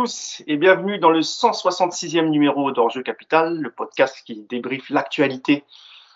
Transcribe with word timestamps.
tous 0.00 0.44
et 0.46 0.56
bienvenue 0.56 1.00
dans 1.00 1.10
le 1.10 1.22
166e 1.22 2.28
numéro 2.28 2.70
d'Enjeu 2.70 3.02
Capital, 3.02 3.58
le 3.58 3.68
podcast 3.68 4.22
qui 4.24 4.36
débriefe 4.48 4.90
l'actualité 4.90 5.64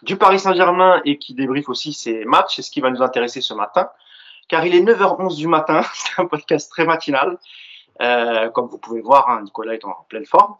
du 0.03 0.17
Paris 0.17 0.39
Saint-Germain 0.39 1.03
et 1.05 1.19
qui 1.19 1.35
débriefe 1.35 1.69
aussi 1.69 1.93
ses 1.93 2.25
matchs. 2.25 2.55
C'est 2.55 2.63
ce 2.63 2.71
qui 2.71 2.81
va 2.81 2.91
nous 2.91 3.03
intéresser 3.03 3.41
ce 3.41 3.55
matin, 3.55 3.89
car 4.47 4.65
il 4.65 4.77
est 4.77 4.83
9h11 4.83 5.37
du 5.37 5.49
matin. 5.49 5.83
C'est 5.95 6.23
un 6.23 6.27
podcast 6.27 6.71
très 6.71 6.85
matinal. 6.85 7.39
Euh, 8.01 8.51
comme 8.51 8.69
vous 8.69 8.79
pouvez 8.79 9.01
voir, 9.01 9.29
hein, 9.29 9.43
Nicolas 9.43 9.75
est 9.75 9.85
en 9.85 10.07
pleine 10.09 10.27
forme. 10.27 10.55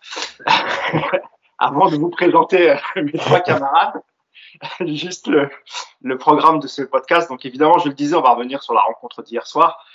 Avant 1.59 1.91
de 1.91 1.95
vous 1.95 2.11
présenter 2.11 2.73
euh, 2.73 2.77
mes 2.97 3.13
trois 3.13 3.39
camarades, 3.39 4.03
juste 4.81 5.29
le, 5.29 5.49
le, 6.03 6.19
programme 6.19 6.59
de 6.59 6.67
ce 6.67 6.83
podcast. 6.83 7.29
Donc 7.29 7.47
évidemment, 7.47 7.79
je 7.79 7.89
le 7.89 7.95
disais, 7.95 8.17
on 8.17 8.23
va 8.23 8.31
revenir 8.31 8.65
sur 8.65 8.75
la 8.75 8.81
rencontre 8.81 9.23
d'hier 9.23 9.47
soir 9.47 9.87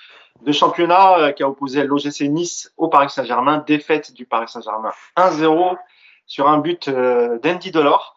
de 0.42 0.52
championnat 0.52 1.20
euh, 1.20 1.32
qui 1.32 1.44
a 1.44 1.50
opposé 1.50 1.84
l'OGC 1.84 2.22
Nice 2.22 2.72
au 2.78 2.88
Paris 2.88 3.10
Saint-Germain. 3.10 3.64
Défaite 3.66 4.14
du 4.14 4.26
Paris 4.26 4.48
Saint-Germain 4.48 4.92
1-0 5.16 5.78
sur 6.26 6.48
un 6.48 6.58
but 6.60 6.88
euh, 6.88 7.40
d'Andy 7.40 7.72
Delors 7.72 8.16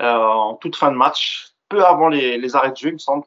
euh, 0.00 0.14
en 0.14 0.54
toute 0.54 0.76
fin 0.76 0.90
de 0.90 0.96
match, 0.96 1.52
peu 1.68 1.84
avant 1.84 2.08
les, 2.08 2.38
les 2.38 2.56
arrêts 2.56 2.70
de 2.70 2.76
jeu, 2.76 2.88
il 2.88 2.94
me 2.94 2.98
semble. 2.98 3.24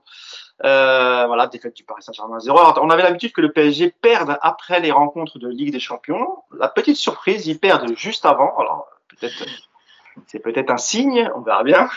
Euh, 0.63 1.25
voilà, 1.27 1.47
défaite 1.47 1.75
du 1.75 1.83
Paris 1.83 2.03
Saint-Germain 2.03 2.39
0. 2.39 2.57
on 2.81 2.89
avait 2.89 3.03
l'habitude 3.03 3.33
que 3.33 3.41
le 3.41 3.51
PSG 3.51 3.89
perde 3.89 4.37
après 4.41 4.79
les 4.79 4.91
rencontres 4.91 5.39
de 5.39 5.49
Ligue 5.49 5.71
des 5.71 5.79
Champions. 5.79 6.43
La 6.57 6.69
petite 6.69 6.95
surprise, 6.95 7.47
ils 7.47 7.59
perdent 7.59 7.95
juste 7.97 8.25
avant. 8.25 8.55
Alors, 8.57 8.87
peut-être, 9.09 9.45
c'est 10.27 10.39
peut-être 10.39 10.69
un 10.69 10.77
signe, 10.77 11.29
on 11.35 11.41
verra 11.41 11.63
bien. 11.63 11.89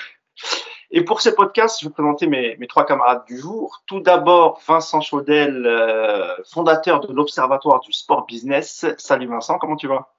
Et 0.91 1.03
pour 1.03 1.21
ce 1.21 1.29
podcast, 1.29 1.79
je 1.81 1.89
vais 1.89 1.93
présenter 1.93 2.27
mes, 2.27 2.57
mes 2.59 2.67
trois 2.67 2.87
camarades 2.87 3.25
du 3.27 3.39
jour. 3.39 3.83
Tout 3.87 4.01
d'abord, 4.01 4.61
Vincent 4.67 5.01
Chaudel, 5.01 5.67
euh, 5.67 6.29
fondateur 6.45 7.01
de 7.01 7.13
l'Observatoire 7.13 7.81
du 7.81 7.93
Sport 7.93 8.27
Business. 8.27 8.87
Salut 8.97 9.27
Vincent, 9.27 9.59
comment 9.59 9.77
tu 9.77 9.89
vas? 9.89 10.13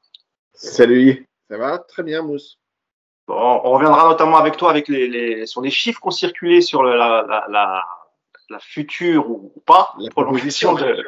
Salut, 0.54 1.28
ça 1.50 1.58
va? 1.58 1.78
Très 1.80 2.04
bien, 2.04 2.22
Mousse. 2.22 2.60
Bon, 3.28 3.62
on 3.64 3.72
reviendra 3.72 4.10
notamment 4.10 4.38
avec 4.38 4.58
toi 4.58 4.70
avec 4.70 4.88
les, 4.88 5.08
les 5.08 5.46
sur 5.46 5.62
les 5.62 5.70
chiffres 5.70 6.02
qui 6.02 6.08
ont 6.08 6.12
circulé 6.12 6.62
sur 6.62 6.84
le, 6.84 6.96
la, 6.98 7.26
la, 7.28 7.46
la, 7.50 7.86
la, 8.50 8.60
future 8.60 9.30
ou, 9.30 9.54
pas 9.66 9.94
la 10.00 10.10
prolongation 10.10 10.74
de, 10.74 11.04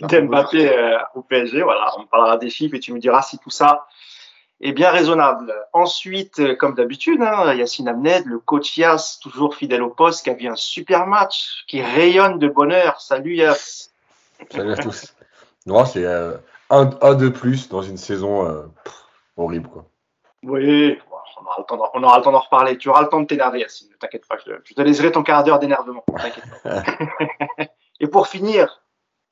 d'Mbappé 0.00 0.70
euh, 0.70 0.98
au 1.14 1.22
PSG. 1.22 1.62
Voilà, 1.62 1.92
on 1.98 2.06
parlera 2.06 2.36
des 2.36 2.50
chiffres 2.50 2.74
et 2.74 2.80
tu 2.80 2.92
me 2.92 2.98
diras 2.98 3.22
si 3.22 3.38
tout 3.38 3.50
ça 3.50 3.86
est 4.64 4.72
bien 4.72 4.90
raisonnable. 4.90 5.54
Ensuite, 5.74 6.40
euh, 6.40 6.56
comme 6.56 6.74
d'habitude, 6.74 7.20
hein, 7.20 7.52
Yacine 7.52 7.86
Amned, 7.86 8.24
le 8.24 8.38
coach 8.38 8.76
Yass, 8.78 9.20
toujours 9.20 9.54
fidèle 9.54 9.82
au 9.82 9.90
poste, 9.90 10.24
qui 10.24 10.30
a 10.30 10.34
vu 10.34 10.48
un 10.48 10.56
super 10.56 11.06
match, 11.06 11.64
qui 11.68 11.82
rayonne 11.82 12.38
de 12.38 12.48
bonheur. 12.48 13.00
Salut 13.00 13.36
Yass. 13.36 13.92
Salut 14.50 14.72
à 14.72 14.76
tous. 14.76 15.14
Non, 15.66 15.84
c'est 15.84 16.04
euh, 16.04 16.38
un, 16.70 16.90
un, 17.02 17.14
de 17.14 17.28
plus 17.28 17.68
dans 17.68 17.82
une 17.82 17.98
saison 17.98 18.48
euh, 18.48 18.62
pff, 18.84 18.94
horrible. 19.36 19.68
Quoi. 19.68 19.84
Oui, 20.42 20.98
on 21.38 21.44
aura, 21.44 21.56
le 21.58 21.64
temps 21.64 21.90
on 21.92 22.02
aura 22.02 22.18
le 22.18 22.24
temps 22.24 22.32
d'en 22.32 22.40
reparler. 22.40 22.78
Tu 22.78 22.88
auras 22.88 23.02
le 23.02 23.08
temps 23.08 23.20
de 23.20 23.26
t'énerver, 23.26 23.60
Yacine. 23.60 23.90
Ne 23.90 23.96
t'inquiète 23.96 24.26
pas, 24.26 24.38
je, 24.46 24.52
je, 24.64 24.72
te 24.72 24.80
laisserai 24.80 25.12
ton 25.12 25.22
quart 25.22 25.44
d'heure 25.44 25.58
d'énervement. 25.58 26.04
Et 28.00 28.06
pour 28.06 28.28
finir, 28.28 28.82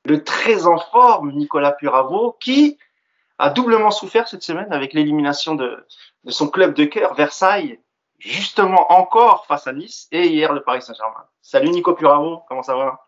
le 0.05 0.23
très 0.23 0.67
en 0.67 0.77
forme 0.77 1.33
Nicolas 1.33 1.73
Puravo, 1.73 2.37
qui 2.39 2.79
a 3.39 3.51
doublement 3.51 3.91
souffert 3.91 4.29
cette 4.29 4.43
semaine 4.43 4.73
avec 4.73 4.93
l'élimination 4.93 5.55
de, 5.55 5.87
de, 6.25 6.31
son 6.31 6.49
club 6.49 6.75
de 6.75 6.85
cœur, 6.85 7.15
Versailles, 7.15 7.81
justement 8.19 8.93
encore 8.93 9.47
face 9.47 9.67
à 9.67 9.73
Nice, 9.73 10.09
et 10.13 10.29
hier 10.29 10.53
le 10.53 10.63
Paris 10.63 10.83
Saint-Germain. 10.83 11.25
Salut 11.41 11.71
Nico 11.71 11.95
Puravo, 11.95 12.43
comment 12.49 12.63
ça 12.63 12.77
va? 12.77 13.07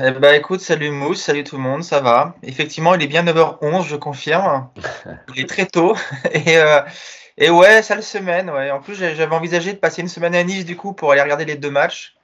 Eh 0.00 0.10
ben, 0.10 0.34
écoute, 0.34 0.60
salut 0.60 0.90
Mousse, 0.90 1.22
salut 1.22 1.44
tout 1.44 1.56
le 1.56 1.62
monde, 1.62 1.84
ça 1.84 2.00
va. 2.00 2.34
Effectivement, 2.42 2.94
il 2.94 3.02
est 3.02 3.06
bien 3.06 3.22
9h11, 3.22 3.84
je 3.84 3.96
confirme. 3.96 4.70
Il 5.34 5.42
est 5.42 5.48
très 5.48 5.66
tôt. 5.66 5.94
Et, 6.32 6.58
euh, 6.58 6.80
et 7.38 7.50
ouais, 7.50 7.82
sale 7.82 8.02
semaine. 8.02 8.50
Ouais. 8.50 8.70
En 8.70 8.80
plus, 8.80 8.94
j'avais 8.94 9.34
envisagé 9.34 9.72
de 9.72 9.78
passer 9.78 10.02
une 10.02 10.08
semaine 10.08 10.34
à 10.34 10.42
Nice 10.42 10.64
du 10.64 10.76
coup 10.76 10.92
pour 10.92 11.12
aller 11.12 11.22
regarder 11.22 11.44
les 11.44 11.56
deux 11.56 11.70
matchs. 11.70 12.14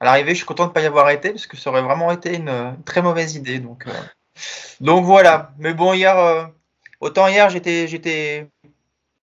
À 0.00 0.04
l'arrivée, 0.04 0.32
je 0.32 0.38
suis 0.38 0.46
content 0.46 0.64
de 0.64 0.70
ne 0.70 0.74
pas 0.74 0.82
y 0.82 0.86
avoir 0.86 1.08
été 1.10 1.30
parce 1.30 1.46
que 1.46 1.56
ça 1.56 1.70
aurait 1.70 1.82
vraiment 1.82 2.10
été 2.10 2.34
une, 2.34 2.48
une 2.48 2.84
très 2.84 3.00
mauvaise 3.00 3.36
idée. 3.36 3.58
Donc, 3.60 3.86
euh... 3.86 3.92
donc 4.80 5.04
voilà. 5.04 5.52
Mais 5.58 5.72
bon, 5.72 5.92
hier, 5.94 6.18
euh, 6.18 6.46
Autant 7.00 7.28
hier, 7.28 7.48
j'étais, 7.50 7.88
j'étais 7.88 8.48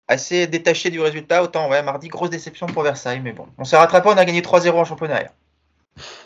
assez 0.08 0.48
détaché 0.48 0.90
du 0.90 1.00
résultat, 1.00 1.44
autant 1.44 1.70
ouais, 1.70 1.82
mardi, 1.82 2.10
grosse 2.10 2.30
déception 2.30 2.68
pour 2.68 2.84
Versailles. 2.84 3.22
Mais 3.22 3.32
bon, 3.32 3.48
on 3.58 3.64
s'est 3.64 3.78
rattrapé, 3.78 4.10
on 4.10 4.18
a 4.18 4.26
gagné 4.26 4.42
3-0 4.42 4.72
en 4.72 4.86
championnat 4.86 5.22
hier. 5.22 5.32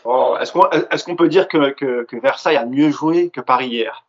Oh, 0.03 0.37
est-ce, 0.39 1.03
qu'on, 1.03 1.15
peut 1.15 1.27
dire 1.27 1.47
que, 1.47 1.71
que, 1.71 2.03
que, 2.03 2.17
Versailles 2.17 2.57
a 2.57 2.65
mieux 2.65 2.91
joué 2.91 3.29
que 3.29 3.41
Paris 3.41 3.67
hier? 3.67 4.05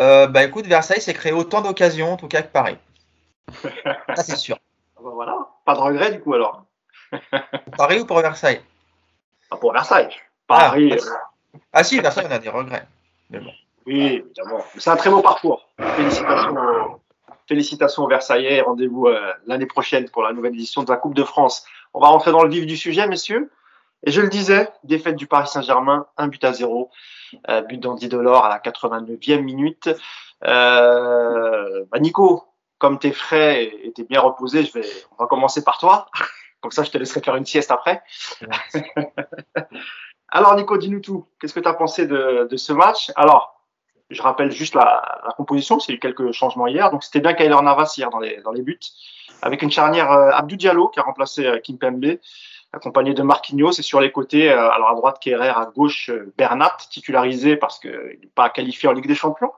Euh, 0.00 0.26
Bah 0.26 0.44
écoute, 0.44 0.66
Versailles 0.66 1.00
s'est 1.00 1.14
créé 1.14 1.32
autant 1.32 1.62
d'occasions 1.62 2.12
en 2.12 2.16
tout 2.16 2.28
cas 2.28 2.42
que 2.42 2.52
Paris. 2.52 2.76
Ça 3.62 4.22
c'est 4.22 4.36
sûr. 4.36 4.58
Ah 4.96 5.00
bah 5.04 5.10
voilà, 5.14 5.38
pas 5.64 5.74
de 5.74 5.80
regret 5.80 6.12
du 6.12 6.20
coup 6.20 6.34
alors. 6.34 6.64
Paris 7.76 8.00
ou 8.00 8.06
pour 8.06 8.20
Versailles? 8.20 8.60
Ah, 9.50 9.56
Pour 9.56 9.72
Versailles. 9.72 10.10
Paris. 10.46 10.92
Ah, 10.92 10.96
euh... 10.96 11.58
ah 11.72 11.84
si, 11.84 12.00
Versailles 12.00 12.26
on 12.28 12.32
a 12.32 12.38
des 12.38 12.48
regrets. 12.48 12.86
Mais 13.30 13.38
bon. 13.38 13.52
Oui, 13.86 14.24
évidemment. 14.24 14.64
C'est 14.76 14.90
un 14.90 14.96
très 14.96 15.10
beau 15.10 15.22
parcours. 15.22 15.68
Félicitations, 15.78 17.00
félicitations 17.48 18.02
aux 18.04 18.08
Versaillais. 18.08 18.60
Rendez-vous 18.60 19.06
euh, 19.06 19.32
l'année 19.46 19.66
prochaine 19.66 20.08
pour 20.10 20.22
la 20.22 20.32
nouvelle 20.32 20.54
édition 20.54 20.82
de 20.82 20.90
la 20.90 20.96
Coupe 20.96 21.14
de 21.14 21.22
France. 21.22 21.64
On 21.94 22.00
va 22.00 22.08
rentrer 22.08 22.32
dans 22.32 22.42
le 22.42 22.50
vif 22.50 22.66
du 22.66 22.76
sujet, 22.76 23.06
messieurs. 23.06 23.50
Et 24.04 24.10
je 24.10 24.20
le 24.20 24.28
disais, 24.28 24.68
défaite 24.84 25.16
du 25.16 25.26
Paris 25.26 25.48
Saint-Germain, 25.48 26.06
un 26.16 26.28
but 26.28 26.42
à 26.44 26.52
zéro. 26.52 26.90
Euh, 27.48 27.62
but 27.62 27.78
d'Andy 27.78 28.08
Delors 28.08 28.44
à 28.44 28.48
la 28.48 28.58
89e 28.58 29.40
minute. 29.40 29.88
Euh, 30.44 31.84
bah 31.90 31.98
Nico, 31.98 32.44
comme 32.78 32.98
t'es 32.98 33.12
frais 33.12 33.64
et 33.64 33.92
t'es 33.92 34.04
bien 34.04 34.20
reposé, 34.20 34.64
je 34.64 34.72
vais, 34.72 34.86
on 35.12 35.22
va 35.22 35.26
commencer 35.28 35.64
par 35.64 35.78
toi. 35.78 36.06
Comme 36.62 36.70
ça, 36.72 36.82
je 36.82 36.90
te 36.90 36.98
laisserai 36.98 37.20
faire 37.20 37.36
une 37.36 37.44
sieste 37.44 37.70
après. 37.70 38.02
Alors, 40.28 40.56
Nico, 40.56 40.76
dis-nous 40.78 41.00
tout. 41.00 41.26
Qu'est-ce 41.38 41.54
que 41.54 41.60
tu 41.60 41.68
as 41.68 41.74
pensé 41.74 42.06
de, 42.06 42.48
de 42.50 42.56
ce 42.56 42.72
match? 42.72 43.12
Alors, 43.14 43.55
je 44.10 44.22
rappelle 44.22 44.50
juste 44.50 44.74
la, 44.74 45.20
la 45.26 45.32
composition, 45.32 45.78
c'est 45.80 45.92
eu 45.92 45.98
quelques 45.98 46.32
changements 46.32 46.66
hier. 46.66 46.90
Donc 46.90 47.02
c'était 47.02 47.20
bien 47.20 47.34
Kyler 47.34 47.60
Navas 47.62 47.94
hier 47.96 48.10
dans 48.10 48.20
les, 48.20 48.40
dans 48.42 48.52
les 48.52 48.62
buts, 48.62 48.78
avec 49.42 49.62
une 49.62 49.70
charnière 49.70 50.10
euh, 50.12 50.30
Abdou 50.32 50.56
Diallo 50.56 50.88
qui 50.88 51.00
a 51.00 51.02
remplacé 51.02 51.46
euh, 51.46 51.58
Kim 51.58 51.78
Pembe, 51.78 52.18
accompagné 52.72 53.14
de 53.14 53.22
Marquinhos 53.22 53.72
et 53.78 53.82
sur 53.82 54.00
les 54.00 54.12
côtés, 54.12 54.50
euh, 54.50 54.70
alors 54.70 54.90
à 54.90 54.94
droite 54.94 55.18
Kerrer, 55.20 55.48
à 55.48 55.70
gauche 55.74 56.10
euh, 56.10 56.32
Bernat, 56.36 56.76
titularisé 56.90 57.56
parce 57.56 57.78
qu'il 57.78 57.90
n'est 57.90 58.30
pas 58.34 58.50
qualifié 58.50 58.88
en 58.88 58.92
Ligue 58.92 59.06
des 59.06 59.14
Champions 59.14 59.52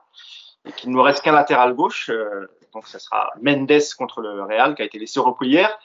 et 0.65 0.71
qu'il 0.71 0.89
ne 0.89 0.95
nous 0.95 1.01
reste 1.01 1.23
qu'un 1.23 1.33
latéral 1.33 1.73
gauche. 1.73 2.09
Euh, 2.09 2.47
donc 2.73 2.87
ce 2.87 2.99
sera 2.99 3.31
Mendes 3.41 3.81
contre 3.97 4.21
le 4.21 4.43
Real 4.43 4.75
qui 4.75 4.81
a 4.81 4.85
été 4.85 4.99
laissé 4.99 5.19
au 5.19 5.23
repos 5.23 5.45
hier, 5.45 5.77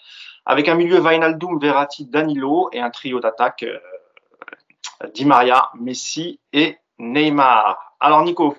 avec 0.47 0.69
un 0.69 0.75
milieu 0.75 0.99
Vainaldum, 0.99 1.59
Verratti, 1.59 2.07
Danilo 2.07 2.69
et 2.73 2.81
un 2.81 2.91
trio 2.91 3.21
d'attaque 3.21 3.63
euh, 3.63 3.79
Di 5.13 5.25
Maria, 5.25 5.71
Messi 5.75 6.41
et 6.53 6.79
Neymar. 6.99 7.94
Alors 8.05 8.23
Nico, 8.23 8.55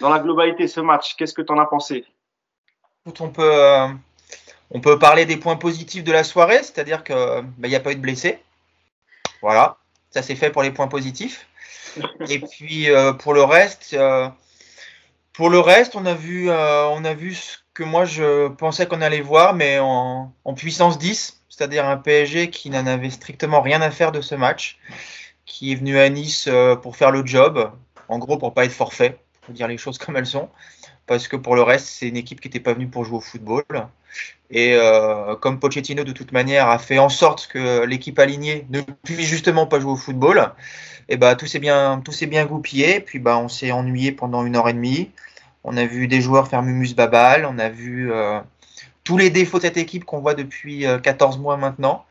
dans 0.00 0.08
la 0.08 0.18
globalité 0.18 0.66
ce 0.66 0.80
match, 0.80 1.16
qu'est-ce 1.16 1.34
que 1.34 1.42
tu 1.42 1.52
en 1.52 1.58
as 1.58 1.66
pensé? 1.66 2.06
On 3.04 3.28
peut, 3.28 3.42
euh, 3.42 3.88
on 4.70 4.80
peut 4.80 4.98
parler 4.98 5.26
des 5.26 5.36
points 5.36 5.56
positifs 5.56 6.02
de 6.02 6.12
la 6.12 6.24
soirée, 6.24 6.62
c'est-à-dire 6.62 7.04
qu'il 7.04 7.14
bah, 7.58 7.68
n'y 7.68 7.74
a 7.74 7.80
pas 7.80 7.92
eu 7.92 7.96
de 7.96 8.00
blessés. 8.00 8.42
Voilà, 9.42 9.76
ça 10.08 10.22
c'est 10.22 10.34
fait 10.34 10.48
pour 10.48 10.62
les 10.62 10.70
points 10.70 10.88
positifs. 10.88 11.46
Et 12.26 12.38
puis 12.56 12.88
euh, 12.88 13.12
pour 13.12 13.34
le 13.34 13.42
reste, 13.42 13.92
euh, 13.92 14.30
pour 15.34 15.50
le 15.50 15.60
reste, 15.60 15.94
on 15.94 16.06
a 16.06 16.14
vu, 16.14 16.50
on 16.50 17.04
a 17.04 17.12
vu 17.12 17.34
ce 17.34 17.58
que 17.74 17.82
moi 17.82 18.06
je 18.06 18.48
pensais 18.48 18.86
qu'on 18.86 19.02
allait 19.02 19.20
voir, 19.20 19.52
mais 19.52 19.78
en, 19.78 20.32
en 20.46 20.54
puissance 20.54 20.98
10, 20.98 21.42
c'est-à-dire 21.50 21.86
un 21.86 21.98
PSG 21.98 22.48
qui 22.48 22.70
n'en 22.70 22.86
avait 22.86 23.10
strictement 23.10 23.60
rien 23.60 23.82
à 23.82 23.90
faire 23.90 24.10
de 24.10 24.22
ce 24.22 24.34
match, 24.34 24.78
qui 25.44 25.72
est 25.72 25.74
venu 25.74 25.98
à 25.98 26.08
Nice 26.08 26.48
pour 26.80 26.96
faire 26.96 27.10
le 27.10 27.26
job, 27.26 27.70
en 28.08 28.18
gros 28.18 28.38
pour 28.38 28.54
pas 28.54 28.64
être 28.64 28.72
forfait, 28.72 29.18
pour 29.42 29.54
dire 29.54 29.68
les 29.68 29.78
choses 29.78 29.98
comme 29.98 30.16
elles 30.16 30.26
sont, 30.26 30.48
parce 31.06 31.28
que 31.28 31.36
pour 31.36 31.56
le 31.56 31.62
reste 31.62 31.86
c'est 31.86 32.08
une 32.08 32.16
équipe 32.16 32.40
qui 32.40 32.48
n'était 32.48 32.60
pas 32.60 32.74
venue 32.74 32.88
pour 32.88 33.04
jouer 33.04 33.18
au 33.18 33.20
football. 33.20 33.64
Et 34.50 34.74
euh, 34.74 35.34
comme 35.36 35.58
Pochettino 35.58 36.04
de 36.04 36.12
toute 36.12 36.32
manière 36.32 36.68
a 36.68 36.78
fait 36.78 36.98
en 36.98 37.08
sorte 37.08 37.46
que 37.46 37.84
l'équipe 37.84 38.18
alignée 38.18 38.66
ne 38.70 38.80
puisse 38.80 39.26
justement 39.26 39.66
pas 39.66 39.80
jouer 39.80 39.92
au 39.92 39.96
football, 39.96 40.52
et 41.08 41.16
bah 41.16 41.34
tout 41.34 41.46
s'est 41.46 41.58
bien 41.58 42.02
bien 42.28 42.46
goupillé. 42.46 43.00
Puis 43.00 43.18
bah 43.18 43.38
on 43.38 43.48
s'est 43.48 43.72
ennuyé 43.72 44.12
pendant 44.12 44.44
une 44.44 44.56
heure 44.56 44.68
et 44.68 44.72
demie. 44.72 45.10
On 45.64 45.76
a 45.76 45.86
vu 45.86 46.08
des 46.08 46.20
joueurs 46.20 46.48
faire 46.48 46.62
mumus 46.62 46.94
babal, 46.94 47.46
on 47.46 47.58
a 47.58 47.68
vu 47.68 48.12
euh, 48.12 48.40
tous 49.04 49.16
les 49.16 49.30
défauts 49.30 49.58
de 49.58 49.62
cette 49.62 49.76
équipe 49.76 50.04
qu'on 50.04 50.20
voit 50.20 50.34
depuis 50.34 50.86
euh, 50.86 50.98
14 50.98 51.38
mois 51.38 51.56
maintenant. 51.56 52.04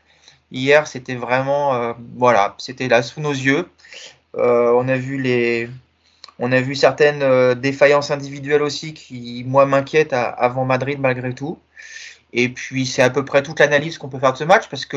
Hier, 0.50 0.86
c'était 0.86 1.14
vraiment, 1.14 1.74
euh, 1.74 1.92
voilà, 2.16 2.54
c'était 2.58 2.88
là 2.88 3.02
sous 3.02 3.20
nos 3.20 3.32
yeux. 3.32 3.68
Euh, 4.36 4.72
on 4.72 4.88
a 4.88 4.96
vu 4.96 5.20
les, 5.20 5.68
on 6.38 6.52
a 6.52 6.60
vu 6.60 6.74
certaines 6.74 7.22
euh, 7.22 7.54
défaillances 7.54 8.10
individuelles 8.10 8.62
aussi 8.62 8.94
qui, 8.94 9.44
moi, 9.46 9.66
m'inquiètent 9.66 10.12
avant 10.14 10.64
Madrid 10.64 10.98
malgré 11.00 11.34
tout. 11.34 11.58
Et 12.32 12.48
puis, 12.48 12.86
c'est 12.86 13.02
à 13.02 13.10
peu 13.10 13.24
près 13.24 13.42
toute 13.42 13.60
l'analyse 13.60 13.98
qu'on 13.98 14.08
peut 14.08 14.18
faire 14.18 14.32
de 14.32 14.38
ce 14.38 14.44
match 14.44 14.68
parce 14.68 14.86
que, 14.86 14.96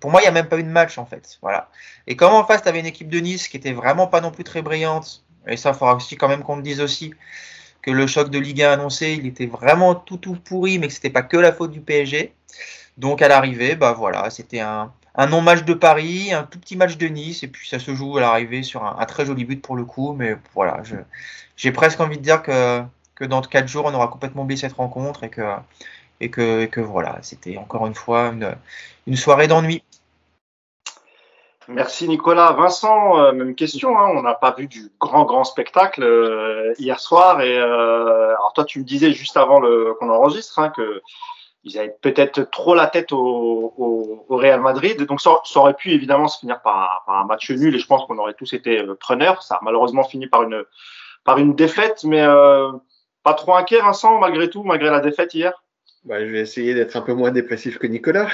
pour 0.00 0.10
moi, 0.10 0.20
il 0.20 0.24
n'y 0.24 0.28
a 0.28 0.32
même 0.32 0.48
pas 0.48 0.58
eu 0.58 0.62
de 0.62 0.68
match 0.68 0.98
en 0.98 1.06
fait. 1.06 1.38
Voilà. 1.40 1.70
Et 2.06 2.16
comme 2.16 2.34
en 2.34 2.44
face, 2.44 2.62
tu 2.62 2.68
avais 2.68 2.80
une 2.80 2.86
équipe 2.86 3.08
de 3.08 3.18
Nice 3.18 3.48
qui 3.48 3.56
était 3.56 3.72
vraiment 3.72 4.06
pas 4.06 4.20
non 4.20 4.30
plus 4.30 4.44
très 4.44 4.60
brillante, 4.60 5.24
et 5.46 5.56
ça, 5.56 5.70
il 5.70 5.74
faudra 5.74 5.94
aussi 5.94 6.16
quand 6.16 6.28
même 6.28 6.42
qu'on 6.42 6.56
me 6.56 6.62
dise 6.62 6.80
aussi 6.80 7.14
que 7.82 7.90
le 7.90 8.06
choc 8.06 8.30
de 8.30 8.38
Ligue 8.38 8.62
1 8.62 8.72
annoncé, 8.72 9.12
il 9.12 9.26
était 9.26 9.46
vraiment 9.46 9.94
tout 9.94 10.16
tout 10.16 10.36
pourri, 10.36 10.78
mais 10.78 10.88
que 10.88 10.94
c'était 10.94 11.10
pas 11.10 11.22
que 11.22 11.36
la 11.36 11.52
faute 11.52 11.70
du 11.70 11.80
PSG. 11.80 12.32
Donc 12.96 13.22
à 13.22 13.28
l'arrivée, 13.28 13.74
bah 13.74 13.92
voilà, 13.92 14.30
c'était 14.30 14.60
un, 14.60 14.92
un 15.14 15.26
non-match 15.26 15.64
de 15.64 15.74
Paris, 15.74 16.32
un 16.32 16.44
tout 16.44 16.58
petit 16.58 16.76
match 16.76 16.96
de 16.96 17.06
Nice, 17.06 17.42
et 17.42 17.48
puis 17.48 17.68
ça 17.68 17.78
se 17.78 17.94
joue 17.94 18.18
à 18.18 18.20
l'arrivée 18.20 18.62
sur 18.62 18.84
un, 18.84 19.04
très 19.06 19.26
joli 19.26 19.44
but 19.44 19.62
pour 19.62 19.76
le 19.76 19.84
coup. 19.84 20.12
Mais 20.12 20.36
voilà, 20.54 20.82
j'ai 21.56 21.72
presque 21.72 22.00
envie 22.00 22.18
de 22.18 22.22
dire 22.22 22.42
que, 22.42 22.84
dans 23.20 23.40
4 23.42 23.68
jours, 23.68 23.86
on 23.86 23.94
aura 23.94 24.08
complètement 24.08 24.42
oublié 24.42 24.60
cette 24.60 24.72
rencontre 24.74 25.24
et 25.24 26.30
que, 26.30 26.80
voilà, 26.80 27.18
c'était 27.22 27.56
encore 27.58 27.86
une 27.86 27.94
fois 27.94 28.28
une, 28.28 28.56
une 29.06 29.16
soirée 29.16 29.48
d'ennui. 29.48 29.82
Merci 31.68 32.08
Nicolas. 32.08 32.52
Vincent, 32.52 33.18
euh, 33.18 33.32
même 33.32 33.54
question. 33.54 33.98
Hein. 33.98 34.10
On 34.14 34.22
n'a 34.22 34.34
pas 34.34 34.52
vu 34.52 34.66
du 34.66 34.90
grand 35.00 35.24
grand 35.24 35.44
spectacle 35.44 36.02
euh, 36.02 36.74
hier 36.78 37.00
soir. 37.00 37.40
Et 37.40 37.56
euh, 37.56 38.28
alors 38.28 38.52
toi, 38.54 38.64
tu 38.64 38.80
me 38.80 38.84
disais 38.84 39.12
juste 39.12 39.36
avant 39.36 39.60
qu'on 39.98 40.10
enregistre 40.10 40.58
hein, 40.58 40.70
que 40.70 41.02
ils 41.64 41.78
avaient 41.78 41.96
peut-être 42.00 42.50
trop 42.50 42.74
la 42.74 42.86
tête 42.86 43.12
au, 43.12 44.24
Real 44.28 44.60
Madrid. 44.60 45.02
Donc 45.06 45.20
ça, 45.20 45.30
aurait 45.56 45.74
pu 45.74 45.92
évidemment 45.92 46.28
se 46.28 46.38
finir 46.38 46.60
par, 46.62 47.04
un 47.08 47.24
match 47.24 47.50
nul. 47.50 47.74
Et 47.74 47.78
je 47.78 47.86
pense 47.86 48.04
qu'on 48.06 48.18
aurait 48.18 48.34
tous 48.34 48.52
été 48.52 48.82
preneurs. 49.00 49.42
Ça 49.42 49.56
a 49.56 49.60
malheureusement 49.62 50.04
fini 50.04 50.26
par 50.26 50.42
une 50.42 50.64
par 51.24 51.38
une 51.38 51.54
défaite, 51.54 52.04
mais 52.04 52.22
pas 53.22 53.34
trop 53.34 53.54
inquiet, 53.54 53.80
Vincent, 53.80 54.18
malgré 54.18 54.50
tout, 54.50 54.62
malgré 54.62 54.90
la 54.90 55.00
défaite 55.00 55.34
hier? 55.34 55.64
Bah, 56.04 56.20
je 56.20 56.30
vais 56.30 56.40
essayer 56.40 56.74
d'être 56.74 56.96
un 56.96 57.00
peu 57.00 57.14
moins 57.14 57.30
dépressif 57.30 57.78
que 57.78 57.86
Nicolas. 57.86 58.28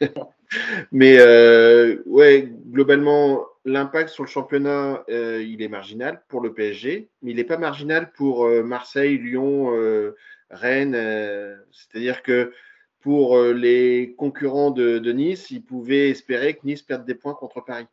Mais 0.92 1.16
euh, 1.18 1.96
ouais, 2.06 2.48
globalement, 2.66 3.46
l'impact 3.64 4.10
sur 4.10 4.24
le 4.24 4.28
championnat, 4.28 5.04
euh, 5.10 5.42
il 5.42 5.62
est 5.62 5.68
marginal 5.68 6.22
pour 6.28 6.40
le 6.40 6.54
PSG, 6.54 7.10
mais 7.22 7.32
il 7.32 7.36
n'est 7.36 7.44
pas 7.44 7.58
marginal 7.58 8.12
pour 8.12 8.46
euh, 8.46 8.62
Marseille, 8.62 9.18
Lyon, 9.18 9.74
euh, 9.74 10.16
Rennes. 10.50 10.94
Euh, 10.94 11.56
c'est-à-dire 11.72 12.22
que 12.22 12.52
pour 13.00 13.40
les 13.40 14.14
concurrents 14.18 14.70
de, 14.70 15.12
Nice, 15.12 15.50
ils 15.50 15.62
pouvaient 15.62 16.10
espérer 16.10 16.54
que 16.54 16.60
Nice 16.64 16.82
perde 16.82 17.04
des 17.04 17.14
points 17.14 17.34
contre 17.34 17.64
Paris. 17.64 17.86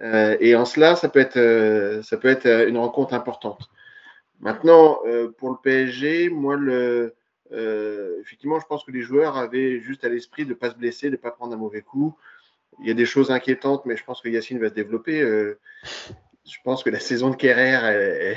et 0.00 0.54
en 0.54 0.64
cela, 0.66 0.96
ça 0.96 1.08
peut 1.08 1.20
être, 1.20 2.68
une 2.68 2.76
rencontre 2.76 3.14
importante. 3.14 3.70
Maintenant, 4.40 4.98
pour 5.38 5.50
le 5.50 5.56
PSG, 5.62 6.28
moi, 6.28 6.56
euh, 7.52 8.20
effectivement, 8.20 8.58
je 8.58 8.66
pense 8.66 8.84
que 8.84 8.90
les 8.90 9.02
joueurs 9.02 9.36
avaient 9.36 9.80
juste 9.80 10.04
à 10.04 10.08
l'esprit 10.08 10.44
de 10.44 10.50
ne 10.50 10.54
pas 10.54 10.70
se 10.70 10.76
blesser, 10.76 11.06
de 11.06 11.12
ne 11.12 11.16
pas 11.16 11.30
prendre 11.30 11.54
un 11.54 11.58
mauvais 11.58 11.82
coup. 11.82 12.16
Il 12.80 12.88
y 12.88 12.90
a 12.90 12.94
des 12.94 13.06
choses 13.06 13.30
inquiétantes, 13.30 13.86
mais 13.86 13.96
je 13.96 14.04
pense 14.04 14.20
que 14.20 14.28
Yacine 14.28 14.58
va 14.58 14.68
se 14.68 14.74
développer. 14.74 15.20
Euh, 15.20 15.60
je 16.44 16.56
pense 16.64 16.82
que 16.82 16.90
la 16.90 17.00
saison 17.00 17.30
de 17.30 17.36
Kerrer, 17.36 18.36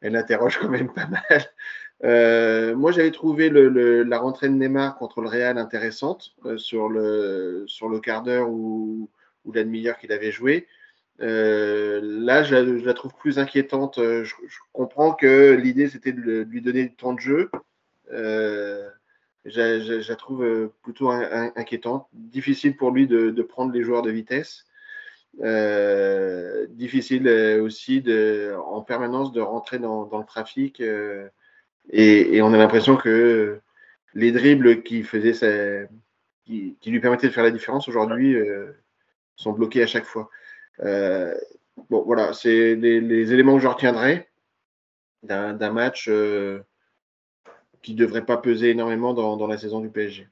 elle, 0.00 0.16
interroge 0.16 0.58
quand 0.58 0.68
même 0.68 0.92
pas 0.92 1.06
mal. 1.06 1.52
Euh, 2.04 2.74
moi, 2.74 2.92
j'avais 2.92 3.10
trouvé 3.10 3.50
la 3.50 4.18
rentrée 4.18 4.48
de 4.48 4.54
Neymar 4.54 4.96
contre 4.96 5.20
le 5.20 5.28
Real 5.28 5.58
intéressante 5.58 6.34
sur, 6.56 6.88
le, 6.88 7.64
sur 7.66 7.88
le 7.88 8.00
quart 8.00 8.22
d'heure 8.22 8.50
ou, 8.50 9.08
ou 9.44 9.52
la 9.52 9.64
demi-heure 9.64 9.98
qu'il 9.98 10.12
avait 10.12 10.32
joué. 10.32 10.66
là, 11.18 12.42
je 12.42 12.84
la, 12.84 12.94
trouve 12.94 13.14
plus 13.14 13.38
inquiétante. 13.38 13.98
Je, 13.98 14.34
comprends 14.72 15.12
que 15.12 15.52
l'idée, 15.52 15.88
c'était 15.88 16.12
de, 16.12 16.42
lui 16.42 16.60
donner 16.60 16.84
du 16.84 16.94
temps 16.94 17.12
de 17.12 17.20
jeu. 17.20 17.50
Euh, 18.12 18.88
je, 19.44 20.08
la 20.08 20.16
trouve 20.16 20.44
euh, 20.44 20.72
plutôt 20.82 21.10
inquiétante. 21.10 22.08
Difficile 22.12 22.76
pour 22.76 22.90
lui 22.90 23.06
de, 23.06 23.42
prendre 23.42 23.72
les 23.72 23.82
joueurs 23.82 24.02
de 24.02 24.10
vitesse. 24.10 24.66
Euh, 25.42 26.66
difficile 26.70 27.26
aussi 27.62 28.04
en 28.66 28.82
permanence 28.82 29.32
de 29.32 29.40
rentrer 29.40 29.78
dans, 29.78 30.04
le 30.12 30.26
trafic. 30.26 30.82
Et, 31.90 32.40
on 32.42 32.52
a 32.52 32.58
l'impression 32.58 32.96
que 32.96 33.60
les 34.14 34.32
dribbles 34.32 34.82
qui, 34.82 35.04
lui 36.46 37.00
permettaient 37.00 37.28
de 37.28 37.32
faire 37.32 37.44
la 37.44 37.50
différence 37.50 37.88
aujourd'hui 37.88 38.36
sont 39.36 39.52
bloqués 39.52 39.82
à 39.82 39.86
chaque 39.86 40.04
fois. 40.04 40.30
bon, 40.78 42.02
voilà, 42.04 42.32
c'est 42.32 42.74
les, 42.74 43.32
éléments 43.32 43.56
que 43.56 43.62
je 43.62 43.68
retiendrai 43.68 44.28
d'un 45.22 45.70
match 45.70 46.08
qui 47.82 47.94
ne 47.94 47.98
devrait 47.98 48.24
pas 48.24 48.36
peser 48.36 48.70
énormément 48.70 49.12
dans, 49.12 49.46
la 49.46 49.58
saison 49.58 49.80
du 49.80 49.90
PSG. 49.90 50.28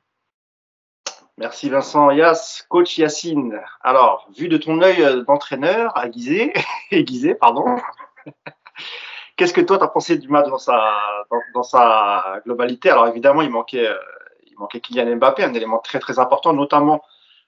Merci 1.36 1.70
Vincent. 1.70 2.10
Yass, 2.10 2.66
coach 2.68 2.98
Yacine. 2.98 3.60
Alors, 3.80 4.28
vu 4.36 4.48
de 4.48 4.58
ton 4.58 4.82
œil 4.82 5.24
d'entraîneur 5.26 5.92
aiguisé, 6.04 6.52
aiguisé 6.90 7.34
pardon, 7.34 7.76
qu'est-ce 9.40 9.54
que 9.54 9.62
toi 9.62 9.78
tu 9.78 9.84
as 9.84 9.88
pensé 9.88 10.18
du 10.18 10.28
match 10.28 10.48
dans 10.48 11.62
sa, 11.62 12.40
globalité? 12.44 12.90
Alors 12.90 13.08
évidemment, 13.08 13.40
il 13.40 13.48
manquait, 13.48 13.88
il 14.46 14.58
manquait 14.58 14.80
Kylian 14.80 15.16
Mbappé, 15.16 15.42
un 15.44 15.54
élément 15.54 15.78
très 15.78 15.98
très 15.98 16.18
important, 16.18 16.52
notamment 16.52 17.02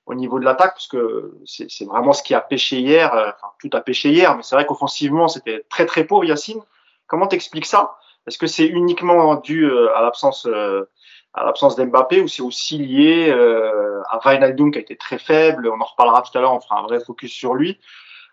au 0.06 0.14
niveau 0.14 0.40
de 0.40 0.44
l'attaque, 0.46 0.72
parce 0.72 0.88
que 0.88 1.34
c'est 1.44 1.84
vraiment 1.84 2.14
ce 2.14 2.22
qui 2.22 2.34
a 2.34 2.40
pêché 2.40 2.80
hier. 2.80 3.12
Enfin, 3.12 3.52
tout 3.60 3.70
a 3.74 3.82
pêché 3.82 4.08
hier, 4.08 4.34
mais 4.34 4.42
c'est 4.42 4.54
vrai 4.54 4.64
qu'offensivement, 4.64 5.28
c'était 5.28 5.66
très 5.68 5.84
très 5.84 6.04
pauvre, 6.04 6.24
Yacine. 6.24 6.62
Comment 7.06 7.26
t'expliques 7.26 7.66
ça? 7.66 7.98
Est-ce 8.26 8.38
que 8.38 8.46
c'est 8.46 8.66
uniquement 8.66 9.34
dû 9.34 9.66
euh, 9.66 9.94
à 9.94 10.00
l'absence 10.00 10.46
euh, 10.46 10.88
à 11.34 11.44
l'absence 11.44 11.76
d'Mbappé 11.76 12.20
ou 12.20 12.28
c'est 12.28 12.42
aussi 12.42 12.78
lié 12.78 13.30
euh, 13.30 14.02
à 14.08 14.18
Wijnaldum 14.24 14.70
qui 14.70 14.78
a 14.78 14.80
été 14.80 14.96
très 14.96 15.18
faible? 15.18 15.68
On 15.68 15.80
en 15.80 15.84
reparlera 15.84 16.22
tout 16.22 16.36
à 16.36 16.40
l'heure, 16.40 16.54
on 16.54 16.60
fera 16.60 16.78
un 16.78 16.82
vrai 16.82 17.00
focus 17.00 17.32
sur 17.32 17.54
lui. 17.54 17.78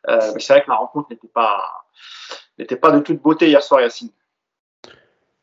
Mais 0.08 0.40
c'est 0.40 0.54
vrai 0.54 0.64
que 0.64 0.70
la 0.70 0.78
rencontre 0.78 1.10
n'était 1.12 1.28
pas 1.28 1.86
n'était 2.58 2.76
pas 2.76 2.92
de 2.92 3.00
toute 3.00 3.22
beauté 3.22 3.48
hier 3.48 3.64
soir, 3.64 3.82
Yacine. 3.82 4.10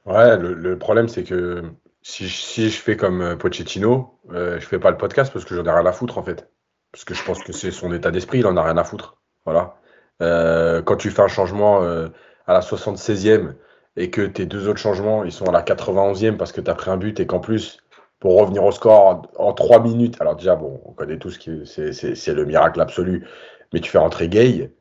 Ouais, 0.04 0.36
le, 0.36 0.78
problème 0.78 1.08
c'est 1.08 1.24
que 1.24 1.64
si 2.02 2.28
je, 2.28 2.80
fais 2.80 2.96
comme 2.96 3.36
Pochettino, 3.36 4.20
euh, 4.32 4.60
je 4.60 4.66
fais 4.66 4.78
pas 4.78 4.90
le 4.90 4.96
podcast 4.96 5.32
parce 5.32 5.44
que 5.44 5.56
j'en 5.56 5.64
ai 5.64 5.70
rien 5.70 5.84
à 5.84 5.92
foutre 5.92 6.18
en 6.18 6.22
fait. 6.22 6.48
Parce 6.92 7.04
que 7.04 7.14
je 7.14 7.24
pense 7.24 7.42
que 7.42 7.52
c'est 7.52 7.72
son 7.72 7.92
état 7.92 8.10
d'esprit, 8.10 8.38
il 8.38 8.46
en 8.46 8.56
a 8.56 8.62
rien 8.62 8.76
à 8.76 8.84
foutre. 8.84 9.16
Voilà. 9.44 9.76
Euh, 10.22 10.80
quand 10.82 10.96
tu 10.96 11.10
fais 11.10 11.22
un 11.22 11.28
changement 11.28 11.82
à 11.82 12.52
la 12.52 12.60
76e 12.60 13.54
et 13.96 14.10
que 14.10 14.22
tes 14.22 14.46
deux 14.46 14.68
autres 14.68 14.78
changements, 14.78 15.24
ils 15.24 15.32
sont 15.32 15.46
à 15.46 15.52
la 15.52 15.62
91e 15.62 16.36
parce 16.36 16.52
que 16.52 16.60
tu 16.60 16.70
as 16.70 16.74
pris 16.74 16.90
un 16.90 16.96
but 16.96 17.18
et 17.18 17.26
qu'en 17.26 17.40
plus, 17.40 17.78
pour 18.20 18.38
revenir 18.40 18.64
au 18.64 18.72
score 18.72 19.22
en, 19.36 19.52
trois 19.52 19.80
minutes, 19.80 20.20
alors 20.20 20.36
déjà, 20.36 20.54
bon, 20.54 20.80
on 20.84 20.92
connaît 20.92 21.18
tous 21.18 21.38
que 21.38 21.64
c'est 21.64 22.34
le 22.34 22.44
miracle 22.44 22.80
absolu, 22.80 23.26
mais 23.72 23.80
tu 23.80 23.90
fais 23.90 23.98
rentrer 23.98 24.28
Gay, 24.28 24.72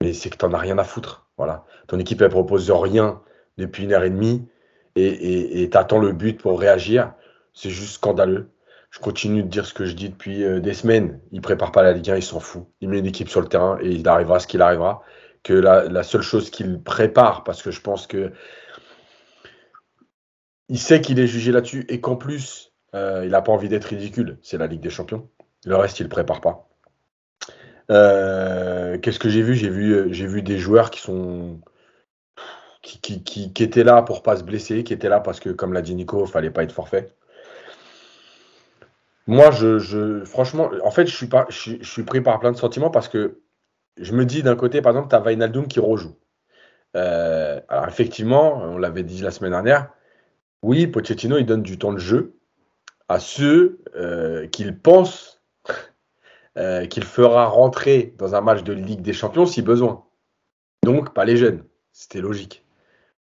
mais 0.00 0.12
c'est 0.12 0.30
que 0.30 0.36
tu 0.36 0.44
n'en 0.44 0.52
as 0.52 0.58
rien 0.58 0.78
à 0.78 0.84
foutre. 0.84 1.28
Voilà. 1.36 1.64
Ton 1.88 1.98
équipe, 1.98 2.20
elle 2.22 2.30
propose 2.30 2.70
rien 2.70 3.22
depuis 3.58 3.84
une 3.84 3.92
heure 3.92 4.04
et 4.04 4.10
demie 4.10 4.46
et 4.94 5.68
tu 5.70 5.78
attends 5.78 5.98
le 5.98 6.12
but 6.12 6.40
pour 6.40 6.60
réagir. 6.60 7.14
C'est 7.54 7.70
juste 7.70 7.94
scandaleux. 7.94 8.50
Je 8.92 8.98
continue 8.98 9.42
de 9.42 9.48
dire 9.48 9.64
ce 9.64 9.72
que 9.72 9.86
je 9.86 9.94
dis 9.94 10.10
depuis 10.10 10.44
euh, 10.44 10.60
des 10.60 10.74
semaines. 10.74 11.18
Il 11.32 11.40
prépare 11.40 11.72
pas 11.72 11.82
la 11.82 11.92
Ligue 11.92 12.10
1, 12.10 12.16
il 12.16 12.22
s'en 12.22 12.40
fout. 12.40 12.66
Il 12.82 12.90
met 12.90 12.98
une 12.98 13.06
équipe 13.06 13.30
sur 13.30 13.40
le 13.40 13.48
terrain 13.48 13.78
et 13.80 13.88
il 13.88 14.06
arrivera 14.06 14.38
ce 14.38 14.46
qu'il 14.46 14.60
arrivera. 14.60 15.02
Que 15.42 15.54
la, 15.54 16.02
seule 16.04 16.22
chose 16.22 16.50
qu'il 16.50 16.80
prépare, 16.80 17.42
parce 17.42 17.62
que 17.62 17.72
je 17.72 17.80
pense 17.80 18.06
que 18.06 18.32
il 20.68 20.78
sait 20.78 21.00
qu'il 21.00 21.18
est 21.18 21.26
jugé 21.26 21.50
là-dessus 21.50 21.84
et 21.88 22.00
qu'en 22.00 22.14
plus, 22.14 22.72
euh, 22.94 23.22
il 23.24 23.30
n'a 23.30 23.42
pas 23.42 23.50
envie 23.50 23.68
d'être 23.68 23.86
ridicule. 23.86 24.38
C'est 24.42 24.58
la 24.58 24.68
Ligue 24.68 24.82
des 24.82 24.90
Champions. 24.90 25.28
Le 25.64 25.74
reste, 25.74 25.98
il 25.98 26.04
ne 26.04 26.08
prépare 26.08 26.40
pas. 26.40 26.68
Euh, 27.92 28.98
qu'est-ce 28.98 29.18
que 29.18 29.28
j'ai 29.28 29.42
vu? 29.42 29.54
J'ai 29.54 29.68
vu, 29.68 29.92
euh, 29.92 30.08
j'ai 30.12 30.26
vu 30.26 30.42
des 30.42 30.58
joueurs 30.58 30.90
qui 30.90 31.00
sont 31.00 31.60
qui, 32.82 33.22
qui, 33.22 33.52
qui, 33.52 33.62
étaient 33.62 33.84
là 33.84 34.02
pour 34.02 34.22
pas 34.22 34.36
se 34.36 34.42
blesser, 34.42 34.82
qui 34.82 34.92
étaient 34.92 35.08
là 35.08 35.20
parce 35.20 35.38
que, 35.40 35.50
comme 35.50 35.72
l'a 35.72 35.82
dit 35.82 35.94
Nico, 35.94 36.24
il 36.24 36.30
fallait 36.30 36.50
pas 36.50 36.64
être 36.64 36.72
forfait. 36.72 37.14
Moi, 39.28 39.50
je, 39.52 39.78
je, 39.78 40.24
franchement, 40.24 40.70
en 40.84 40.90
fait, 40.90 41.06
je 41.06 41.14
suis 41.14 41.28
pas, 41.28 41.46
je, 41.48 42.02
pris 42.02 42.20
par 42.20 42.40
plein 42.40 42.50
de 42.50 42.56
sentiments 42.56 42.90
parce 42.90 43.08
que 43.08 43.40
je 43.98 44.12
me 44.14 44.24
dis 44.26 44.42
d'un 44.42 44.56
côté, 44.56 44.82
par 44.82 44.92
exemple, 44.92 45.10
tu 45.10 45.16
as 45.16 45.20
Vainaldum 45.20 45.68
qui 45.68 45.78
rejoue. 45.78 46.16
alors 46.94 47.86
effectivement, 47.88 48.56
on 48.56 48.78
l'avait 48.78 49.04
dit 49.04 49.22
la 49.22 49.30
semaine 49.30 49.52
dernière, 49.52 49.90
oui, 50.62 50.86
Pochettino, 50.86 51.38
il 51.38 51.46
donne 51.46 51.62
du 51.62 51.78
temps 51.78 51.92
de 51.92 51.98
jeu 51.98 52.36
à 53.08 53.18
ceux 53.18 53.80
euh, 53.96 54.46
qu'il 54.48 54.78
pense 54.78 55.31
euh, 56.58 56.86
qu'il 56.86 57.04
fera 57.04 57.46
rentrer 57.46 58.14
dans 58.18 58.34
un 58.34 58.40
match 58.40 58.62
de 58.62 58.72
Ligue 58.72 59.02
des 59.02 59.12
Champions 59.12 59.46
si 59.46 59.62
besoin. 59.62 60.04
Donc, 60.82 61.14
pas 61.14 61.24
les 61.24 61.36
jeunes. 61.36 61.64
C'était 61.92 62.20
logique. 62.20 62.64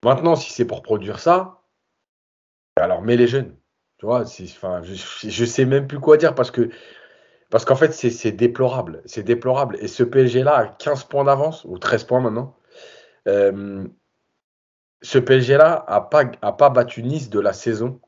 Maintenant, 0.04 0.36
si 0.36 0.52
c'est 0.52 0.64
pour 0.64 0.82
produire 0.82 1.18
ça, 1.18 1.62
alors 2.76 3.02
mets 3.02 3.16
les 3.16 3.26
jeunes. 3.26 3.56
Tu 3.98 4.06
vois, 4.06 4.20
enfin, 4.22 4.82
je, 4.82 5.40
ne 5.42 5.46
sais 5.46 5.64
même 5.64 5.86
plus 5.86 5.98
quoi 5.98 6.18
dire 6.18 6.34
parce 6.34 6.50
que 6.50 6.70
parce 7.48 7.64
qu'en 7.64 7.76
fait, 7.76 7.92
c'est 7.92 8.32
déplorable. 8.32 9.02
C'est 9.06 9.22
déplorable. 9.22 9.76
Et 9.80 9.88
ce 9.88 10.02
PSG-là 10.02 10.56
a 10.56 10.66
15 10.66 11.04
points 11.04 11.24
d'avance, 11.24 11.64
ou 11.64 11.78
13 11.78 12.04
points 12.04 12.20
maintenant. 12.20 12.56
Euh, 13.28 13.86
ce 15.00 15.18
PSG-là 15.18 15.86
n'a 15.88 16.00
pas, 16.00 16.24
a 16.42 16.52
pas 16.52 16.70
battu 16.70 17.02
Nice 17.02 17.30
de 17.30 17.40
la 17.40 17.52
saison. 17.52 18.00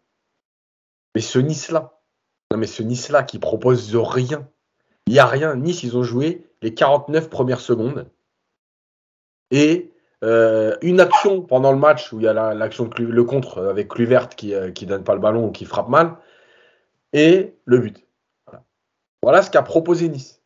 Mais 1.15 1.21
ce 1.21 1.39
Nice-là, 1.39 2.01
non 2.51 2.59
mais 2.59 2.67
ce 2.67 2.83
Nice-là 2.83 3.23
qui 3.23 3.39
propose 3.39 3.95
rien. 3.97 4.49
Il 5.09 5.13
n'y 5.13 5.21
a 5.21 5.27
rien. 5.27 5.57
Nice, 5.57 5.85
ils 5.85 5.97
ont 5.97 6.03
joué 6.03 6.45
les 6.61 6.75
49 6.75 7.31
premières 7.31 7.61
secondes. 7.61 8.07
Et 9.51 9.91
euh, 10.23 10.77
une 10.83 11.01
action 11.01 11.41
pendant 11.41 11.73
le 11.73 11.79
match 11.79 12.13
où 12.13 12.21
il 12.21 12.25
y 12.25 12.29
a 12.29 12.53
l'action 12.53 12.85
de 12.85 13.03
le 13.03 13.25
contre 13.25 13.65
avec 13.69 13.89
Cluvert 13.89 14.29
qui 14.29 14.49
ne 14.49 14.69
qui 14.69 14.85
donne 14.85 15.05
pas 15.05 15.15
le 15.15 15.21
ballon 15.21 15.47
ou 15.47 15.51
qui 15.51 15.65
frappe 15.65 15.89
mal, 15.89 16.17
et 17.15 17.55
le 17.65 17.79
but. 17.79 18.07
Voilà, 18.47 18.65
voilà 19.23 19.41
ce 19.41 19.51
qu'a 19.51 19.63
proposé 19.63 20.11
Nice. 20.11 20.43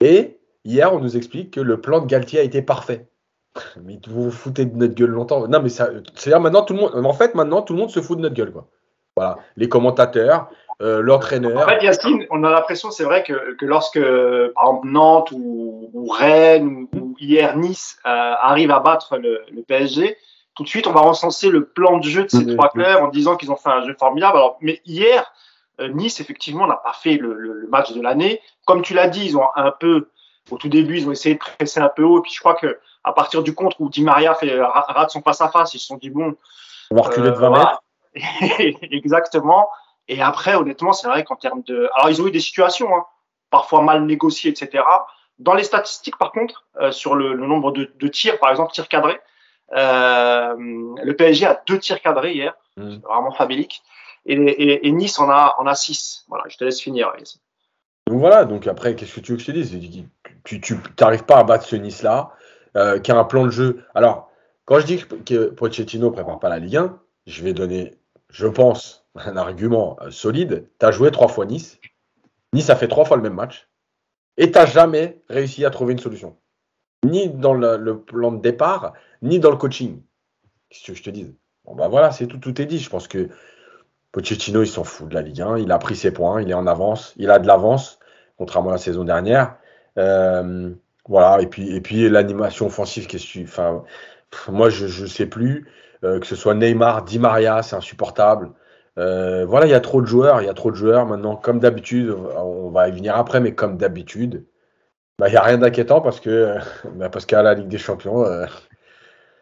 Et 0.00 0.40
hier, 0.64 0.92
on 0.92 0.98
nous 0.98 1.16
explique 1.16 1.52
que 1.52 1.60
le 1.60 1.80
plan 1.80 2.00
de 2.00 2.06
Galtier 2.06 2.40
a 2.40 2.42
été 2.42 2.60
parfait. 2.60 3.06
Mais 3.84 4.00
vous 4.08 4.24
vous 4.24 4.30
foutez 4.32 4.64
de 4.64 4.76
notre 4.76 4.94
gueule 4.94 5.10
longtemps. 5.10 5.46
Non, 5.46 5.62
mais 5.62 5.68
ça, 5.68 5.90
c'est-à-dire 6.16 6.40
maintenant 6.40 6.64
tout 6.64 6.74
le 6.74 6.80
monde. 6.80 7.06
En 7.06 7.12
fait, 7.12 7.36
maintenant 7.36 7.62
tout 7.62 7.74
le 7.74 7.78
monde 7.78 7.90
se 7.90 8.00
fout 8.00 8.16
de 8.16 8.22
notre 8.22 8.34
gueule, 8.34 8.50
quoi. 8.50 8.66
Voilà, 9.16 9.38
les 9.56 9.68
commentateurs, 9.68 10.50
euh, 10.82 11.00
l'entraîneur. 11.00 11.64
En 11.64 11.68
fait, 11.68 11.82
Yacine, 11.82 12.26
on 12.30 12.42
a 12.44 12.50
l'impression, 12.50 12.90
c'est 12.90 13.04
vrai 13.04 13.22
que, 13.22 13.54
que, 13.54 13.64
lorsque, 13.64 14.00
par 14.00 14.64
exemple, 14.64 14.88
Nantes 14.88 15.30
ou, 15.32 16.08
Rennes 16.10 16.88
ou, 16.94 17.14
hier 17.20 17.56
Nice 17.56 17.98
euh, 18.04 18.08
arrivent 18.08 18.72
à 18.72 18.80
battre 18.80 19.16
le, 19.16 19.42
le, 19.52 19.62
PSG, 19.62 20.16
tout 20.54 20.64
de 20.64 20.68
suite, 20.68 20.86
on 20.86 20.92
va 20.92 21.00
recenser 21.00 21.50
le 21.50 21.64
plan 21.66 21.98
de 21.98 22.04
jeu 22.04 22.24
de 22.24 22.28
ces 22.28 22.46
trois 22.56 22.68
clubs 22.68 23.02
en 23.02 23.08
disant 23.08 23.36
qu'ils 23.36 23.52
ont 23.52 23.56
fait 23.56 23.70
un 23.70 23.86
jeu 23.86 23.94
formidable. 23.98 24.36
Alors, 24.36 24.58
mais 24.60 24.80
hier, 24.84 25.32
euh, 25.80 25.88
Nice, 25.88 26.20
effectivement, 26.20 26.66
n'a 26.66 26.76
pas 26.76 26.92
fait 26.92 27.16
le, 27.16 27.34
le, 27.34 27.68
match 27.68 27.92
de 27.92 28.02
l'année. 28.02 28.40
Comme 28.66 28.82
tu 28.82 28.92
l'as 28.92 29.08
dit, 29.08 29.24
ils 29.24 29.36
ont 29.36 29.46
un 29.56 29.70
peu, 29.70 30.08
au 30.50 30.56
tout 30.56 30.68
début, 30.68 30.98
ils 30.98 31.08
ont 31.08 31.12
essayé 31.12 31.36
de 31.36 31.40
presser 31.40 31.80
un 31.80 31.88
peu 31.88 32.02
haut. 32.02 32.18
Et 32.18 32.22
puis, 32.22 32.32
je 32.32 32.40
crois 32.40 32.54
que 32.54 32.78
à 33.04 33.12
partir 33.12 33.42
du 33.42 33.54
contre 33.54 33.80
où 33.80 33.88
Di 33.88 34.02
Maria 34.02 34.34
fait, 34.34 34.60
rate 34.60 35.10
son 35.10 35.22
face 35.22 35.40
à 35.40 35.48
face, 35.48 35.74
ils 35.74 35.78
se 35.78 35.86
sont 35.86 35.96
dit 35.96 36.10
bon. 36.10 36.34
On 36.90 36.96
va 36.96 37.02
reculer 37.02 37.30
de 37.30 37.36
20 37.36 37.50
mètres. 37.50 37.82
Exactement. 38.90 39.68
Et 40.08 40.20
après, 40.20 40.54
honnêtement, 40.54 40.92
c'est 40.92 41.08
vrai 41.08 41.24
qu'en 41.24 41.36
termes 41.36 41.62
de. 41.62 41.88
Alors, 41.94 42.10
ils 42.10 42.20
ont 42.20 42.26
eu 42.26 42.30
des 42.30 42.40
situations, 42.40 42.94
hein, 42.94 43.04
parfois 43.50 43.82
mal 43.82 44.04
négociées, 44.04 44.50
etc. 44.50 44.84
Dans 45.38 45.54
les 45.54 45.64
statistiques, 45.64 46.18
par 46.18 46.32
contre, 46.32 46.66
euh, 46.80 46.92
sur 46.92 47.14
le, 47.14 47.34
le, 47.34 47.46
nombre 47.46 47.72
de, 47.72 47.90
de, 47.94 48.08
tirs, 48.08 48.38
par 48.38 48.50
exemple, 48.50 48.72
tirs 48.72 48.88
cadrés, 48.88 49.20
euh, 49.74 50.54
le 50.56 51.12
PSG 51.12 51.46
a 51.46 51.62
deux 51.66 51.78
tirs 51.78 52.00
cadrés 52.00 52.34
hier. 52.34 52.54
Mm. 52.76 52.90
C'est 52.90 53.02
vraiment 53.02 53.32
famélique. 53.32 53.82
Et, 54.26 54.34
et, 54.34 54.86
et, 54.86 54.92
Nice 54.92 55.18
en 55.18 55.28
a, 55.30 55.54
en 55.58 55.66
a 55.66 55.74
six. 55.74 56.24
Voilà, 56.28 56.44
je 56.48 56.56
te 56.56 56.64
laisse 56.64 56.80
finir. 56.80 57.12
Donc 58.06 58.20
voilà, 58.20 58.44
donc 58.44 58.66
après, 58.66 58.94
qu'est-ce 58.94 59.14
que 59.14 59.20
tu 59.20 59.32
veux 59.32 59.36
que 59.38 59.42
je 59.42 59.46
te 59.46 59.52
dise? 59.52 60.04
Tu 60.44 60.78
n'arrives 61.00 61.24
pas 61.24 61.38
à 61.38 61.44
battre 61.44 61.64
ce 61.64 61.76
Nice-là, 61.76 62.30
euh, 62.76 62.98
qui 62.98 63.10
a 63.10 63.16
un 63.16 63.24
plan 63.24 63.44
de 63.44 63.50
jeu. 63.50 63.84
Alors, 63.94 64.30
quand 64.64 64.78
je 64.78 64.86
dis 64.86 65.04
que 65.26 65.46
Pochettino 65.46 66.10
prépare 66.10 66.38
pas 66.38 66.48
la 66.48 66.58
Ligue 66.58 66.76
1, 66.76 66.98
je 67.26 67.42
vais 67.42 67.52
donner 67.52 67.94
je 68.32 68.48
pense, 68.48 69.06
un 69.14 69.36
argument 69.36 69.96
euh, 70.02 70.10
solide. 70.10 70.68
Tu 70.80 70.86
as 70.86 70.90
joué 70.90 71.12
trois 71.12 71.28
fois 71.28 71.46
Nice. 71.46 71.78
Nice 72.52 72.70
a 72.70 72.76
fait 72.76 72.88
trois 72.88 73.04
fois 73.04 73.16
le 73.16 73.22
même 73.22 73.34
match. 73.34 73.68
Et 74.36 74.50
tu 74.50 74.58
n'as 74.58 74.66
jamais 74.66 75.22
réussi 75.28 75.64
à 75.64 75.70
trouver 75.70 75.92
une 75.92 75.98
solution. 75.98 76.36
Ni 77.04 77.28
dans 77.28 77.52
le, 77.54 77.98
plan 77.98 78.32
de 78.32 78.40
départ, 78.40 78.94
ni 79.20 79.38
dans 79.38 79.50
le 79.50 79.56
coaching. 79.56 80.00
Qu'est-ce 80.68 80.86
que 80.86 80.94
je 80.94 81.02
te 81.02 81.10
dis? 81.10 81.34
Bon, 81.64 81.74
bah 81.74 81.88
voilà, 81.88 82.10
c'est 82.10 82.26
tout, 82.26 82.38
tout 82.38 82.60
est 82.60 82.66
dit. 82.66 82.78
Je 82.78 82.88
pense 82.88 83.08
que 83.08 83.28
Pochettino, 84.12 84.62
il 84.62 84.68
s'en 84.68 84.84
fout 84.84 85.08
de 85.08 85.14
la 85.14 85.22
Ligue 85.22 85.42
1. 85.42 85.58
Il 85.58 85.72
a 85.72 85.78
pris 85.78 85.96
ses 85.96 86.12
points, 86.12 86.40
il 86.40 86.50
est 86.50 86.54
en 86.54 86.66
avance. 86.66 87.12
Il 87.16 87.30
a 87.30 87.38
de 87.38 87.46
l'avance, 87.46 87.98
contrairement 88.38 88.70
à 88.70 88.74
la 88.74 88.78
saison 88.78 89.04
dernière. 89.04 89.56
Euh, 89.98 90.70
voilà, 91.06 91.42
et 91.42 91.46
puis, 91.46 91.74
et 91.74 91.80
puis 91.80 92.08
l'animation 92.08 92.66
offensive, 92.66 93.06
qu'est-ce 93.06 93.34
que 93.34 93.44
enfin, 93.44 93.84
moi, 94.48 94.70
je 94.70 95.02
ne 95.02 95.08
sais 95.08 95.26
plus. 95.26 95.68
Euh, 96.04 96.18
que 96.18 96.26
ce 96.26 96.34
soit 96.34 96.54
Neymar, 96.54 97.04
Di 97.04 97.18
Maria, 97.18 97.62
c'est 97.62 97.76
insupportable. 97.76 98.50
Euh, 98.98 99.46
voilà, 99.46 99.66
il 99.66 99.70
y 99.70 99.74
a 99.74 99.80
trop 99.80 100.02
de 100.02 100.06
joueurs, 100.06 100.42
il 100.42 100.46
y 100.46 100.50
a 100.50 100.54
trop 100.54 100.70
de 100.70 100.76
joueurs 100.76 101.06
maintenant. 101.06 101.36
Comme 101.36 101.60
d'habitude, 101.60 102.10
on 102.10 102.70
va 102.70 102.88
y 102.88 102.92
venir 102.92 103.16
après, 103.16 103.40
mais 103.40 103.54
comme 103.54 103.76
d'habitude, 103.76 104.44
bah, 105.18 105.28
il 105.28 105.32
n'y 105.32 105.36
a 105.36 105.42
rien 105.42 105.58
d'inquiétant 105.58 106.00
parce 106.00 106.20
que 106.20 106.56
bah, 106.94 107.08
qu'à 107.08 107.42
la 107.42 107.54
Ligue 107.54 107.68
des 107.68 107.78
Champions, 107.78 108.24
euh, 108.24 108.46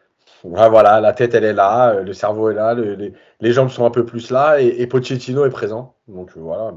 voilà, 0.44 1.00
la 1.00 1.12
tête 1.12 1.34
elle 1.34 1.44
est 1.44 1.54
là, 1.54 1.94
le 1.94 2.12
cerveau 2.12 2.50
est 2.50 2.54
là, 2.54 2.74
les, 2.74 3.52
jambes 3.52 3.70
sont 3.70 3.86
un 3.86 3.90
peu 3.90 4.04
plus 4.04 4.30
là 4.30 4.60
et, 4.60 4.86
Pochettino 4.86 5.46
est 5.46 5.50
présent. 5.50 5.94
Donc 6.08 6.32
voilà, 6.36 6.72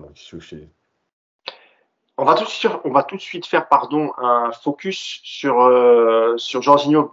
on 2.18 2.26
va, 2.26 2.36
tout 2.36 2.44
de 2.46 2.50
suite, 2.50 2.72
on 2.86 2.92
va 2.92 3.04
tout 3.04 3.16
de 3.16 3.22
suite 3.22 3.46
faire 3.48 3.68
pardon, 3.68 4.12
un 4.18 4.52
focus 4.52 5.20
sur, 5.24 5.56
sur 6.38 6.62
Jorginho 6.62 7.12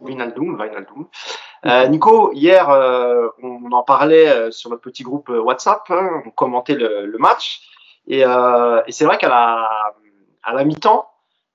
Wijnaldum, 0.00 0.56
Vinaldoom, 0.56 1.08
Euh, 1.66 1.88
Nico, 1.88 2.32
hier, 2.32 2.70
euh, 2.70 3.28
on 3.42 3.72
en 3.72 3.82
parlait 3.82 4.28
euh, 4.28 4.50
sur 4.52 4.70
notre 4.70 4.82
petit 4.82 5.02
groupe 5.02 5.28
euh, 5.28 5.40
WhatsApp, 5.40 5.82
hein, 5.90 6.22
on 6.24 6.30
commentait 6.30 6.76
le, 6.76 7.06
le 7.06 7.18
match, 7.18 7.62
et, 8.06 8.24
euh, 8.24 8.80
et 8.86 8.92
c'est 8.92 9.04
vrai 9.04 9.18
qu'à 9.18 9.28
la, 9.28 9.68
à 10.44 10.54
la 10.54 10.64
mi-temps, 10.64 11.10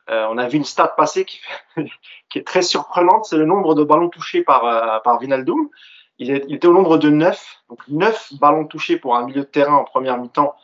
on 0.09 0.37
a 0.37 0.47
vu 0.49 0.57
une 0.57 0.65
stat 0.65 0.89
passer 0.89 1.23
qui, 1.23 1.39
qui 2.29 2.37
est 2.37 2.45
très 2.45 2.61
surprenante, 2.61 3.25
c'est 3.25 3.37
le 3.37 3.45
nombre 3.45 3.73
de 3.73 3.85
ballons 3.85 4.09
touchés 4.09 4.43
par, 4.43 5.01
par 5.01 5.17
Vinaldoom. 5.19 5.69
Il, 6.19 6.29
il, 6.29 6.55
était 6.55 6.67
au 6.67 6.73
nombre 6.73 6.97
de 6.97 7.09
9, 7.09 7.63
donc 7.69 7.79
9 7.87 8.33
ballons 8.33 8.67
touchés 8.67 8.97
pour 8.97 9.15
un 9.15 9.25
milieu 9.25 9.41
de 9.41 9.47
terrain 9.47 9.75
en 9.75 9.85
première 9.85 10.17
mi-temps 10.17 10.55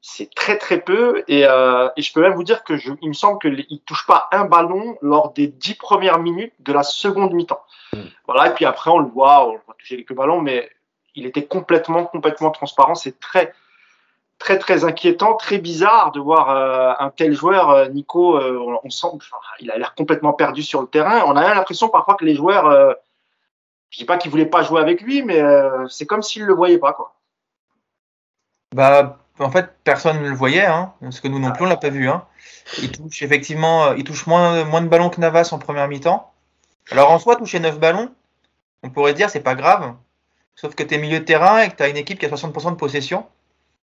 c'est 0.00 0.32
très 0.34 0.58
très 0.58 0.80
peu 0.80 1.24
et, 1.28 1.44
euh, 1.44 1.88
et, 1.96 2.02
je 2.02 2.12
peux 2.12 2.20
même 2.20 2.34
vous 2.34 2.44
dire 2.44 2.62
que 2.62 2.76
je, 2.76 2.92
il 3.02 3.08
me 3.08 3.14
semble 3.14 3.40
qu'il 3.40 3.66
ne 3.68 3.76
touche 3.78 4.06
pas 4.06 4.28
un 4.30 4.44
ballon 4.44 4.96
lors 5.02 5.32
des 5.32 5.48
dix 5.48 5.74
premières 5.74 6.20
minutes 6.20 6.54
de 6.60 6.72
la 6.72 6.82
seconde 6.82 7.32
mi-temps. 7.32 7.62
Mm. 7.92 8.02
Voilà, 8.26 8.48
et 8.48 8.54
puis 8.54 8.64
après 8.64 8.90
on 8.90 8.98
le 8.98 9.08
voit, 9.08 9.48
on 9.48 9.52
voit 9.66 9.74
toucher 9.78 9.96
quelques 9.96 10.14
ballons, 10.14 10.40
mais 10.40 10.70
il 11.14 11.26
était 11.26 11.44
complètement 11.44 12.04
complètement 12.04 12.50
transparent. 12.50 12.94
C'est 12.94 13.18
très 13.18 13.52
très 14.38 14.58
très 14.58 14.84
inquiétant, 14.84 15.34
très 15.34 15.58
bizarre 15.58 16.12
de 16.12 16.20
voir 16.20 16.50
euh, 16.50 16.92
un 16.98 17.10
tel 17.10 17.34
joueur, 17.34 17.70
euh, 17.70 17.88
Nico. 17.88 18.36
Euh, 18.36 18.78
on, 18.84 18.90
sent, 18.90 19.08
enfin, 19.12 19.36
il 19.60 19.70
a 19.70 19.78
l'air 19.78 19.94
complètement 19.94 20.32
perdu 20.32 20.62
sur 20.62 20.80
le 20.80 20.86
terrain. 20.86 21.22
On 21.26 21.36
a 21.36 21.54
l'impression 21.54 21.88
parfois 21.88 22.14
que 22.14 22.24
les 22.24 22.34
joueurs, 22.34 22.96
je 23.90 23.98
dis 23.98 24.04
pas 24.04 24.16
qu'ils 24.16 24.30
voulaient 24.30 24.46
pas 24.46 24.62
jouer 24.62 24.80
avec 24.80 25.02
lui, 25.02 25.22
mais 25.22 25.42
c'est 25.88 26.06
comme 26.06 26.22
s'ils 26.22 26.44
le 26.44 26.54
voyaient 26.54 26.78
pas 26.78 26.92
quoi. 26.92 27.14
Bah 28.74 29.18
en 29.38 29.50
fait, 29.50 29.70
personne 29.84 30.22
ne 30.22 30.28
le 30.28 30.34
voyait, 30.34 30.66
hein, 30.66 30.92
parce 31.00 31.20
que 31.20 31.28
nous 31.28 31.38
non 31.38 31.52
plus, 31.52 31.64
on 31.64 31.68
l'a 31.68 31.76
pas 31.76 31.90
vu. 31.90 32.08
Hein. 32.08 32.24
Il 32.82 32.90
touche 32.90 33.22
effectivement, 33.22 33.86
euh, 33.86 33.94
il 33.96 34.04
touche 34.04 34.26
moins, 34.26 34.64
moins 34.64 34.80
de 34.82 34.88
ballons 34.88 35.10
que 35.10 35.20
Navas 35.20 35.50
en 35.52 35.58
première 35.58 35.88
mi-temps. 35.88 36.32
Alors 36.90 37.10
en 37.10 37.18
soi, 37.18 37.36
toucher 37.36 37.60
9 37.60 37.78
ballons, 37.78 38.10
on 38.82 38.90
pourrait 38.90 39.14
dire 39.14 39.30
c'est 39.30 39.40
pas 39.40 39.54
grave, 39.54 39.94
sauf 40.56 40.74
que 40.74 40.82
tu 40.82 40.94
es 40.94 40.98
milieu 40.98 41.20
de 41.20 41.24
terrain 41.24 41.60
et 41.60 41.70
que 41.70 41.76
tu 41.76 41.82
as 41.82 41.88
une 41.88 41.96
équipe 41.96 42.18
qui 42.18 42.26
a 42.26 42.30
60% 42.30 42.70
de 42.70 42.76
possession. 42.76 43.26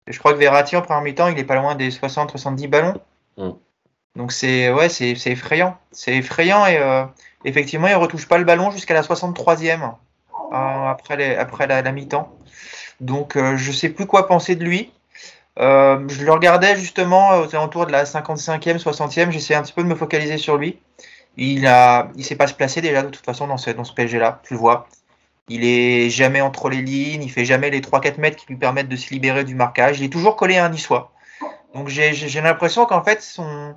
Et 0.06 0.12
je 0.12 0.18
crois 0.18 0.32
que 0.32 0.38
Verratti 0.38 0.76
en 0.76 0.82
première 0.82 1.02
mi-temps, 1.02 1.28
il 1.28 1.38
est 1.38 1.44
pas 1.44 1.56
loin 1.56 1.74
des 1.74 1.90
60-70 1.90 2.68
ballons. 2.68 3.00
Mm. 3.36 3.50
Donc 4.16 4.32
c'est 4.32 4.72
ouais, 4.72 4.88
c'est 4.88 5.14
effrayant. 5.26 5.76
C'est 5.92 6.16
effrayant 6.16 6.66
et 6.66 6.78
euh, 6.78 7.04
effectivement, 7.44 7.86
il 7.86 7.94
retouche 7.94 8.26
pas 8.26 8.38
le 8.38 8.44
ballon 8.44 8.70
jusqu'à 8.70 8.94
la 8.94 9.02
63e 9.02 9.92
euh, 10.52 10.56
après, 10.88 11.16
les, 11.16 11.36
après 11.36 11.66
la, 11.66 11.82
la 11.82 11.92
mi-temps. 11.92 12.36
Donc 13.00 13.36
euh, 13.36 13.56
je 13.56 13.72
sais 13.72 13.88
plus 13.88 14.06
quoi 14.06 14.26
penser 14.26 14.56
de 14.56 14.64
lui. 14.64 14.92
Euh, 15.60 16.08
je 16.08 16.24
le 16.24 16.32
regardais 16.32 16.76
justement 16.76 17.40
aux 17.40 17.54
alentours 17.54 17.86
de 17.86 17.92
la 17.92 18.04
55e, 18.04 18.78
60e. 18.78 19.30
J'essayais 19.30 19.58
un 19.58 19.62
petit 19.62 19.72
peu 19.72 19.82
de 19.82 19.88
me 19.88 19.94
focaliser 19.94 20.38
sur 20.38 20.56
lui. 20.56 20.80
Il 21.36 21.66
a, 21.66 22.08
il 22.16 22.24
sait 22.24 22.36
pas 22.36 22.46
se 22.46 22.54
placer 22.54 22.80
déjà 22.80 23.02
de 23.02 23.10
toute 23.10 23.24
façon 23.24 23.46
dans 23.46 23.58
ce, 23.58 23.70
dans 23.70 23.84
ce 23.84 23.92
PSG-là. 23.92 24.40
Tu 24.44 24.54
le 24.54 24.60
vois. 24.60 24.88
Il 25.48 25.64
est 25.64 26.08
jamais 26.10 26.40
entre 26.40 26.70
les 26.70 26.80
lignes. 26.80 27.22
Il 27.22 27.30
fait 27.30 27.44
jamais 27.44 27.70
les 27.70 27.80
3-4 27.80 28.18
mètres 28.18 28.36
qui 28.36 28.46
lui 28.46 28.56
permettent 28.56 28.88
de 28.88 28.96
se 28.96 29.10
libérer 29.10 29.44
du 29.44 29.54
marquage. 29.54 30.00
Il 30.00 30.04
est 30.04 30.12
toujours 30.12 30.36
collé 30.36 30.56
à 30.56 30.64
un 30.64 30.70
niçois. 30.70 31.12
Donc 31.74 31.88
j'ai 31.88 32.40
l'impression 32.40 32.86
qu'en 32.86 33.04
fait 33.04 33.22
son 33.22 33.76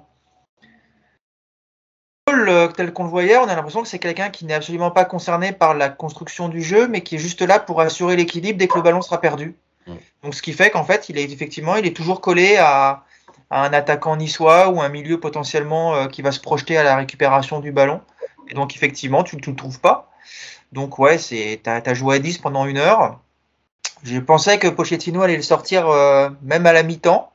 tel 2.75 2.93
qu'on 2.93 3.03
le 3.03 3.09
voyait, 3.09 3.37
on 3.37 3.47
a 3.47 3.55
l'impression 3.55 3.81
que 3.81 3.87
c'est 3.87 3.99
quelqu'un 3.99 4.29
qui 4.29 4.45
n'est 4.45 4.53
absolument 4.53 4.91
pas 4.91 5.05
concerné 5.05 5.51
par 5.51 5.73
la 5.73 5.89
construction 5.89 6.49
du 6.49 6.61
jeu, 6.61 6.87
mais 6.87 7.01
qui 7.01 7.15
est 7.15 7.19
juste 7.19 7.41
là 7.41 7.59
pour 7.59 7.81
assurer 7.81 8.15
l'équilibre 8.15 8.57
dès 8.57 8.67
que 8.67 8.75
le 8.75 8.81
ballon 8.81 9.01
sera 9.01 9.21
perdu. 9.21 9.55
Donc, 10.23 10.35
ce 10.35 10.41
qui 10.41 10.53
fait 10.53 10.69
qu'en 10.69 10.83
fait, 10.83 11.09
il 11.09 11.17
est 11.17 11.31
effectivement, 11.31 11.75
toujours 11.93 12.21
collé 12.21 12.57
à, 12.57 13.03
un 13.51 13.73
attaquant 13.73 14.15
niçois 14.15 14.69
ou 14.69 14.81
un 14.81 14.89
milieu 14.89 15.19
potentiellement 15.19 15.95
euh, 15.95 16.07
qui 16.07 16.21
va 16.21 16.31
se 16.31 16.39
projeter 16.39 16.77
à 16.77 16.83
la 16.83 16.95
récupération 16.95 17.59
du 17.59 17.71
ballon. 17.71 18.01
Et 18.49 18.53
donc, 18.55 18.75
effectivement, 18.75 19.23
tu 19.23 19.35
ne 19.35 19.41
le 19.45 19.55
trouves 19.55 19.79
pas. 19.79 20.09
Donc, 20.71 20.97
ouais, 20.97 21.17
t'as, 21.61 21.81
as 21.85 21.93
joué 21.93 22.15
à 22.15 22.19
10 22.19 22.39
pendant 22.39 22.65
une 22.65 22.77
heure. 22.77 23.19
Je 24.03 24.19
pensais 24.19 24.59
que 24.59 24.67
Pochettino 24.67 25.21
allait 25.21 25.35
le 25.35 25.43
sortir 25.43 25.87
euh, 25.87 26.29
même 26.41 26.65
à 26.65 26.73
la 26.73 26.83
mi-temps. 26.83 27.31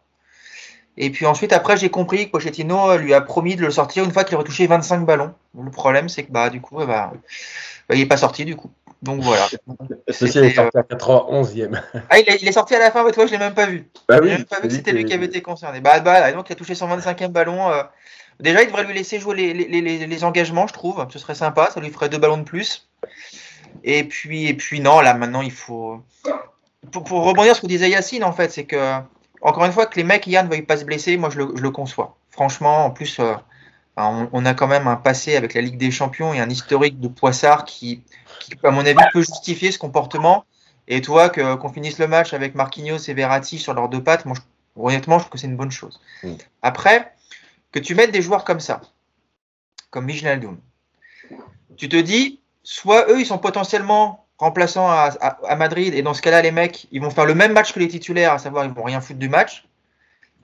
Et 1.01 1.11
puis 1.11 1.27
ensuite, 1.27 1.53
après, 1.53 1.77
j'ai 1.77 1.91
compris 1.91 2.27
que 2.27 2.33
Pochettino 2.33 2.97
lui 2.97 3.15
a 3.15 3.21
promis 3.21 3.55
de 3.55 3.63
le 3.63 3.71
sortir 3.71 4.03
une 4.03 4.13
fois 4.13 4.25
qu'il 4.25 4.35
aurait 4.35 4.45
touché 4.45 4.67
25 4.67 5.07
ballons. 5.07 5.33
Le 5.57 5.71
problème, 5.71 6.09
c'est 6.09 6.25
que 6.25 6.33
bah, 6.33 6.51
du 6.51 6.61
coup, 6.61 6.77
bah, 6.77 7.13
bah 7.89 7.95
il 7.95 7.99
n'est 7.99 8.07
pas 8.07 8.17
sorti 8.17 8.45
du 8.45 8.57
coup. 8.57 8.71
Donc 9.03 9.21
voilà. 9.23 9.47
Ceci 10.09 10.39
est 10.39 10.55
sorti 10.55 10.77
à 10.77 10.83
91e. 10.83 11.81
Ah, 12.11 12.19
il 12.19 12.29
est, 12.29 12.43
il 12.43 12.49
est, 12.49 12.53
sorti 12.53 12.75
à 12.75 12.79
la 12.81 12.91
fin, 12.91 13.05
mais 13.05 13.13
toi, 13.13 13.27
je 13.27 13.33
ne 13.33 13.39
l'ai 13.39 13.45
même 13.45 13.55
pas 13.55 13.67
vu. 13.67 13.89
Bah 14.09 14.19
oui, 14.21 14.31
même 14.31 14.45
pas 14.45 14.61
vu 14.61 14.69
que 14.69 14.75
c'était 14.75 14.93
lui 14.93 15.05
qui 15.05 15.13
avait 15.13 15.27
été 15.27 15.41
concerné. 15.41 15.81
Bah, 15.81 16.01
bah, 16.01 16.33
donc 16.33 16.49
il 16.49 16.53
a 16.53 16.57
touché 16.57 16.75
son 16.75 16.89
25e 16.89 17.29
ballon. 17.29 17.71
Euh. 17.71 17.83
Déjà, 18.41 18.63
il 18.63 18.67
devrait 18.67 18.85
lui 18.85 18.95
laisser 18.95 19.19
jouer 19.19 19.37
les, 19.37 19.55
les, 19.55 19.81
les, 19.81 20.07
les, 20.07 20.25
engagements, 20.25 20.67
je 20.67 20.73
trouve. 20.73 21.05
Ce 21.11 21.19
serait 21.19 21.35
sympa, 21.35 21.71
ça 21.73 21.81
lui 21.81 21.91
ferait 21.91 22.09
deux 22.09 22.19
ballons 22.19 22.39
de 22.39 22.45
plus. 22.45 22.89
Et 23.85 24.05
puis, 24.05 24.47
et 24.47 24.55
puis 24.55 24.81
non, 24.81 25.01
là 25.01 25.15
maintenant, 25.15 25.43
il 25.43 25.53
faut. 25.53 26.03
Pour, 26.93 27.05
pour 27.05 27.25
rebondir 27.25 27.55
sur 27.55 27.57
ce 27.57 27.61
que 27.63 27.67
disait 27.67 27.91
Yacine, 27.91 28.25
en 28.25 28.33
fait, 28.33 28.51
c'est 28.51 28.65
que, 28.65 29.01
encore 29.43 29.65
une 29.65 29.73
fois, 29.73 29.87
que 29.87 29.97
les 29.97 30.05
mecs, 30.05 30.27
Yann, 30.27 30.47
ne 30.47 30.51
veuillent 30.51 30.63
pas 30.63 30.77
se 30.77 30.85
blesser, 30.85 31.17
moi, 31.17 31.31
je 31.31 31.39
le, 31.39 31.53
je 31.55 31.63
le 31.63 31.71
conçois. 31.71 32.17
Franchement, 32.31 32.87
en 32.87 32.91
plus. 32.91 33.19
Euh, 33.21 33.35
on, 33.99 34.45
a 34.45 34.55
quand 34.55 34.69
même 34.69 34.87
un 34.87 34.97
passé 34.97 35.37
avec 35.37 35.55
la 35.55 35.61
Ligue 35.61 35.77
des 35.77 35.91
Champions 35.91 36.33
et 36.33 36.41
un 36.41 36.49
historique 36.49 37.01
de 37.01 37.09
Poissard 37.09 37.65
qui, 37.65 38.03
à 38.63 38.71
mon 38.71 38.81
avis, 38.81 39.03
peut 39.13 39.21
justifier 39.21 39.73
ce 39.73 39.79
comportement. 39.79 40.45
Et 40.87 41.01
toi, 41.03 41.29
qu'on 41.29 41.69
finisse 41.69 41.99
le 41.99 42.07
match 42.07 42.33
avec 42.33 42.55
Marquinhos 42.55 42.99
et 43.09 43.15
Verratti 43.15 43.59
sur 43.59 43.75
leurs 43.75 43.89
deux 43.89 44.03
pattes, 44.03 44.25
moi, 44.25 44.37
honnêtement, 44.77 45.19
je 45.19 45.25
trouve 45.25 45.33
que 45.33 45.39
c'est 45.39 45.49
une 45.49 45.57
bonne 45.57 45.71
chose. 45.71 46.01
Après, 46.63 47.13
que 47.73 47.79
tu 47.79 47.95
mettes 47.95 48.13
des 48.13 48.23
joueurs 48.23 48.45
comme 48.45 48.61
ça, 48.61 48.81
comme 49.91 50.07
Doom, 50.07 50.59
tu 51.77 51.89
te 51.89 51.97
dis, 51.97 52.41
soit 52.63 53.11
eux, 53.11 53.21
ils 53.21 53.27
sont 53.27 53.39
potentiellement 53.39 54.27
remplaçants 54.39 54.89
à, 54.89 55.57
Madrid, 55.57 55.95
et 55.95 56.03
dans 56.03 56.15
ce 56.15 56.23
cas-là, 56.23 56.43
les 56.43 56.53
mecs, 56.53 56.87
ils 56.93 57.01
vont 57.01 57.11
faire 57.11 57.27
le 57.27 57.35
même 57.35 57.53
match 57.53 57.73
que 57.73 57.81
les 57.81 57.89
titulaires, 57.89 58.33
à 58.33 58.39
savoir, 58.39 58.65
ils 58.65 58.73
vont 58.73 58.85
rien 58.85 59.01
foutre 59.01 59.19
du 59.19 59.29
match. 59.29 59.67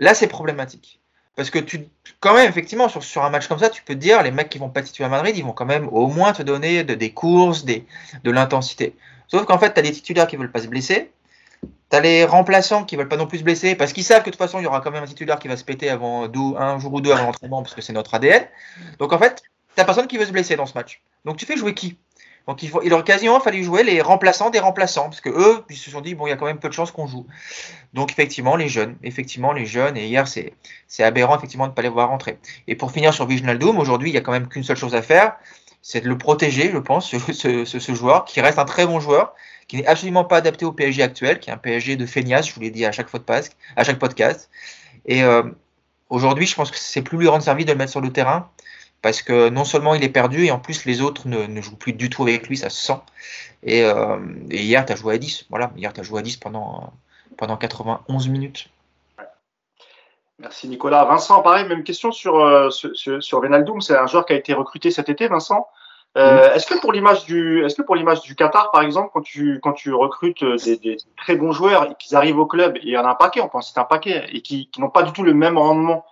Là, 0.00 0.14
c'est 0.14 0.26
problématique. 0.26 1.00
Parce 1.36 1.50
que 1.50 1.58
tu, 1.58 1.88
quand 2.20 2.34
même, 2.34 2.48
effectivement, 2.48 2.88
sur, 2.88 3.24
un 3.24 3.30
match 3.30 3.48
comme 3.48 3.58
ça, 3.58 3.68
tu 3.68 3.82
peux 3.82 3.94
te 3.94 3.98
dire, 3.98 4.22
les 4.22 4.30
mecs 4.30 4.48
qui 4.48 4.58
vont 4.58 4.68
pas 4.68 4.82
tituler 4.82 5.06
à 5.06 5.08
Madrid, 5.08 5.36
ils 5.36 5.44
vont 5.44 5.52
quand 5.52 5.64
même 5.64 5.88
au 5.88 6.06
moins 6.06 6.32
te 6.32 6.42
donner 6.42 6.84
de, 6.84 6.94
des 6.94 7.10
courses, 7.10 7.64
de 7.64 7.82
l'intensité. 8.24 8.94
Sauf 9.26 9.44
qu'en 9.46 9.58
fait, 9.58 9.74
tu 9.74 9.80
as 9.80 9.82
des 9.82 9.92
titulaires 9.92 10.26
qui 10.26 10.36
veulent 10.36 10.52
pas 10.52 10.60
se 10.60 10.68
blesser, 10.68 11.10
tu 11.90 11.96
as 11.96 12.00
les 12.00 12.24
remplaçants 12.24 12.84
qui 12.84 12.96
veulent 12.96 13.08
pas 13.08 13.16
non 13.16 13.26
plus 13.26 13.38
se 13.38 13.44
blesser, 13.44 13.74
parce 13.74 13.92
qu'ils 13.92 14.04
savent 14.04 14.20
que 14.20 14.26
de 14.26 14.30
toute 14.30 14.38
façon, 14.38 14.60
il 14.60 14.62
y 14.62 14.66
aura 14.66 14.80
quand 14.80 14.92
même 14.92 15.02
un 15.02 15.06
titulaire 15.06 15.38
qui 15.38 15.48
va 15.48 15.56
se 15.56 15.64
péter 15.64 15.90
avant 15.90 16.28
un 16.56 16.78
jour 16.78 16.92
ou 16.92 17.00
deux 17.00 17.12
avant 17.12 17.24
l'entraînement, 17.24 17.62
parce 17.62 17.74
que 17.74 17.82
c'est 17.82 17.92
notre 17.92 18.14
ADN. 18.14 18.46
Donc 18.98 19.12
en 19.12 19.18
fait, 19.18 19.42
tu 19.76 19.84
personne 19.84 20.06
qui 20.06 20.18
veut 20.18 20.26
se 20.26 20.32
blesser 20.32 20.54
dans 20.56 20.66
ce 20.66 20.74
match. 20.74 21.02
Donc 21.24 21.36
tu 21.36 21.46
fais 21.46 21.56
jouer 21.56 21.74
qui? 21.74 21.98
Donc 22.46 22.62
il, 22.62 22.68
faut, 22.68 22.82
il 22.82 22.92
aurait 22.92 23.04
quasiment 23.04 23.40
fallu 23.40 23.64
jouer 23.64 23.84
les 23.84 24.02
remplaçants 24.02 24.50
des 24.50 24.58
remplaçants, 24.58 25.04
parce 25.04 25.20
que 25.20 25.30
eux, 25.30 25.64
ils 25.70 25.76
se 25.76 25.90
sont 25.90 26.00
dit 26.00 26.14
bon, 26.14 26.26
il 26.26 26.30
y 26.30 26.32
a 26.32 26.36
quand 26.36 26.46
même 26.46 26.58
peu 26.58 26.68
de 26.68 26.74
chances 26.74 26.90
qu'on 26.90 27.06
joue. 27.06 27.26
Donc 27.94 28.10
effectivement 28.12 28.56
les 28.56 28.68
jeunes, 28.68 28.96
effectivement 29.02 29.52
les 29.52 29.66
jeunes, 29.66 29.96
et 29.96 30.06
hier 30.06 30.28
c'est 30.28 30.52
c'est 30.86 31.04
aberrant 31.04 31.36
effectivement 31.36 31.64
de 31.64 31.70
ne 31.70 31.74
pas 31.74 31.82
les 31.82 31.88
voir 31.88 32.08
rentrer. 32.08 32.38
Et 32.68 32.76
pour 32.76 32.92
finir 32.92 33.14
sur 33.14 33.26
Doom, 33.26 33.78
aujourd'hui 33.78 34.10
il 34.10 34.14
y 34.14 34.18
a 34.18 34.20
quand 34.20 34.32
même 34.32 34.48
qu'une 34.48 34.62
seule 34.62 34.76
chose 34.76 34.94
à 34.94 35.02
faire, 35.02 35.36
c'est 35.80 36.00
de 36.00 36.08
le 36.08 36.18
protéger, 36.18 36.70
je 36.70 36.78
pense, 36.78 37.10
ce, 37.10 37.32
ce, 37.32 37.78
ce, 37.78 37.94
joueur 37.94 38.24
qui 38.24 38.40
reste 38.40 38.58
un 38.58 38.64
très 38.64 38.86
bon 38.86 39.00
joueur, 39.00 39.34
qui 39.68 39.76
n'est 39.76 39.86
absolument 39.86 40.24
pas 40.24 40.38
adapté 40.38 40.64
au 40.64 40.72
PSG 40.72 41.02
actuel, 41.02 41.40
qui 41.40 41.50
est 41.50 41.52
un 41.52 41.58
PSG 41.58 41.96
de 41.96 42.06
feignasse, 42.06 42.48
je 42.48 42.54
vous 42.54 42.60
l'ai 42.60 42.70
dit 42.70 42.86
à 42.86 42.92
chaque 42.92 43.08
fois 43.08 43.20
de 43.20 43.24
passe, 43.24 43.50
à 43.76 43.84
chaque 43.84 43.98
podcast. 43.98 44.50
Et 45.04 45.22
euh, 45.22 45.42
aujourd'hui, 46.08 46.46
je 46.46 46.54
pense 46.54 46.70
que 46.70 46.78
c'est 46.78 47.02
plus 47.02 47.18
lui 47.18 47.28
rendre 47.28 47.42
service 47.42 47.66
de 47.66 47.72
le 47.72 47.78
mettre 47.78 47.90
sur 47.90 48.00
le 48.00 48.10
terrain 48.10 48.50
parce 49.04 49.20
que 49.20 49.50
non 49.50 49.66
seulement 49.66 49.94
il 49.94 50.02
est 50.02 50.08
perdu, 50.08 50.46
et 50.46 50.50
en 50.50 50.58
plus 50.58 50.86
les 50.86 51.02
autres 51.02 51.28
ne, 51.28 51.60
jouent 51.60 51.76
plus 51.76 51.92
du 51.92 52.08
tout 52.08 52.22
avec 52.22 52.48
lui, 52.48 52.56
ça 52.56 52.70
se 52.70 52.86
sent. 52.86 52.98
Et, 53.62 53.84
euh, 53.84 54.16
hier, 54.50 54.86
tu 54.86 54.94
as 54.94 54.96
joué 54.96 55.16
à 55.16 55.18
10. 55.18 55.44
Voilà, 55.50 55.72
hier, 55.76 55.92
tu 55.92 56.00
as 56.00 56.02
joué 56.02 56.20
à 56.20 56.22
10 56.22 56.38
pendant, 56.38 56.90
pendant 57.36 57.58
91 57.58 58.28
minutes. 58.28 58.70
Merci 60.38 60.68
Nicolas. 60.68 61.04
Vincent, 61.04 61.42
pareil, 61.42 61.68
même 61.68 61.84
question 61.84 62.12
sur, 62.12 62.40
euh, 62.40 62.70
sur. 62.70 63.42
C'est 63.82 63.94
un 63.94 64.06
joueur 64.06 64.24
qui 64.24 64.32
a 64.32 64.36
été 64.36 64.54
recruté 64.54 64.90
cet 64.90 65.10
été, 65.10 65.28
Vincent. 65.28 65.68
Euh, 66.16 66.48
mm. 66.48 66.56
Est-ce 66.56 66.66
que 66.66 66.80
pour 66.80 66.94
l'image 66.94 67.26
du, 67.26 67.62
est-ce 67.62 67.74
que 67.74 67.82
pour 67.82 67.96
l'image 67.96 68.22
du 68.22 68.34
Qatar, 68.34 68.70
par 68.70 68.80
exemple, 68.80 69.10
quand 69.12 69.20
tu 69.20 69.60
quand 69.62 69.74
tu 69.74 69.92
recrutes 69.92 70.42
des, 70.64 70.78
des 70.78 70.96
très 71.18 71.36
bons 71.36 71.52
joueurs 71.52 71.90
et 71.90 71.94
qu'ils 71.98 72.16
arrivent 72.16 72.38
au 72.38 72.46
club, 72.46 72.78
et 72.78 72.84
il 72.84 72.90
y 72.92 72.96
en 72.96 73.04
a 73.04 73.10
un 73.10 73.16
paquet, 73.16 73.42
on 73.42 73.48
pense 73.48 73.70
c'est 73.70 73.78
un 73.78 73.84
paquet, 73.84 74.24
et 74.32 74.40
qui, 74.40 74.70
qui 74.70 74.80
n'ont 74.80 74.88
pas 74.88 75.02
du 75.02 75.12
tout 75.12 75.24
le 75.24 75.34
même 75.34 75.58
rendement 75.58 76.06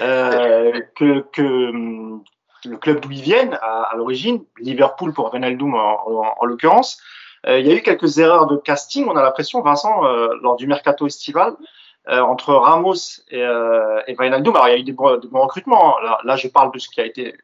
euh, 0.00 0.80
que, 0.94 1.20
que 1.32 1.70
hum, 1.70 2.24
le 2.64 2.76
club 2.76 3.00
d'où 3.00 3.10
ils 3.10 3.22
viennent 3.22 3.58
à, 3.62 3.92
l'origine, 3.96 4.44
Liverpool 4.58 5.12
pour 5.12 5.30
Ronaldo 5.30 5.66
en, 5.66 6.34
en, 6.40 6.44
l'occurrence. 6.44 7.00
Euh, 7.46 7.58
il 7.58 7.66
y 7.66 7.70
a 7.70 7.74
eu 7.74 7.82
quelques 7.82 8.18
erreurs 8.18 8.46
de 8.46 8.56
casting, 8.56 9.06
on 9.06 9.16
a 9.16 9.22
l'impression, 9.22 9.60
Vincent, 9.60 10.04
euh, 10.04 10.28
lors 10.40 10.56
du 10.56 10.66
mercato 10.66 11.06
estival, 11.06 11.54
euh, 12.08 12.20
entre 12.20 12.54
Ramos 12.54 13.22
et, 13.28 13.42
euh, 13.42 14.00
et 14.06 14.16
Wijnaldum. 14.18 14.54
Alors 14.54 14.68
il 14.68 14.72
y 14.72 14.74
a 14.74 14.78
eu 14.78 14.82
des 14.82 14.92
bons, 14.92 15.16
des 15.18 15.28
bons 15.28 15.42
recrutements. 15.42 15.98
Là, 16.00 16.18
là, 16.24 16.36
je 16.36 16.48
parle 16.48 16.72
de 16.72 16.78
ce 16.78 16.88
qui 16.88 17.00
a 17.00 17.06
été 17.06 17.34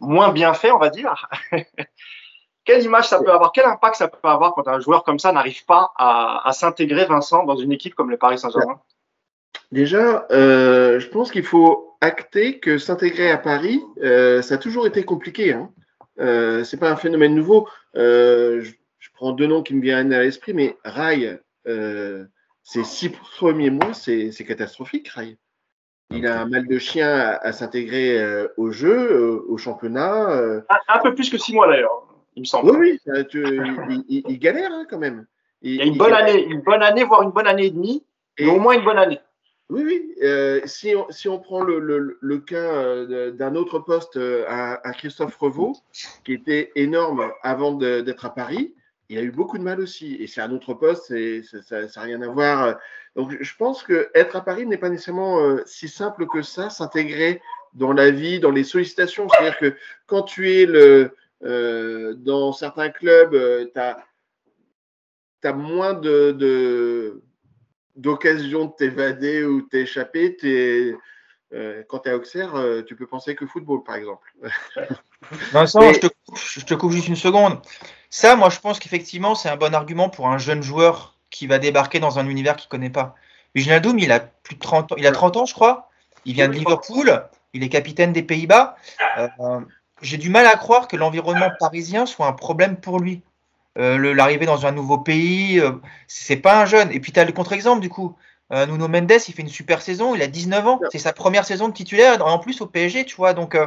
moins 0.00 0.30
bien 0.30 0.52
fait, 0.54 0.72
on 0.72 0.78
va 0.78 0.90
dire. 0.90 1.28
Quelle 2.64 2.82
image 2.82 3.08
ça 3.08 3.22
peut 3.22 3.32
avoir 3.32 3.52
Quel 3.52 3.64
impact 3.66 3.94
ça 3.94 4.08
peut 4.08 4.18
avoir 4.28 4.54
quand 4.54 4.66
un 4.66 4.80
joueur 4.80 5.04
comme 5.04 5.20
ça 5.20 5.30
n'arrive 5.30 5.64
pas 5.66 5.92
à, 5.96 6.46
à 6.46 6.52
s'intégrer, 6.52 7.04
Vincent, 7.04 7.44
dans 7.44 7.56
une 7.56 7.70
équipe 7.70 7.94
comme 7.94 8.10
le 8.10 8.16
Paris 8.16 8.38
Saint-Germain? 8.38 8.80
Déjà, 9.72 10.26
euh, 10.30 11.00
je 11.00 11.08
pense 11.08 11.30
qu'il 11.30 11.44
faut 11.44 11.96
acter 12.00 12.58
que 12.58 12.78
s'intégrer 12.78 13.30
à 13.30 13.38
Paris, 13.38 13.80
euh, 14.02 14.42
ça 14.42 14.54
a 14.54 14.58
toujours 14.58 14.86
été 14.86 15.04
compliqué. 15.04 15.52
Hein. 15.52 15.70
Euh, 16.18 16.64
c'est 16.64 16.78
pas 16.78 16.90
un 16.90 16.96
phénomène 16.96 17.34
nouveau. 17.34 17.68
Euh, 17.96 18.60
je, 18.62 18.72
je, 18.98 19.08
prends 19.14 19.32
deux 19.32 19.46
noms 19.46 19.62
qui 19.62 19.74
me 19.74 19.82
viennent 19.82 20.12
à 20.12 20.22
l'esprit, 20.22 20.54
mais 20.54 20.76
Rai, 20.84 21.38
euh, 21.66 22.24
ces 22.62 22.84
six 22.84 23.10
premiers 23.10 23.70
mois, 23.70 23.92
c'est 23.94 24.30
catastrophique, 24.46 25.08
Rai. 25.08 25.36
Il 26.10 26.26
a 26.26 26.40
un 26.40 26.46
mal 26.46 26.68
de 26.68 26.78
chien 26.78 27.08
à, 27.08 27.36
à 27.36 27.52
s'intégrer 27.52 28.24
au 28.56 28.70
jeu, 28.70 29.42
au 29.48 29.56
championnat. 29.56 30.28
Un, 30.30 30.62
un, 30.88 30.98
peu 31.00 31.14
plus 31.14 31.28
que 31.30 31.38
six 31.38 31.52
mois 31.52 31.66
d'ailleurs, 31.66 32.06
il 32.36 32.40
me 32.40 32.44
semble. 32.46 32.70
Oui, 32.70 33.00
oui, 33.06 33.24
tu, 33.28 33.44
il, 33.44 34.04
il, 34.08 34.22
il, 34.28 34.38
galère 34.38 34.70
hein, 34.72 34.86
quand 34.88 34.98
même. 34.98 35.26
Il, 35.62 35.72
il 35.72 35.76
y 35.78 35.80
a 35.82 35.84
une 35.84 35.96
bonne 35.96 36.12
année, 36.12 36.44
une 36.44 36.60
bonne 36.60 36.82
année, 36.82 37.02
voire 37.02 37.22
une 37.22 37.32
bonne 37.32 37.48
année 37.48 37.66
et 37.66 37.70
demie, 37.70 38.04
et 38.38 38.46
au 38.46 38.60
moins 38.60 38.74
une 38.74 38.84
bonne 38.84 38.98
année. 38.98 39.18
Oui, 39.68 39.82
oui. 39.84 40.14
Euh, 40.22 40.60
si, 40.64 40.94
on, 40.94 41.10
si, 41.10 41.28
on, 41.28 41.40
prend 41.40 41.62
le, 41.62 41.80
le, 41.80 42.18
le 42.20 42.38
cas 42.38 42.56
euh, 42.56 43.32
d'un 43.32 43.56
autre 43.56 43.80
poste 43.80 44.16
euh, 44.16 44.44
à, 44.46 44.86
à, 44.86 44.92
Christophe 44.92 45.36
Revaux, 45.36 45.74
qui 46.24 46.34
était 46.34 46.70
énorme 46.76 47.32
avant 47.42 47.72
d'être 47.72 48.24
à 48.24 48.34
Paris, 48.34 48.74
il 49.08 49.18
a 49.18 49.22
eu 49.22 49.32
beaucoup 49.32 49.58
de 49.58 49.64
mal 49.64 49.80
aussi. 49.80 50.14
Et 50.16 50.26
c'est 50.28 50.40
un 50.40 50.52
autre 50.52 50.74
poste, 50.74 51.12
ça 51.62 51.80
n'a 51.82 52.02
rien 52.02 52.22
à 52.22 52.28
voir. 52.28 52.76
Donc 53.16 53.36
je 53.40 53.56
pense 53.56 53.82
que 53.82 54.08
être 54.14 54.36
à 54.36 54.44
Paris 54.44 54.66
n'est 54.66 54.78
pas 54.78 54.88
nécessairement 54.88 55.40
euh, 55.40 55.62
si 55.66 55.88
simple 55.88 56.26
que 56.26 56.42
ça, 56.42 56.70
s'intégrer 56.70 57.40
dans 57.74 57.92
la 57.92 58.10
vie, 58.10 58.40
dans 58.40 58.50
les 58.50 58.64
sollicitations. 58.64 59.28
C'est-à-dire 59.28 59.58
que 59.58 59.74
quand 60.06 60.22
tu 60.22 60.52
es 60.52 60.66
le, 60.66 61.14
euh, 61.42 62.14
dans 62.14 62.52
certains 62.52 62.90
clubs, 62.90 63.32
tu 63.72 63.80
as, 63.80 65.52
moins 65.52 65.94
de, 65.94 66.32
de 66.32 67.22
d'occasion 67.96 68.66
de 68.66 68.72
t'évader 68.72 69.44
ou 69.44 69.62
t'échapper, 69.62 70.36
euh, 71.52 71.82
quand 71.88 72.00
tu 72.00 72.08
es 72.08 72.12
à 72.12 72.16
Auxerre, 72.16 72.54
euh, 72.56 72.82
tu 72.82 72.96
peux 72.96 73.06
penser 73.06 73.34
que 73.34 73.46
football, 73.46 73.82
par 73.84 73.96
exemple. 73.96 74.26
Vincent, 75.52 75.80
Mais... 75.80 75.94
je, 75.94 76.00
te, 76.00 76.06
je, 76.34 76.64
te, 76.64 76.74
coupe 76.74 76.92
juste 76.92 77.08
une 77.08 77.16
seconde. 77.16 77.60
Ça, 78.10 78.36
moi, 78.36 78.50
je 78.50 78.58
pense 78.60 78.78
qu'effectivement, 78.78 79.34
c'est 79.34 79.48
un 79.48 79.56
bon 79.56 79.74
argument 79.74 80.08
pour 80.08 80.28
un 80.28 80.38
jeune 80.38 80.62
joueur 80.62 81.16
qui 81.30 81.46
va 81.46 81.58
débarquer 81.58 82.00
dans 82.00 82.18
un 82.18 82.28
univers 82.28 82.56
qu'il 82.56 82.66
ne 82.66 82.70
connaît 82.70 82.90
pas. 82.90 83.14
Wijnaldum, 83.54 83.98
il 83.98 84.12
a 84.12 84.20
plus 84.20 84.56
de 84.56 84.60
30 84.60 84.92
ans, 84.92 84.96
il 84.98 85.06
a 85.06 85.12
30 85.12 85.36
ans, 85.38 85.46
je 85.46 85.54
crois. 85.54 85.88
Il 86.24 86.34
vient 86.34 86.48
de 86.48 86.52
Liverpool. 86.52 87.22
Il 87.52 87.62
est 87.62 87.68
capitaine 87.68 88.12
des 88.12 88.22
Pays-Bas. 88.22 88.76
Euh, 89.18 89.60
J'ai 90.02 90.18
du 90.18 90.28
mal 90.28 90.44
à 90.46 90.56
croire 90.56 90.88
que 90.88 90.96
l'environnement 90.96 91.50
parisien 91.58 92.04
soit 92.04 92.26
un 92.26 92.32
problème 92.32 92.76
pour 92.76 93.00
lui 93.00 93.22
euh, 93.78 94.14
l'arrivée 94.14 94.46
dans 94.46 94.66
un 94.66 94.72
nouveau 94.72 94.98
pays, 94.98 95.60
euh, 95.60 95.72
c'est 96.08 96.36
pas 96.36 96.62
un 96.62 96.66
jeune. 96.66 96.90
Et 96.92 97.00
puis 97.00 97.12
tu 97.12 97.20
as 97.20 97.24
le 97.24 97.32
contre-exemple 97.32 97.80
du 97.80 97.88
coup. 97.88 98.16
Euh, 98.52 98.66
Nuno 98.66 98.86
Mendes, 98.86 99.12
il 99.26 99.34
fait 99.34 99.42
une 99.42 99.48
super 99.48 99.82
saison, 99.82 100.14
il 100.14 100.22
a 100.22 100.28
19 100.28 100.66
ans, 100.66 100.80
c'est 100.92 100.98
sa 100.98 101.12
première 101.12 101.44
saison 101.44 101.68
de 101.68 101.72
titulaire, 101.72 102.24
en 102.24 102.38
plus 102.38 102.60
au 102.60 102.66
PSG, 102.66 103.04
tu 103.04 103.16
vois. 103.16 103.34
Donc 103.34 103.56
euh, 103.56 103.66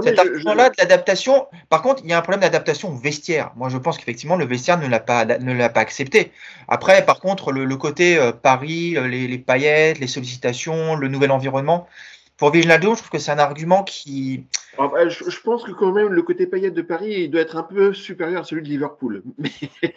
cet 0.00 0.18
argument-là 0.18 0.70
de 0.70 0.74
l'adaptation, 0.78 1.46
par 1.68 1.82
contre, 1.82 2.02
il 2.04 2.10
y 2.10 2.12
a 2.12 2.18
un 2.18 2.22
problème 2.22 2.40
d'adaptation 2.40 2.94
vestiaire. 2.94 3.50
Moi, 3.56 3.68
je 3.70 3.78
pense 3.78 3.98
qu'effectivement, 3.98 4.36
le 4.36 4.44
vestiaire 4.44 4.78
ne 4.78 4.86
l'a 4.86 5.00
pas, 5.00 5.24
ne 5.24 5.52
l'a 5.52 5.68
pas 5.68 5.80
accepté. 5.80 6.30
Après, 6.68 7.04
par 7.04 7.18
contre, 7.18 7.50
le, 7.50 7.64
le 7.64 7.76
côté 7.76 8.16
euh, 8.16 8.30
Paris, 8.30 8.96
les, 9.08 9.26
les 9.26 9.38
paillettes, 9.38 9.98
les 9.98 10.06
sollicitations, 10.06 10.94
le 10.94 11.08
nouvel 11.08 11.32
environnement, 11.32 11.88
pour 12.36 12.52
Wijnaldum, 12.52 12.94
je 12.94 12.98
trouve 12.98 13.10
que 13.10 13.18
c'est 13.18 13.30
un 13.30 13.38
argument 13.38 13.84
qui. 13.84 14.46
je, 14.76 15.40
pense 15.40 15.62
que 15.62 15.70
quand 15.70 15.92
même 15.92 16.08
le 16.08 16.22
côté 16.22 16.46
paillette 16.46 16.74
de 16.74 16.82
Paris 16.82 17.22
il 17.22 17.30
doit 17.30 17.40
être 17.40 17.56
un 17.56 17.62
peu 17.62 17.94
supérieur 17.94 18.42
à 18.42 18.44
celui 18.44 18.62
de 18.62 18.68
Liverpool. 18.68 19.22
Mais, 19.38 19.94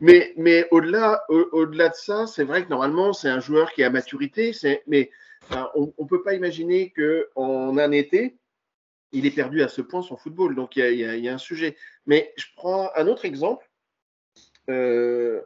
mais, 0.00 0.34
mais 0.36 0.68
au-delà, 0.70 1.24
au-delà 1.28 1.88
de 1.88 1.94
ça, 1.94 2.26
c'est 2.26 2.44
vrai 2.44 2.64
que 2.64 2.70
normalement 2.70 3.12
c'est 3.12 3.28
un 3.28 3.40
joueur 3.40 3.72
qui 3.72 3.82
a 3.82 3.90
maturité. 3.90 4.52
Mais 4.86 5.10
on 5.74 5.92
ne 5.98 6.06
peut 6.06 6.22
pas 6.22 6.34
imaginer 6.34 6.92
qu'en 6.92 7.76
un 7.76 7.92
été 7.92 8.36
il 9.12 9.26
est 9.26 9.34
perdu 9.34 9.62
à 9.62 9.68
ce 9.68 9.82
point 9.82 10.02
son 10.02 10.16
football. 10.16 10.54
Donc 10.54 10.76
il 10.76 10.94
y 10.94 11.28
a 11.28 11.34
un 11.34 11.38
sujet. 11.38 11.76
Mais 12.06 12.32
je 12.36 12.46
prends 12.56 12.90
un 12.94 13.06
autre 13.06 13.24
exemple. 13.24 13.68
Euh, 14.68 15.40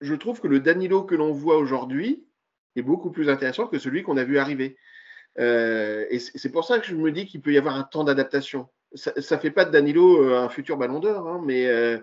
je 0.00 0.14
trouve 0.14 0.40
que 0.40 0.48
le 0.48 0.60
Danilo 0.60 1.04
que 1.04 1.14
l'on 1.14 1.32
voit 1.32 1.56
aujourd'hui 1.56 2.26
est 2.76 2.82
beaucoup 2.82 3.10
plus 3.10 3.28
intéressant 3.30 3.66
que 3.66 3.78
celui 3.78 4.02
qu'on 4.02 4.16
a 4.16 4.24
vu 4.24 4.38
arriver. 4.38 4.76
Euh, 5.38 6.06
et 6.10 6.18
c'est 6.18 6.50
pour 6.50 6.64
ça 6.64 6.78
que 6.78 6.86
je 6.86 6.94
me 6.94 7.12
dis 7.12 7.26
qu'il 7.26 7.40
peut 7.40 7.52
y 7.52 7.58
avoir 7.58 7.76
un 7.76 7.82
temps 7.82 8.04
d'adaptation. 8.04 8.68
Ça 8.94 9.12
ne 9.16 9.40
fait 9.40 9.50
pas 9.50 9.64
de 9.64 9.70
Danilo 9.70 10.22
euh, 10.22 10.38
un 10.38 10.48
futur 10.48 10.76
ballon 10.76 11.00
d'or, 11.00 11.28
hein, 11.28 11.42
mais 11.44 11.66
euh, 11.66 11.98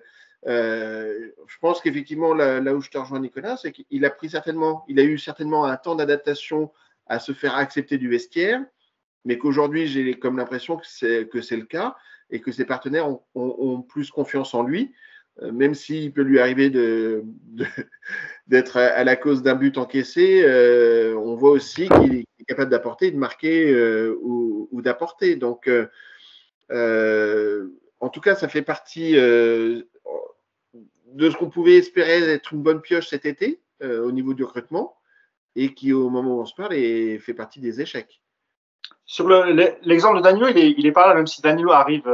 je 0.46 1.58
pense 1.60 1.82
qu'effectivement, 1.82 2.34
là, 2.34 2.74
où 2.74 2.82
je 2.82 2.90
te 2.90 2.98
rejoins, 2.98 3.20
Nicolas, 3.20 3.58
c'est 3.58 3.72
qu'il 3.72 4.06
a 4.06 4.10
pris 4.10 4.30
certainement, 4.30 4.86
il 4.88 5.00
a 5.00 5.04
eu 5.04 5.18
certainement 5.18 5.66
un 5.66 5.78
temps 5.78 5.96
d'adaptation 5.96 6.72
à 7.08 7.20
se 7.20 7.32
faire 7.32 7.56
accepter 7.56 7.98
du 7.98 8.10
vestiaire, 8.10 8.62
mais 9.26 9.38
qu'aujourd'hui, 9.38 9.88
j'ai 9.88 10.14
comme 10.14 10.38
l'impression 10.38 10.78
que 10.78 10.86
c'est 10.86 11.58
le 11.58 11.66
cas 11.66 11.96
et 12.30 12.42
que 12.42 12.52
ses 12.52 12.66
partenaires 12.66 13.08
ont 13.36 13.82
plus 13.82 14.12
confiance 14.12 14.54
en 14.54 14.64
lui. 14.64 14.94
Euh, 15.42 15.52
même 15.52 15.74
s'il 15.74 16.14
peut 16.14 16.22
lui 16.22 16.40
arriver 16.40 16.70
d'être 18.48 18.78
à 18.78 19.04
la 19.04 19.16
cause 19.16 19.42
d'un 19.42 19.56
but 19.56 19.78
encaissé, 19.78 20.44
euh, 20.46 21.16
on 21.18 21.36
voit 21.36 21.52
aussi 21.52 21.90
qu'il 21.90 22.20
est 22.20 22.46
capable 22.48 22.70
d'apporter, 22.70 23.10
de 23.12 23.18
marquer 23.18 23.72
euh, 23.74 24.16
ou, 24.22 24.82
d'apporter. 24.82 25.36
Donc, 25.36 25.70
en 26.70 28.10
tout 28.10 28.22
cas, 28.22 28.36
ça 28.36 28.48
fait 28.48 28.62
partie 28.62 29.14
de 29.14 29.86
ce 31.18 31.36
qu'on 31.38 31.50
pouvait 31.50 31.76
espérer 31.78 32.32
être 32.32 32.54
une 32.54 32.62
bonne 32.62 32.82
pioche 32.82 33.08
cet 33.08 33.26
été 33.26 33.62
au 33.82 34.12
niveau 34.12 34.34
du 34.34 34.44
recrutement 34.44 34.98
et 35.56 35.74
qui, 35.74 35.94
au 35.94 36.10
moment 36.10 36.38
où 36.38 36.42
on 36.42 36.46
se 36.46 36.56
parle, 36.56 36.74
fait 36.74 37.34
partie 37.36 37.60
des 37.60 37.80
échecs. 37.82 38.22
Sur 39.06 39.28
le- 39.28 39.52
le- 39.54 39.74
l'exemple 39.84 40.18
de 40.18 40.24
Danilo, 40.24 40.48
il 40.48 40.58
est, 40.58 40.72
il 40.78 40.86
est 40.86 40.92
pas 40.92 41.08
là, 41.08 41.14
même 41.16 41.28
si 41.28 41.42
Danilo 41.42 41.72
arrive 41.72 42.08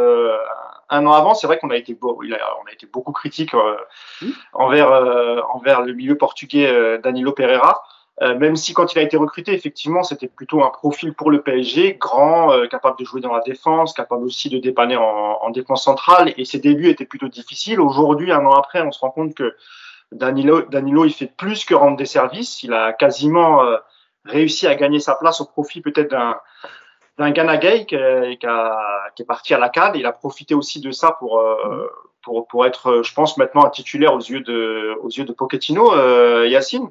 un 0.90 1.06
an 1.06 1.14
avant. 1.14 1.34
C'est 1.36 1.48
vrai 1.48 1.58
qu'on 1.60 1.70
a 1.70 1.76
été 1.78 1.94
beau, 1.94 2.20
il 2.24 2.34
a, 2.34 2.40
on 2.64 2.68
a 2.68 2.72
été 2.74 2.86
beaucoup 2.88 3.12
critique 3.12 3.54
euh, 3.54 3.78
Oui. 4.22 4.34
envers 4.54 4.92
euh, 4.92 5.42
envers 5.54 5.82
le 5.82 5.94
milieu 5.94 6.18
portugais 6.18 6.68
euh, 6.68 6.98
Danilo 6.98 7.32
Pereira. 7.32 7.84
Euh, 8.22 8.38
même 8.38 8.58
si 8.58 8.74
quand 8.74 8.94
il 8.94 9.00
a 9.00 9.02
été 9.02 9.16
recruté, 9.16 9.54
effectivement, 9.54 10.04
c'était 10.04 10.28
plutôt 10.28 10.62
un 10.62 10.70
profil 10.70 11.14
pour 11.14 11.32
le 11.32 11.42
PSG, 11.42 11.94
grand, 11.94 12.52
euh, 12.52 12.68
capable 12.68 13.00
de 13.00 13.06
jouer 13.06 13.22
dans 13.22 13.34
la 13.34 13.40
défense, 13.40 13.94
capable 13.94 14.26
aussi 14.26 14.50
de 14.50 14.58
dépanner 14.58 14.98
en, 14.98 15.04
en 15.42 15.50
défense 15.52 15.86
centrale. 15.86 16.34
Et 16.36 16.44
ses 16.44 16.60
débuts 16.60 16.90
étaient 16.90 17.06
plutôt 17.06 17.30
difficiles. 17.30 17.80
Aujourd'hui, 17.80 18.34
un 18.34 18.46
an 18.46 18.52
après, 18.52 18.82
on 18.82 18.92
se 18.92 19.00
rend 19.00 19.12
compte 19.12 19.36
que 19.36 19.56
Danilo, 20.12 20.64
Danilo, 20.64 21.06
il 21.06 21.14
fait 21.14 21.32
plus 21.34 21.64
que 21.64 21.74
rendre 21.74 21.96
des 21.96 22.06
services. 22.06 22.62
Il 22.62 22.74
a 22.74 22.92
quasiment 22.92 23.64
euh, 23.64 23.78
réussi 24.26 24.68
à 24.68 24.76
gagner 24.76 25.00
sa 25.00 25.16
place 25.16 25.40
au 25.40 25.46
profit 25.46 25.80
peut-être 25.80 26.12
d'un 26.12 26.36
d'un 27.20 27.32
Ghana 27.32 27.58
Gay 27.58 27.86
qui, 27.86 27.96
est- 27.96 29.26
parti 29.28 29.54
à 29.54 29.60
la 29.60 29.70
CAD. 29.70 29.98
Il 29.98 30.06
a 30.06 30.14
profité 30.14 30.56
aussi 30.56 30.80
de 30.80 30.92
ça 30.92 31.12
pour, 31.12 31.40
euh, 31.40 31.88
pour, 32.24 32.66
être, 32.66 32.88
euh, 32.88 33.04
je 33.04 33.14
pense, 33.14 33.38
maintenant 33.38 33.66
un 33.66 33.70
titulaire 33.70 34.14
aux 34.14 34.20
yeux 34.20 34.40
de, 34.40 34.98
aux 35.02 35.10
yeux 35.10 35.26
de 35.26 35.36
euh, 35.38 36.48
Yacine. 36.48 36.90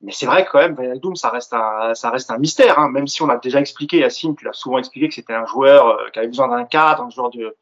Mais 0.00 0.12
c'est 0.12 0.26
vrai 0.26 0.44
que 0.44 0.50
quand 0.50 0.58
même, 0.58 0.76
Wijnaldum, 0.78 1.16
ça 1.16 1.30
reste 1.30 1.54
un, 1.54 1.94
ça 1.94 2.10
reste 2.10 2.30
un 2.30 2.38
mystère, 2.38 2.78
hein, 2.78 2.88
même 2.90 3.06
si 3.06 3.22
on 3.22 3.28
a 3.28 3.36
déjà 3.36 3.58
expliqué, 3.58 3.98
Yacine, 3.98 4.36
tu 4.36 4.44
l'as 4.44 4.52
souvent 4.52 4.78
expliqué 4.78 5.08
que 5.08 5.14
c'était 5.14 5.34
un 5.34 5.46
joueur 5.46 5.98
qui 6.12 6.18
avait 6.18 6.28
besoin 6.28 6.48
d'un 6.48 6.64
cadre, 6.64 7.02
un 7.02 7.10
joueur 7.10 7.30
de 7.30 7.56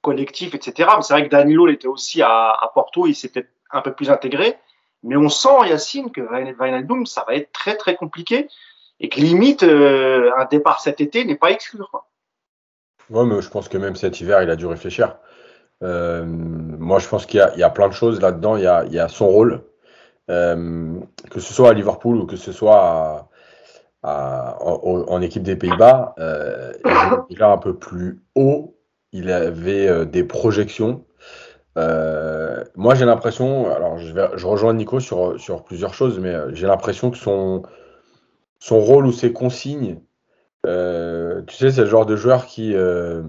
collectif, 0.00 0.54
etc. 0.54 0.90
Mais 0.96 1.02
c'est 1.02 1.12
vrai 1.12 1.24
que 1.24 1.30
Danilo, 1.30 1.68
il 1.68 1.74
était 1.74 1.88
aussi 1.88 2.22
à, 2.22 2.50
à 2.50 2.70
Porto, 2.72 3.06
il 3.06 3.14
s'était 3.14 3.48
un 3.72 3.82
peu 3.82 3.92
plus 3.92 4.10
intégré. 4.10 4.56
Mais 5.02 5.16
on 5.16 5.28
sent, 5.28 5.68
Yacine, 5.68 6.10
que 6.12 6.20
Wijnaldum, 6.20 7.04
ça 7.04 7.24
va 7.26 7.34
être 7.34 7.52
très, 7.52 7.76
très 7.76 7.96
compliqué 7.96 8.48
et 9.00 9.08
que 9.08 9.20
limite, 9.20 9.62
euh, 9.62 10.30
un 10.36 10.44
départ 10.46 10.80
cet 10.80 11.00
été 11.00 11.24
n'est 11.24 11.36
pas 11.36 11.50
exclu. 11.50 11.80
Ouais, 13.10 13.24
mais 13.24 13.40
je 13.40 13.48
pense 13.48 13.68
que 13.68 13.78
même 13.78 13.96
cet 13.96 14.20
hiver, 14.20 14.42
il 14.42 14.50
a 14.50 14.56
dû 14.56 14.66
réfléchir. 14.66 15.16
Euh, 15.82 16.24
moi, 16.26 16.98
je 16.98 17.08
pense 17.08 17.24
qu'il 17.24 17.38
y 17.38 17.62
a, 17.62 17.66
a 17.66 17.70
plein 17.70 17.88
de 17.88 17.94
choses 17.94 18.20
là-dedans. 18.20 18.56
Il 18.56 18.64
y 18.64 18.66
a, 18.66 19.04
a 19.04 19.08
son 19.08 19.28
rôle, 19.28 19.62
Euh, 20.30 21.00
que 21.30 21.40
ce 21.40 21.54
soit 21.54 21.70
à 21.70 21.72
Liverpool 21.72 22.18
ou 22.18 22.26
que 22.26 22.36
ce 22.36 22.52
soit 22.52 23.30
en, 24.02 25.22
équipe 25.22 25.42
des 25.42 25.56
Pays-Bas. 25.56 26.14
il 26.18 27.24
déjà 27.30 27.50
un 27.50 27.58
peu 27.58 27.74
plus 27.74 28.20
haut. 28.34 28.76
Il 29.12 29.30
avait 29.30 30.04
des 30.04 30.24
projections. 30.24 31.06
Moi, 31.76 32.94
j'ai 32.94 33.06
l'impression, 33.06 33.72
alors 33.74 33.96
je, 33.98 34.46
rejoins 34.46 34.74
Nico 34.74 35.00
sur, 35.00 35.64
plusieurs 35.64 35.94
choses, 35.94 36.18
mais 36.18 36.34
j'ai 36.52 36.66
l'impression 36.66 37.10
que 37.10 37.16
son, 37.16 37.62
son 38.58 38.80
rôle 38.80 39.06
ou 39.06 39.12
ses 39.12 39.32
consignes, 39.32 40.00
euh, 40.66 41.42
tu 41.42 41.56
sais, 41.56 41.70
c'est 41.70 41.82
le 41.82 41.86
genre 41.86 42.06
de 42.06 42.16
joueur 42.16 42.46
qui, 42.46 42.74
euh, 42.74 43.22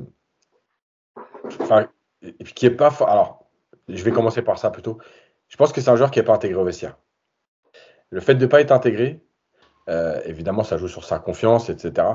qui 2.56 2.66
est 2.66 2.72
pas. 2.72 2.90
Alors, 3.08 3.46
je 3.88 4.04
vais 4.04 4.12
commencer 4.12 4.42
par 4.42 4.58
ça 4.58 4.72
plutôt. 4.72 4.98
Je 5.48 5.58
pense 5.58 5.72
que 5.72 5.82
c'est 5.82 5.90
un 5.90 5.96
joueur 5.96 6.12
qui 6.12 6.20
n'est 6.20 6.26
pas 6.26 6.34
intégré 6.34 6.60
au 6.60 6.66
vestiaire. 6.66 6.98
Le 8.10 8.20
fait 8.20 8.36
de 8.36 8.42
ne 8.42 8.48
pas 8.48 8.62
être 8.62 8.72
intégré, 8.72 9.24
euh, 9.90 10.20
évidemment, 10.26 10.64
ça 10.64 10.78
joue 10.78 10.88
sur 10.88 11.04
sa 11.04 11.20
confiance, 11.20 11.70
etc. 11.70 12.08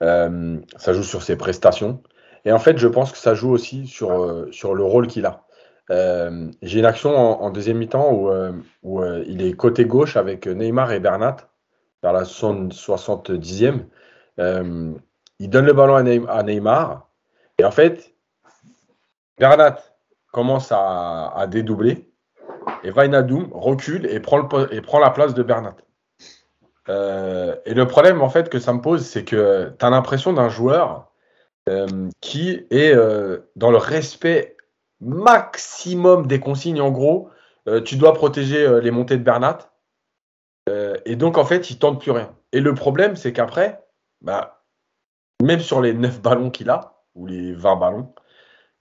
Ça 0.00 0.92
joue 0.92 1.02
sur 1.02 1.22
ses 1.22 1.36
prestations. 1.36 2.02
Et 2.44 2.52
en 2.52 2.58
fait, 2.58 2.76
je 2.78 2.88
pense 2.88 3.10
que 3.10 3.18
ça 3.18 3.34
joue 3.34 3.50
aussi 3.50 3.86
sur, 3.86 4.10
le 4.12 4.84
rôle 4.84 5.06
qu'il 5.06 5.26
a. 5.26 5.44
J'ai 6.62 6.78
une 6.78 6.84
action 6.84 7.16
en, 7.16 7.50
deuxième 7.50 7.78
mi-temps 7.78 8.12
où, 8.12 8.30
où 8.82 9.04
il 9.26 9.42
est 9.42 9.52
côté 9.54 9.86
gauche 9.86 10.16
avec 10.16 10.46
Neymar 10.46 10.92
et 10.92 11.00
Bernat, 11.00 11.36
vers 12.04 12.12
la 12.12 12.24
70e. 12.24 13.86
Euh, 14.38 14.92
il 15.38 15.48
donne 15.50 15.64
le 15.64 15.72
ballon 15.72 15.94
à, 15.94 16.02
Ney- 16.02 16.22
à 16.28 16.42
Neymar. 16.42 17.08
Et 17.58 17.64
en 17.64 17.70
fait, 17.70 18.14
Bernat 19.38 19.78
commence 20.30 20.70
à, 20.70 21.46
dédoubler. 21.48 22.10
Et 22.82 22.90
Wijnaldum 22.90 23.48
recule 23.52 24.06
et 24.06 24.20
prend, 24.20 24.46
la 25.00 25.10
place 25.10 25.32
de 25.32 25.42
Bernat. 25.42 25.76
Euh, 26.90 27.56
et 27.64 27.72
le 27.72 27.86
problème, 27.86 28.20
en 28.20 28.28
fait, 28.28 28.50
que 28.50 28.58
ça 28.58 28.74
me 28.74 28.82
pose, 28.82 29.06
c'est 29.06 29.24
que 29.24 29.72
tu 29.78 29.84
as 29.86 29.90
l'impression 29.90 30.34
d'un 30.34 30.50
joueur 30.50 31.10
euh, 31.70 32.10
qui 32.20 32.66
est 32.70 32.94
dans 33.56 33.70
le 33.70 33.78
respect 33.78 34.58
maximum 35.00 36.26
des 36.26 36.38
consignes. 36.38 36.82
En 36.82 36.90
gros, 36.90 37.30
tu 37.86 37.96
dois 37.96 38.12
protéger 38.12 38.80
les 38.82 38.90
montées 38.90 39.16
de 39.16 39.22
Bernat. 39.22 39.58
Euh, 40.68 40.96
et 41.04 41.16
donc, 41.16 41.38
en 41.38 41.44
fait, 41.44 41.70
il 41.70 41.78
tente 41.78 42.00
plus 42.00 42.10
rien. 42.10 42.34
Et 42.52 42.60
le 42.60 42.74
problème, 42.74 43.16
c'est 43.16 43.32
qu'après, 43.32 43.84
bah, 44.20 44.62
même 45.42 45.60
sur 45.60 45.80
les 45.80 45.92
9 45.92 46.22
ballons 46.22 46.50
qu'il 46.50 46.70
a, 46.70 47.02
ou 47.14 47.26
les 47.26 47.52
20 47.52 47.76
ballons, 47.76 48.14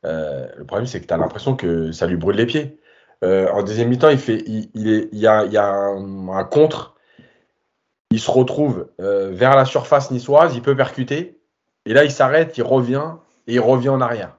euh, 0.06 0.48
le 0.56 0.66
problème, 0.66 0.88
c'est 0.88 1.02
que 1.02 1.08
tu 1.08 1.14
as 1.14 1.18
l'impression 1.18 1.56
que 1.56 1.92
ça 1.92 2.08
lui 2.08 2.18
brûle 2.18 2.36
les 2.36 2.46
pieds. 2.46 2.80
Euh, 3.24 3.50
en 3.52 3.64
deuxième 3.64 3.90
mi-temps, 3.90 4.10
il, 4.10 4.18
fait, 4.18 4.44
il, 4.48 4.70
il 4.74 4.92
est, 4.92 5.10
il 5.12 5.20
y 5.20 5.28
a, 5.28 5.46
il 5.46 5.52
y 5.52 5.58
a 5.58 5.68
un, 5.68 6.44
contre. 6.46 6.96
Il 8.12 8.20
se 8.20 8.30
retrouve 8.30 8.90
vers 9.00 9.56
la 9.56 9.66
surface 9.66 10.12
niçoise, 10.12 10.56
il 10.56 10.62
peut 10.62 10.76
percuter. 10.76 11.42
Et 11.86 11.94
là, 11.94 12.04
il 12.04 12.12
s'arrête, 12.12 12.56
il 12.58 12.64
revient 12.64 13.16
et 13.48 13.56
il 13.56 13.60
revient 13.60 13.90
en 13.90 14.02
arrière. 14.02 14.38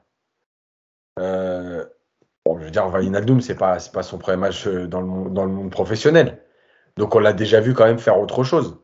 Bon, 1.16 2.58
je 2.58 2.64
veux 2.64 2.70
dire, 2.70 2.86
Wijnaldum, 2.86 3.40
c'est 3.40 3.56
pas, 3.56 3.80
c'est 3.80 3.90
pas 3.90 4.04
son 4.04 4.18
premier 4.18 4.36
match 4.36 4.68
dans 4.68 5.00
le, 5.00 5.30
dans 5.30 5.44
le 5.44 5.50
monde 5.50 5.70
professionnel. 5.70 6.43
Donc, 6.96 7.14
on 7.14 7.18
l'a 7.18 7.32
déjà 7.32 7.60
vu 7.60 7.74
quand 7.74 7.84
même 7.84 7.98
faire 7.98 8.18
autre 8.18 8.44
chose. 8.44 8.78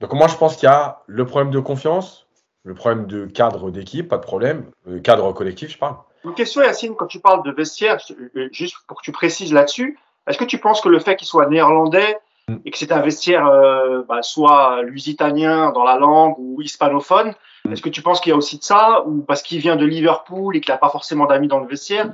Donc, 0.00 0.12
moi, 0.12 0.28
je 0.28 0.36
pense 0.36 0.56
qu'il 0.56 0.68
y 0.68 0.72
a 0.72 1.02
le 1.06 1.26
problème 1.26 1.50
de 1.50 1.58
confiance, 1.58 2.26
le 2.64 2.74
problème 2.74 3.06
de 3.06 3.26
cadre 3.26 3.70
d'équipe, 3.70 4.08
pas 4.08 4.18
de 4.18 4.22
problème, 4.22 4.70
euh, 4.88 5.00
cadre 5.00 5.32
collectif, 5.32 5.70
je 5.70 5.78
parle. 5.78 5.96
Une 6.24 6.34
question, 6.34 6.62
Yacine, 6.62 6.94
quand 6.94 7.06
tu 7.06 7.20
parles 7.20 7.42
de 7.44 7.50
vestiaire, 7.50 7.98
euh, 8.36 8.48
juste 8.52 8.76
pour 8.86 8.98
que 8.98 9.04
tu 9.04 9.12
précises 9.12 9.52
là-dessus, 9.52 9.98
est-ce 10.26 10.38
que 10.38 10.44
tu 10.44 10.58
penses 10.58 10.80
que 10.80 10.88
le 10.88 10.98
fait 10.98 11.16
qu'il 11.16 11.26
soit 11.26 11.46
néerlandais 11.46 12.18
et 12.64 12.70
que 12.70 12.78
c'est 12.78 12.92
un 12.92 13.00
vestiaire 13.00 13.46
euh, 13.46 14.02
bah, 14.08 14.22
soit 14.22 14.82
lusitanien 14.82 15.70
dans 15.70 15.84
la 15.84 15.96
langue 15.96 16.34
ou 16.38 16.60
hispanophone, 16.60 17.34
est-ce 17.70 17.82
que 17.82 17.88
tu 17.88 18.02
penses 18.02 18.20
qu'il 18.20 18.30
y 18.30 18.32
a 18.32 18.36
aussi 18.36 18.58
de 18.58 18.64
ça 18.64 19.04
ou 19.06 19.22
parce 19.22 19.42
qu'il 19.42 19.60
vient 19.60 19.76
de 19.76 19.84
Liverpool 19.84 20.56
et 20.56 20.60
qu'il 20.60 20.72
n'a 20.72 20.78
pas 20.78 20.88
forcément 20.88 21.26
d'amis 21.26 21.48
dans 21.48 21.60
le 21.60 21.66
vestiaire? 21.66 22.12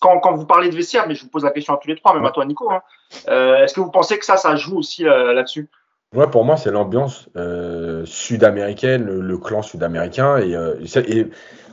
Quand, 0.00 0.20
quand 0.20 0.34
vous 0.34 0.46
parlez 0.46 0.70
de 0.70 0.74
vestiaire, 0.74 1.06
mais 1.06 1.14
je 1.14 1.24
vous 1.24 1.28
pose 1.28 1.44
la 1.44 1.50
question 1.50 1.74
à 1.74 1.76
tous 1.78 1.88
les 1.88 1.96
trois, 1.96 2.14
même 2.14 2.24
à 2.24 2.30
toi 2.30 2.44
Nico, 2.44 2.70
hein, 2.70 2.82
est-ce 3.26 3.74
que 3.74 3.80
vous 3.80 3.90
pensez 3.90 4.18
que 4.18 4.24
ça, 4.24 4.36
ça 4.36 4.56
joue 4.56 4.78
aussi 4.78 5.06
euh, 5.06 5.32
là-dessus? 5.32 5.68
Ouais, 6.14 6.26
pour 6.26 6.44
moi, 6.44 6.56
c'est 6.56 6.70
l'ambiance 6.70 7.28
euh, 7.36 8.04
sud-américaine, 8.06 9.04
le, 9.04 9.20
le 9.20 9.38
clan 9.38 9.60
sud-américain. 9.60 10.38
Et, 10.38 10.56
euh, 10.56 10.74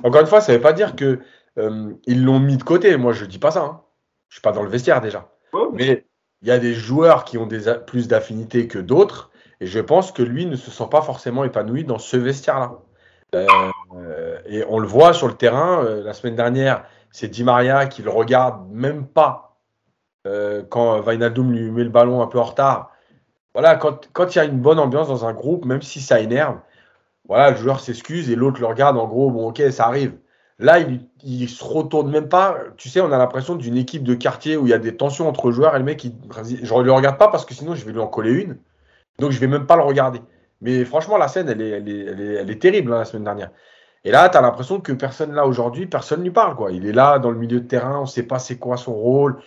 encore 0.03 0.21
une 0.21 0.27
fois, 0.27 0.41
ça 0.41 0.51
ne 0.51 0.57
veut 0.57 0.63
pas 0.63 0.73
dire 0.73 0.95
que 0.95 1.19
euh, 1.57 1.93
ils 2.05 2.23
l'ont 2.23 2.39
mis 2.39 2.57
de 2.57 2.63
côté. 2.63 2.97
Moi, 2.97 3.13
je 3.13 3.25
dis 3.25 3.39
pas 3.39 3.51
ça. 3.51 3.61
Hein. 3.61 3.81
Je 4.27 4.35
suis 4.35 4.41
pas 4.41 4.51
dans 4.51 4.63
le 4.63 4.69
vestiaire 4.69 4.99
déjà. 4.99 5.29
Mais 5.73 6.05
il 6.41 6.49
y 6.49 6.51
a 6.51 6.57
des 6.57 6.73
joueurs 6.73 7.23
qui 7.23 7.37
ont 7.37 7.45
des, 7.45 7.73
plus 7.87 8.09
d'affinité 8.09 8.67
que 8.67 8.77
d'autres. 8.79 9.31
Et 9.61 9.67
je 9.67 9.79
pense 9.79 10.11
que 10.11 10.21
lui 10.21 10.45
ne 10.45 10.57
se 10.57 10.69
sent 10.69 10.87
pas 10.91 11.01
forcément 11.01 11.45
épanoui 11.45 11.85
dans 11.85 11.97
ce 11.97 12.17
vestiaire-là. 12.17 12.79
Euh, 13.33 13.47
euh, 13.95 14.37
et 14.45 14.65
on 14.67 14.79
le 14.79 14.87
voit 14.87 15.13
sur 15.13 15.27
le 15.27 15.33
terrain. 15.33 15.83
euh, 15.85 16.03
la 16.03 16.11
semaine 16.11 16.35
dernière, 16.35 16.83
c'est 17.11 17.29
Di 17.29 17.45
Maria 17.45 17.85
qui 17.85 18.01
le 18.01 18.09
regarde 18.09 18.69
même 18.69 19.07
pas 19.07 19.44
euh, 20.25 20.63
quand 20.69 21.01
Wijnaldum 21.01 21.51
lui 21.51 21.71
met 21.71 21.83
le 21.83 21.89
ballon 21.89 22.21
un 22.21 22.27
peu 22.27 22.39
en 22.39 22.43
retard. 22.43 22.91
Voilà, 23.53 23.75
quand 23.75 24.35
il 24.35 24.37
y 24.37 24.41
a 24.41 24.45
une 24.45 24.59
bonne 24.59 24.79
ambiance 24.79 25.07
dans 25.07 25.25
un 25.25 25.33
groupe, 25.33 25.65
même 25.65 25.81
si 25.81 26.01
ça 26.01 26.19
énerve, 26.19 26.57
voilà, 27.27 27.51
le 27.51 27.57
joueur 27.57 27.79
s'excuse 27.79 28.29
et 28.29 28.35
l'autre 28.35 28.59
le 28.59 28.67
regarde 28.67 28.97
en 28.97 29.07
gros, 29.07 29.31
bon 29.31 29.47
ok, 29.49 29.61
ça 29.71 29.85
arrive. 29.85 30.13
Là, 30.59 30.79
il, 30.79 31.01
il 31.23 31.49
se 31.49 31.63
retourne 31.63 32.09
même 32.11 32.29
pas. 32.29 32.57
Tu 32.77 32.89
sais, 32.89 33.01
on 33.01 33.11
a 33.11 33.17
l'impression 33.17 33.55
d'une 33.55 33.77
équipe 33.77 34.03
de 34.03 34.13
quartier 34.13 34.57
où 34.57 34.67
il 34.67 34.69
y 34.69 34.73
a 34.73 34.77
des 34.77 34.95
tensions 34.95 35.27
entre 35.27 35.51
joueurs 35.51 35.75
et 35.75 35.79
le 35.79 35.85
mec, 35.85 36.05
je 36.05 36.73
ne 36.73 36.81
le 36.81 36.91
regarde 36.91 37.17
pas 37.17 37.27
parce 37.29 37.45
que 37.45 37.53
sinon 37.53 37.75
je 37.75 37.85
vais 37.85 37.91
lui 37.91 37.99
en 37.99 38.07
coller 38.07 38.31
une. 38.31 38.57
Donc 39.19 39.31
je 39.31 39.39
vais 39.39 39.47
même 39.47 39.65
pas 39.65 39.75
le 39.75 39.83
regarder. 39.83 40.21
Mais 40.61 40.85
franchement, 40.85 41.17
la 41.17 41.27
scène, 41.27 41.49
elle 41.49 41.61
est, 41.61 42.59
terrible 42.59 42.93
hein, 42.93 42.99
la 42.99 43.05
semaine 43.05 43.23
dernière. 43.23 43.51
Et 44.03 44.11
là, 44.11 44.29
tu 44.29 44.37
as 44.37 44.41
l'impression 44.41 44.79
que 44.79 44.91
personne 44.93 45.33
là 45.33 45.45
aujourd'hui, 45.45 45.87
personne 45.87 46.23
lui 46.23 46.31
parle. 46.31 46.55
Il 46.73 46.85
est 46.85 46.93
là 46.93 47.19
dans 47.19 47.31
le 47.31 47.37
milieu 47.37 47.59
de 47.59 47.67
terrain, 47.67 47.99
on 47.99 48.01
ne 48.01 48.07
sait 48.07 48.23
pas 48.23 48.39
c'est 48.39 48.57
quoi 48.57 48.77
son 48.77 48.93
rôle. 48.93 49.41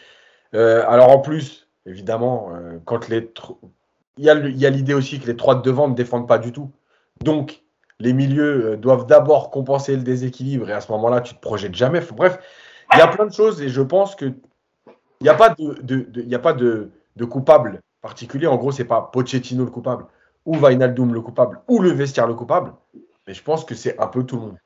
Euh, 0.54 0.84
alors 0.88 1.10
en 1.10 1.18
plus, 1.18 1.68
évidemment, 1.86 2.50
euh, 2.54 2.78
quand 2.84 3.08
les 3.08 3.32
il 4.16 4.24
y 4.24 4.30
a 4.30 4.70
l'idée 4.70 4.94
aussi 4.94 5.20
que 5.20 5.26
les 5.26 5.36
trois 5.36 5.54
de 5.54 5.62
devant 5.62 5.86
ne 5.88 5.94
défendent 5.94 6.26
pas 6.26 6.38
du 6.38 6.52
tout. 6.52 6.70
Donc, 7.22 7.62
les 8.00 8.12
milieux 8.12 8.72
euh, 8.72 8.76
doivent 8.76 9.06
d'abord 9.06 9.50
compenser 9.50 9.94
le 9.96 10.02
déséquilibre 10.02 10.68
et 10.68 10.72
à 10.72 10.80
ce 10.80 10.90
moment-là, 10.92 11.20
tu 11.20 11.34
te 11.34 11.40
projettes 11.40 11.74
jamais. 11.74 12.00
Bref, 12.16 12.38
il 12.92 12.98
y 12.98 13.02
a 13.02 13.06
plein 13.08 13.26
de 13.26 13.32
choses 13.32 13.60
et 13.62 13.68
je 13.68 13.82
pense 13.82 14.16
que 14.16 14.26
il 15.20 15.24
n'y 15.24 15.28
a 15.28 15.34
pas 15.34 15.50
de, 15.50 15.74
de- 15.82 16.06
de- 16.08 16.20
il 16.22 16.28
y 16.28 16.34
a 16.34 16.38
pas 16.38 16.52
de, 16.52 16.90
de 17.16 17.24
coupable 17.24 17.80
particulier. 18.02 18.46
En 18.46 18.56
gros, 18.56 18.70
c'est 18.72 18.84
pas 18.84 19.02
Pochettino 19.12 19.64
le 19.64 19.70
coupable 19.70 20.06
ou 20.46 20.54
Vainaldoum 20.54 21.12
le 21.12 21.20
coupable, 21.20 21.60
ou 21.68 21.80
le 21.80 21.90
vestiaire 21.90 22.26
le 22.26 22.34
coupable. 22.34 22.72
Mais 23.26 23.34
je 23.34 23.42
pense 23.42 23.64
que 23.64 23.74
c'est 23.74 23.98
un 24.00 24.06
peu 24.06 24.24
tout 24.24 24.36
le 24.36 24.42
monde. 24.42 24.56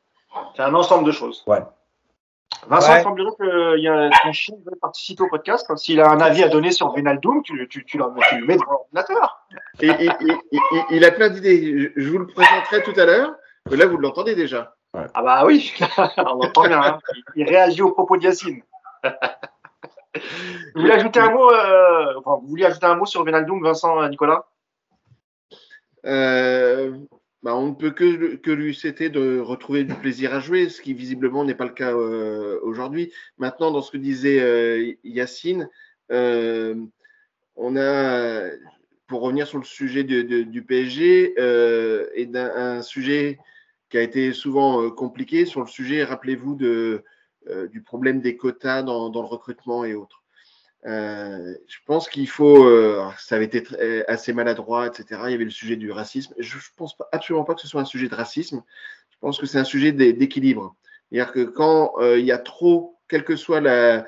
C'est 0.55 0.63
un 0.63 0.75
ensemble 0.75 1.05
de 1.07 1.13
choses. 1.13 1.43
Ouais. 1.47 1.63
Vincent, 2.69 2.93
Ouais. 2.93 3.01
il 3.01 3.03
semblerait 3.03 3.37
que 3.39 3.79
y 3.79 3.89
a 3.89 4.11
ton 4.23 4.33
chien 4.33 4.55
veut 4.65 4.77
participer 4.81 5.23
au 5.25 5.29
podcast. 5.29 5.67
hein. 5.71 5.77
S'il 5.77 6.01
a 6.01 6.09
un 6.11 6.21
avis 6.21 6.43
à 6.45 6.49
donner 6.49 6.71
sur 6.71 6.93
Vinaldoom, 6.95 7.43
tu, 7.43 7.67
tu, 7.69 7.85
tu, 7.85 7.99
l'en- 7.99 8.15
tu 8.29 8.39
le 8.39 8.47
mets 8.47 8.55
devant 8.57 8.71
l'ordinateur. 8.73 9.47
Et, 9.81 9.89
et- 9.89 10.07
et- 10.07 10.57
et- 10.57 10.83
il 10.91 11.05
a 11.05 11.11
plein 11.11 11.29
d'idées. 11.29 11.93
Je, 11.97 12.09
vous 12.11 12.19
le 12.19 12.27
présenterai 12.27 12.83
tout 12.83 12.99
à 13.01 13.05
l'heure. 13.05 13.35
Là, 13.71 13.87
vous 13.87 13.97
l'entendez 13.97 14.35
déjà. 14.35 14.75
Ah 14.95 15.23
bah 15.23 15.45
oui, 15.47 15.73
on 16.19 16.41
entend 16.45 16.63
bien. 16.69 16.81
hein. 16.83 16.99
Il, 17.15 17.43
il 17.43 17.49
réagit 17.49 17.83
aux 17.83 17.93
propos 17.93 18.17
de 18.17 18.25
Yacine. 18.25 18.63
vous 20.15 20.21
voulez 20.83 20.93
ajouter 20.93 21.21
un 21.21 21.31
mot, 21.31 21.51
euh, 21.51 22.15
enfin, 22.19 22.39
vous 22.43 22.49
voulez 22.49 22.65
ajouter 22.67 22.87
un 22.87 22.95
mot 22.97 23.07
sur 23.07 23.25
Vinaldoom, 23.25 23.63
Vincent, 23.63 24.01
euh, 24.03 24.09
Nicolas? 24.09 24.45
Euh, 26.05 26.97
bah, 27.43 27.57
on 27.57 27.69
ne 27.69 27.75
peut 27.75 27.91
que, 27.91 28.37
que 28.37 28.51
lui 28.53 28.75
souhaiter 28.75 29.11
de 29.11 29.41
retrouver 29.41 29.83
du 29.83 29.95
plaisir 29.95 30.33
à 30.33 30.41
jouer, 30.41 30.69
ce 30.69 30.81
qui 30.81 30.95
visiblement 30.95 31.45
n'est 31.45 31.57
pas 31.57 31.65
le 31.65 31.73
cas 31.73 31.93
euh, 31.93 32.61
aujourd'hui. 32.63 33.13
Maintenant, 33.39 33.73
dans 33.73 33.83
ce 33.83 33.91
que 33.91 33.97
disait 33.97 34.41
euh, 34.41 34.95
Yacine, 35.03 35.69
euh, 36.13 36.77
on 37.57 37.77
a, 37.77 38.49
pour 39.09 39.23
revenir 39.23 39.49
sur 39.49 39.59
le 39.59 39.65
sujet 39.65 40.05
du 40.05 40.63
PSG, 40.63 41.35
euh, 41.39 42.07
et 42.15 42.27
d'un 42.27 42.51
un 42.55 42.83
sujet 42.83 43.39
qui 43.91 43.99
a 43.99 44.03
été 44.03 44.33
souvent 44.33 44.91
compliqué, 44.91 45.45
sur 45.45 45.61
le 45.61 45.67
sujet, 45.67 46.05
rappelez-vous, 46.05 46.55
du 46.55 47.83
problème 47.83 48.21
des 48.21 48.37
quotas 48.37 48.83
dans 48.83 49.11
le 49.11 49.27
recrutement 49.27 49.85
et 49.85 49.95
autres. 49.95 50.22
Euh, 50.85 51.55
je 51.69 51.79
pense 51.87 52.09
qu'il 52.09 52.29
faut, 52.29 52.67
euh, 52.67 53.09
ça 53.19 53.37
avait 53.37 53.45
été 53.45 53.63
assez 54.09 54.33
maladroit, 54.33 54.87
etc. 54.87 55.23
Il 55.27 55.31
y 55.31 55.35
avait 55.35 55.45
le 55.45 55.51
sujet 55.51 55.77
du 55.77 55.91
racisme. 55.91 56.35
Je 56.39 56.57
ne 56.57 56.63
pense 56.77 56.97
absolument 57.13 57.45
pas 57.45 57.55
que 57.55 57.61
ce 57.61 57.69
soit 57.69 57.81
un 57.81 57.87
sujet 57.87 58.09
de 58.09 58.15
racisme. 58.15 58.63
Je 59.11 59.17
pense 59.21 59.39
que 59.39 59.47
c'est 59.47 59.59
un 59.59 59.65
sujet 59.65 59.93
d'é- 59.93 60.13
d'équilibre. 60.13 60.75
C'est-à-dire 61.11 61.33
que 61.33 61.45
quand 61.45 61.95
euh, 61.99 62.19
il 62.19 62.25
y 62.25 62.33
a 62.33 62.39
trop, 62.39 62.99
quelle 63.09 63.25
que 63.25 63.37
soit 63.37 63.61
la, 63.61 64.07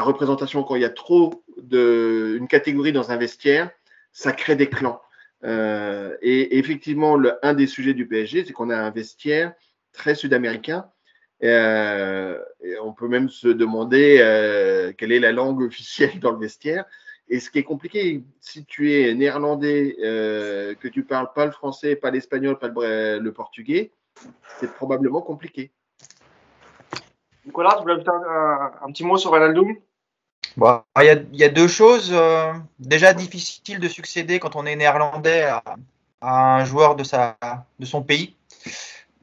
représentation, 0.00 0.62
quand 0.62 0.76
il 0.76 0.82
y 0.82 0.86
a 0.86 0.90
trop 0.90 1.44
de 1.58 2.36
une 2.38 2.48
catégorie 2.48 2.92
dans 2.92 3.10
un 3.10 3.16
vestiaire, 3.16 3.70
ça 4.12 4.32
crée 4.32 4.56
des 4.56 4.68
clans. 4.68 5.02
Et 5.42 6.58
effectivement, 6.58 7.20
un 7.42 7.54
des 7.54 7.66
sujets 7.66 7.94
du 7.94 8.06
PSG, 8.08 8.44
c'est 8.46 8.52
qu'on 8.52 8.70
a 8.70 8.76
un 8.76 8.90
vestiaire 8.90 9.52
très 9.92 10.14
sud-américain. 10.14 10.90
Euh, 11.44 12.38
et 12.62 12.78
on 12.80 12.92
peut 12.92 13.08
même 13.08 13.28
se 13.28 13.48
demander 13.48 14.18
euh, 14.20 14.92
quelle 14.96 15.12
est 15.12 15.20
la 15.20 15.32
langue 15.32 15.62
officielle 15.62 16.18
dans 16.20 16.32
le 16.32 16.38
vestiaire. 16.38 16.84
Et 17.28 17.40
ce 17.40 17.50
qui 17.50 17.58
est 17.58 17.64
compliqué, 17.64 18.22
si 18.40 18.64
tu 18.64 18.94
es 18.94 19.14
néerlandais, 19.14 19.96
euh, 20.02 20.74
que 20.74 20.88
tu 20.88 21.04
parles 21.04 21.30
pas 21.34 21.44
le 21.44 21.52
français, 21.52 21.94
pas 21.94 22.10
l'espagnol, 22.10 22.58
pas 22.58 22.68
le, 22.68 23.30
portugais, 23.30 23.90
c'est 24.58 24.72
probablement 24.72 25.20
compliqué. 25.20 25.70
Nicolas, 27.44 27.74
tu 27.76 27.82
voulais 27.82 27.94
ajouter 27.94 28.10
un, 28.10 28.90
petit 28.90 29.04
mot 29.04 29.18
sur 29.18 29.32
Vinaldoom 29.32 29.76
Bon, 30.56 30.80
il 30.96 31.04
y, 31.04 31.08
a, 31.10 31.12
il 31.14 31.38
y 31.38 31.44
a 31.44 31.50
deux 31.50 31.68
choses. 31.68 32.14
déjà 32.78 33.12
difficile 33.12 33.78
de 33.78 33.88
succéder 33.88 34.38
quand 34.38 34.56
on 34.56 34.64
est 34.64 34.74
néerlandais 34.74 35.42
à, 35.42 35.62
à 36.22 36.56
un 36.56 36.64
joueur 36.64 36.96
de, 36.96 37.04
sa, 37.04 37.36
de 37.78 37.84
son 37.84 38.02
pays. 38.02 38.34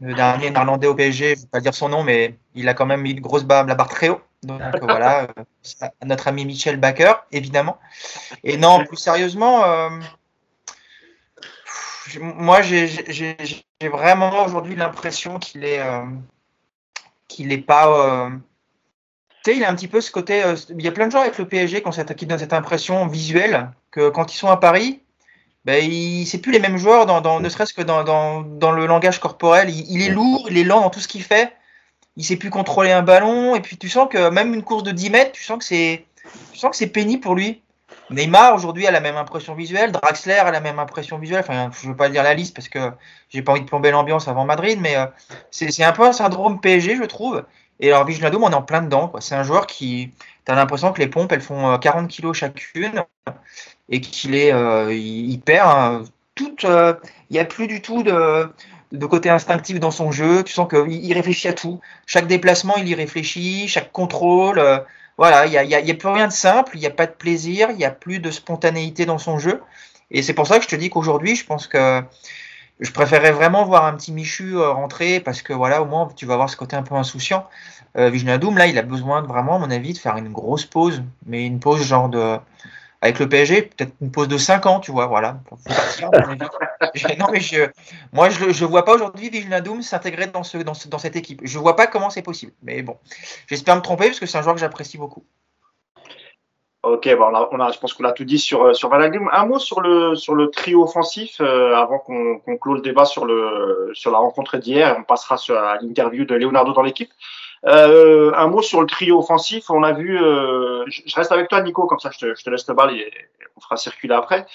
Le 0.01 0.13
dernier 0.13 0.49
néerlandais 0.49 0.87
au 0.87 0.93
PSG, 0.95 1.35
je 1.35 1.39
ne 1.39 1.41
vais 1.43 1.47
pas 1.47 1.61
dire 1.61 1.73
son 1.73 1.87
nom, 1.89 2.03
mais 2.03 2.35
il 2.53 2.67
a 2.67 2.73
quand 2.73 2.85
même 2.85 3.01
mis 3.01 3.11
une 3.11 3.21
grosse 3.21 3.43
barre, 3.43 3.65
la 3.65 3.75
barre 3.75 3.87
très 3.87 4.09
haut. 4.09 4.19
Donc 4.43 4.61
euh, 4.61 4.79
voilà, 4.81 5.23
euh, 5.23 5.87
notre 6.03 6.27
ami 6.27 6.45
Michel 6.45 6.77
Baker, 6.77 7.13
évidemment. 7.31 7.77
Et 8.43 8.57
non, 8.57 8.83
plus 8.85 8.97
sérieusement, 8.97 9.63
euh, 9.63 9.89
moi 12.19 12.61
j'ai- 12.61 13.37
vraiment 13.81 14.45
aujourd'hui 14.45 14.75
l'impression 14.75 15.39
qu'il 15.39 15.63
est, 15.65 15.79
euh, 15.79 16.03
qu'il 17.27 17.51
est 17.51 17.57
pas. 17.57 17.87
euh, 17.87 18.29
tu 19.43 19.51
sais, 19.51 19.57
il 19.57 19.63
a 19.63 19.69
un 19.69 19.75
petit 19.75 19.87
peu 19.87 20.01
ce 20.01 20.11
côté. 20.11 20.43
il 20.69 20.81
y 20.81 20.87
a 20.87 20.91
plein 20.91 21.07
de 21.07 21.11
gens 21.11 21.21
avec 21.21 21.37
le 21.37 21.47
PSG 21.47 21.81
qui, 21.81 21.87
ont 21.87 21.91
cette, 21.91 22.15
qui 22.15 22.25
donnent 22.25 22.39
cette 22.39 22.53
impression 22.53 23.07
visuelle 23.07 23.71
que 23.91 24.09
quand 24.09 24.33
ils 24.33 24.37
sont 24.37 24.49
à 24.49 24.57
Paris, 24.57 25.01
ben, 25.65 25.83
il, 25.83 26.25
c'est 26.27 26.37
plus 26.39 26.51
les 26.51 26.59
mêmes 26.59 26.77
joueurs, 26.77 27.05
dans, 27.05 27.21
dans- 27.21 27.39
ne 27.39 27.49
serait-ce 27.49 27.73
que 27.73 27.81
dans, 27.81 28.03
dans, 28.03 28.41
dans 28.41 28.71
le 28.71 28.85
langage 28.85 29.19
corporel. 29.19 29.69
Il, 29.69 29.85
il 29.91 30.01
est 30.03 30.09
lourd, 30.09 30.47
il 30.49 30.57
est 30.57 30.63
lent 30.63 30.81
dans 30.81 30.89
tout 30.89 30.99
ce 30.99 31.07
qu'il 31.07 31.23
fait. 31.23 31.53
Il 32.17 32.23
sait 32.25 32.37
plus 32.37 32.49
contrôler 32.49 32.91
un 32.91 33.01
ballon. 33.01 33.55
Et 33.55 33.61
puis 33.61 33.77
tu 33.77 33.89
sens 33.89 34.07
que 34.09 34.29
même 34.29 34.53
une 34.53 34.63
course 34.63 34.83
de 34.83 34.91
10 34.91 35.09
mètres, 35.09 35.31
tu 35.33 35.43
sens 35.43 35.57
que 35.59 35.65
c'est, 35.65 36.05
tu 36.53 36.59
sens 36.59 36.71
que 36.71 36.77
c'est 36.77 36.87
pénible 36.87 37.21
pour 37.21 37.35
lui. 37.35 37.61
Neymar 38.11 38.53
aujourd'hui 38.53 38.85
a 38.85 38.91
la 38.91 38.99
même 38.99 39.15
impression 39.17 39.55
visuelle, 39.55 39.91
Draxler 39.91 40.33
a 40.35 40.51
la 40.51 40.59
même 40.59 40.77
impression 40.79 41.17
visuelle. 41.17 41.39
Enfin, 41.41 41.71
je 41.81 41.87
ne 41.87 41.91
veux 41.91 41.97
pas 41.97 42.09
dire 42.09 42.21
la 42.23 42.35
liste 42.35 42.55
parce 42.55 42.69
que 42.69 42.91
j'ai 43.29 43.41
pas 43.41 43.53
envie 43.53 43.61
de 43.61 43.65
plomber 43.65 43.89
l'ambiance 43.91 44.27
avant 44.27 44.45
Madrid, 44.45 44.77
mais 44.81 44.95
euh, 44.95 45.05
c'est, 45.49 45.71
c'est 45.71 45.83
un 45.83 45.91
peu 45.91 46.03
un 46.03 46.13
syndrome 46.13 46.59
PSG, 46.61 46.97
je 46.97 47.03
trouve. 47.03 47.43
Et 47.79 47.91
alors, 47.91 48.05
Wijnaldum, 48.07 48.43
on 48.43 48.51
est 48.51 48.55
en 48.55 48.61
plein 48.61 48.81
dedans. 48.83 49.07
Quoi. 49.07 49.21
C'est 49.21 49.35
un 49.35 49.43
joueur 49.43 49.65
qui, 49.67 50.11
tu 50.45 50.51
as 50.51 50.55
l'impression 50.55 50.93
que 50.93 50.99
les 51.01 51.07
pompes, 51.07 51.31
elles 51.31 51.41
font 51.41 51.71
euh, 51.73 51.77
40 51.77 52.07
kilos 52.07 52.37
chacune 52.37 53.03
et 53.89 54.01
qu'il 54.01 54.35
est, 54.35 54.51
euh, 54.53 54.93
il, 54.93 55.39
perd 55.39 55.69
hein, 55.69 56.03
euh, 56.65 56.93
Il 57.29 57.33
n'y 57.33 57.39
a 57.39 57.45
plus 57.45 57.67
du 57.67 57.81
tout 57.81 58.03
de, 58.03 58.49
côté 59.07 59.29
instinctif 59.29 59.79
dans 59.79 59.91
son 59.91 60.11
jeu. 60.11 60.43
Tu 60.43 60.53
sens 60.53 60.67
qu'il 60.69 61.05
il 61.05 61.13
réfléchit 61.13 61.47
à 61.47 61.53
tout. 61.53 61.79
Chaque 62.05 62.27
déplacement, 62.27 62.75
il 62.77 62.87
y 62.87 62.95
réfléchit. 62.95 63.67
Chaque 63.67 63.91
contrôle. 63.91 64.59
euh, 64.59 64.79
voilà, 65.17 65.45
il 65.45 65.51
n'y 65.51 65.57
a, 65.57 65.63
y 65.63 65.91
a- 65.91 65.93
plus 65.95 66.09
rien 66.09 66.27
de 66.27 66.33
simple. 66.33 66.71
Il 66.75 66.79
n'y 66.79 66.87
a 66.87 66.91
pas 66.91 67.05
de 67.05 67.13
plaisir. 67.13 67.69
Il 67.71 67.77
n'y 67.77 67.85
a 67.85 67.91
plus 67.91 68.19
de 68.19 68.31
spontanéité 68.31 69.05
dans 69.05 69.17
son 69.17 69.39
jeu. 69.39 69.61
Et 70.11 70.21
c'est 70.21 70.33
pour 70.33 70.47
ça 70.47 70.57
que 70.57 70.63
je 70.63 70.69
te 70.69 70.75
dis 70.75 70.89
qu'aujourd'hui, 70.89 71.35
je 71.35 71.45
pense 71.45 71.67
que 71.67 72.03
je 72.79 72.91
préférerais 72.91 73.31
vraiment 73.31 73.65
voir 73.65 73.85
un 73.85 73.93
petit 73.93 74.11
Michu 74.11 74.57
euh, 74.57 74.71
rentrer 74.71 75.19
parce 75.19 75.41
que 75.41 75.53
voilà, 75.53 75.81
au 75.81 75.85
moins 75.85 76.09
tu 76.15 76.25
vas 76.25 76.33
avoir 76.33 76.49
ce 76.49 76.57
côté 76.57 76.75
un 76.75 76.83
peu 76.83 76.95
insouciant. 76.95 77.47
Euh, 77.97 78.11
là, 78.11 78.67
il 78.67 78.77
a 78.77 78.81
besoin 78.81 79.21
vraiment, 79.21 79.55
à 79.55 79.59
mon 79.59 79.71
avis, 79.71 79.93
de 79.93 79.97
faire 79.97 80.17
une 80.17 80.31
grosse 80.31 80.65
pause, 80.65 81.01
mais 81.25 81.45
une 81.45 81.59
pause 81.59 81.81
genre 81.83 82.09
de. 82.09 82.37
Avec 83.05 83.19
le 83.19 83.29
PSG, 83.29 83.61
peut-être 83.61 83.93
une 84.01 84.11
pause 84.11 84.27
de 84.27 84.37
5 84.39 84.65
ans, 84.65 84.79
tu 84.79 84.89
vois, 84.91 85.05
voilà. 85.05 85.37
Non, 87.19 87.27
mais 87.31 87.39
je, 87.39 87.69
moi, 88.11 88.29
je 88.29 88.45
ne 88.45 88.67
vois 88.67 88.83
pas 88.83 88.95
aujourd'hui 88.95 89.29
Wijnaldum 89.29 89.83
s'intégrer 89.83 90.25
dans, 90.25 90.41
ce, 90.41 90.57
dans, 90.57 90.73
ce- 90.73 90.87
dans 90.87 90.97
cette 90.97 91.15
équipe. 91.15 91.39
Je 91.43 91.59
vois 91.59 91.75
pas 91.75 91.85
comment 91.85 92.09
c'est 92.09 92.23
possible. 92.23 92.53
Mais 92.63 92.81
bon, 92.81 92.97
j'espère 93.47 93.75
me 93.75 93.81
tromper 93.81 94.07
parce 94.07 94.19
que 94.19 94.25
c'est 94.25 94.39
un 94.39 94.41
joueur 94.41 94.55
que 94.55 94.61
j'apprécie 94.61 94.97
beaucoup. 94.97 95.23
Ok, 96.81 97.07
bon, 97.15 97.25
on 97.31 97.35
a, 97.35 97.49
on 97.51 97.59
a- 97.59 97.71
je 97.71 97.77
pense 97.79 97.93
qu'on 97.93 98.05
a 98.05 98.11
tout 98.11 98.25
dit 98.25 98.39
sur, 98.39 98.63
euh, 98.63 98.73
sur 98.73 98.89
Vinaldoom. 98.89 99.29
Un 99.31 99.45
mot 99.45 99.59
sur 99.59 99.81
le, 99.81 100.15
sur 100.15 100.33
le 100.33 100.49
trio 100.49 100.83
offensif 100.83 101.37
euh, 101.41 101.75
avant 101.75 101.99
qu'on 101.99 102.39
qu'on 102.39 102.57
clôt 102.57 102.73
le 102.75 102.81
débat 102.81 103.05
sur, 103.05 103.25
le, 103.25 103.91
sur 103.93 104.11
la 104.11 104.17
rencontre 104.17 104.57
d'hier. 104.57 104.95
On 104.99 105.03
passera 105.03 105.37
sur 105.37 105.57
à 105.59 105.77
l'interview 105.81 106.25
de 106.25 106.33
Leonardo 106.35 106.73
dans 106.73 106.81
l'équipe. 106.83 107.11
Euh, 107.65 108.31
un 108.35 108.47
mot 108.47 108.61
sur 108.61 108.81
le 108.81 108.87
trio 108.87 109.19
offensif. 109.19 109.69
On 109.69 109.83
a 109.83 109.93
vu, 109.93 110.21
euh, 110.21 110.83
je, 110.87 111.15
reste 111.15 111.31
avec 111.31 111.47
toi, 111.49 111.61
Nico, 111.61 111.87
comme 111.87 111.99
ça 111.99 112.11
je 112.11 112.19
te, 112.19 112.35
je 112.35 112.43
te 112.43 112.49
laisse 112.49 112.67
le 112.67 112.73
bal 112.73 112.93
et 112.93 113.11
on 113.57 113.61
fera 113.61 113.77
circuler 113.77 114.13
après. 114.13 114.45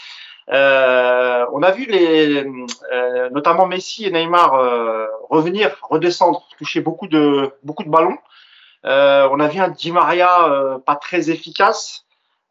Euh, 0.53 1.47
on 1.53 1.63
a 1.63 1.71
vu 1.71 1.87
les, 1.87 2.45
euh, 2.93 3.31
notamment 3.31 3.67
Messi 3.67 4.07
et 4.07 4.11
Neymar 4.11 4.55
euh, 4.55 5.07
revenir, 5.29 5.77
redescendre, 5.83 6.45
toucher 6.59 6.81
beaucoup 6.81 7.07
de, 7.07 7.53
beaucoup 7.63 7.85
de 7.85 7.91
ballons. 7.91 8.19
Euh, 8.87 9.29
on 9.31 9.41
a 9.41 9.49
vu 9.49 9.61
un 9.61 9.69
Di 9.69 9.93
Maria 9.93 10.81
pas 10.87 10.97
très 10.97 11.31
efficace. 11.31 12.05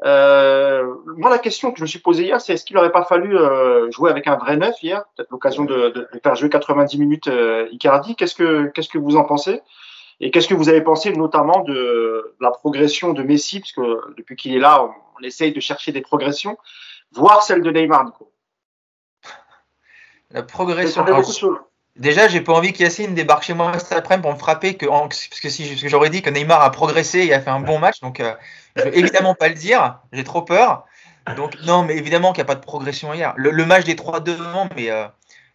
Euh, 0.05 0.93
moi, 1.17 1.29
la 1.29 1.39
question 1.39 1.71
que 1.71 1.77
je 1.77 1.83
me 1.83 1.87
suis 1.87 1.99
posée 1.99 2.23
hier, 2.23 2.39
c'est 2.39 2.53
est-ce 2.53 2.65
qu'il 2.65 2.75
n'aurait 2.75 2.91
pas 2.91 3.03
fallu 3.03 3.37
euh, 3.37 3.91
jouer 3.91 4.09
avec 4.09 4.27
un 4.27 4.37
vrai 4.37 4.55
neuf 4.55 4.81
hier? 4.81 5.03
Peut-être 5.15 5.29
l'occasion 5.31 5.65
de, 5.65 5.89
de, 5.89 6.07
de 6.13 6.19
faire 6.23 6.35
jouer 6.35 6.49
90 6.49 6.97
minutes 6.97 7.27
euh, 7.27 7.67
Icardi. 7.71 8.15
Qu'est-ce 8.15 8.35
que 8.35 8.67
qu'est-ce 8.67 8.89
que 8.89 8.97
vous 8.97 9.17
en 9.17 9.25
pensez? 9.25 9.61
Et 10.19 10.31
qu'est-ce 10.31 10.47
que 10.47 10.53
vous 10.53 10.69
avez 10.69 10.81
pensé 10.81 11.11
notamment 11.13 11.61
de 11.61 12.35
la 12.41 12.51
progression 12.51 13.13
de 13.13 13.23
Messi, 13.23 13.59
puisque 13.59 13.81
depuis 14.17 14.35
qu'il 14.35 14.53
est 14.55 14.59
là, 14.59 14.83
on, 14.83 14.91
on 15.19 15.23
essaye 15.23 15.53
de 15.53 15.59
chercher 15.59 15.91
des 15.91 16.01
progressions, 16.01 16.57
voire 17.11 17.41
celle 17.43 17.61
de 17.61 17.71
Neymar, 17.71 18.05
Nico. 18.05 18.31
La 20.31 20.43
progression. 20.43 21.05
Déjà, 21.95 22.27
j'ai 22.27 22.39
pas 22.39 22.53
envie 22.53 22.71
qu'Yacine 22.71 23.13
débarque 23.13 23.43
chez 23.43 23.53
moi 23.53 23.77
cet 23.79 23.93
après-midi 23.93 24.21
pour 24.21 24.33
me 24.33 24.37
frapper, 24.39 24.77
que, 24.77 24.85
parce 24.85 25.39
que 25.41 25.49
si 25.49 25.75
j'aurais 25.89 26.09
dit 26.09 26.21
que 26.21 26.29
Neymar 26.29 26.61
a 26.61 26.71
progressé 26.71 27.19
et 27.19 27.33
a 27.33 27.41
fait 27.41 27.49
un 27.49 27.59
bon 27.59 27.79
match, 27.79 27.99
donc 27.99 28.19
euh, 28.19 28.33
je 28.75 28.83
vais 28.83 28.97
évidemment 28.97 29.35
pas 29.35 29.49
le 29.49 29.55
dire, 29.55 29.99
j'ai 30.13 30.23
trop 30.23 30.43
peur. 30.43 30.85
Donc 31.35 31.57
non, 31.65 31.83
mais 31.83 31.97
évidemment 31.97 32.31
qu'il 32.31 32.43
n'y 32.43 32.49
a 32.49 32.53
pas 32.53 32.55
de 32.55 32.65
progression 32.65 33.13
hier. 33.13 33.33
Le, 33.35 33.51
le 33.51 33.65
match 33.65 33.83
des 33.83 33.95
trois 33.95 34.19
devant, 34.19 34.69
mais 34.75 34.89
euh, 34.89 35.07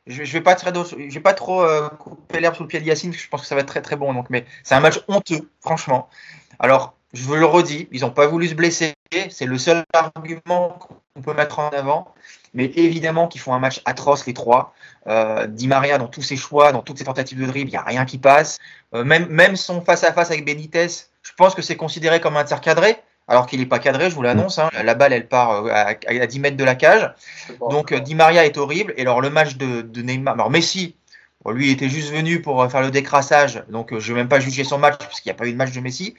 je, 0.07 0.23
vais 0.23 0.41
pas 0.41 0.57
je 0.57 1.15
vais 1.15 1.21
pas 1.21 1.35
trop 1.35 1.63
euh, 1.63 1.89
couper 1.89 2.41
l'herbe 2.41 2.55
sous 2.55 2.63
le 2.63 2.69
pied 2.69 2.81
de 2.81 2.85
Yacine, 2.85 3.11
que 3.11 3.19
je 3.19 3.29
pense 3.29 3.43
que 3.43 3.47
ça 3.47 3.55
va 3.55 3.63
être 3.63 3.69
très 3.69 3.83
très 3.83 3.97
bon. 3.97 4.13
Donc, 4.13 4.31
mais 4.31 4.45
c'est 4.63 4.75
un 4.75 4.81
match 4.81 5.01
honteux, 5.09 5.49
franchement. 5.61 6.09
Alors, 6.59 6.95
je 7.13 7.23
vous 7.25 7.37
le 7.37 7.47
redis, 7.47 7.89
ils 7.93 8.01
n'ont 8.01 8.11
pas 8.11 8.27
voulu 8.27 8.49
se 8.49 8.55
blesser, 8.55 8.95
c'est 9.31 9.47
le 9.47 9.57
seul 9.57 9.85
argument 9.93 10.79
qu'on 11.15 11.23
peut 11.23 11.35
mettre 11.35 11.61
en 11.61 11.69
avant. 11.69 12.13
Mais 12.55 12.67
évidemment 12.67 13.27
qu'ils 13.27 13.41
font 13.41 13.53
un 13.55 13.59
match 13.59 13.81
atroce 13.85 14.27
les 14.27 14.35
trois. 14.35 14.75
Euh, 15.07 15.47
Di 15.47 15.67
Maria 15.67 15.99
dans 15.99 16.07
tous 16.07 16.23
ses 16.23 16.37
choix, 16.37 16.73
dans 16.73 16.83
toutes 16.83 16.99
ses 16.99 17.05
tentatives 17.05 17.41
de 17.41 17.47
dribble, 17.47 17.71
il 17.71 17.73
n'y 17.73 17.79
a 17.79 17.83
rien 17.83 18.05
qui 18.05 18.19
passe. 18.19 18.59
Euh, 18.95 19.05
même, 19.05 19.27
même 19.27 19.57
son 19.57 19.81
face-à-face 19.81 20.31
avec 20.31 20.45
Benitez, 20.45 20.87
je 21.23 21.33
pense 21.37 21.55
que 21.55 21.63
c'est 21.63 21.77
considéré 21.77 22.21
comme 22.21 22.37
intercadré. 22.37 22.97
Alors 23.29 23.47
qu'il 23.47 23.61
n'est 23.61 23.67
pas 23.67 23.79
cadré, 23.79 24.11
je 24.11 24.15
vous 24.15 24.23
l'annonce. 24.23 24.59
Hein. 24.59 24.71
La 24.83 24.95
balle, 24.95 25.13
elle 25.13 25.29
part 25.29 25.67
à, 25.67 25.95
10 25.95 26.41
mètres 26.41 26.57
de 26.57 26.65
la 26.65 26.75
cage. 26.75 27.11
Donc, 27.71 27.95
Di 27.95 28.15
Maria 28.15 28.45
est 28.45 28.59
horrible. 28.59 28.93
Et 28.97 29.03
alors, 29.03 29.21
le 29.21 29.31
match 29.31 29.57
de, 29.57 29.81
de 29.83 30.03
Neymar. 30.03 30.35
Alors, 30.35 30.51
Messi, 30.51 30.95
lui, 31.53 31.69
il 31.69 31.73
était 31.73 31.89
juste 31.89 32.11
venu 32.11 32.41
pour 32.41 32.71
faire 32.71 32.81
le 32.81 32.91
décrassage, 32.91 33.63
donc 33.69 33.91
je 33.91 34.11
ne 34.11 34.15
vais 34.15 34.23
même 34.23 34.29
pas 34.29 34.41
juger 34.41 34.65
son 34.65 34.79
match 34.79 34.97
parce 34.99 35.21
qu'il 35.21 35.31
n'y 35.31 35.37
a 35.37 35.39
pas 35.39 35.47
eu 35.47 35.53
de 35.53 35.57
match 35.57 35.73
de 35.73 35.81
Messi. 35.81 36.15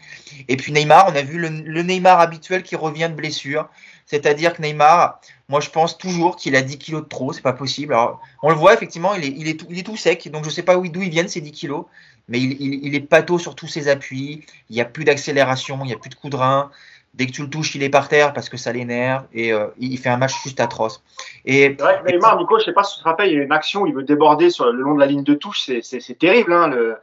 Et 0.48 0.56
puis 0.56 0.72
Neymar, 0.72 1.08
on 1.10 1.15
a 1.15 1.22
vu 1.24 1.39
le, 1.39 1.50
Neymar 1.82 2.20
habituel 2.20 2.62
qui 2.62 2.76
revient 2.76 3.08
de 3.10 3.15
blessure. 3.15 3.68
C'est-à-dire 4.06 4.54
que 4.54 4.62
Neymar, 4.62 5.20
moi 5.50 5.62
je 5.62 5.72
pense 5.72 5.98
toujours 5.98 6.36
qu'il 6.36 6.56
a 6.56 6.62
10 6.62 6.78
kilos 6.78 7.02
de 7.02 7.08
trop, 7.08 7.34
c'est 7.34 7.41
pas 7.41 7.54
possible. 7.54 7.94
Alors, 7.94 8.22
on 8.44 8.50
le 8.50 8.56
voit 8.56 8.76
effectivement, 8.76 9.15
il 9.15 9.26
est, 9.26 9.34
il 9.36 9.48
est, 9.48 9.60
tout, 9.60 9.65
il 9.70 9.80
est 9.80 9.84
tout 9.84 9.98
sec, 9.98 10.30
donc 10.30 10.44
je 10.44 10.50
ne 10.50 10.54
sais 10.54 10.63
pas 10.63 10.76
d'où 10.76 11.02
ils 11.02 11.10
viennent 11.10 11.28
ces 11.28 11.41
10 11.41 11.52
kilos, 11.52 11.86
mais 12.28 12.39
il 12.39 12.94
est 12.94 13.02
pâteau 13.02 13.39
sur 13.39 13.56
tous 13.56 13.68
ses 13.68 13.88
appuis, 13.88 14.46
il 14.70 14.76
n'y 14.76 14.82
a 14.82 14.86
plus 14.86 15.06
d'accélération, 15.06 15.80
il 15.84 15.88
n'y 15.88 15.94
a 15.94 15.98
plus 15.98 16.10
de 16.10 16.15
coup 16.15 16.30
de 16.30 16.36
rein. 16.36 16.70
Dès 17.15 17.28
que 17.28 17.32
tu 17.32 17.41
le 17.41 17.49
touches, 17.49 17.75
il 17.75 17.84
est 17.84 17.89
par 17.89 18.10
terre 18.10 18.34
parce 18.34 18.49
que 18.49 18.58
ça 18.58 18.73
l'énerve 18.73 19.25
et 19.34 19.54
euh, 19.54 19.67
il 19.80 19.97
fait 19.97 20.10
un 20.10 20.17
match 20.17 20.34
juste 20.43 20.60
atroce. 20.60 21.01
Et, 21.45 21.78
Neymar, 22.06 22.38
Nico, 22.38 22.60
je 22.60 22.65
sais 22.65 22.73
pas 22.73 22.84
si 22.84 22.95
tu 22.95 22.99
te 22.99 23.06
rappelles, 23.06 23.32
il 23.32 23.38
y 23.38 23.39
a 23.39 23.43
une 23.43 23.51
action 23.54 23.84
où 23.84 23.88
il 23.88 23.93
veut 23.93 24.04
déborder 24.04 24.49
sur 24.49 24.65
le 24.65 24.82
long 24.82 24.95
de 24.95 24.99
la 24.99 25.06
ligne 25.06 25.23
de 25.23 25.34
touche, 25.34 25.69
c'est 25.82 26.19
terrible. 26.19 26.51
Hein, 26.51 26.67
le, 26.67 26.97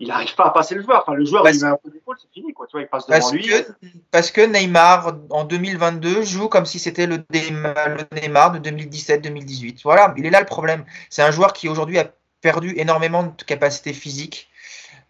il 0.00 0.08
n'arrive 0.08 0.34
pas 0.34 0.44
à 0.44 0.50
passer 0.50 0.74
le 0.74 0.82
joueur. 0.82 1.02
Enfin, 1.02 1.14
le 1.14 1.24
joueur, 1.24 1.48
il 1.48 1.60
met 1.60 1.66
un 1.66 1.78
peu 1.82 1.90
d'épaule, 1.90 2.16
c'est 2.20 2.32
fini. 2.32 2.52
Quoi. 2.52 2.66
Tu 2.66 2.72
vois, 2.72 2.82
il 2.82 2.88
passe 2.88 3.06
devant 3.06 3.18
parce 3.18 3.32
lui. 3.32 3.46
Que, 3.46 3.64
parce 4.10 4.30
que 4.30 4.40
Neymar, 4.40 5.14
en 5.30 5.44
2022, 5.44 6.22
joue 6.24 6.48
comme 6.48 6.66
si 6.66 6.78
c'était 6.78 7.06
le, 7.06 7.24
le 7.30 8.20
Neymar 8.20 8.52
de 8.52 8.70
2017-2018. 8.70 9.80
Voilà, 9.84 10.12
il 10.16 10.26
est 10.26 10.30
là 10.30 10.40
le 10.40 10.46
problème. 10.46 10.84
C'est 11.10 11.22
un 11.22 11.30
joueur 11.30 11.52
qui 11.52 11.68
aujourd'hui 11.68 11.98
a 11.98 12.10
perdu 12.40 12.74
énormément 12.76 13.22
de 13.22 13.44
capacité 13.44 13.92
physique. 13.92 14.50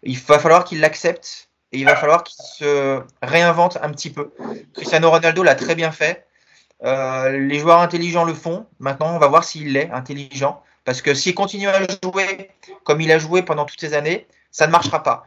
Il 0.03 0.17
va 0.19 0.39
falloir 0.39 0.63
qu'il 0.63 0.79
l'accepte 0.79 1.44
il 1.75 1.85
va 1.85 1.95
falloir 1.95 2.23
qu'il 2.23 2.43
se 2.43 3.01
réinvente 3.21 3.77
un 3.81 3.91
petit 3.91 4.09
peu. 4.09 4.31
Cristiano 4.73 5.09
Ronaldo 5.09 5.43
l'a 5.43 5.55
très 5.55 5.75
bien 5.75 5.91
fait. 5.91 6.25
Euh, 6.83 7.37
les 7.37 7.59
joueurs 7.59 7.79
intelligents 7.79 8.23
le 8.23 8.33
font. 8.33 8.65
Maintenant, 8.79 9.15
on 9.15 9.19
va 9.19 9.27
voir 9.27 9.43
s'il 9.43 9.73
l'est 9.73 9.89
intelligent. 9.91 10.61
Parce 10.83 11.01
que 11.01 11.13
s'il 11.13 11.33
continue 11.33 11.67
à 11.67 11.79
jouer 12.03 12.51
comme 12.83 13.01
il 13.01 13.11
a 13.11 13.19
joué 13.19 13.41
pendant 13.41 13.65
toutes 13.65 13.79
ces 13.79 13.93
années, 13.93 14.27
ça 14.51 14.67
ne 14.67 14.71
marchera 14.71 15.03
pas. 15.03 15.25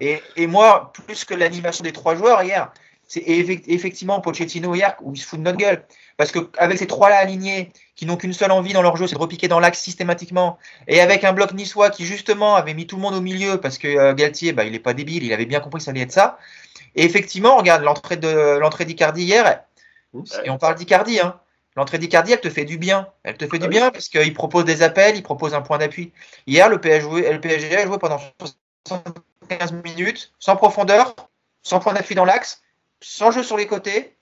Et, 0.00 0.22
et 0.36 0.46
moi, 0.46 0.92
plus 1.06 1.24
que 1.24 1.34
l'animation 1.34 1.82
des 1.82 1.92
trois 1.92 2.14
joueurs 2.14 2.42
hier, 2.42 2.72
c'est 3.06 3.22
effectivement 3.26 4.20
Pochettino 4.20 4.74
hier 4.74 4.96
où 5.02 5.12
il 5.14 5.18
se 5.18 5.26
fout 5.26 5.38
de 5.38 5.44
notre 5.44 5.58
gueule. 5.58 5.84
Parce 6.16 6.32
qu'avec 6.32 6.78
ces 6.78 6.86
trois-là 6.86 7.16
alignés, 7.16 7.72
qui 7.96 8.06
n'ont 8.06 8.16
qu'une 8.16 8.32
seule 8.32 8.52
envie 8.52 8.72
dans 8.72 8.82
leur 8.82 8.96
jeu, 8.96 9.06
c'est 9.06 9.14
de 9.14 9.20
repiquer 9.20 9.48
dans 9.48 9.60
l'axe 9.60 9.80
systématiquement, 9.80 10.58
et 10.88 11.00
avec 11.00 11.24
un 11.24 11.32
bloc 11.32 11.52
niçois 11.52 11.90
qui 11.90 12.04
justement 12.04 12.56
avait 12.56 12.74
mis 12.74 12.86
tout 12.86 12.96
le 12.96 13.02
monde 13.02 13.14
au 13.14 13.20
milieu, 13.20 13.60
parce 13.60 13.78
que 13.78 13.88
euh, 13.88 14.14
Galtier, 14.14 14.52
bah, 14.52 14.64
il 14.64 14.72
n'est 14.72 14.78
pas 14.78 14.94
débile, 14.94 15.24
il 15.24 15.32
avait 15.32 15.46
bien 15.46 15.60
compris 15.60 15.78
que 15.78 15.84
ça 15.84 15.90
allait 15.90 16.02
être 16.02 16.12
ça. 16.12 16.38
Et 16.94 17.04
effectivement, 17.04 17.56
regarde 17.56 17.82
l'entrée 17.82 18.16
de 18.16 18.58
l'entrée 18.58 18.84
d'Icardi 18.84 19.22
hier, 19.22 19.62
et 20.44 20.50
on 20.50 20.58
parle 20.58 20.76
d'Icardi, 20.76 21.20
hein. 21.20 21.40
L'entrée 21.76 21.98
d'Icardi, 21.98 22.32
elle 22.32 22.40
te 22.40 22.50
fait 22.50 22.64
du 22.64 22.78
bien. 22.78 23.08
Elle 23.24 23.36
te 23.36 23.48
fait 23.48 23.58
du 23.58 23.64
ah 23.64 23.68
bien 23.68 23.90
parce 23.90 24.08
qu'il 24.08 24.32
propose 24.32 24.64
des 24.64 24.82
appels, 24.82 25.16
il 25.16 25.24
propose 25.24 25.54
un 25.54 25.60
point 25.60 25.78
d'appui. 25.78 26.12
Hier, 26.46 26.68
le 26.68 26.80
PSG, 26.80 27.32
le 27.32 27.40
PSG 27.40 27.76
a 27.76 27.84
joué 27.84 27.98
pendant 27.98 28.20
75 28.86 29.72
minutes, 29.84 30.32
sans 30.38 30.54
profondeur, 30.54 31.16
sans 31.64 31.80
point 31.80 31.92
d'appui 31.92 32.14
dans 32.14 32.24
l'axe, 32.24 32.62
sans 33.00 33.32
jeu 33.32 33.42
sur 33.42 33.56
les 33.56 33.66
côtés, 33.66 34.16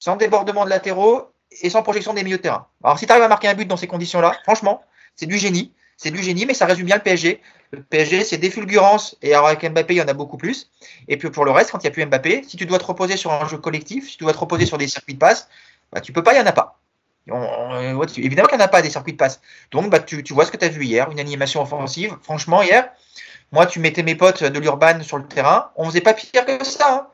sans 0.00 0.16
débordement 0.16 0.64
de 0.64 0.70
latéraux 0.70 1.30
et 1.62 1.70
sans 1.70 1.82
projection 1.82 2.14
des 2.14 2.22
milieux 2.22 2.36
de 2.36 2.42
terrain. 2.42 2.66
Alors, 2.82 2.98
si 2.98 3.06
tu 3.06 3.12
arrives 3.12 3.24
à 3.24 3.28
marquer 3.28 3.48
un 3.48 3.54
but 3.54 3.66
dans 3.66 3.76
ces 3.76 3.86
conditions-là, 3.86 4.36
franchement, 4.44 4.82
c'est 5.14 5.26
du 5.26 5.38
génie. 5.38 5.72
C'est 5.96 6.10
du 6.10 6.22
génie, 6.22 6.44
mais 6.44 6.54
ça 6.54 6.66
résume 6.66 6.86
bien 6.86 6.96
le 6.96 7.02
PSG. 7.02 7.40
Le 7.70 7.82
PSG, 7.82 8.24
c'est 8.24 8.38
des 8.38 8.50
fulgurances, 8.50 9.16
et 9.22 9.34
alors 9.34 9.48
avec 9.48 9.68
Mbappé, 9.68 9.94
il 9.94 9.96
y 9.96 10.02
en 10.02 10.08
a 10.08 10.12
beaucoup 10.12 10.36
plus. 10.36 10.70
Et 11.08 11.16
puis 11.16 11.30
pour 11.30 11.44
le 11.44 11.50
reste, 11.50 11.70
quand 11.70 11.78
il 11.78 11.82
n'y 11.82 11.88
a 11.88 11.90
plus 11.90 12.04
Mbappé, 12.04 12.44
si 12.46 12.56
tu 12.56 12.66
dois 12.66 12.78
te 12.78 12.84
reposer 12.84 13.16
sur 13.16 13.32
un 13.32 13.48
jeu 13.48 13.58
collectif, 13.58 14.10
si 14.10 14.16
tu 14.18 14.24
dois 14.24 14.32
te 14.32 14.38
reposer 14.38 14.66
sur 14.66 14.78
des 14.78 14.88
circuits 14.88 15.14
de 15.14 15.18
passe, 15.18 15.48
bah, 15.92 16.00
tu 16.00 16.12
peux 16.12 16.22
pas, 16.22 16.32
il 16.32 16.36
n'y 16.36 16.42
en 16.42 16.46
a 16.46 16.52
pas. 16.52 16.78
évidemment 17.26 18.48
qu'il 18.48 18.58
n'y 18.58 18.62
en 18.62 18.66
a 18.66 18.68
pas 18.68 18.82
des 18.82 18.90
circuits 18.90 19.14
de 19.14 19.18
passe. 19.18 19.40
Donc, 19.70 19.90
bah, 19.90 20.00
tu, 20.00 20.22
vois 20.32 20.44
ce 20.44 20.52
que 20.52 20.56
tu 20.56 20.64
as 20.64 20.68
vu 20.68 20.84
hier, 20.84 21.10
une 21.10 21.18
animation 21.18 21.62
offensive. 21.62 22.16
Franchement, 22.22 22.62
hier, 22.62 22.90
moi, 23.50 23.66
tu 23.66 23.80
mettais 23.80 24.02
mes 24.02 24.14
potes 24.14 24.44
de 24.44 24.58
l'Urban 24.58 25.02
sur 25.02 25.18
le 25.18 25.26
terrain, 25.26 25.70
on 25.76 25.86
faisait 25.86 26.00
pas 26.02 26.14
pire 26.14 26.44
que 26.44 26.64
ça. 26.64 26.86
Hein. 26.88 27.06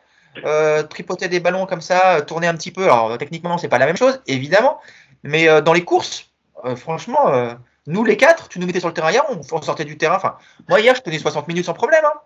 Euh, 0.45 0.83
tripoter 0.83 1.29
des 1.29 1.41
ballons 1.41 1.67
comme 1.67 1.81
ça, 1.81 2.17
euh, 2.17 2.21
tourner 2.23 2.47
un 2.47 2.55
petit 2.55 2.71
peu. 2.71 2.85
Alors 2.85 3.17
techniquement, 3.19 3.59
c'est 3.59 3.69
pas 3.69 3.79
la 3.79 3.87
même 3.87 3.97
chose, 3.97 4.21
évidemment, 4.27 4.81
mais 5.23 5.49
euh, 5.49 5.61
dans 5.61 5.73
les 5.73 5.85
courses, 5.85 6.31
franchement, 6.77 7.57
nous 7.87 8.05
les 8.05 8.17
quatre, 8.17 8.49
tu 8.49 8.61
nous 8.61 8.67
mettais 8.67 8.79
sur 8.79 8.89
le 8.89 8.95
terrain 8.95 9.11
hier, 9.11 9.25
on, 9.29 9.63
sortait 9.63 9.85
du 9.85 9.99
terrain. 9.99 10.17
Enfin, 10.17 10.37
moi 10.69 10.81
hier, 10.81 10.95
je 10.95 11.03
tenais 11.03 11.19
60 11.19 11.49
minutes 11.49 11.65
sans 11.65 11.75
problème. 11.75 12.05
Hein. 12.05 12.21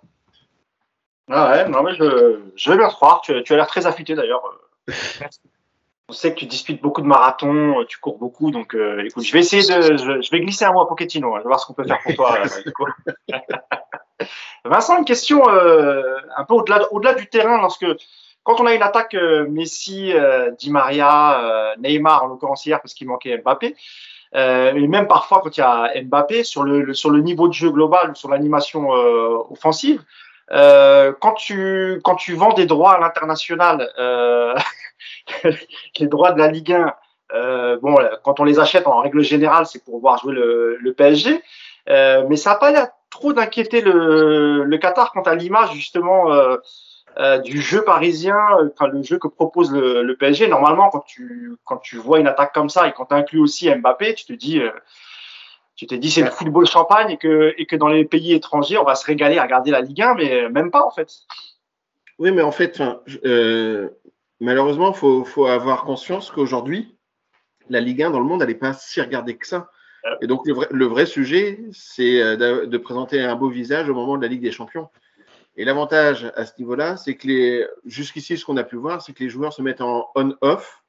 Ah 1.29 1.51
ouais, 1.51 1.69
non 1.69 1.83
mais 1.83 1.95
je, 1.95 2.41
je 2.55 2.71
vais 2.71 2.77
bien 2.77 2.89
te 2.89 2.95
croire. 2.95 3.23
Tu, 3.23 3.43
tu 3.43 3.53
as 3.55 3.57
l'air 3.57 3.67
très 3.67 3.87
affûté 3.87 4.15
d'ailleurs. 4.15 4.43
On 6.09 6.13
sait 6.13 6.33
que 6.33 6.39
tu 6.39 6.47
disputes 6.47 6.81
beaucoup 6.81 7.03
de 7.03 7.07
marathons, 7.07 7.85
tu 7.89 7.99
cours 7.99 8.19
beaucoup, 8.19 8.51
donc 8.53 8.77
écoute, 9.05 9.25
je 9.25 9.33
vais 9.33 9.41
essayer 9.41 9.63
de, 9.63 9.97
je, 9.97 10.31
vais 10.31 10.41
glisser 10.41 10.65
un 10.65 10.73
mot 10.73 10.81
à 10.81 10.89
Pochettino, 10.89 11.35
hein, 11.35 11.39
je 11.39 11.43
vais 11.43 11.49
voir 11.49 11.59
ce 11.59 11.67
qu'on 11.67 11.73
peut 11.73 11.85
faire 11.85 11.99
pour 12.05 12.15
toi. 12.15 12.39
Vincent, 14.65 14.99
une 14.99 15.05
question 15.05 15.49
euh, 15.49 16.19
un 16.37 16.45
peu 16.45 16.55
au-delà 16.55 16.93
au 16.93 17.01
-delà 17.01 17.15
du 17.15 17.27
terrain, 17.27 17.61
lorsque 17.61 17.87
quand 18.43 18.61
on 18.61 18.67
a 18.67 18.75
une 18.75 18.83
attaque 18.83 19.15
euh, 19.15 19.47
Messi, 19.49 20.13
euh, 20.13 20.51
Di 20.53 20.71
Maria, 20.71 21.75
Neymar 21.79 22.25
en 22.25 22.27
l'occurrence 22.29 22.65
hier 22.67 22.81
parce 22.81 22.95
qu'il 22.95 23.09
manquait 23.09 23.39
Mbappé, 23.39 23.75
et 24.35 24.89
même 24.89 25.09
parfois 25.09 25.41
quand 25.43 25.57
il 25.57 25.61
y 25.61 25.63
a 25.63 25.91
Mbappé 26.03 26.45
sur 26.45 26.63
le, 26.63 26.93
sur 26.93 27.11
le 27.11 27.21
niveau 27.21 27.49
de 27.49 27.55
jeu 27.55 27.71
global, 27.71 28.15
sur 28.17 28.29
l'animation 28.29 28.91
offensive, 29.51 30.03
quand 30.51 31.35
tu 31.37 32.01
quand 32.05 32.17
tu 32.17 32.35
vends 32.35 32.53
des 32.53 32.67
droits 32.67 32.93
à 32.93 33.01
l'international, 33.01 33.89
les 35.99 36.07
droits 36.07 36.33
de 36.33 36.39
la 36.39 36.49
Ligue 36.49 36.73
1, 36.73 37.79
bon, 37.83 37.97
quand 38.23 38.41
on 38.41 38.45
les 38.45 38.59
achète 38.59 38.87
en 38.87 39.01
règle 39.01 39.23
générale, 39.23 39.67
c'est 39.67 39.85
pour 39.85 40.01
voir 40.01 40.19
jouer 40.19 40.35
le, 40.35 40.95
PSG. 40.97 41.43
mais 41.89 42.37
ça 42.37 42.51
n'a 42.51 42.57
pas 42.57 42.71
l'air 42.71 42.89
trop 43.17 43.33
d'inquiéter 43.33 43.81
le, 43.81 44.77
Qatar 44.81 45.13
quant 45.13 45.23
à 45.23 45.35
l'image 45.35 45.73
justement 45.73 46.33
euh, 46.33 46.57
euh, 47.19 47.39
du 47.39 47.61
jeu 47.61 47.83
parisien, 47.83 48.39
enfin 48.73 48.89
le 48.89 49.03
jeu 49.03 49.19
que 49.19 49.29
propose 49.29 49.73
le, 49.73 50.15
PSG. 50.17 50.49
Normalement, 50.49 50.91
quand 50.91 51.05
tu 51.07 51.57
quand 51.65 51.79
tu 51.79 51.97
vois 51.97 52.21
une 52.21 52.27
attaque 52.27 52.53
comme 52.53 52.69
ça 52.69 52.87
et 52.89 52.93
quand 52.93 53.07
tu 53.07 53.15
inclus 53.15 53.41
aussi 53.41 53.75
Mbappé, 53.75 54.15
tu 54.15 54.27
te 54.27 54.33
dis 54.33 54.61
euh, 54.61 54.71
tu 55.77 55.87
t'es 55.87 55.99
dit 55.99 56.11
c'est 56.11 56.23
le 56.23 56.31
football 56.31 56.67
champagne 56.67 57.11
et 57.11 57.17
que 57.17 57.55
et 57.57 57.67
que 57.67 57.77
dans 57.77 57.89
les 57.89 58.05
pays 58.05 58.35
étrangers 58.35 58.79
on 58.79 58.85
va 58.85 58.95
se 58.95 59.07
régaler 59.07 59.39
à 59.39 59.43
regarder 59.43 59.71
la 59.71 59.81
Ligue 59.81 60.03
1, 60.03 60.15
mais 60.15 60.49
même 60.51 60.71
pas 60.71 60.85
en 60.85 60.91
fait. 60.91 61.11
Oui, 62.19 62.33
mais 62.33 62.41
en 62.41 62.53
fait, 62.53 62.81
euh, 63.27 63.91
malheureusement, 64.41 64.93
faut 64.93 65.25
faut 65.25 65.47
avoir 65.47 65.85
conscience 65.85 66.31
qu'aujourd'hui 66.31 66.97
la 67.69 67.81
Ligue 67.81 68.03
1 68.03 68.11
dans 68.11 68.21
le 68.21 68.27
monde, 68.27 68.43
elle 68.43 68.49
n'est 68.49 68.55
pas 68.55 68.73
si 68.73 69.01
regardée 69.01 69.37
que 69.37 69.47
ça. 69.47 69.71
Et 70.21 70.29
donc, 70.29 70.47
le 70.47 70.55
vrai, 70.55 70.69
le 70.71 70.87
vrai 70.87 71.05
sujet, 71.05 71.59
c'est 71.73 72.23
euh, 72.23 72.67
de, 72.67 72.79
présenter 72.79 73.21
un 73.21 73.35
beau 73.35 73.49
visage 73.49 73.89
au 73.89 73.95
moment 73.95 74.17
de 74.17 74.23
la 74.23 74.29
Ligue 74.29 74.43
des 74.43 74.53
Champions. 74.53 74.89
Et 75.57 75.65
l'avantage 75.65 76.31
à 76.37 76.45
ce 76.45 76.53
niveau-là, 76.59 76.97
c'est 76.97 77.17
que 77.17 77.27
les, 77.27 77.67
jusqu'ici, 77.85 78.37
ce 78.37 78.45
qu'on 78.45 78.57
a 78.57 78.63
pu 78.63 78.77
voir, 78.77 79.03
c'est 79.03 79.13
que 79.13 79.25
les 79.25 79.31
joueurs 79.31 79.53
se 79.53 79.63
mettent 79.63 79.81
en 79.81 80.09
on-off 80.15 80.85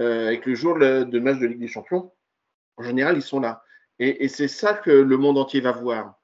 euh, 0.00 0.30
et 0.30 0.40
que 0.40 0.50
le 0.50 0.56
jour 0.56 0.78
de 0.78 1.18
match 1.18 1.38
de 1.38 1.46
Ligue 1.46 1.60
des 1.60 1.68
Champions, 1.68 2.12
en 2.76 2.82
général, 2.82 3.16
ils 3.16 3.22
sont 3.22 3.40
là. 3.40 3.62
Et, 3.98 4.24
et 4.24 4.28
c'est 4.28 4.48
ça 4.48 4.74
que 4.74 4.90
le 4.90 5.16
monde 5.16 5.38
entier 5.38 5.60
va 5.60 5.72
voir. 5.72 6.20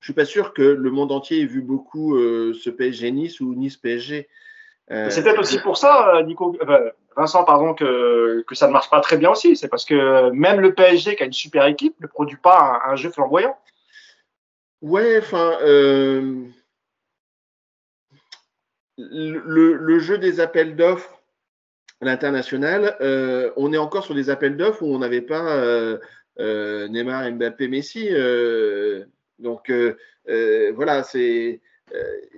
Je 0.00 0.06
suis 0.08 0.14
pas 0.14 0.26
sûr 0.26 0.52
que 0.52 0.62
le 0.62 0.90
monde 0.90 1.12
entier 1.12 1.40
ait 1.40 1.46
vu 1.46 1.62
beaucoup 1.62 2.16
euh, 2.16 2.52
ce 2.52 2.68
PSG 2.68 3.10
Nice 3.10 3.40
ou 3.40 3.54
Nice 3.54 3.78
PSG. 3.78 4.28
Euh, 4.90 5.08
c'est 5.08 5.22
peut-être 5.22 5.40
aussi 5.40 5.58
pour 5.58 5.76
ça, 5.78 6.22
Nico, 6.26 6.56
euh, 6.60 6.90
Vincent, 7.16 7.44
pardon, 7.44 7.74
que, 7.74 8.42
que 8.46 8.54
ça 8.54 8.66
ne 8.66 8.72
marche 8.72 8.90
pas 8.90 9.00
très 9.00 9.16
bien 9.16 9.30
aussi. 9.30 9.56
C'est 9.56 9.68
parce 9.68 9.84
que 9.84 10.30
même 10.30 10.60
le 10.60 10.74
PSG, 10.74 11.16
qui 11.16 11.22
a 11.22 11.26
une 11.26 11.32
super 11.32 11.66
équipe, 11.66 11.98
ne 12.00 12.06
produit 12.06 12.36
pas 12.36 12.82
un, 12.86 12.96
jeu 12.96 13.10
flamboyant. 13.10 13.56
Ouais, 14.82 15.18
enfin, 15.18 15.58
euh, 15.62 16.44
le, 18.98 19.74
le, 19.74 19.98
jeu 19.98 20.18
des 20.18 20.40
appels 20.40 20.76
d'offres 20.76 21.22
à 22.02 22.04
l'international, 22.04 22.96
euh, 23.00 23.50
on 23.56 23.72
est 23.72 23.78
encore 23.78 24.04
sur 24.04 24.14
des 24.14 24.28
appels 24.28 24.58
d'offres 24.58 24.82
où 24.82 24.94
on 24.94 24.98
n'avait 24.98 25.22
pas 25.22 25.56
euh, 25.56 25.98
euh 26.38 26.88
Neymar, 26.88 27.30
Mbappé, 27.32 27.68
Messi. 27.68 28.08
Euh, 28.10 29.04
donc 29.38 29.72
voilà, 30.74 31.02
c'est 31.02 31.54
euh, 31.54 31.73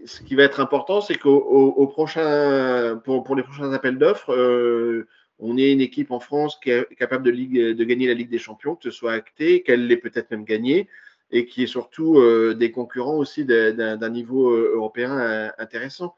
ce 0.07 0.23
qui 0.23 0.35
va 0.35 0.45
être 0.45 0.61
important, 0.61 1.01
c'est 1.01 1.17
qu'au 1.17 1.87
prochain, 1.89 3.01
pour, 3.05 3.37
les 3.37 3.43
prochains 3.43 3.73
appels 3.73 3.99
d'offres, 3.99 4.33
euh, 4.33 5.07
on 5.39 5.59
ait 5.59 5.73
une 5.73 5.81
équipe 5.81 6.11
en 6.11 6.21
France 6.21 6.59
qui 6.63 6.71
est 6.71 6.87
capable 6.97 7.25
de, 7.25 7.85
gagner 7.85 8.07
la 8.07 8.15
Ligue 8.15 8.31
des 8.31 8.39
Champions, 8.39 8.77
que 8.77 8.85
ce 8.85 8.91
soit 8.91 9.13
acté, 9.13 9.63
qu'elle 9.63 9.87
l'ait 9.87 9.97
peut-être 9.97 10.31
même 10.31 10.45
gagné, 10.45 10.89
et 11.31 11.47
qui 11.47 11.65
est 11.65 11.69
surtout 11.69 12.19
euh, 12.19 12.55
des 12.55 12.71
concurrents 12.71 13.17
aussi 13.17 13.45
d'un 13.45 14.11
niveau 14.11 14.51
européen 14.51 15.53
intéressant. 15.59 16.15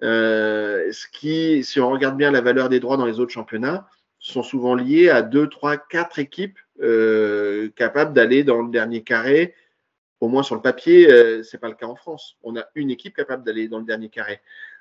ce 0.00 1.06
qui, 1.12 1.62
si 1.62 1.80
on 1.80 1.90
regarde 1.90 2.16
bien 2.16 2.30
la 2.30 2.40
valeur 2.40 2.68
des 2.68 2.80
droits 2.80 2.96
dans 2.96 3.06
les 3.06 3.20
autres 3.20 3.32
championnats, 3.32 3.86
sont 4.18 4.42
souvent 4.42 4.74
liés 4.74 5.08
à 5.08 5.22
deux, 5.22 5.48
trois, 5.48 5.76
quatre 5.76 6.18
équipes 6.18 6.58
capables 7.76 8.12
d'aller 8.12 8.44
dans 8.44 8.62
le 8.62 8.70
dernier 8.70 9.02
carré 9.02 9.54
au 10.20 10.28
moins 10.28 10.42
sur 10.42 10.54
le 10.54 10.62
papier, 10.62 11.10
euh, 11.10 11.42
c'est 11.42 11.58
pas 11.58 11.68
le 11.68 11.74
cas 11.74 11.86
en 11.86 11.96
France. 11.96 12.36
On 12.42 12.56
a 12.56 12.66
une 12.74 12.90
équipe 12.90 13.14
capable 13.14 13.44
d'aller 13.44 13.68
dans 13.68 13.78
le 13.78 13.84
dernier 13.84 14.08
carré. 14.08 14.40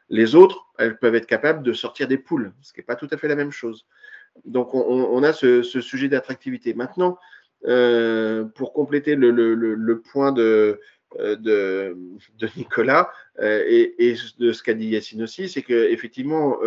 Les 0.10 0.36
autres, 0.36 0.68
elles 0.78 0.98
peuvent 0.98 1.16
être 1.16 1.26
capables 1.26 1.64
de 1.64 1.74
sortir 1.74 2.08
des 2.08 2.18
poules, 2.18 2.54
ce 2.62 2.72
qui 2.72 2.80
n'est 2.80 2.86
pas 2.86 2.96
tout 2.96 3.08
à 3.12 3.18
fait 3.18 3.28
la 3.28 3.36
même 3.36 3.52
chose. 3.52 3.86
Donc, 4.46 4.74
on, 4.74 5.24
a 5.24 5.34
ce, 5.34 5.64
sujet 5.64 6.10
d'attractivité. 6.10 6.74
Maintenant, 6.74 7.18
euh, 7.66 8.44
pour 8.44 8.74
compléter 8.74 9.16
le, 9.16 10.02
point 10.12 10.32
de, 10.32 10.80
euh, 11.20 11.96
Nicolas 12.56 13.10
et, 13.42 14.16
de 14.38 14.52
ce 14.52 14.62
qu'a 14.62 14.74
dit 14.74 14.88
Yacine 14.90 15.24
aussi, 15.24 15.50
c'est 15.50 15.64
qu'effectivement, 15.64 16.58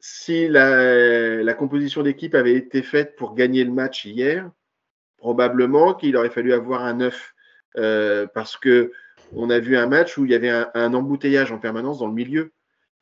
si 0.00 0.48
la 0.48 1.54
composition 1.54 2.02
d'équipe 2.02 2.34
avait 2.34 2.54
été 2.54 2.82
faite 2.82 3.16
pour 3.16 3.34
gagner 3.34 3.64
le 3.64 3.72
match 3.72 4.04
hier, 4.04 4.50
probablement 5.22 5.94
qu'il 5.94 6.16
aurait 6.16 6.30
fallu 6.30 6.52
avoir 6.52 6.82
un 6.84 6.94
9 6.94 7.34
parce 8.34 8.56
que 8.56 8.90
on 9.34 9.50
a 9.50 9.60
vu 9.60 9.76
un 9.76 9.86
match 9.86 10.18
où 10.18 10.24
il 10.24 10.32
y 10.32 10.34
avait 10.34 10.50
un, 10.50 10.94
embouteillage 10.94 11.52
en 11.52 11.58
permanence 11.58 12.00
dans 12.00 12.08
le 12.08 12.12
milieu, 12.12 12.52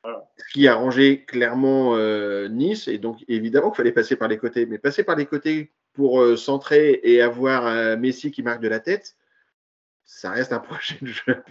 ce 0.04 0.52
qui 0.52 0.68
a 0.68 0.74
rangé 0.74 1.24
clairement 1.24 1.96
euh, 1.96 2.48
Nice. 2.48 2.88
Et 2.88 2.98
donc, 2.98 3.18
évidemment 3.26 3.70
qu'il 3.70 3.78
fallait 3.78 3.92
passer 3.92 4.16
par 4.16 4.28
les 4.28 4.38
côtés. 4.38 4.66
Mais 4.66 4.78
passer 4.78 5.02
par 5.02 5.16
les 5.16 5.26
côtés 5.26 5.72
pour 5.94 6.20
euh, 6.20 6.36
centrer 6.36 7.00
et 7.02 7.20
avoir 7.20 7.66
un 7.66 7.96
Messi 7.96 8.30
qui 8.30 8.42
marque 8.42 8.60
de 8.60 8.68
la 8.68 8.80
tête, 8.80 9.16
ça 10.04 10.30
reste 10.30 10.52
un 10.52 10.58
projet 10.60 10.96
de 11.00 11.06
jeu 11.08 11.42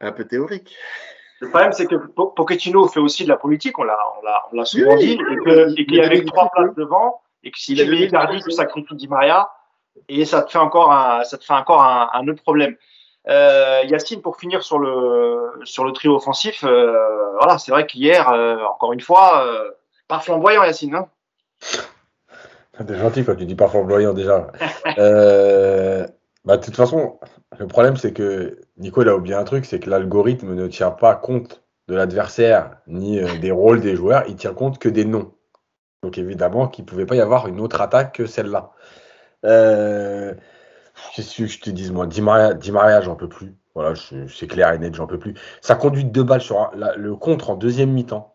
un 0.00 0.12
peu, 0.12 0.24
théorique. 0.24 0.76
Le 1.40 1.48
problème, 1.48 1.72
c'est 1.72 1.86
que 1.86 1.96
Pochettino 1.96 2.88
fait 2.88 3.00
aussi 3.00 3.24
de 3.24 3.28
la 3.28 3.36
politique, 3.36 3.78
on 3.78 3.84
l'a 3.84 4.64
souvent 4.64 4.96
dit, 4.96 5.18
et 5.76 5.84
qu'il 5.84 5.96
y 5.96 6.00
avait 6.00 6.24
trois 6.24 6.50
places 6.50 6.74
devant, 6.76 7.20
et 7.42 7.50
que 7.50 7.58
s'il 7.58 7.80
avait 7.80 8.06
Icardi, 8.06 8.42
tu 8.42 8.50
sacrifies 8.50 8.94
Di 8.94 9.06
Maria, 9.06 9.46
et 10.08 10.24
ça 10.24 10.42
te 10.42 10.50
fait 10.50 10.58
encore 10.58 10.92
un, 10.92 11.24
ça 11.24 11.38
te 11.38 11.44
fait 11.44 11.54
encore 11.54 11.82
un 11.82 12.28
autre 12.28 12.42
problème. 12.42 12.76
Euh, 13.28 13.82
Yacine, 13.88 14.22
pour 14.22 14.36
finir 14.38 14.62
sur 14.62 14.78
le, 14.78 15.50
sur 15.64 15.84
le 15.84 15.92
trio 15.92 16.14
offensif, 16.14 16.62
euh, 16.64 16.96
voilà, 17.38 17.58
c'est 17.58 17.72
vrai 17.72 17.86
qu'hier, 17.86 18.28
euh, 18.30 18.56
encore 18.64 18.92
une 18.92 19.00
fois, 19.00 19.44
pas 20.08 20.20
flamboyant, 20.20 20.62
Yacine. 20.62 20.94
Hein? 20.94 21.08
T'es 22.86 22.96
gentil 22.96 23.24
quand 23.24 23.34
tu 23.34 23.46
dis 23.46 23.54
pas 23.54 23.68
flamboyant 23.68 24.12
déjà. 24.12 24.52
bah, 26.44 26.56
de 26.56 26.64
toute 26.64 26.76
façon, 26.76 27.18
le 27.58 27.66
problème, 27.66 27.96
c'est 27.96 28.12
que 28.12 28.60
Nico 28.76 29.00
a 29.00 29.14
oublié 29.14 29.34
un 29.34 29.44
truc 29.44 29.64
c'est 29.64 29.80
que 29.80 29.90
l'algorithme 29.90 30.54
ne 30.54 30.66
tient 30.68 30.90
pas 30.90 31.16
compte 31.16 31.62
de 31.88 31.94
l'adversaire 31.94 32.78
ni 32.86 33.20
des 33.40 33.50
rôles 33.50 33.80
des 33.80 33.96
joueurs, 33.96 34.24
il 34.28 34.36
tient 34.36 34.52
compte 34.52 34.78
que 34.78 34.88
des 34.88 35.04
noms. 35.04 35.32
Donc 36.02 36.18
évidemment 36.18 36.68
qu'il 36.68 36.84
pouvait 36.84 37.06
pas 37.06 37.16
y 37.16 37.20
avoir 37.20 37.48
une 37.48 37.60
autre 37.60 37.80
attaque 37.80 38.14
que 38.14 38.26
celle-là. 38.26 38.72
Euh, 39.46 40.34
Qu'est-ce 41.14 41.36
que 41.36 41.46
je 41.46 41.60
te 41.60 41.70
dise, 41.70 41.92
moi? 41.92 42.06
Di 42.06 42.20
Maria, 42.22 43.00
j'en 43.00 43.16
peux 43.16 43.28
plus. 43.28 43.54
Voilà, 43.74 43.94
c'est 43.94 44.46
clair 44.46 44.72
et 44.72 44.78
net, 44.78 44.94
j'en 44.94 45.06
peux 45.06 45.18
plus. 45.18 45.34
Ça 45.60 45.74
conduit 45.74 46.04
deux 46.04 46.22
balles 46.22 46.40
sur 46.40 46.70
le 46.74 47.14
contre 47.16 47.50
en 47.50 47.56
deuxième 47.56 47.92
mi-temps. 47.92 48.34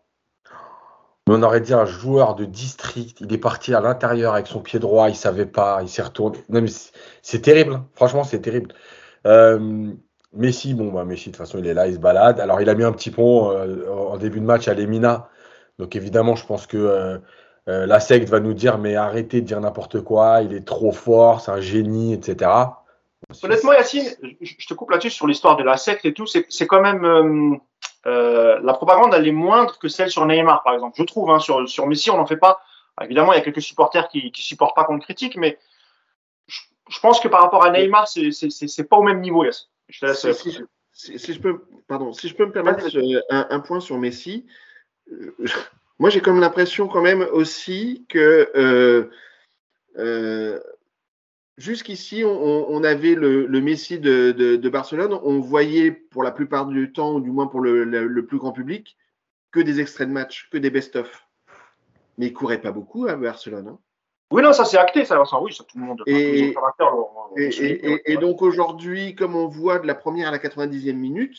On 1.28 1.42
aurait 1.42 1.60
dit 1.60 1.74
un 1.74 1.86
joueur 1.86 2.34
de 2.34 2.44
district. 2.44 3.20
Il 3.20 3.32
est 3.32 3.38
parti 3.38 3.74
à 3.74 3.80
l'intérieur 3.80 4.34
avec 4.34 4.46
son 4.46 4.60
pied 4.60 4.78
droit, 4.78 5.08
il 5.08 5.16
savait 5.16 5.46
pas, 5.46 5.80
il 5.82 5.88
s'est 5.88 6.02
retourné. 6.02 6.38
C'est 7.22 7.40
terrible, 7.40 7.74
hein. 7.74 7.86
franchement, 7.94 8.22
c'est 8.24 8.40
terrible. 8.40 8.74
Euh, 9.26 9.92
Messi, 10.32 10.74
bon, 10.74 10.92
bah, 10.92 11.04
Messi, 11.04 11.30
de 11.30 11.36
toute 11.36 11.38
façon, 11.38 11.58
il 11.58 11.66
est 11.66 11.74
là, 11.74 11.88
il 11.88 11.94
se 11.94 11.98
balade. 11.98 12.40
Alors, 12.40 12.60
il 12.60 12.68
a 12.68 12.74
mis 12.74 12.84
un 12.84 12.92
petit 12.92 13.10
pont 13.10 13.50
euh, 13.50 13.88
en 13.90 14.16
début 14.18 14.40
de 14.40 14.46
match 14.46 14.68
à 14.68 14.74
Lemina. 14.74 15.28
Donc, 15.78 15.96
évidemment, 15.96 16.36
je 16.36 16.46
pense 16.46 16.66
que 16.66 17.20
euh, 17.68 17.86
la 17.86 18.00
secte 18.00 18.28
va 18.28 18.40
nous 18.40 18.54
dire 18.54 18.78
mais 18.78 18.96
arrêtez 18.96 19.40
de 19.40 19.46
dire 19.46 19.60
n'importe 19.60 20.00
quoi, 20.00 20.42
il 20.42 20.52
est 20.52 20.66
trop 20.66 20.92
fort, 20.92 21.40
c'est 21.40 21.52
un 21.52 21.60
génie, 21.60 22.12
etc. 22.12 22.50
Honnêtement, 23.42 23.72
Yacine, 23.72 24.08
je 24.40 24.66
te 24.66 24.74
coupe 24.74 24.90
là-dessus 24.90 25.10
sur 25.10 25.26
l'histoire 25.26 25.56
de 25.56 25.62
la 25.62 25.76
secte 25.76 26.04
et 26.04 26.12
tout. 26.12 26.26
C'est 26.26 26.66
quand 26.66 26.80
même 26.80 27.04
euh, 27.04 27.56
euh, 28.06 28.60
la 28.62 28.74
propagande, 28.74 29.14
elle 29.14 29.26
est 29.26 29.32
moindre 29.32 29.78
que 29.78 29.88
celle 29.88 30.10
sur 30.10 30.26
Neymar, 30.26 30.62
par 30.62 30.74
exemple. 30.74 30.96
Je 30.98 31.04
trouve. 31.04 31.30
Hein, 31.30 31.38
sur, 31.38 31.68
sur 31.68 31.86
Messi, 31.86 32.10
on 32.10 32.16
n'en 32.16 32.26
fait 32.26 32.36
pas. 32.36 32.60
Évidemment, 33.00 33.32
il 33.32 33.36
y 33.36 33.38
a 33.38 33.42
quelques 33.42 33.62
supporters 33.62 34.08
qui, 34.08 34.26
ne 34.26 34.30
supportent 34.34 34.76
pas 34.76 34.84
qu'on 34.84 34.94
le 34.94 35.00
critique, 35.00 35.36
mais 35.36 35.58
je, 36.46 37.00
pense 37.00 37.20
que 37.20 37.28
par 37.28 37.40
rapport 37.40 37.64
à 37.64 37.70
Neymar, 37.70 38.08
c'est 38.08 38.88
pas 38.88 38.96
au 38.96 39.02
même 39.02 39.20
niveau. 39.20 39.44
Yacine. 39.44 39.68
Je 39.88 40.32
si, 40.94 41.32
je 41.32 41.40
peux, 41.40 41.64
pardon, 41.88 42.12
si 42.12 42.28
je 42.28 42.34
peux 42.34 42.44
me 42.44 42.52
permettre 42.52 42.86
un, 43.30 43.46
un 43.48 43.60
point 43.60 43.80
sur 43.80 43.98
Messi. 43.98 44.46
Moi, 45.98 46.10
j'ai 46.10 46.20
comme 46.20 46.40
l'impression 46.40 46.88
quand 46.88 47.02
même 47.02 47.26
aussi 47.32 48.06
que 48.08 48.50
euh, 48.56 49.10
euh, 49.98 50.60
jusqu'ici, 51.56 52.24
on, 52.24 52.84
avait 52.84 53.14
le, 53.14 53.46
Messi 53.60 53.98
de, 53.98 54.68
Barcelone. 54.68 55.18
On 55.22 55.40
voyait 55.40 55.90
pour 55.90 56.22
la 56.22 56.32
plupart 56.32 56.66
du 56.66 56.92
temps, 56.92 57.14
ou 57.14 57.20
du 57.20 57.30
moins 57.30 57.46
pour 57.46 57.60
le, 57.60 58.26
plus 58.26 58.38
grand 58.38 58.52
public, 58.52 58.96
que 59.50 59.60
des 59.60 59.80
extraits 59.80 60.08
de 60.08 60.12
match, 60.12 60.48
que 60.50 60.58
des 60.58 60.70
best-of. 60.70 61.28
Mais 62.18 62.26
il 62.26 62.32
courait 62.32 62.60
pas 62.60 62.72
beaucoup 62.72 63.06
à 63.06 63.16
Barcelone. 63.16 63.68
Hein. 63.68 63.78
Oui, 64.32 64.42
non, 64.42 64.54
ça 64.54 64.64
c'est 64.64 64.78
acté, 64.78 65.04
ça, 65.04 65.22
oui, 65.42 65.52
ça 65.52 65.64
tout 65.64 65.78
le 65.78 65.84
monde. 65.84 66.02
Et, 66.06 66.54
et, 68.06 68.16
donc 68.16 68.40
aujourd'hui, 68.40 69.14
comme 69.14 69.36
on 69.36 69.46
voit 69.46 69.78
de 69.78 69.86
la 69.86 69.94
première 69.94 70.28
à 70.28 70.30
la 70.30 70.38
90e 70.38 70.94
minute, 70.94 71.36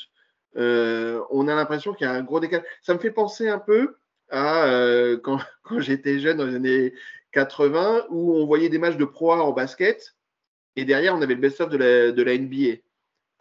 euh, 0.58 1.24
on 1.32 1.48
a 1.48 1.56
l'impression 1.56 1.94
qu'il 1.94 2.06
y 2.06 2.10
a 2.10 2.14
un 2.14 2.22
gros 2.22 2.40
décalage. 2.40 2.68
Ça 2.82 2.94
me 2.94 3.00
fait 3.00 3.12
penser 3.12 3.50
un 3.50 3.60
peu 3.60 3.96
euh, 4.32 5.18
quand, 5.18 5.40
quand 5.64 5.80
j'étais 5.80 6.20
jeune 6.20 6.38
dans 6.38 6.46
les 6.46 6.56
années 6.56 6.94
80 7.32 8.06
où 8.10 8.36
on 8.36 8.46
voyait 8.46 8.70
des 8.70 8.78
matchs 8.78 8.98
de 8.98 9.06
pro 9.06 9.34
en 9.34 9.52
basket 9.52 10.16
et 10.76 10.86
derrière 10.86 11.16
on 11.16 11.22
avait 11.22 11.36
le 11.36 11.42
best-of 11.42 11.70
de 11.70 11.78
la, 11.78 12.12
de 12.12 12.24
la 12.24 12.38
NBA. 12.38 12.82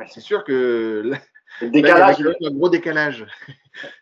C'est 0.08 0.20
sûr 0.20 0.44
que 0.44 1.02
là, 1.04 1.18
il 1.60 1.78
y 1.78 1.90
avait 1.90 2.36
un 2.44 2.50
gros 2.50 2.68
décalage. 2.68 3.26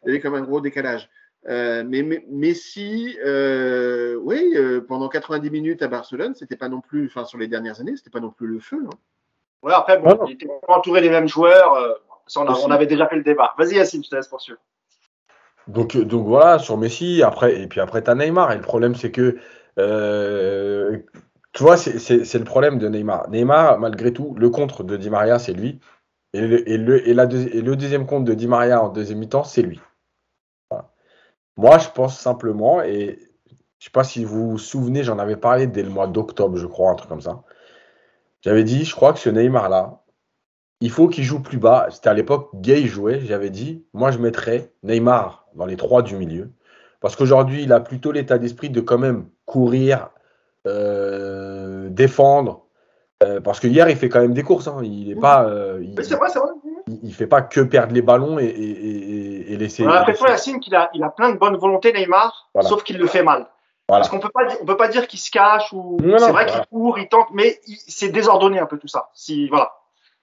il 0.05 0.07
y 0.07 0.11
avait 0.11 0.21
comme 0.21 0.35
un 0.35 0.43
gros 0.43 0.61
décalage. 0.61 1.09
Euh, 1.49 1.85
mais, 1.87 2.03
Messi, 2.29 3.19
euh, 3.25 4.17
oui, 4.17 4.55
pendant 4.87 5.09
90 5.09 5.51
minutes 5.51 5.83
à 5.83 5.89
Barcelone, 5.89 6.35
c'était 6.35 6.57
pas 6.57 6.69
non 6.69 6.81
plus, 6.81 7.07
enfin 7.07 7.25
sur 7.25 7.39
les 7.39 7.49
dernières 7.49 7.81
années, 7.81 7.97
c'était 7.97 8.11
pas 8.11 8.21
non 8.21 8.31
plus 8.31 8.47
le 8.47 8.61
feu. 8.61 8.85
Hein. 8.85 9.71
après, 9.71 9.99
bon, 9.99 10.27
il 10.27 10.35
était 10.35 10.49
entouré 10.69 11.01
des 11.01 11.09
mêmes 11.09 11.29
joueurs. 11.29 11.99
on, 12.37 12.47
on, 12.47 12.71
avait 12.71 12.87
déjà 12.87 13.09
fait 13.09 13.17
le 13.17 13.23
débat. 13.23 13.55
Vas-y, 13.57 13.77
Yacine, 13.77 14.05
je 14.05 14.11
te 14.11 14.17
laisse 14.17 14.29
poursuivre. 14.29 14.61
Donc, 15.69 15.97
donc 15.97 16.27
voilà, 16.27 16.59
sur 16.59 16.77
Messi, 16.77 17.23
après, 17.23 17.61
et 17.61 17.67
puis 17.67 17.81
après, 17.81 18.03
tu 18.03 18.11
as 18.11 18.15
Neymar. 18.15 18.53
Et 18.53 18.57
le 18.57 18.63
problème, 18.63 18.95
c'est 18.95 19.11
que, 19.11 19.39
euh, 19.79 20.99
tu 21.53 21.63
vois, 21.63 21.77
c'est 21.77 22.39
le 22.39 22.45
problème 22.45 22.79
de 22.79 22.89
Neymar. 22.89 23.29
Neymar, 23.31 23.79
malgré 23.79 24.13
tout, 24.13 24.35
le 24.39 24.51
contre 24.51 24.85
de 24.85 24.97
Di 24.97 25.11
Maria, 25.11 25.39
c'est 25.39 25.53
lui. 25.53 25.81
Et 26.33 26.47
le, 26.47 27.09
et, 27.09 27.63
deuxième 27.77 28.07
contre 28.07 28.25
de 28.25 28.35
Di 28.35 28.47
Maria 28.47 28.83
en 28.83 28.89
deuxième 28.89 29.19
mi-temps, 29.19 29.45
c'est 29.45 29.63
lui. 29.63 29.81
Moi, 31.57 31.79
je 31.79 31.89
pense 31.91 32.19
simplement, 32.19 32.83
et 32.83 33.19
je 33.79 33.85
sais 33.87 33.91
pas 33.91 34.05
si 34.05 34.25
vous 34.25 34.51
vous 34.51 34.59
souvenez, 34.59 35.03
j'en 35.05 35.19
avais 35.19 35.37
parlé 35.37 35.67
dès 35.67 35.83
le 35.83 35.91
mois 35.91 36.07
d'octobre, 36.07 36.57
je 36.57 36.67
crois, 36.67 36.91
un 36.91 36.95
truc 36.95 37.09
comme 37.09 37.21
ça. 37.21 37.43
J'avais 38.43 38.65
dit, 38.65 38.85
je 38.85 38.95
crois 38.95 39.13
que 39.13 39.19
ce 39.19 39.29
Neymar-là, 39.29 40.03
il 40.81 40.91
faut 40.91 41.09
qu'il 41.09 41.25
joue 41.25 41.43
plus 41.43 41.59
bas. 41.59 41.89
C'était 41.91 42.09
à 42.09 42.15
l'époque, 42.15 42.51
Gay 42.55 42.87
jouait. 42.87 43.21
J'avais 43.21 43.51
dit, 43.51 43.85
moi, 43.93 44.11
je 44.11 44.19
mettrais 44.19 44.73
Neymar 44.83 45.40
dans 45.55 45.67
les 45.67 45.77
trois 45.77 46.03
du 46.03 46.17
milieu. 46.17 46.51
Parce 47.01 47.17
qu'aujourd'hui, 47.17 47.63
il 47.63 47.73
a 47.73 47.81
plutôt 47.81 48.13
l'état 48.13 48.39
d'esprit 48.39 48.71
de 48.71 48.81
quand 48.81 48.99
même 48.99 49.27
courir, 49.47 50.11
euh, 50.67 51.89
défendre. 51.89 52.67
Euh, 53.23 53.41
parce 53.41 53.61
que 53.61 53.67
hier, 53.67 53.89
il 53.89 53.97
fait 53.97 54.09
quand 54.09 54.21
même 54.21 54.35
des 54.35 54.43
courses. 54.43 54.69
Hein. 54.69 54.81
Il 54.83 55.11
est 55.11 55.21
pas. 55.21 55.45
Euh, 55.45 55.83
il, 55.83 56.05
c'est 56.05 56.15
vrai, 56.15 56.29
c'est 56.29 56.39
vrai. 56.39 56.51
Il, 57.03 57.15
fait 57.15 57.27
pas 57.27 57.43
que 57.43 57.61
perdre 57.61 57.95
les 57.95 58.03
ballons 58.03 58.39
et, 58.39 58.47
et, 58.47 59.53
et 59.53 59.57
laisser. 59.57 59.85
On 59.85 59.91
a 59.91 59.97
l'impression, 59.97 60.27
Yacine, 60.27 60.61
qu'il 60.61 60.75
a, 60.75 60.91
il 60.95 61.03
a 61.05 61.11
plein 61.11 61.31
de 61.31 61.39
bonne 61.39 61.57
volonté, 61.57 61.93
Neymar, 61.93 62.51
sauf 62.63 62.83
qu'il 62.83 62.99
le 62.99 63.07
fait 63.07 63.23
mal. 63.23 63.47
Parce 63.87 64.09
qu'on 64.09 64.21
peut 64.21 64.31
pas, 64.33 64.43
on 64.61 64.65
peut 64.65 64.77
pas 64.77 64.89
dire 64.89 65.07
qu'il 65.07 65.19
se 65.19 65.31
cache 65.31 65.73
ou. 65.73 65.99
C'est 66.01 66.33
vrai 66.33 66.47
qu'il 66.47 66.61
court, 66.71 66.99
il 66.99 67.09
tente, 67.09 67.29
mais 67.33 67.61
c'est 67.89 68.09
désordonné 68.09 68.59
un 68.59 68.67
peu 68.67 68.79
tout 68.79 68.89
ça. 68.89 69.11
Si, 69.15 69.49
voilà. 69.49 69.73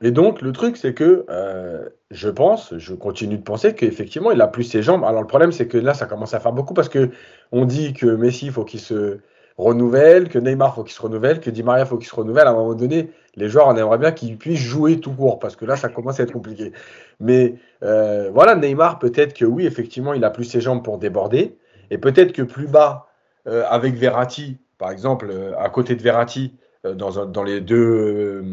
Et 0.02 0.12
donc, 0.12 0.42
le 0.42 0.52
truc, 0.52 0.78
c'est 0.78 0.94
que 0.94 1.26
euh, 1.30 1.90
je 2.12 2.30
pense, 2.30 2.78
je 2.78 2.94
continue 2.94 3.38
de 3.38 3.44
penser 3.44 3.74
qu'effectivement, 3.74 4.32
il 4.32 4.40
a 4.42 4.48
plus 4.48 4.64
ses 4.64 4.84
jambes. 4.84 5.04
Alors, 5.04 5.22
le 5.22 5.28
problème, 5.28 5.52
c'est 5.52 5.68
que 5.68 5.78
là, 5.78 5.94
ça 5.96 6.06
commence 6.06 6.36
à 6.36 6.40
faire 6.40 6.54
beaucoup 6.54 6.76
parce 6.76 6.90
que 6.90 7.10
on 7.52 7.66
dit 7.66 7.94
que 7.94 8.06
Messi, 8.06 8.50
faut 8.50 8.64
qu'il 8.64 8.80
se 8.80 9.18
renouvelle, 9.58 10.30
que 10.30 10.38
Neymar, 10.38 10.76
faut 10.76 10.84
qu'il 10.84 10.94
se 10.94 11.02
renouvelle, 11.02 11.40
que 11.40 11.50
Di 11.50 11.64
Maria, 11.64 11.86
faut 11.88 11.98
qu'il 11.98 12.08
se 12.08 12.16
renouvelle. 12.16 12.46
À 12.46 12.52
un 12.52 12.54
moment 12.54 12.76
donné, 12.76 13.10
les 13.36 13.50
joueurs, 13.50 13.68
on 13.68 13.76
aimerait 13.76 13.98
bien 13.98 14.12
qu'ils 14.12 14.38
puissent 14.38 14.60
jouer 14.60 15.00
tout 15.00 15.12
court 15.14 15.40
parce 15.40 15.56
que 15.56 15.66
là, 15.66 15.76
ça 15.76 15.90
commence 15.90 16.20
à 16.20 16.24
être 16.24 16.34
compliqué. 16.34 16.74
Mais 17.20 17.56
euh, 17.84 18.30
voilà, 18.32 18.56
Neymar, 18.56 19.00
peut-être 19.00 19.34
que 19.34 19.46
oui, 19.46 19.66
effectivement, 19.66 20.14
il 20.14 20.24
a 20.24 20.30
plus 20.30 20.46
ses 20.46 20.62
jambes 20.62 20.84
pour 20.84 21.00
déborder. 21.00 21.58
Et 21.90 21.98
peut-être 21.98 22.34
que 22.34 22.44
plus 22.44 22.68
bas, 22.68 23.08
euh, 23.48 23.64
avec 23.68 23.96
Verratti, 23.96 24.58
par 24.78 24.92
exemple, 24.92 25.34
à 25.58 25.70
côté 25.70 25.96
de 25.96 26.04
Verratti, 26.04 26.54
dans, 26.84 27.26
dans 27.26 27.44
les 27.44 27.60
deux 27.60 28.44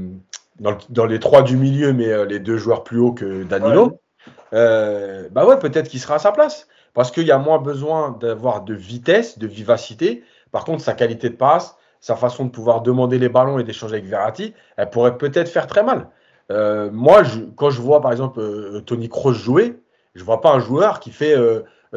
dans, 0.58 1.06
les 1.06 1.18
trois 1.18 1.42
du 1.42 1.56
milieu, 1.56 1.92
mais 1.92 2.08
euh, 2.08 2.24
les 2.24 2.38
deux 2.38 2.56
joueurs 2.56 2.84
plus 2.84 2.98
hauts 2.98 3.12
que 3.12 3.42
Danilo, 3.44 4.00
euh, 4.52 5.28
bah 5.30 5.44
ouais, 5.46 5.58
peut-être 5.58 5.88
qu'il 5.88 6.00
sera 6.00 6.16
à 6.16 6.18
sa 6.18 6.32
place. 6.32 6.68
Parce 6.92 7.10
qu'il 7.10 7.26
y 7.26 7.32
a 7.32 7.38
moins 7.38 7.58
besoin 7.58 8.16
d'avoir 8.20 8.62
de 8.62 8.72
vitesse, 8.72 9.38
de 9.38 9.48
vivacité. 9.48 10.22
Par 10.52 10.64
contre, 10.64 10.80
sa 10.80 10.92
qualité 10.92 11.28
de 11.28 11.34
passe, 11.34 11.76
sa 12.00 12.14
façon 12.14 12.44
de 12.44 12.50
pouvoir 12.50 12.82
demander 12.82 13.18
les 13.18 13.28
ballons 13.28 13.58
et 13.58 13.64
d'échanger 13.64 13.94
avec 13.94 14.06
Verratti, 14.06 14.54
elle 14.76 14.90
pourrait 14.90 15.18
peut-être 15.18 15.48
faire 15.48 15.66
très 15.66 15.82
mal. 15.82 16.08
Euh, 16.52 16.90
moi, 16.92 17.24
je, 17.24 17.40
quand 17.56 17.70
je 17.70 17.80
vois 17.80 18.00
par 18.00 18.12
exemple 18.12 18.40
Tony 18.82 19.08
Kroos 19.08 19.32
jouer, 19.32 19.80
Je 20.14 20.22
vois 20.22 20.40
pas 20.40 20.52
un 20.52 20.60
joueur 20.60 21.00
qui 21.00 21.10
fait 21.10 21.34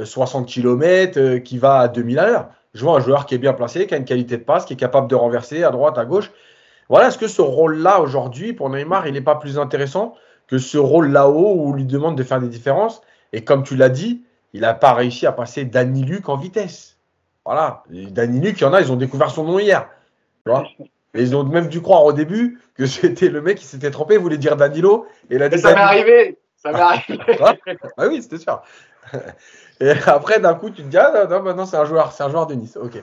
60 0.03 0.47
km, 0.47 1.38
qui 1.43 1.60
va 1.60 1.82
à 1.82 1.88
2000 1.88 2.18
à 2.18 2.26
l'heure. 2.26 2.49
Je 2.74 2.84
vois 2.84 2.97
un 2.97 2.99
joueur 2.99 3.28
qui 3.28 3.36
est 3.36 3.39
bien 3.39 3.53
placé, 3.53 3.86
qui 3.86 3.93
a 3.93 3.97
une 3.97 4.05
qualité 4.05 4.38
de 4.38 4.43
passe, 4.43 4.66
qui 4.66 4.74
est 4.74 4.78
capable 4.78 5.08
de 5.08 5.16
renverser 5.16 5.64
à 5.64 5.70
droite, 5.70 5.99
à 5.99 6.05
gauche. 6.05 6.32
Voilà, 6.89 7.07
est-ce 7.07 7.17
que 7.17 7.27
ce 7.27 7.41
rôle-là 7.41 8.01
aujourd'hui 8.01 8.53
pour 8.53 8.69
Neymar, 8.69 9.07
il 9.07 9.13
n'est 9.13 9.21
pas 9.21 9.35
plus 9.35 9.59
intéressant 9.59 10.15
que 10.47 10.57
ce 10.57 10.77
rôle 10.77 11.11
là-haut 11.11 11.55
où 11.55 11.69
on 11.69 11.73
lui 11.73 11.85
demande 11.85 12.17
de 12.17 12.23
faire 12.23 12.39
des 12.39 12.47
différences? 12.47 13.01
Et 13.33 13.43
comme 13.43 13.63
tu 13.63 13.75
l'as 13.75 13.89
dit, 13.89 14.23
il 14.53 14.61
n'a 14.61 14.73
pas 14.73 14.93
réussi 14.93 15.25
à 15.25 15.31
passer 15.31 15.65
Danny 15.65 16.03
Luc 16.03 16.29
en 16.29 16.38
vitesse. 16.38 16.97
Voilà, 17.45 17.83
Danny 17.89 18.39
Luc, 18.39 18.59
il 18.59 18.63
y 18.63 18.65
en 18.65 18.73
a, 18.73 18.81
ils 18.81 18.91
ont 18.91 18.97
découvert 18.97 19.29
son 19.29 19.43
nom 19.43 19.59
hier. 19.59 19.89
Tu 20.45 20.51
vois? 20.51 20.63
Et 21.13 21.21
ils 21.21 21.35
ont 21.35 21.43
même 21.43 21.67
dû 21.67 21.81
croire 21.81 22.03
au 22.05 22.13
début 22.13 22.59
que 22.75 22.85
c'était 22.85 23.29
le 23.29 23.41
mec 23.41 23.57
qui 23.57 23.65
s'était 23.65 23.91
trompé, 23.91 24.15
il 24.15 24.19
voulait 24.19 24.38
dire 24.38 24.55
Danilo. 24.55 25.07
Et 25.29 25.38
ça 25.38 25.49
m'est 25.49 25.81
arrivé. 25.81 26.38
Ça 26.55 26.71
m'est 26.71 26.79
arrivé. 26.79 27.19
ah 27.97 28.07
oui, 28.07 28.21
c'était 28.21 28.39
sûr. 28.39 28.61
Et 29.79 29.91
après, 30.07 30.39
d'un 30.39 30.55
coup, 30.55 30.69
tu 30.69 30.81
te 30.81 30.88
dis, 30.88 30.97
ah 30.97 31.27
non, 31.29 31.41
maintenant 31.41 31.65
c'est 31.65 31.77
un 31.77 31.85
joueur, 31.85 32.11
c'est 32.11 32.23
un 32.23 32.29
joueur 32.29 32.47
de 32.47 32.55
Nice. 32.55 32.77
Ok. 32.81 33.01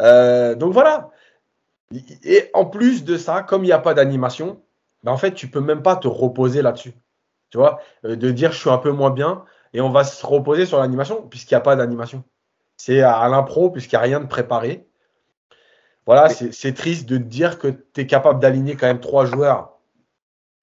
Euh, 0.00 0.54
donc 0.54 0.72
voilà. 0.72 1.10
Et 2.24 2.50
en 2.54 2.64
plus 2.64 3.04
de 3.04 3.16
ça, 3.16 3.42
comme 3.42 3.62
il 3.62 3.66
n'y 3.66 3.72
a 3.72 3.78
pas 3.78 3.94
d'animation, 3.94 4.62
ben 5.02 5.12
en 5.12 5.18
fait, 5.18 5.34
tu 5.34 5.48
peux 5.48 5.60
même 5.60 5.82
pas 5.82 5.96
te 5.96 6.08
reposer 6.08 6.62
là-dessus. 6.62 6.94
Tu 7.50 7.58
vois, 7.58 7.80
euh, 8.04 8.16
de 8.16 8.30
dire 8.30 8.52
je 8.52 8.58
suis 8.58 8.70
un 8.70 8.78
peu 8.78 8.90
moins 8.90 9.10
bien 9.10 9.44
et 9.72 9.80
on 9.80 9.90
va 9.90 10.02
se 10.04 10.26
reposer 10.26 10.66
sur 10.66 10.80
l'animation 10.80 11.22
puisqu'il 11.28 11.54
n'y 11.54 11.58
a 11.58 11.60
pas 11.60 11.76
d'animation. 11.76 12.24
C'est 12.76 13.02
à 13.02 13.28
l'impro 13.28 13.70
puisqu'il 13.70 13.96
n'y 13.96 14.00
a 14.00 14.02
rien 14.02 14.20
de 14.20 14.26
préparé. 14.26 14.88
Voilà, 16.06 16.28
c'est 16.28 16.74
triste 16.74 17.08
de 17.08 17.16
dire 17.16 17.58
que 17.58 17.68
tu 17.68 18.02
es 18.02 18.06
capable 18.06 18.38
d'aligner 18.40 18.76
quand 18.76 18.86
même 18.86 19.00
trois 19.00 19.24
joueurs. 19.24 19.78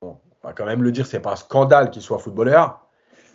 Bon, 0.01 0.19
on 0.43 0.47
va 0.47 0.53
quand 0.53 0.65
même 0.65 0.83
le 0.83 0.91
dire, 0.91 1.07
c'est 1.07 1.19
pas 1.19 1.31
un 1.31 1.35
scandale 1.35 1.89
qu'ils 1.89 2.03
soient 2.03 2.19
footballeurs 2.19 2.85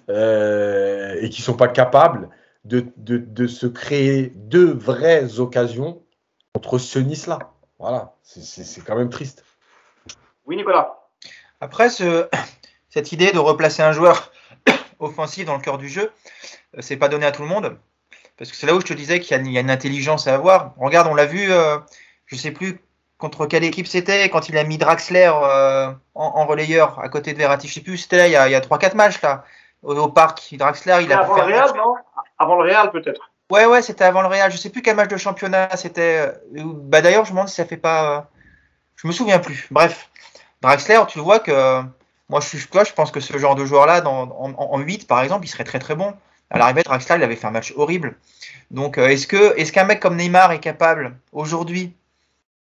euh, 0.09 1.17
et 1.21 1.31
qui 1.31 1.43
sont 1.43 1.57
pas 1.57 1.67
capables 1.67 2.29
de, 2.65 2.87
de, 2.97 3.47
se 3.47 3.67
créer 3.67 4.33
deux 4.35 4.73
vraies 4.73 5.41
occasions 5.41 6.03
contre 6.55 6.79
ce 6.79 6.99
Nice-là. 6.99 7.39
Voilà, 7.79 8.15
c'est 8.23 8.85
quand 8.85 8.97
même 8.97 9.11
triste. 9.11 9.45
Oui, 10.47 10.57
Nicolas. 10.57 11.09
Après, 11.61 11.91
ce, 11.91 12.29
cette 12.89 13.13
idée 13.13 13.33
de 13.33 13.39
replacer 13.39 13.83
un 13.83 13.93
joueur 13.93 14.33
offensif 14.99 15.45
dans 15.45 15.57
le 15.57 15.63
cœur 15.63 15.79
du 15.79 15.89
jeu, 15.89 16.13
euh, 16.77 16.81
c'est 16.81 16.97
pas 16.97 17.09
donné 17.09 17.27
à 17.27 17.33
tout 17.33 17.43
le 17.43 17.49
monde. 17.49 17.79
Parce 18.39 18.51
que 18.51 18.57
c'est 18.57 18.67
là 18.67 18.75
où 18.75 18.81
je 18.81 18.87
te 18.87 18.93
disais 18.93 19.21
qu'il 19.21 19.51
y, 19.51 19.57
a 19.57 19.61
une 19.61 19.71
intelligence 19.71 20.27
à 20.27 20.35
avoir. 20.35 20.75
Regarde, 20.77 21.09
on 21.09 21.15
l'a 21.15 21.25
vu, 21.25 21.51
euh, 21.51 21.79
je 22.27 22.37
sais 22.37 22.51
plus 22.51 22.81
contre 23.17 23.47
quelle 23.47 23.65
équipe 23.65 23.87
c'était, 23.87 24.29
quand 24.29 24.51
il 24.51 24.59
a 24.59 24.65
mis 24.65 24.77
Draxler 24.77 25.31
euh, 25.33 25.91
en, 26.15 26.47
relayeur 26.47 26.99
à 27.01 27.09
côté 27.09 27.33
de 27.33 27.39
Verratti. 27.39 27.67
Je 27.67 27.75
sais 27.75 27.81
plus, 27.81 27.97
c'était 27.97 28.19
là 28.19 28.27
il 28.27 28.33
y 28.33 28.37
a, 28.55 28.59
a 28.59 28.61
3-4 28.61 28.95
matchs 28.95 29.23
là, 29.23 29.45
au, 29.83 30.09
parc. 30.09 30.55
Draxler, 30.55 30.99
il 31.03 31.13
a 31.15 31.21
avant 31.21 31.37
le 31.37 31.43
Real, 31.45 31.71
non? 31.77 31.95
Avant 32.39 32.61
le 32.61 32.71
Real 32.71 32.91
peut-être. 32.91 33.31
Ouais, 33.51 33.65
ouais, 33.67 33.83
c'était 33.83 34.05
avant 34.05 34.23
le 34.23 34.29
Real. 34.29 34.51
Je 34.51 34.57
sais 34.57 34.71
plus 34.71 34.83
quel 34.83 34.97
match 34.97 35.09
de 35.09 35.17
championnat 35.17 35.77
c'était. 35.77 36.33
Euh, 36.57 36.63
bah 36.65 37.01
d'ailleurs, 37.01 37.25
je 37.25 37.31
me 37.31 37.37
demande 37.37 37.49
si 37.49 37.55
ça 37.55 37.65
fait 37.65 37.77
pas. 37.77 38.19
Euh, 38.19 38.21
je 38.97 39.07
me 39.07 39.13
souviens 39.13 39.39
plus. 39.39 39.69
Bref, 39.71 40.11
Draxler, 40.63 41.01
tu 41.09 41.21
vois 41.21 41.39
que 41.41 41.83
moi 42.29 42.41
je 42.41 42.47
suis 42.49 42.59
je 42.59 42.93
pense 42.93 43.11
que 43.13 43.21
ce 43.21 43.39
genre 43.39 43.55
de 43.55 43.65
joueur-là, 43.65 44.05
en, 44.07 44.55
en, 44.59 44.79
8 44.81 45.07
par 45.07 45.23
exemple, 45.23 45.47
il 45.47 45.49
serait 45.49 45.65
très 45.65 45.79
très 45.79 45.95
bon. 45.95 46.15
À 46.51 46.59
l'arrivée, 46.59 46.83
Draxler, 46.83 47.17
il 47.17 47.23
avait 47.23 47.37
fait 47.37 47.47
un 47.47 47.53
match 47.53 47.73
horrible. 47.77 48.17
Donc, 48.71 48.99
est-ce 48.99 49.27
que 49.27 49.57
est-ce 49.59 49.73
qu'un 49.73 49.85
mec 49.85 50.01
comme 50.01 50.17
Neymar 50.17 50.53
est 50.53 50.61
capable 50.61 51.17
aujourd'hui 51.33 51.95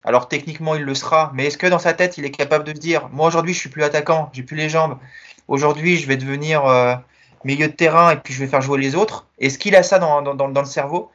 alors 0.04 0.28
techniquement, 0.28 0.76
il 0.76 0.84
le 0.84 0.96
sera, 0.96 1.32
mais 1.36 1.46
est-ce 1.46 1.58
que 1.58 1.68
dans 1.68 1.80
sa 1.80 1.94
tête, 1.94 2.18
il 2.18 2.26
est 2.26 2.32
capable 2.32 2.64
de 2.64 2.74
se 2.74 2.80
dire, 2.80 3.08
moi 3.12 3.28
aujourd'hui, 3.28 3.54
je 3.54 3.60
suis 3.60 3.70
plus 3.70 3.84
attaquant, 3.84 4.32
j'ai 4.34 4.44
plus 4.44 4.56
les 4.56 4.70
jambes. 4.70 4.98
Aujourd'hui, 5.48 5.98
je 5.98 6.08
vais 6.08 6.18
devenir 6.18 6.66
euh, 6.66 6.96
milieu 7.46 7.68
de 7.68 7.74
terrain 7.74 8.12
et 8.12 8.18
puis 8.18 8.34
je 8.34 8.39
vais 8.39 8.48
faire 8.48 8.62
jouer 8.62 8.80
les 8.80 8.96
autres. 8.96 9.28
Est-ce 9.39 9.58
qu'il 9.58 9.76
a 9.76 9.84
ça 9.84 10.00
dans, 10.00 10.22
dans, 10.22 10.36
dans 10.36 10.62
le 10.62 10.68
cerveau? 10.68 11.12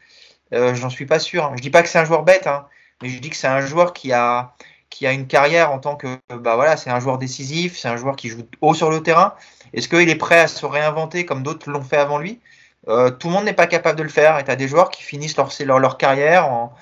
Euh, 0.53 0.75
J'en 0.75 0.91
suis 0.91 1.07
pas 1.07 1.19
sûr. 1.19 1.53
Je 1.57 1.63
dis 1.63 1.71
pas 1.71 1.83
que 1.83 1.89
c'est 1.89 1.99
un 1.99 2.05
joueur 2.05 2.23
bête, 2.23 2.47
hein, 2.47 2.67
mais 3.03 3.09
je 3.09 3.19
dis 3.19 3.31
que 3.31 3.37
c'est 3.37 3.49
un 3.49 3.61
joueur 3.61 3.93
qui 3.93 4.13
a 4.13 4.55
qui 4.89 5.07
a 5.07 5.13
une 5.13 5.27
carrière 5.27 5.73
en 5.73 5.79
tant 5.79 5.97
que 5.97 6.07
bah 6.31 6.55
voilà, 6.57 6.77
c'est 6.77 6.91
un 6.91 7.01
joueur 7.01 7.19
décisif, 7.19 7.77
c'est 7.77 7.89
un 7.89 7.97
joueur 7.97 8.17
qui 8.17 8.29
joue 8.29 8.43
haut 8.61 8.73
sur 8.75 8.91
le 8.91 9.03
terrain. 9.03 9.35
Est-ce 9.75 9.89
qu'il 9.89 10.09
est 10.09 10.17
prêt 10.17 10.41
à 10.41 10.49
se 10.49 10.65
réinventer 10.65 11.27
comme 11.27 11.43
d'autres 11.43 11.69
l'ont 11.71 11.83
fait 11.83 11.99
avant 11.99 12.19
lui? 12.19 12.41
Euh, 12.89 13.11
Tout 13.11 13.29
le 13.29 13.35
monde 13.35 13.45
n'est 13.45 13.53
pas 13.53 13.67
capable 13.67 13.99
de 13.99 14.05
le 14.05 14.09
faire. 14.09 14.39
Et 14.39 14.45
tu 14.45 14.51
as 14.51 14.57
des 14.57 14.69
joueurs 14.69 14.91
qui 14.91 15.03
finissent 15.03 15.37
leur, 15.37 15.51
leur, 15.67 15.79
leur 15.81 15.99
carrière 15.99 16.49
en, 16.49 16.73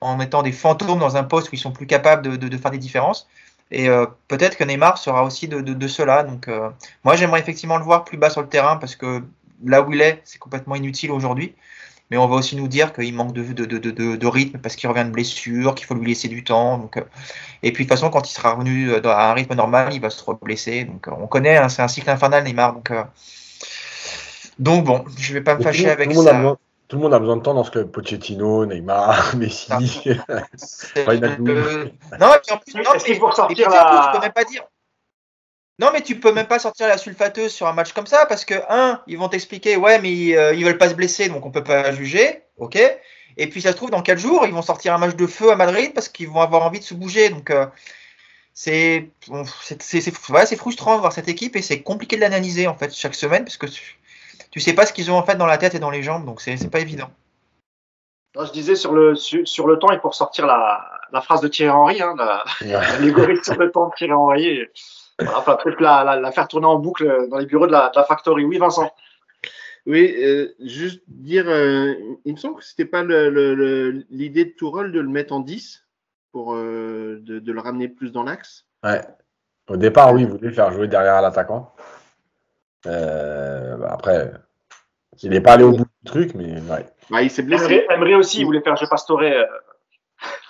en, 0.00 0.16
mettant 0.16 0.42
des 0.42 0.52
fantômes 0.52 0.98
dans 0.98 1.16
un 1.16 1.24
poste 1.24 1.48
où 1.48 1.54
ils 1.54 1.58
sont 1.58 1.72
plus 1.72 1.86
capables 1.86 2.38
de, 2.38 2.56
faire 2.58 2.70
des 2.70 2.78
différences. 2.78 3.28
Et 3.70 3.88
euh, 3.88 4.06
peut-être 4.28 4.56
que 4.56 4.64
Neymar 4.64 4.98
sera 4.98 5.24
aussi 5.24 5.48
de, 5.48 5.60
de 5.60 5.88
cela. 5.88 6.22
Donc, 6.22 6.48
euh, 6.48 6.70
moi, 7.04 7.16
j'aimerais 7.16 7.40
effectivement 7.40 7.78
le 7.78 7.84
voir 7.84 8.04
plus 8.04 8.18
bas 8.18 8.30
sur 8.30 8.42
le 8.42 8.48
terrain 8.48 8.76
parce 8.76 8.96
que 8.96 9.22
là 9.64 9.82
où 9.82 9.92
il 9.92 10.00
est, 10.00 10.20
c'est 10.24 10.38
complètement 10.38 10.76
inutile 10.76 11.10
aujourd'hui. 11.10 11.54
Mais 12.10 12.18
on 12.18 12.28
va 12.28 12.36
aussi 12.36 12.54
nous 12.54 12.68
dire 12.68 12.92
qu'il 12.92 13.14
manque 13.14 13.32
de, 13.32 13.42
de, 13.52 14.26
rythme 14.26 14.58
parce 14.58 14.76
qu'il 14.76 14.88
revient 14.90 15.04
de 15.04 15.10
blessure, 15.10 15.74
qu'il 15.74 15.86
faut 15.86 15.94
lui 15.94 16.06
laisser 16.06 16.28
du 16.28 16.44
temps. 16.44 16.78
Donc, 16.78 16.98
euh, 16.98 17.02
et 17.62 17.72
puis, 17.72 17.84
de 17.84 17.88
toute 17.88 17.98
façon, 17.98 18.10
quand 18.10 18.28
il 18.28 18.32
sera 18.32 18.52
revenu 18.52 18.94
à 18.94 19.30
un 19.30 19.32
rythme 19.32 19.54
normal, 19.54 19.92
il 19.94 20.00
va 20.00 20.10
se 20.10 20.22
blesser. 20.42 20.84
Donc, 20.84 21.08
on 21.08 21.26
connaît, 21.26 21.56
hein, 21.56 21.68
c'est 21.68 21.82
un 21.82 21.88
cycle 21.88 22.10
infernal, 22.10 22.44
Neymar. 22.44 22.74
Donc, 22.74 22.92
donc 24.58 24.84
bon, 24.84 25.04
je 25.18 25.30
ne 25.32 25.38
vais 25.38 25.42
pas 25.42 25.56
me 25.56 25.62
fâcher 25.62 25.90
avec 25.90 26.12
ça. 26.12 26.56
Tout 26.94 26.98
le 26.98 27.02
monde 27.02 27.14
a 27.14 27.18
besoin 27.18 27.36
de 27.38 27.42
temps 27.42 27.54
dans 27.54 27.64
ce 27.64 27.72
que 27.72 27.80
Pochettino, 27.80 28.66
Neymar, 28.66 29.34
Messi. 29.36 29.68
non, 29.72 29.76
mais 29.76 31.32
en 31.32 31.36
plus, 31.40 32.74
non, 32.76 32.90
mais, 32.92 33.00
tu 33.00 33.18
peux 33.18 34.20
même 34.20 34.32
pas 34.32 34.44
dire. 34.44 34.62
Non, 35.80 35.88
mais 35.92 36.02
tu 36.02 36.20
peux 36.20 36.30
même 36.30 36.46
pas 36.46 36.60
sortir 36.60 36.86
la 36.86 36.96
sulfateuse 36.96 37.50
sur 37.50 37.66
un 37.66 37.72
match 37.72 37.92
comme 37.94 38.06
ça 38.06 38.26
parce 38.26 38.44
que, 38.44 38.54
un, 38.68 39.02
ils 39.08 39.18
vont 39.18 39.28
t'expliquer, 39.28 39.76
ouais, 39.76 40.00
mais 40.00 40.36
euh, 40.36 40.54
ils 40.54 40.64
veulent 40.64 40.78
pas 40.78 40.88
se 40.88 40.94
blesser, 40.94 41.28
donc 41.28 41.44
on 41.44 41.50
peut 41.50 41.64
pas 41.64 41.90
juger, 41.90 42.44
ok. 42.58 42.78
Et 43.38 43.48
puis 43.48 43.60
ça 43.60 43.72
se 43.72 43.76
trouve, 43.76 43.90
dans 43.90 44.02
quatre 44.02 44.20
jours, 44.20 44.46
ils 44.46 44.54
vont 44.54 44.62
sortir 44.62 44.94
un 44.94 44.98
match 44.98 45.16
de 45.16 45.26
feu 45.26 45.50
à 45.50 45.56
Madrid 45.56 45.94
parce 45.94 46.08
qu'ils 46.08 46.28
vont 46.28 46.42
avoir 46.42 46.62
envie 46.62 46.78
de 46.78 46.84
se 46.84 46.94
bouger. 46.94 47.28
Donc 47.28 47.50
euh, 47.50 47.66
c'est 48.52 49.08
c'est 49.80 50.56
frustrant 50.56 50.94
de 50.94 51.00
voir 51.00 51.12
cette 51.12 51.26
équipe 51.26 51.56
et 51.56 51.62
c'est 51.62 51.82
compliqué 51.82 52.14
de 52.14 52.20
l'analyser 52.20 52.68
en 52.68 52.76
fait 52.76 52.94
chaque 52.94 53.16
semaine 53.16 53.42
parce 53.42 53.56
que 53.56 53.66
tu 54.54 54.60
sais 54.60 54.72
pas 54.72 54.86
ce 54.86 54.92
qu'ils 54.92 55.10
ont 55.10 55.16
en 55.16 55.24
fait 55.24 55.34
dans 55.34 55.46
la 55.46 55.58
tête 55.58 55.74
et 55.74 55.80
dans 55.80 55.90
les 55.90 56.04
jambes, 56.04 56.24
donc 56.24 56.40
c'est 56.40 56.70
pas 56.70 56.78
évident. 56.78 57.10
je 58.36 58.52
disais 58.52 58.76
sur 58.76 58.92
le, 58.92 59.16
sur, 59.16 59.66
le 59.66 59.80
temps, 59.80 59.90
et 59.90 59.98
pour 59.98 60.14
sortir 60.14 60.46
la, 60.46 60.88
la 61.10 61.20
phrase 61.20 61.40
de 61.40 61.48
Thierry 61.48 61.72
Henry, 61.72 62.00
hein, 62.00 62.14
l'allégorie 62.60 63.36
sur 63.42 63.56
le 63.56 63.72
temps 63.72 63.88
de 63.88 63.94
Thierry 63.96 64.12
Henry, 64.12 64.60
enfin, 65.20 65.56
peut-être 65.56 65.80
la, 65.80 66.20
la, 66.20 66.30
faire 66.30 66.46
tourner 66.46 66.68
en 66.68 66.78
boucle 66.78 67.26
dans 67.30 67.38
les 67.38 67.46
bureaux 67.46 67.66
de 67.66 67.72
la, 67.72 67.88
de 67.88 67.98
la 67.98 68.04
Factory. 68.04 68.44
Oui, 68.44 68.58
Vincent 68.58 68.92
Oui, 69.86 70.14
euh, 70.22 70.54
juste 70.60 71.02
dire, 71.08 71.46
euh, 71.48 71.94
il 72.24 72.34
me 72.34 72.38
semble 72.38 72.54
que 72.54 72.64
c'était 72.64 72.84
pas 72.84 73.02
l'idée 73.02 74.44
de 74.44 74.54
Tourelle 74.56 74.92
de 74.92 75.00
le 75.00 75.08
mettre 75.08 75.34
en 75.34 75.40
10 75.40 75.84
pour 76.30 76.54
euh, 76.54 77.18
de, 77.22 77.40
de, 77.40 77.52
le 77.52 77.60
ramener 77.60 77.88
plus 77.88 78.12
dans 78.12 78.22
l'axe. 78.22 78.66
Ouais. 78.84 79.02
Au 79.68 79.76
départ, 79.76 80.12
oui, 80.12 80.22
il 80.22 80.28
voulait 80.28 80.52
faire 80.52 80.70
jouer 80.70 80.86
derrière 80.86 81.20
l'attaquant. 81.20 81.74
Euh, 82.86 83.76
bah, 83.76 83.90
après, 83.92 84.32
il 85.22 85.30
n'est 85.30 85.40
pas 85.40 85.52
allé 85.52 85.64
au 85.64 85.72
bout 85.72 85.84
du 85.84 86.10
truc, 86.10 86.34
mais 86.34 86.60
ouais. 86.60 86.86
Bah, 87.10 87.22
il 87.22 87.30
s'est 87.30 87.42
blessé. 87.42 87.86
Emery, 87.90 88.14
aussi, 88.14 88.40
il 88.40 88.46
voulait 88.46 88.60
faire 88.60 88.76
jeu 88.76 88.86
pastoré 88.88 89.32
euh, 89.32 89.44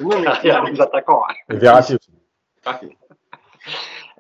non, 0.01 0.21
mais 0.21 0.29
les 0.71 0.81
attaquants. 0.81 1.23
Hein. 1.29 1.35
Verratti 1.49 1.97
aussi. 1.97 2.89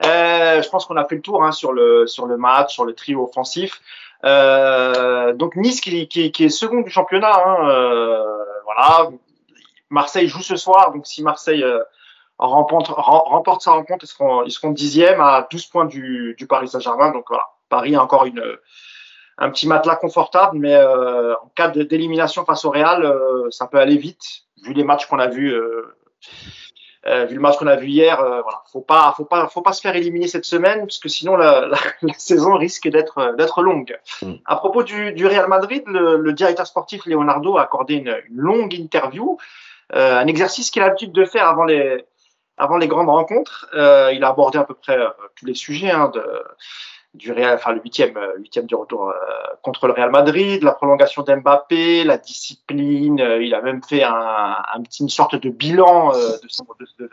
Euh, 0.04 0.60
je 0.60 0.68
pense 0.68 0.86
qu'on 0.86 0.96
a 0.96 1.04
fait 1.04 1.14
le 1.14 1.22
tour 1.22 1.44
hein, 1.44 1.52
sur, 1.52 1.72
le, 1.72 2.06
sur 2.06 2.26
le 2.26 2.36
match, 2.36 2.74
sur 2.74 2.84
le 2.84 2.94
trio 2.94 3.24
offensif. 3.24 3.80
Euh, 4.24 5.32
donc 5.34 5.56
Nice 5.56 5.80
qui, 5.80 6.08
qui, 6.08 6.32
qui, 6.32 6.44
est 6.44 6.48
second 6.48 6.80
du 6.80 6.90
championnat. 6.90 7.32
Hein, 7.46 7.68
euh, 7.68 8.44
voilà. 8.64 9.10
Marseille 9.90 10.28
joue 10.28 10.42
ce 10.42 10.56
soir, 10.56 10.92
donc 10.92 11.06
si 11.06 11.22
Marseille 11.22 11.62
euh, 11.62 11.80
remporte, 12.38 12.88
remporte 12.88 13.62
sa 13.62 13.72
rencontre, 13.72 14.04
ils 14.04 14.08
seront, 14.08 14.42
ils 14.44 14.50
seront 14.50 14.70
dixième 14.70 15.20
à 15.20 15.46
12 15.50 15.66
points 15.66 15.84
du, 15.84 16.34
du 16.36 16.46
Paris 16.46 16.68
Saint-Germain. 16.68 17.12
Donc 17.12 17.26
voilà. 17.28 17.48
Paris 17.68 17.94
a 17.94 18.02
encore 18.02 18.24
une, 18.24 18.42
un 19.38 19.50
petit 19.50 19.66
matelas 19.66 19.96
confortable, 19.96 20.58
mais 20.58 20.74
euh, 20.74 21.34
en 21.34 21.50
cas 21.54 21.68
d'élimination 21.68 22.44
face 22.44 22.64
au 22.64 22.70
Real, 22.70 23.04
euh, 23.04 23.50
ça 23.50 23.66
peut 23.66 23.78
aller 23.78 23.96
vite, 23.96 24.44
vu 24.62 24.72
les 24.72 24.84
matchs 24.84 25.06
qu'on 25.06 25.18
a 25.18 25.28
vus. 25.28 25.52
Euh, 25.52 25.94
vu 27.26 27.34
le 27.34 27.40
match 27.40 27.58
qu'on 27.58 27.66
a 27.66 27.76
vu 27.76 27.88
hier, 27.88 28.16
voilà, 28.16 28.62
faut 28.72 28.80
pas, 28.80 29.12
faut 29.14 29.26
pas, 29.26 29.46
faut 29.48 29.60
pas 29.60 29.74
se 29.74 29.82
faire 29.82 29.94
éliminer 29.94 30.26
cette 30.26 30.46
semaine, 30.46 30.80
parce 30.80 30.98
que 30.98 31.10
sinon 31.10 31.36
la, 31.36 31.68
saison 32.16 32.56
risque 32.56 32.88
d'être 32.88 33.34
d'être 33.36 33.60
longue. 33.60 33.98
Mm. 34.22 34.36
À 34.46 34.56
propos 34.56 34.82
du, 34.82 35.12
du 35.12 35.26
Real 35.26 35.46
Madrid, 35.46 35.82
le, 35.86 36.32
directeur 36.32 36.66
sportif 36.66 37.04
Leonardo 37.04 37.58
a 37.58 37.62
accordé 37.62 37.96
une, 37.96 38.16
longue 38.30 38.72
interview, 38.72 39.36
un 39.92 40.26
exercice 40.26 40.70
qu'il 40.70 40.80
a 40.80 40.86
l'habitude 40.86 41.12
de 41.12 41.26
faire 41.26 41.46
avant 41.46 41.64
les 41.64 42.06
avant 42.56 42.78
les 42.78 42.88
grandes 42.88 43.10
rencontres. 43.10 43.68
il 43.74 44.24
a 44.24 44.28
abordé 44.28 44.56
à 44.56 44.64
peu 44.64 44.74
près 44.74 44.98
tous 45.36 45.44
les 45.44 45.54
sujets 45.54 45.90
hein, 45.90 46.08
de 46.08 46.22
du 47.14 47.32
Real, 47.32 47.54
enfin 47.54 47.72
le 47.72 47.80
huitième, 47.80 48.16
euh, 48.16 48.36
huitième 48.38 48.66
du 48.66 48.74
retour 48.74 49.08
euh, 49.08 49.14
contre 49.62 49.86
le 49.86 49.92
Real 49.92 50.10
Madrid, 50.10 50.62
la 50.62 50.72
prolongation 50.72 51.22
d'Mbappé, 51.22 52.04
la 52.04 52.18
discipline. 52.18 53.20
Euh, 53.20 53.42
il 53.42 53.54
a 53.54 53.62
même 53.62 53.82
fait 53.82 54.02
un, 54.02 54.12
un 54.12 54.82
une 55.00 55.08
sorte 55.08 55.36
de 55.36 55.48
bilan 55.48 56.12
de 56.12 56.48
son, 56.48 56.66
de, 56.98 57.10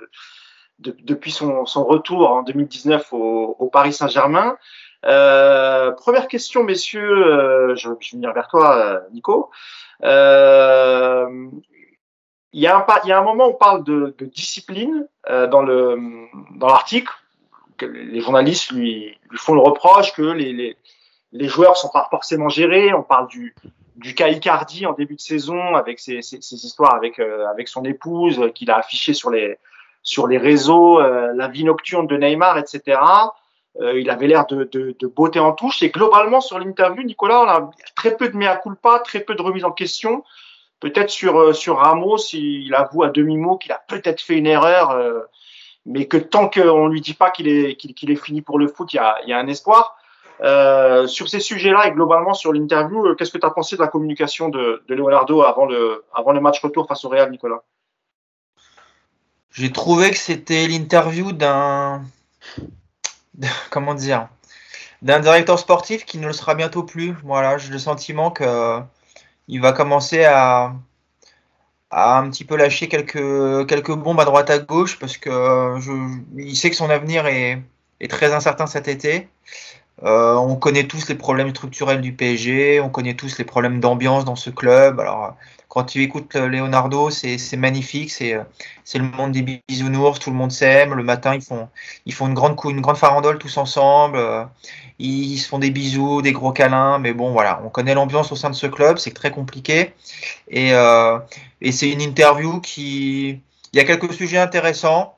de, 0.80 0.95
depuis 1.04 1.32
son, 1.32 1.66
son, 1.66 1.84
retour 1.84 2.30
en 2.30 2.43
2019 2.43 3.14
au, 3.14 3.56
au 3.60 3.68
Paris 3.68 3.93
Saint-Germain. 3.93 4.58
Euh, 5.06 5.91
première 5.91 6.28
question, 6.28 6.64
messieurs, 6.64 7.02
euh, 7.02 7.76
je, 7.76 7.89
je, 7.99 8.12
vais 8.12 8.18
venir 8.18 8.34
vers 8.34 8.47
toi, 8.47 8.76
euh, 8.78 8.99
Nico. 9.12 9.49
Euh, 10.04 11.47
il 12.54 12.62
y, 12.62 12.68
a 12.68 12.78
un, 12.78 12.86
il 13.04 13.10
y 13.10 13.12
a 13.12 13.20
un 13.20 13.24
moment 13.24 13.47
où 13.47 13.52
on 13.52 13.56
parle 13.56 13.84
de, 13.84 14.16
discipline 14.20 15.08
euh, 15.30 15.47
dans 15.47 15.62
le 15.62 15.97
Les 17.86 18.21
journalistes 18.21 18.71
lui, 18.71 19.17
font 19.36 19.53
le 19.53 19.61
reproche 19.61 20.13
que 20.13 20.21
les, 20.21 20.53
les, 20.53 20.77
les 21.32 21.47
joueurs 21.47 21.77
sont 21.77 21.89
pas 21.89 22.07
forcément 22.09 22.49
gérés. 22.49 22.93
On 22.93 23.03
parle 23.03 23.27
du, 23.27 23.55
du 23.95 24.15
cas 24.15 24.29
Icardi 24.29 24.86
en 24.86 24.93
début 24.93 25.15
de 25.15 25.21
saison 25.21 25.75
avec 25.75 25.99
ses, 25.99 26.19
histoires 26.19 26.95
avec 26.95 27.19
euh, 27.19 27.47
avec 27.47 27.67
son 27.67 27.84
épouse 27.86 28.51
qu'il 28.55 28.71
a 28.71 28.77
affiché 28.77 29.13
sur 29.13 29.29
les 29.29 30.38
réseaux, 30.38 30.99
euh, 30.99 31.34
la 31.36 31.47
vie 31.47 31.63
nocturne 31.63 32.07
de 32.07 32.17
Neymar, 32.17 32.57
etc. 32.57 32.99
Euh, 33.79 33.99
il 33.99 34.09
avait 34.09 34.27
l'air 34.27 34.45
de, 34.47 34.97
beauté 35.15 35.39
en 35.39 35.53
touche. 35.53 35.82
Et 35.82 35.89
globalement, 35.89 36.41
sur 36.41 36.59
l'interview, 36.59 37.03
Nicolas, 37.03 37.41
on 37.41 37.47
a 37.47 37.71
très 37.95 38.17
peu 38.17 38.27
de 38.27 38.36
mea 38.36 38.57
culpa, 38.57 38.99
très 38.99 39.21
peu 39.21 39.36
de 39.36 39.41
remise 39.41 39.63
en 39.63 39.71
question. 39.71 40.23
Peut-être 40.82 41.09
sur, 41.09 41.77
Ramos, 41.77 42.17
il 42.34 42.73
avoue 42.73 43.03
à 43.03 43.09
demi-mot 43.09 43.57
qu'il 43.57 43.71
a 43.71 43.82
peut-être 43.88 44.19
fait 44.19 44.36
une 44.36 44.47
erreur, 44.47 44.97
mais 45.86 46.07
que 46.07 46.17
tant 46.17 46.49
qu'on 46.49 46.88
ne 46.88 46.93
lui 46.93 47.01
dit 47.01 47.13
pas 47.13 47.32
qu'il 47.32 47.47
est, 47.47 47.75
qu'il 47.75 47.93
qu 47.93 48.11
est 48.11 48.15
fini 48.15 48.41
pour 48.41 48.59
le 48.59 48.67
foot, 48.67 48.93
il 48.93 48.97
y 48.97 48.99
a, 48.99 49.15
y 49.25 49.34
a 49.34 49.39
un 49.39 49.47
espoir. 49.47 49.97
Euh, 50.43 51.05
sur 51.05 51.29
ces 51.29 51.39
sujets-là 51.39 51.88
et 51.88 51.91
globalement 51.91 52.34
sur 52.34 52.51
l'interview, 52.51 53.05
euh, 53.05 53.15
qu'est-ce 53.15 53.32
que 53.32 53.38
tu 53.38 53.45
as 53.45 53.51
pensé 53.51 53.75
de 53.75 53.82
la 53.82 53.88
communication 53.88 54.49
de, 54.49 54.82
Leonardo 54.88 55.43
avant 55.43 55.67
le, 55.67 56.03
avant 56.15 56.32
le 56.32 56.41
match 56.41 56.59
retour 56.61 56.88
face 56.88 57.05
au 57.05 57.09
Real, 57.09 57.29
Nicolas? 57.29 57.61
J'ai 59.51 59.71
trouvé 59.71 60.09
que 60.09 60.17
c'était 60.17 60.67
l'interview 60.67 61.32
d'un 61.32 62.01
comment 63.69 63.93
dire 63.93 64.29
d'un 65.03 65.19
directeur 65.19 65.57
sportif 65.57 66.05
qui 66.05 66.17
ne 66.19 66.27
le 66.27 66.34
sera 66.34 66.55
bientôt 66.55 66.84
plus. 66.84 67.15
Voilà, 67.23 67.57
j'ai 67.57 67.71
le 67.71 67.79
sentiment 67.79 68.32
que 68.32 68.79
il 69.47 69.61
va 69.61 69.73
commencer 69.73 70.23
à, 70.23 70.73
à 71.92 72.18
un 72.20 72.30
petit 72.30 72.46
peu 72.46 72.56
lâcher 72.56 72.88
quelques 72.88 73.68
quelques 73.68 73.94
bombes 73.94 74.20
à 74.20 74.26
droite 74.26 74.50
à 74.50 74.60
gauche 74.60 74.98
parce 75.00 75.18
que 75.18 75.30
je, 75.80 75.92
il 76.38 76.56
sait 76.56 76.70
que 76.70 76.76
son 76.76 76.89
avenir 76.89 77.28
est, 77.28 77.62
est 78.00 78.08
très 78.10 78.34
incertain 78.34 78.66
cet 78.68 78.88
été. 78.88 79.28
Euh, 80.04 80.36
on 80.36 80.56
connaît 80.56 80.86
tous 80.86 81.08
les 81.10 81.16
problèmes 81.16 81.50
structurels 81.52 82.02
du 82.02 82.14
PSG, 82.14 82.80
on 82.80 82.89
connaît 82.89 83.14
tous 83.14 83.38
les 83.38 83.46
problèmes 83.46 83.80
d'ambiance 83.80 84.26
dans 84.26 84.36
ce 84.36 84.50
club. 84.50 85.00
Alors, 85.00 85.36
quand 85.72 85.86
tu 85.86 86.03
écoutes 86.03 86.36
Leonardo, 86.36 87.09
c'est 87.11 87.55
magnifique, 87.55 88.11
c'est 88.11 88.34
le 88.93 89.03
monde 89.03 89.32
des 89.32 89.61
bisounours, 89.69 90.19
tout 90.19 90.30
le 90.30 90.36
monde 90.36 90.51
s'aime. 90.51 90.93
Le 90.95 91.01
matin, 91.01 91.34
ils 91.34 91.41
font, 91.41 91.69
une, 92.05 92.34
grande, 92.34 92.97
farandole 92.97 93.38
tous 93.39 93.55
ensemble. 93.55 94.19
Ils 94.99 95.38
se 95.38 95.47
font 95.47 95.59
des 95.59 95.72
bisous, 95.72 96.22
des 96.22 96.34
gros 96.34 96.51
câlins. 96.51 96.99
Mais 96.99 97.13
bon, 97.13 97.32
voilà, 97.32 97.61
on 97.63 97.69
connaît 97.69 97.93
l'ambiance 97.93 98.34
au 98.34 98.36
sein 98.36 98.49
de 98.49 98.55
ce 98.55 98.67
club, 98.67 98.97
c'est 98.97 99.13
très 99.13 99.32
compliqué. 99.32 99.93
Et, 100.49 100.74
euh, 100.74 101.19
c'est 101.72 101.89
une 101.89 102.01
interview 102.01 102.59
qui. 102.59 103.39
Il 103.72 103.78
y 103.78 103.80
a 103.80 103.86
quelques 103.86 104.13
sujets 104.13 104.39
intéressants. 104.39 105.17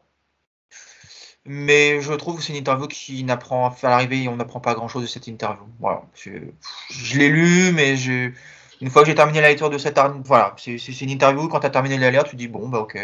Mais 1.45 1.99
je 1.99 2.13
trouve 2.13 2.37
que 2.37 2.43
c'est 2.43 2.53
une 2.53 2.59
interview 2.59 2.87
qui 2.87 3.23
n'apprend, 3.23 3.69
à 3.69 3.89
l'arrivée, 3.89 4.27
on 4.27 4.35
n'apprend 4.35 4.59
pas 4.59 4.75
grand 4.75 4.87
chose 4.87 5.01
de 5.01 5.07
cette 5.07 5.25
interview. 5.25 5.65
Voilà. 5.79 6.03
Je 6.15 7.17
l'ai 7.17 7.29
lu, 7.29 7.71
mais 7.73 7.97
je, 7.97 8.31
une 8.83 8.89
fois 8.89 9.03
que 9.03 9.07
j'ai 9.07 9.15
terminé 9.15 9.39
la 9.39 9.47
lecture 9.47 9.69
de 9.69 9.77
cette 9.77 9.97
voilà, 10.25 10.53
c'est 10.57 10.75
une 10.75 11.09
interview. 11.09 11.47
Quand 11.47 11.61
tu 11.61 11.65
as 11.65 11.69
terminé 11.69 11.97
la 11.97 12.11
lecture, 12.11 12.29
tu 12.29 12.35
dis 12.35 12.49
bon, 12.49 12.67
bah 12.67 12.79
ok. 12.79 12.99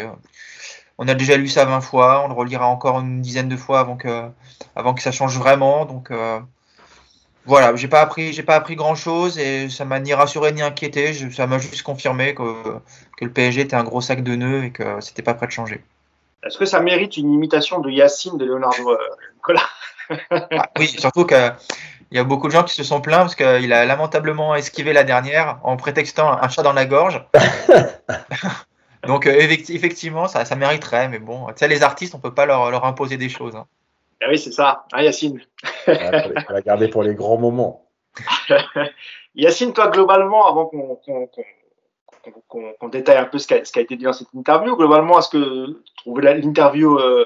On 0.98 1.08
a 1.08 1.14
déjà 1.14 1.38
lu 1.38 1.48
ça 1.48 1.64
20 1.64 1.80
fois, 1.80 2.22
on 2.22 2.28
le 2.28 2.34
relira 2.34 2.66
encore 2.66 3.00
une 3.00 3.22
dizaine 3.22 3.48
de 3.48 3.56
fois 3.56 3.80
avant 3.80 3.96
que, 3.96 4.28
avant 4.76 4.92
que 4.92 5.00
ça 5.00 5.10
change 5.10 5.38
vraiment. 5.38 5.86
Donc 5.86 6.10
euh, 6.10 6.38
voilà, 7.46 7.74
j'ai 7.76 7.88
pas 7.88 8.02
appris, 8.02 8.34
j'ai 8.34 8.42
pas 8.42 8.56
appris 8.56 8.76
grand 8.76 8.94
chose 8.94 9.38
et 9.38 9.70
ça 9.70 9.86
m'a 9.86 10.00
ni 10.00 10.12
rassuré 10.12 10.52
ni 10.52 10.60
inquiété. 10.60 11.14
Je, 11.14 11.30
ça 11.30 11.46
m'a 11.46 11.56
juste 11.56 11.82
confirmé 11.82 12.34
que, 12.34 12.42
que 13.16 13.24
le 13.24 13.32
PSG 13.32 13.62
était 13.62 13.76
un 13.76 13.84
gros 13.84 14.02
sac 14.02 14.22
de 14.22 14.34
nœuds 14.34 14.64
et 14.64 14.72
que 14.72 15.00
c'était 15.00 15.22
pas 15.22 15.32
prêt 15.32 15.46
de 15.46 15.52
changer. 15.52 15.82
Est-ce 16.44 16.58
que 16.58 16.66
ça 16.66 16.80
mérite 16.80 17.16
une 17.16 17.32
imitation 17.32 17.80
de 17.80 17.88
Yacine 17.88 18.36
de 18.36 18.44
Leonardo 18.44 18.90
euh, 18.90 18.98
Nicolas? 19.36 19.68
Ah, 20.30 20.68
Oui, 20.78 20.88
surtout 20.88 21.24
qu'il 22.10 22.18
y 22.18 22.20
a 22.20 22.24
beaucoup 22.24 22.48
de 22.48 22.52
gens 22.52 22.64
qui 22.64 22.74
se 22.74 22.82
sont 22.82 23.00
plaints 23.00 23.20
parce 23.20 23.36
qu'il 23.36 23.72
a 23.72 23.86
lamentablement 23.86 24.56
esquivé 24.56 24.92
la 24.92 25.04
dernière 25.04 25.60
en 25.62 25.76
prétextant 25.76 26.30
un 26.30 26.48
chat 26.48 26.62
dans 26.62 26.72
la 26.72 26.84
gorge. 26.84 27.24
Donc 29.06 29.26
euh, 29.26 29.34
effectivement, 29.38 30.26
ça, 30.26 30.44
ça, 30.44 30.56
mériterait, 30.56 31.08
mais 31.08 31.20
bon, 31.20 31.46
tu 31.46 31.54
sais, 31.56 31.68
les 31.68 31.82
artistes, 31.82 32.14
on 32.14 32.18
peut 32.18 32.34
pas 32.34 32.46
leur, 32.46 32.70
leur 32.70 32.84
imposer 32.84 33.16
des 33.16 33.28
choses. 33.28 33.54
Hein. 33.56 33.66
Ah 34.22 34.26
oui, 34.28 34.38
c'est 34.38 34.52
ça, 34.52 34.84
hein, 34.92 35.02
Yacine. 35.02 35.40
on 35.86 36.52
va 36.52 36.60
garder 36.60 36.88
pour 36.88 37.02
les 37.02 37.14
grands 37.14 37.38
moments. 37.38 37.86
Yacine, 39.34 39.72
toi, 39.72 39.88
globalement, 39.88 40.46
avant 40.46 40.66
qu'on 40.66 40.96
qu 40.96 41.12
qu'on 42.48 42.72
qu 42.72 42.90
détaille 42.90 43.16
un 43.16 43.24
peu 43.24 43.38
ce 43.38 43.46
qui, 43.46 43.54
a, 43.54 43.64
ce 43.64 43.72
qui, 43.72 43.78
a, 43.78 43.82
été 43.82 43.96
dit 43.96 44.04
dans 44.04 44.12
cette 44.12 44.34
interview. 44.34 44.76
Globalement, 44.76 45.18
est-ce 45.20 45.30
que 45.30 45.66
tu 45.66 45.94
trouvais 45.96 46.34
l'interview 46.34 46.98
euh, 46.98 47.24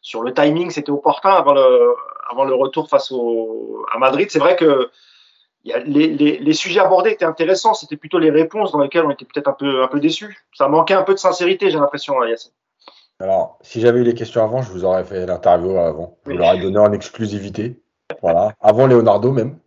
sur 0.00 0.22
le 0.22 0.32
timing, 0.32 0.70
c'était 0.70 0.90
opportun 0.90 1.30
avant 1.30 1.52
le, 1.52 1.94
avant 2.30 2.44
le 2.44 2.54
retour 2.54 2.88
face 2.88 3.10
au, 3.10 3.84
à 3.94 3.98
Madrid 3.98 4.28
C'est 4.30 4.38
vrai 4.38 4.56
que 4.56 4.90
y 5.64 5.72
a, 5.72 5.78
les, 5.80 6.08
les, 6.08 6.38
les, 6.38 6.52
sujets 6.52 6.80
abordés 6.80 7.10
étaient 7.10 7.24
intéressants, 7.24 7.74
c'était 7.74 7.96
plutôt 7.96 8.18
les 8.18 8.30
réponses 8.30 8.72
dans 8.72 8.80
lesquelles 8.80 9.04
on 9.04 9.10
était 9.10 9.24
peut-être 9.24 9.48
un 9.48 9.52
peu, 9.52 9.82
un 9.82 9.88
peu 9.88 10.00
déçus. 10.00 10.38
Ça 10.54 10.68
manquait 10.68 10.94
un 10.94 11.02
peu 11.02 11.14
de 11.14 11.18
sincérité, 11.18 11.70
j'ai 11.70 11.78
l'impression, 11.78 12.22
Yacine. 12.24 12.52
Alors, 13.20 13.58
si 13.62 13.80
j'avais 13.80 13.98
eu 13.98 14.04
les 14.04 14.14
questions 14.14 14.44
avant, 14.44 14.62
je 14.62 14.70
vous 14.70 14.84
aurais 14.84 15.04
fait 15.04 15.26
l'interview 15.26 15.76
avant. 15.76 16.18
Je 16.24 16.32
vous 16.32 16.38
l'aurais 16.38 16.58
donné 16.58 16.78
en 16.78 16.92
exclusivité. 16.92 17.82
Voilà. 18.22 18.52
Avant 18.60 18.86
Leonardo 18.86 19.32
même. 19.32 19.58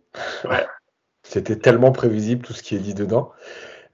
Ouais. 0.44 0.66
C'était 1.22 1.56
tellement 1.56 1.92
prévisible 1.92 2.44
tout 2.44 2.52
ce 2.54 2.62
qui 2.62 2.74
est 2.74 2.80
dit 2.80 2.94
dedans. 2.94 3.30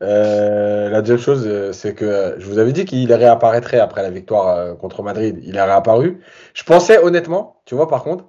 Euh, 0.02 0.88
la 0.90 1.00
deuxième 1.00 1.18
chose, 1.18 1.44
euh, 1.46 1.72
c'est 1.72 1.94
que 1.94 2.36
je 2.38 2.46
vous 2.46 2.58
avais 2.58 2.72
dit 2.72 2.84
qu'il 2.84 3.12
réapparaîtrait 3.12 3.80
après 3.80 4.02
la 4.02 4.10
victoire 4.10 4.56
euh, 4.56 4.74
contre 4.74 5.02
Madrid. 5.02 5.40
Il 5.42 5.56
est 5.56 5.62
réapparu. 5.62 6.20
Je 6.54 6.62
pensais 6.62 6.98
honnêtement, 6.98 7.60
tu 7.64 7.74
vois, 7.74 7.88
par 7.88 8.04
contre, 8.04 8.24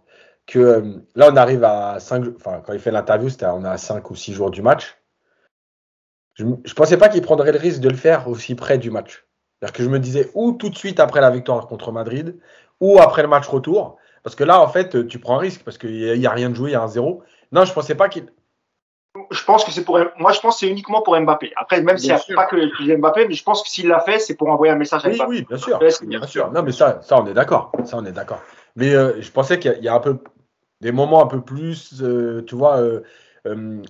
que 0.49 0.59
euh, 0.59 0.81
là, 1.15 1.29
on 1.31 1.35
arrive 1.35 1.63
à 1.63 1.99
5 1.99 2.25
Enfin, 2.35 2.61
quand 2.65 2.73
il 2.73 2.79
fait 2.79 2.91
l'interview, 2.91 3.29
c'était 3.29 3.45
on 3.45 3.63
est 3.63 3.67
à 3.67 3.77
5 3.77 4.09
ou 4.09 4.15
6 4.15 4.33
jours 4.33 4.51
du 4.51 4.61
match. 4.61 4.97
Je 6.33 6.45
ne 6.45 6.55
pensais 6.75 6.97
pas 6.97 7.09
qu'il 7.09 7.21
prendrait 7.21 7.51
le 7.51 7.59
risque 7.59 7.81
de 7.81 7.89
le 7.89 7.95
faire 7.95 8.27
aussi 8.27 8.55
près 8.55 8.77
du 8.77 8.91
match. 8.91 9.25
C'est-à-dire 9.59 9.77
que 9.77 9.83
je 9.83 9.89
me 9.89 9.99
disais 9.99 10.31
ou 10.33 10.53
tout 10.53 10.69
de 10.69 10.77
suite 10.77 10.99
après 10.99 11.21
la 11.21 11.29
victoire 11.29 11.67
contre 11.67 11.91
Madrid, 11.91 12.39
ou 12.79 12.99
après 12.99 13.21
le 13.21 13.27
match 13.27 13.47
retour. 13.47 13.97
Parce 14.23 14.35
que 14.35 14.43
là, 14.43 14.61
en 14.61 14.67
fait, 14.67 15.07
tu 15.07 15.19
prends 15.19 15.35
un 15.35 15.39
risque 15.39 15.63
parce 15.63 15.77
qu'il 15.77 16.19
n'y 16.19 16.25
a, 16.25 16.31
a, 16.31 16.33
rien 16.33 16.49
de 16.49 16.55
joué, 16.55 16.71
il 16.71 16.73
y 16.73 16.75
a 16.75 16.81
un 16.81 16.87
zéro. 16.87 17.23
Non, 17.51 17.65
je 17.65 17.73
pensais 17.73 17.95
pas 17.95 18.09
qu'il 18.09 18.25
je 19.31 19.43
pense 19.43 19.63
que 19.65 19.71
c'est 19.71 19.83
pour 19.83 19.99
moi 20.17 20.31
je 20.31 20.39
pense 20.39 20.55
que 20.55 20.59
c'est 20.61 20.69
uniquement 20.69 21.01
pour 21.01 21.19
Mbappé. 21.19 21.51
Après 21.55 21.81
même 21.81 21.97
s'il 21.97 22.13
n'y 22.13 22.15
a 22.15 22.35
pas 22.35 22.45
que 22.45 22.95
Mbappé, 22.95 23.27
mais 23.27 23.33
je 23.33 23.43
pense 23.43 23.63
que 23.63 23.69
s'il 23.69 23.87
l'a 23.87 23.99
fait, 23.99 24.19
c'est 24.19 24.35
pour 24.35 24.49
envoyer 24.49 24.71
un 24.71 24.77
message 24.77 25.05
à 25.05 25.09
oui, 25.09 25.17
Mbappé. 25.17 25.29
Oui, 25.29 25.45
bien 25.47 25.57
sûr. 25.57 25.79
Bien 25.79 26.27
sûr. 26.27 26.51
Non 26.51 26.61
mais 26.61 26.71
ça 26.71 27.01
ça 27.01 27.19
on 27.19 27.25
est 27.25 27.33
d'accord. 27.33 27.71
Ça 27.85 27.97
on 27.97 28.05
est 28.05 28.11
d'accord. 28.11 28.41
Mais 28.75 28.93
euh, 28.93 29.19
je 29.19 29.31
pensais 29.31 29.59
qu'il 29.59 29.75
y, 29.81 29.85
y, 29.85 29.87
a 29.87 29.95
un 29.95 29.99
peu 29.99 30.19
des 30.81 30.91
moments 30.91 31.23
un 31.23 31.27
peu 31.27 31.41
plus 31.41 32.01
euh, 32.01 32.43
tu 32.47 32.55
vois 32.55 32.79
euh, 32.79 33.01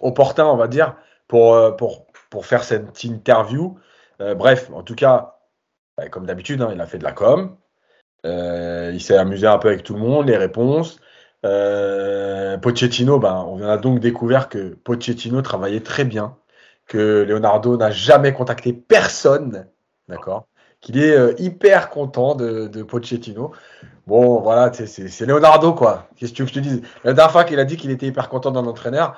opportuns, 0.01 0.47
on 0.47 0.57
va 0.57 0.67
dire 0.67 0.95
pour 1.27 2.05
faire 2.43 2.63
cette 2.63 3.03
interview. 3.03 3.77
bref, 4.19 4.69
en 4.73 4.83
tout 4.83 4.95
cas 4.95 5.35
comme 6.11 6.25
d'habitude, 6.25 6.61
hein, 6.61 6.69
il 6.73 6.81
a 6.81 6.87
fait 6.87 6.97
de 6.97 7.03
la 7.03 7.11
com. 7.11 7.57
il 8.23 9.01
s'est 9.01 9.17
amusé 9.17 9.47
un 9.47 9.57
peu 9.57 9.69
avec 9.69 9.83
tout 9.83 9.93
le 9.93 9.99
monde, 9.99 10.27
les 10.27 10.37
réponses. 10.37 10.99
Euh, 11.45 12.57
Pochettino, 12.57 13.19
ben, 13.19 13.45
on 13.47 13.61
a 13.63 13.77
donc 13.77 13.99
découvert 13.99 14.49
que 14.49 14.75
Pochettino 14.75 15.41
travaillait 15.41 15.81
très 15.81 16.05
bien, 16.05 16.37
que 16.87 17.23
Leonardo 17.27 17.77
n'a 17.77 17.91
jamais 17.91 18.33
contacté 18.33 18.73
personne, 18.73 19.67
d'accord? 20.07 20.47
Qu'il 20.81 20.97
est 20.97 21.15
euh, 21.15 21.33
hyper 21.37 21.89
content 21.89 22.35
de, 22.35 22.67
de, 22.67 22.83
Pochettino. 22.83 23.51
Bon, 24.07 24.39
voilà, 24.39 24.71
c'est 24.73 25.25
Leonardo, 25.25 25.73
quoi. 25.73 26.07
Qu'est-ce 26.15 26.31
que 26.31 26.37
tu 26.37 26.41
veux 26.43 26.47
que 26.47 26.55
je 26.55 26.59
te 26.59 26.63
dise? 26.63 26.81
La 27.03 27.13
dernière 27.13 27.31
fois 27.31 27.43
qu'il 27.43 27.59
a 27.59 27.65
dit 27.65 27.77
qu'il 27.77 27.91
était 27.91 28.07
hyper 28.07 28.29
content 28.29 28.49
d'un 28.49 28.65
entraîneur, 28.65 29.15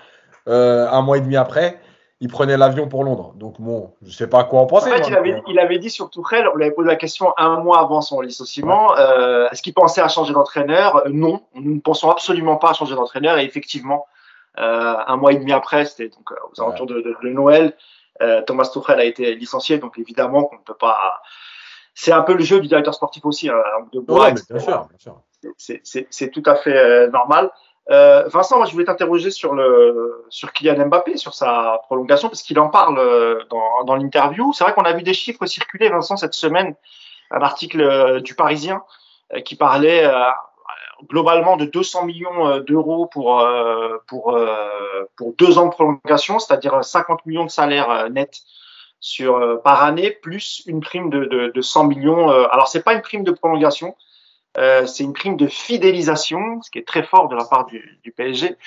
euh, 0.47 0.87
un 0.89 1.01
mois 1.01 1.17
et 1.17 1.21
demi 1.21 1.37
après, 1.37 1.79
il 2.19 2.27
prenait 2.27 2.57
l'avion 2.57 2.87
pour 2.87 3.03
Londres. 3.03 3.33
Donc 3.35 3.59
bon, 3.59 3.93
je 4.01 4.11
sais 4.11 4.27
pas 4.27 4.43
quoi 4.43 4.61
en 4.61 4.65
penser. 4.65 4.91
En 4.91 4.95
fait, 4.95 5.07
il 5.07 5.15
avait, 5.15 5.41
il 5.47 5.59
avait, 5.59 5.79
dit 5.79 5.89
sur 5.89 6.09
Tourelle, 6.09 6.47
on 6.53 6.57
lui 6.57 6.65
avait 6.65 6.73
posé 6.73 6.87
la 6.87 6.95
question 6.95 7.33
un 7.37 7.59
mois 7.59 7.79
avant 7.79 8.01
son 8.01 8.21
licenciement, 8.21 8.97
euh, 8.97 9.47
est-ce 9.51 9.61
qu'il 9.61 9.73
pensait 9.73 10.01
à 10.01 10.07
changer 10.07 10.33
d'entraîneur? 10.33 11.03
Non, 11.09 11.41
nous 11.55 11.75
ne 11.75 11.79
pensons 11.79 12.09
absolument 12.09 12.57
pas 12.57 12.71
à 12.71 12.73
changer 12.73 12.95
d'entraîneur. 12.95 13.37
Et 13.37 13.45
effectivement, 13.45 14.07
euh, 14.59 14.95
un 15.07 15.15
mois 15.17 15.31
et 15.31 15.37
demi 15.37 15.53
après, 15.53 15.85
c'était 15.85 16.09
donc 16.09 16.31
aux 16.31 16.61
alentours 16.61 16.89
ouais. 16.89 16.95
de, 16.95 17.01
de, 17.01 17.15
de, 17.23 17.29
Noël, 17.29 17.75
Thomas 18.45 18.69
Tourelle 18.71 18.99
a 18.99 19.05
été 19.05 19.33
licencié. 19.35 19.79
Donc 19.79 19.97
évidemment 19.97 20.43
qu'on 20.43 20.57
ne 20.57 20.61
peut 20.61 20.75
pas. 20.75 21.21
C'est 21.93 22.11
un 22.11 22.21
peu 22.21 22.33
le 22.33 22.43
jeu 22.43 22.59
du 22.59 22.67
directeur 22.67 22.93
sportif 22.93 23.25
aussi, 23.25 23.49
hein, 23.49 23.55
de 23.91 23.99
bois. 23.99 24.25
Ouais, 24.25 24.33
bien 24.33 24.59
sûr, 24.59 24.87
bien 24.87 24.97
sûr. 24.97 25.21
C'est 25.57 26.29
tout 26.29 26.43
à 26.45 26.55
fait 26.55 26.75
euh, 26.75 27.09
normal. 27.09 27.51
Euh, 27.89 28.27
Vincent, 28.27 28.57
moi 28.57 28.65
je 28.67 28.73
voulais 28.73 28.85
t'interroger 28.85 29.31
sur 29.31 29.53
le 29.53 30.25
sur 30.29 30.53
Kylian 30.53 30.87
Mbappé, 30.87 31.17
sur 31.17 31.33
sa 31.33 31.81
prolongation, 31.83 32.29
parce 32.29 32.43
qu'il 32.43 32.59
en 32.59 32.69
parle 32.69 32.99
euh, 32.99 33.43
dans, 33.49 33.83
dans 33.85 33.95
l'interview. 33.95 34.53
C'est 34.53 34.63
vrai 34.63 34.73
qu'on 34.73 34.83
a 34.83 34.93
vu 34.93 35.03
des 35.03 35.13
chiffres 35.13 35.45
circuler, 35.45 35.89
Vincent, 35.89 36.15
cette 36.15 36.33
semaine, 36.33 36.75
un 37.31 37.41
article 37.41 37.81
euh, 37.81 38.19
du 38.19 38.35
Parisien 38.35 38.83
qui 39.45 39.55
parlait 39.55 40.05
globalement 41.07 41.55
de 41.55 41.63
200 41.63 42.03
millions 42.03 42.59
d'euros 42.59 43.05
pour, 43.05 43.47
pour, 44.07 44.37
pour 45.15 45.33
deux 45.37 45.57
ans 45.57 45.67
de 45.67 45.71
prolongation, 45.71 46.37
c'est-à-dire 46.37 46.83
50 46.83 47.25
millions 47.25 47.45
de 47.45 47.49
salaires 47.49 48.09
nets 48.09 48.41
sur, 49.01 49.61
par 49.63 49.83
année, 49.83 50.11
plus 50.11 50.63
une 50.67 50.79
prime 50.79 51.09
de, 51.09 51.25
de, 51.25 51.51
de 51.53 51.61
100 51.61 51.87
millions. 51.87 52.29
alors, 52.29 52.69
c'est 52.69 52.83
pas 52.83 52.93
une 52.93 53.01
prime 53.01 53.23
de 53.23 53.31
prolongation, 53.31 53.95
euh, 54.57 54.85
c'est 54.85 55.03
une 55.03 55.13
prime 55.13 55.37
de 55.37 55.47
fidélisation, 55.47 56.61
ce 56.61 56.69
qui 56.71 56.79
est 56.79 56.87
très 56.87 57.03
fort 57.03 57.29
de 57.29 57.35
la 57.35 57.45
part 57.45 57.65
du, 57.65 57.99
du 58.03 58.11
PSG. 58.11 58.57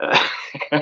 Euh, 0.00 0.12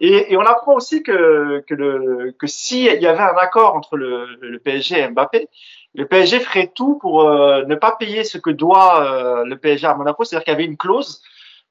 et, 0.00 0.32
et, 0.32 0.36
on 0.36 0.42
apprend 0.42 0.74
aussi 0.74 1.02
que, 1.02 1.62
que, 1.66 1.74
le, 1.74 2.34
que 2.38 2.46
s'il 2.46 2.84
y 2.84 3.06
avait 3.06 3.22
un 3.22 3.36
accord 3.36 3.74
entre 3.74 3.96
le, 3.96 4.36
le, 4.40 4.58
PSG 4.58 4.98
et 4.98 5.08
Mbappé, 5.08 5.48
le 5.94 6.06
PSG 6.06 6.40
ferait 6.40 6.72
tout 6.74 6.98
pour 6.98 7.22
euh, 7.22 7.64
ne 7.64 7.74
pas 7.74 7.92
payer 7.92 8.24
ce 8.24 8.38
que 8.38 8.50
doit 8.50 9.02
euh, 9.02 9.44
le 9.44 9.58
PSG 9.58 9.86
à 9.86 9.94
Monaco. 9.94 10.24
C'est-à-dire 10.24 10.44
qu'il 10.44 10.52
y 10.52 10.56
avait 10.56 10.64
une 10.64 10.78
clause 10.78 11.22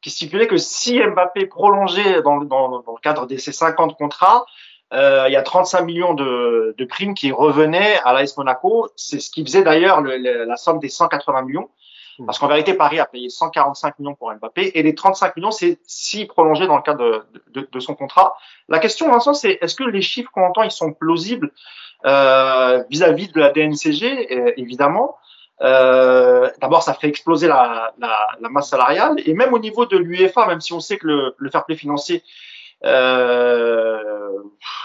qui 0.01 0.11
stipulait 0.11 0.47
que 0.47 0.57
si 0.57 0.99
Mbappé 0.99 1.47
prolongeait 1.47 2.21
dans, 2.21 2.37
dans, 2.41 2.81
dans 2.81 2.93
le 2.93 3.01
cadre 3.01 3.25
de 3.25 3.37
ces 3.37 3.51
50 3.51 3.97
contrats, 3.97 4.45
euh, 4.93 5.25
il 5.27 5.33
y 5.33 5.35
a 5.35 5.41
35 5.41 5.81
millions 5.81 6.13
de, 6.13 6.73
de 6.77 6.85
primes 6.85 7.13
qui 7.13 7.31
revenaient 7.31 7.99
à 8.05 8.13
l'AS 8.13 8.38
Monaco. 8.38 8.89
C'est 8.95 9.19
ce 9.19 9.29
qui 9.29 9.43
faisait 9.43 9.63
d'ailleurs 9.63 10.01
la 10.01 10.55
somme 10.55 10.79
des 10.79 10.89
180 10.89 11.41
millions. 11.43 11.69
Hmm. 12.19 12.25
Parce 12.25 12.39
qu'en 12.39 12.47
vérité, 12.47 12.73
Paris 12.73 12.99
a 12.99 13.05
payé 13.05 13.29
145 13.29 13.99
millions 13.99 14.15
pour 14.15 14.33
Mbappé 14.33 14.71
et 14.75 14.83
les 14.83 14.95
35 14.95 15.35
millions, 15.35 15.51
c'est 15.51 15.79
si 15.85 16.25
prolongé 16.25 16.67
dans 16.67 16.77
le 16.77 16.81
cadre 16.81 17.25
de, 17.53 17.61
de, 17.61 17.67
de, 17.71 17.79
son 17.79 17.95
contrat. 17.95 18.38
La 18.69 18.79
question, 18.79 19.11
Vincent, 19.11 19.33
c'est 19.33 19.59
est-ce 19.61 19.75
que 19.75 19.83
les 19.83 20.01
chiffres 20.01 20.31
qu'on 20.31 20.45
entend, 20.45 20.63
ils 20.63 20.71
sont 20.71 20.93
plausibles 20.93 21.51
euh, 22.05 22.83
vis-à-vis 22.89 23.31
de 23.31 23.39
la 23.39 23.49
DNCG, 23.49 24.31
euh, 24.31 24.51
évidemment. 24.57 25.17
Euh, 25.61 26.49
D'abord, 26.61 26.83
ça 26.83 26.93
fait 26.93 27.07
exploser 27.07 27.47
la, 27.47 27.93
la, 27.97 28.27
la, 28.39 28.49
masse 28.49 28.69
salariale 28.69 29.15
et 29.25 29.33
même 29.33 29.53
au 29.53 29.59
niveau 29.59 29.85
de 29.88 29.97
l'UEFA, 29.97 30.45
même 30.45 30.61
si 30.61 30.73
on 30.73 30.79
sait 30.79 30.97
que 30.97 31.07
le, 31.07 31.35
le 31.38 31.49
fair 31.49 31.65
play 31.65 31.75
financier 31.75 32.23
euh, 32.84 34.32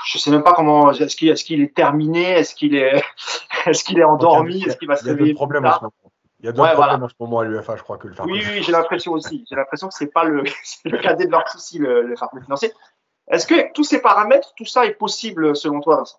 je 0.06 0.18
sais 0.18 0.30
même 0.30 0.42
pas 0.42 0.54
comment. 0.54 0.90
Est-ce 0.90 1.16
qu'il 1.16 1.28
est, 1.28 1.50
est, 1.50 1.74
terminé 1.74 2.32
Est-ce 2.32 2.54
qu'il 2.54 2.74
est, 2.74 3.02
est-ce 3.66 3.84
qu'il 3.84 3.98
est 3.98 4.04
endormi 4.04 4.62
Est-ce 4.64 4.76
qu'il 4.76 4.88
va 4.88 4.96
se 4.96 5.04
réveiller 5.04 5.34
il 6.42 6.46
y 6.46 6.48
a 6.48 6.52
d'autres 6.52 6.72
problèmes 6.72 7.04
en 7.04 7.08
ce 7.08 7.14
moment 7.20 7.38
à 7.38 7.44
l'UFA, 7.44 7.76
je 7.76 7.84
crois, 7.84 7.98
que 7.98 8.08
le 8.08 8.14
Oui, 8.24 8.42
oui, 8.52 8.62
j'ai 8.64 8.72
l'impression 8.72 9.12
aussi. 9.12 9.44
J'ai 9.48 9.54
l'impression 9.54 9.86
que 9.86 9.94
c'est 9.94 10.12
pas 10.12 10.24
le, 10.24 10.42
le 10.84 10.98
cadet 10.98 11.26
de 11.26 11.30
leur 11.30 11.48
souci, 11.48 11.78
le, 11.78 12.02
le 12.02 12.16
fair 12.16 12.30
play 12.30 12.42
financier. 12.42 12.72
Est-ce 13.30 13.46
que 13.46 13.72
tous 13.74 13.84
ces 13.84 14.02
paramètres, 14.02 14.52
tout 14.56 14.64
ça 14.64 14.84
est 14.84 14.94
possible 14.94 15.54
selon 15.54 15.80
toi, 15.80 15.98
Vincent? 15.98 16.18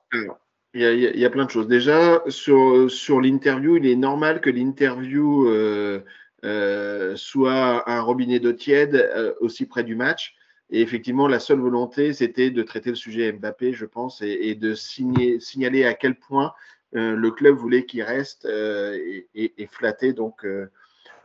Il 0.73 0.81
y, 0.81 0.85
a, 0.85 0.93
il 0.93 1.19
y, 1.19 1.25
a, 1.25 1.29
plein 1.29 1.45
de 1.45 1.51
choses. 1.51 1.67
Déjà, 1.67 2.23
sur, 2.29 2.89
sur 2.89 3.21
l'interview, 3.21 3.75
il 3.75 3.85
est 3.85 3.95
normal 3.95 4.41
que 4.41 4.49
l'interview 4.49 5.47
euh, 5.47 6.03
euh, 6.45 7.15
soit 7.15 7.87
un 7.87 8.01
robinet 8.01 8.39
d'eau 8.39 8.53
tiède 8.53 8.95
euh, 8.95 9.33
aussi 9.39 9.67
près 9.67 9.83
du 9.83 9.95
match. 9.95 10.35
Et 10.69 10.81
effectivement, 10.81 11.27
la 11.27 11.39
seule 11.39 11.59
volonté, 11.59 12.13
c'était 12.13 12.49
de 12.49 12.63
traiter 12.63 12.89
le 12.89 12.95
sujet 12.95 13.31
Mbappé, 13.31 13.73
je 13.73 13.85
pense, 13.85 14.21
et, 14.21 14.55
de 14.55 14.73
signaler 14.73 15.85
à 15.85 15.93
quel 15.93 16.15
point 16.15 16.53
euh, 16.95 17.15
le 17.15 17.31
club 17.31 17.55
voulait 17.55 17.85
qu'il 17.85 18.03
reste 18.03 18.45
euh, 18.45 18.97
et, 19.33 19.67
flatter 19.71 20.13
donc 20.13 20.45
euh, 20.45 20.69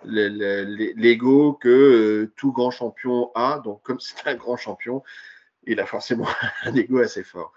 l'ego 0.05 1.53
que 1.53 2.31
tout 2.37 2.53
grand 2.53 2.71
champion 2.71 3.31
a. 3.35 3.61
Donc, 3.65 3.83
comme 3.83 4.01
c'est 4.01 4.27
un 4.27 4.35
grand 4.35 4.57
champion, 4.57 5.03
il 5.65 5.81
a 5.81 5.87
forcément 5.87 6.27
un 6.65 6.75
ego 6.75 6.99
assez 6.99 7.23
fort. 7.23 7.53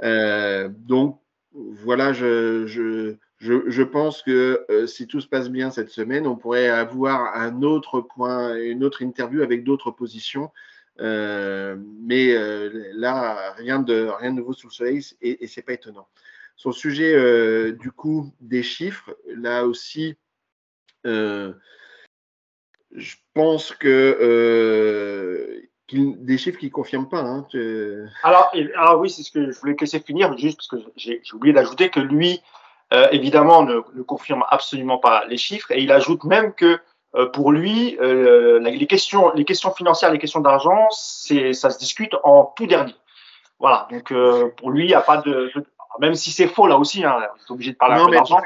donc, 0.00 1.20
voilà, 1.54 2.12
je, 2.12 3.82
pense 3.82 4.22
que 4.22 4.64
si 4.86 5.06
tout 5.06 5.20
se 5.20 5.28
passe 5.28 5.50
bien 5.50 5.70
cette 5.70 5.90
semaine, 5.90 6.26
on 6.26 6.36
pourrait 6.36 6.68
avoir 6.68 7.36
un 7.36 7.62
autre 7.62 8.00
point, 8.00 8.56
une 8.56 8.84
autre 8.84 9.02
interview 9.02 9.42
avec 9.42 9.64
d'autres 9.64 9.90
positions. 9.90 10.50
Euh, 11.00 11.76
mais 12.00 12.34
là, 12.94 13.52
rien 13.56 13.78
de, 13.78 14.28
nouveau 14.30 14.52
sous 14.52 14.68
le 14.68 14.72
soleil 14.72 15.02
et, 15.20 15.44
et 15.44 15.46
c'est 15.46 15.62
pas 15.62 15.72
étonnant. 15.72 16.06
Sur 16.56 16.70
le 16.70 16.74
sujet 16.74 17.14
euh, 17.14 17.72
du 17.72 17.90
coup 17.90 18.32
des 18.40 18.62
chiffres, 18.62 19.16
là 19.26 19.66
aussi, 19.66 20.16
euh, 21.06 21.52
je 22.94 23.16
pense 23.34 23.72
que 23.72 23.88
euh, 23.88 25.60
des 25.92 26.38
chiffres 26.38 26.58
qui 26.58 26.66
ne 26.66 26.70
confirment 26.70 27.08
pas. 27.08 27.20
Hein, 27.20 27.46
alors, 28.22 28.52
alors, 28.76 29.00
oui, 29.00 29.10
c'est 29.10 29.22
ce 29.22 29.30
que 29.30 29.50
je 29.50 29.58
voulais 29.58 29.74
te 29.74 29.80
laisser 29.80 30.00
finir, 30.00 30.36
juste 30.38 30.58
parce 30.58 30.68
que 30.68 30.90
j'ai 30.96 31.20
oublié 31.32 31.52
d'ajouter 31.52 31.90
que 31.90 32.00
lui, 32.00 32.40
euh, 32.92 33.08
évidemment, 33.10 33.62
ne, 33.62 33.80
confirme 34.02 34.44
absolument 34.48 34.98
pas 34.98 35.24
les 35.26 35.38
chiffres 35.38 35.70
et 35.72 35.82
il 35.82 35.90
ajoute 35.90 36.24
même 36.24 36.54
que 36.54 36.66
euh, 36.66 36.78
pour 37.32 37.52
lui, 37.52 37.98
euh, 38.00 38.58
les, 38.60 38.86
questions, 38.86 39.32
les 39.34 39.44
questions 39.44 39.72
financières, 39.72 40.10
les 40.10 40.18
questions 40.18 40.40
d'argent, 40.40 40.88
ça 40.90 41.70
se 41.70 41.78
discute 41.78 42.14
en 42.24 42.52
tout 42.56 42.66
dernier. 42.66 42.94
Voilà, 43.58 43.86
donc 43.90 44.12
pour 44.56 44.70
lui, 44.70 44.84
il 44.84 44.88
n'y 44.88 44.94
a 44.94 45.02
pas 45.02 45.18
de, 45.18 45.52
même 45.98 46.14
si 46.14 46.30
c'est 46.30 46.48
faux 46.48 46.66
là 46.66 46.78
aussi, 46.78 47.04
hein, 47.04 47.20
obligé 47.48 47.72
de 47.72 47.76
parler 47.76 48.00
un 48.00 48.06
peu 48.06 48.12
d'argent. 48.12 48.40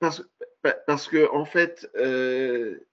Parce, 0.00 0.22
parce, 0.86 1.08
que, 1.08 1.30
en 1.32 1.44
fait, 1.44 1.90
euh, 1.96 2.86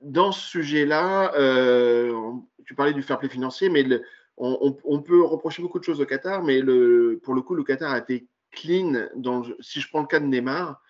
dans 0.00 0.32
ce 0.32 0.40
sujet-là, 0.48 1.34
euh, 1.34 2.32
tu 2.66 2.74
parlais 2.74 2.92
du 2.92 3.02
fair 3.02 3.18
play 3.18 3.28
financier, 3.28 3.68
mais 3.68 3.82
le, 3.82 4.02
on, 4.36 4.76
on, 4.84 5.00
peut 5.00 5.22
reprocher 5.22 5.62
beaucoup 5.62 5.78
de 5.78 5.84
choses 5.84 6.00
au 6.00 6.06
Qatar, 6.06 6.42
mais 6.42 6.60
le, 6.60 7.20
pour 7.22 7.34
le 7.34 7.42
coup, 7.42 7.54
le 7.54 7.62
Qatar 7.62 7.92
a 7.92 7.98
été 7.98 8.26
clean. 8.50 9.08
Dans, 9.16 9.44
si 9.60 9.80
je 9.80 9.88
prends 9.88 10.00
le 10.00 10.06
cas 10.06 10.20
de 10.20 10.26
Neymar, 10.26 10.80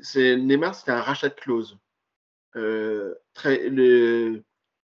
c'est 0.00 0.36
Neymar, 0.36 0.74
c'était 0.74 0.92
un 0.92 1.00
rachat 1.00 1.28
de 1.28 1.34
clause. 1.34 1.78
Euh, 2.56 3.14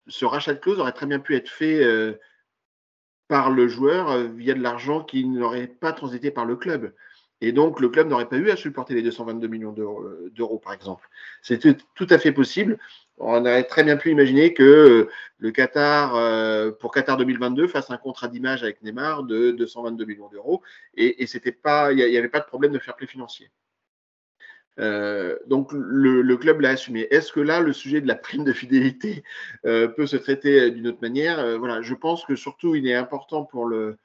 ce 0.07 0.25
rachat 0.25 0.53
de 0.53 0.59
clause 0.59 0.79
aurait 0.79 0.91
très 0.91 1.05
bien 1.05 1.19
pu 1.19 1.35
être 1.35 1.49
fait 1.49 1.83
euh, 1.83 2.13
par 3.27 3.51
le 3.51 3.67
joueur 3.67 4.11
euh, 4.11 4.23
via 4.25 4.53
de 4.53 4.61
l'argent 4.61 5.03
qui 5.03 5.25
n'aurait 5.25 5.67
pas 5.67 5.93
transité 5.93 6.31
par 6.31 6.45
le 6.45 6.55
club. 6.55 6.93
Et 7.41 7.51
donc, 7.51 7.79
le 7.79 7.89
club 7.89 8.07
n'aurait 8.07 8.29
pas 8.29 8.37
eu 8.37 8.49
à 8.49 8.55
supporter 8.55 8.95
les 8.95 9.03
222 9.03 9.47
millions 9.47 9.71
d'euros, 9.71 10.57
par 10.57 10.73
exemple. 10.73 11.07
C'est 11.43 11.59
tout 11.93 12.07
à 12.09 12.17
fait 12.17 12.31
possible. 12.31 12.79
On 13.19 13.41
aurait 13.41 13.63
très 13.65 13.83
bien 13.83 13.95
pu 13.95 14.09
imaginer 14.09 14.55
que 14.55 15.07
le 15.37 15.51
Qatar, 15.51 16.73
pour 16.79 16.91
Qatar 16.91 17.15
2022, 17.17 17.67
fasse 17.67 17.91
un 17.91 17.97
contrat 17.97 18.27
d'image 18.27 18.63
avec 18.63 18.81
Neymar 18.81 19.21
de 19.21 19.51
222 19.51 20.05
millions 20.05 20.29
d'euros. 20.29 20.63
Et, 20.95 21.21
et 21.21 21.27
c'était 21.27 21.51
pas, 21.51 21.91
il 21.93 21.97
n'y 21.97 22.17
avait 22.17 22.27
pas 22.27 22.39
de 22.39 22.45
problème 22.45 22.71
de 22.71 22.79
fair 22.79 22.95
play 22.95 23.05
financier. 23.05 23.51
Euh, 24.79 25.37
donc 25.47 25.71
le, 25.73 26.37
club 26.37 26.61
l'a 26.61 26.69
assumé. 26.69 27.07
Est-ce 27.11 27.31
que 27.31 27.39
là, 27.39 27.61
le 27.61 27.73
sujet 27.73 28.01
de 28.01 28.07
la 28.07 28.15
prime 28.15 28.43
de 28.43 28.53
fidélité 28.53 29.23
euh, 29.65 29.87
peut 29.87 30.05
se 30.05 30.17
traiter 30.17 30.59
euh, 30.59 30.69
d'une 30.69 30.87
autre 30.87 31.01
manière? 31.01 31.57
Voilà, 31.59 31.81
je 31.81 31.93
pense 31.93 32.25
que 32.25 32.35
surtout 32.35 32.75
il 32.75 32.87
est 32.87 32.95
important 32.95 33.43
pour 33.43 33.65
le 33.65 33.97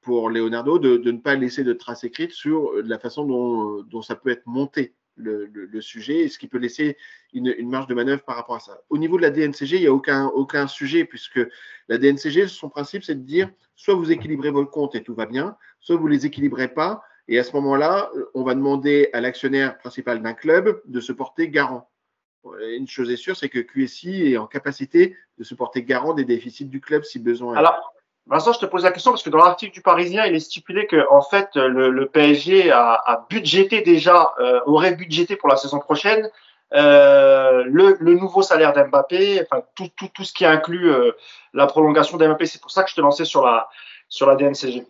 pour 0.00 0.30
Leonardo 0.30 0.80
de, 0.80 0.98
ne 1.10 1.18
pas 1.18 1.36
laisser 1.36 1.62
de 1.62 1.72
traces 1.72 2.02
écrites 2.02 2.32
sur 2.32 2.72
la 2.84 2.98
façon 2.98 3.24
dont, 3.24 3.82
dont 3.84 4.02
ça 4.02 4.16
peut 4.16 4.30
être 4.30 4.46
monté 4.46 4.94
le, 5.14 5.46
le, 5.46 5.80
sujet 5.80 6.20
et 6.20 6.28
ce 6.28 6.38
qui 6.38 6.48
peut 6.48 6.58
laisser 6.58 6.96
une, 7.32 7.54
une, 7.56 7.70
marge 7.70 7.86
de 7.86 7.94
manœuvre 7.94 8.24
par 8.24 8.34
rapport 8.34 8.56
à 8.56 8.60
ça. 8.60 8.80
Au 8.90 8.98
niveau 8.98 9.16
de 9.16 9.22
la 9.22 9.30
DNCG, 9.30 9.76
il 9.76 9.80
n'y 9.80 9.86
a 9.86 9.92
aucun, 9.92 10.26
aucun 10.26 10.66
sujet 10.66 11.04
puisque 11.04 11.40
la 11.88 11.98
DNCG, 11.98 12.48
son 12.48 12.68
principe, 12.68 13.04
c'est 13.04 13.14
de 13.14 13.24
dire 13.24 13.48
soit 13.76 13.94
vous 13.94 14.10
équilibrez 14.10 14.50
vos 14.50 14.66
comptes 14.66 14.96
et 14.96 15.02
tout 15.02 15.14
va 15.14 15.26
bien, 15.26 15.56
soit 15.80 15.96
vous 15.96 16.08
les 16.08 16.26
équilibrez 16.26 16.68
pas 16.68 17.02
et 17.28 17.38
à 17.38 17.44
ce 17.44 17.52
moment-là, 17.52 18.10
on 18.34 18.42
va 18.42 18.54
demander 18.54 19.08
à 19.12 19.20
l'actionnaire 19.20 19.78
principal 19.78 20.22
d'un 20.22 20.34
club 20.34 20.80
de 20.86 21.00
se 21.00 21.12
porter 21.12 21.48
garant. 21.48 21.88
Une 22.60 22.88
chose 22.88 23.10
est 23.10 23.16
sûre, 23.16 23.36
c'est 23.36 23.48
que 23.48 23.60
QSI 23.60 24.32
est 24.32 24.36
en 24.36 24.46
capacité 24.46 25.16
de 25.38 25.44
se 25.44 25.54
porter 25.54 25.84
garant 25.84 26.12
des 26.12 26.24
déficits 26.24 26.64
du 26.64 26.80
club 26.80 27.04
si 27.04 27.20
besoin. 27.20 27.56
Alors, 27.56 27.92
Vincent, 28.26 28.52
je 28.52 28.60
te 28.60 28.66
pose 28.66 28.84
la 28.84 28.90
question 28.90 29.12
parce 29.12 29.22
que 29.22 29.30
dans 29.30 29.38
l'article 29.38 29.72
du 29.72 29.82
Parisien, 29.82 30.26
il 30.26 30.34
est 30.34 30.40
stipulé 30.40 30.86
que 30.86 31.06
en 31.10 31.22
fait 31.22 31.54
le, 31.54 32.06
PSG 32.06 32.70
a, 32.72 32.94
a, 32.94 33.26
budgété 33.28 33.82
déjà, 33.82 34.32
euh, 34.38 34.60
aurait 34.66 34.94
budgété 34.94 35.36
pour 35.36 35.48
la 35.48 35.56
saison 35.56 35.78
prochaine 35.78 36.28
euh, 36.74 37.64
le, 37.66 38.14
nouveau 38.14 38.42
salaire 38.42 38.72
d'Mbappé, 38.72 39.42
enfin 39.42 39.62
tout 39.74 40.24
ce 40.24 40.32
qui 40.32 40.46
inclut 40.46 40.90
euh, 40.90 41.12
la 41.52 41.66
prolongation 41.66 42.16
d'Mbappé. 42.16 42.46
C'est 42.46 42.60
pour 42.60 42.70
ça 42.70 42.82
que 42.82 42.90
je 42.90 42.94
te 42.94 43.00
lançais 43.00 43.24
sur 43.24 43.44
la 43.44 43.68
sur 44.08 44.26
la 44.26 44.36
DNCG. 44.36 44.86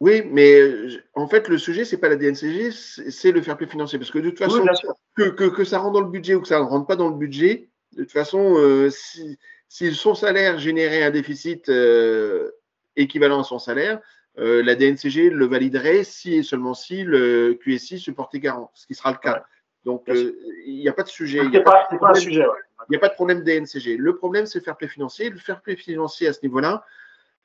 Oui, 0.00 0.22
mais 0.30 0.60
euh, 0.60 1.02
en 1.14 1.26
fait, 1.26 1.48
le 1.48 1.58
sujet, 1.58 1.84
c'est 1.84 1.98
pas 1.98 2.08
la 2.08 2.16
DNCG, 2.16 2.70
c'est 2.70 3.32
le 3.32 3.42
fair 3.42 3.56
play 3.56 3.66
financier. 3.66 3.98
Parce 3.98 4.12
que 4.12 4.18
de 4.18 4.30
toute 4.30 4.38
façon, 4.38 4.62
oui, 4.62 4.94
que, 5.16 5.30
que, 5.30 5.44
que, 5.44 5.64
ça 5.64 5.78
rentre 5.78 5.94
dans 5.94 6.00
le 6.00 6.10
budget 6.10 6.34
ou 6.34 6.40
que 6.40 6.48
ça 6.48 6.60
ne 6.60 6.64
rentre 6.64 6.86
pas 6.86 6.94
dans 6.94 7.08
le 7.08 7.16
budget, 7.16 7.68
de 7.96 8.02
toute 8.02 8.12
façon, 8.12 8.56
euh, 8.58 8.90
si, 8.90 9.38
si, 9.68 9.92
son 9.94 10.14
salaire 10.14 10.58
générait 10.58 11.02
un 11.02 11.10
déficit 11.10 11.68
euh, 11.68 12.50
équivalent 12.94 13.40
à 13.40 13.44
son 13.44 13.58
salaire, 13.58 14.00
euh, 14.38 14.62
la 14.62 14.76
DNCG 14.76 15.30
le 15.30 15.46
validerait 15.46 16.04
si 16.04 16.34
et 16.34 16.42
seulement 16.44 16.74
si 16.74 17.02
le 17.02 17.54
QSI 17.54 17.98
se 17.98 18.12
portait 18.12 18.38
garant, 18.38 18.70
ce 18.74 18.86
qui 18.86 18.94
sera 18.94 19.10
le 19.10 19.18
cas. 19.18 19.34
Ouais. 19.34 19.40
Donc, 19.84 20.04
il 20.08 20.78
n'y 20.78 20.88
a 20.88 20.92
pas 20.92 21.02
de 21.02 21.08
sujet. 21.08 21.40
Il 21.42 21.50
n'y 21.50 21.56
a, 21.56 21.62
pas, 21.62 21.88
pas, 21.98 22.12
de 22.12 22.18
sujet, 22.18 22.46
ouais. 22.46 22.96
a 22.96 23.00
pas 23.00 23.08
de 23.08 23.14
problème 23.14 23.42
DNCG. 23.42 23.96
Le 23.96 24.16
problème, 24.16 24.46
c'est 24.46 24.58
le 24.58 24.64
fair 24.64 24.76
play 24.76 24.88
financier. 24.88 25.30
Le 25.30 25.38
fair 25.38 25.60
play 25.60 25.76
financier 25.76 26.28
à 26.28 26.32
ce 26.32 26.40
niveau-là, 26.42 26.84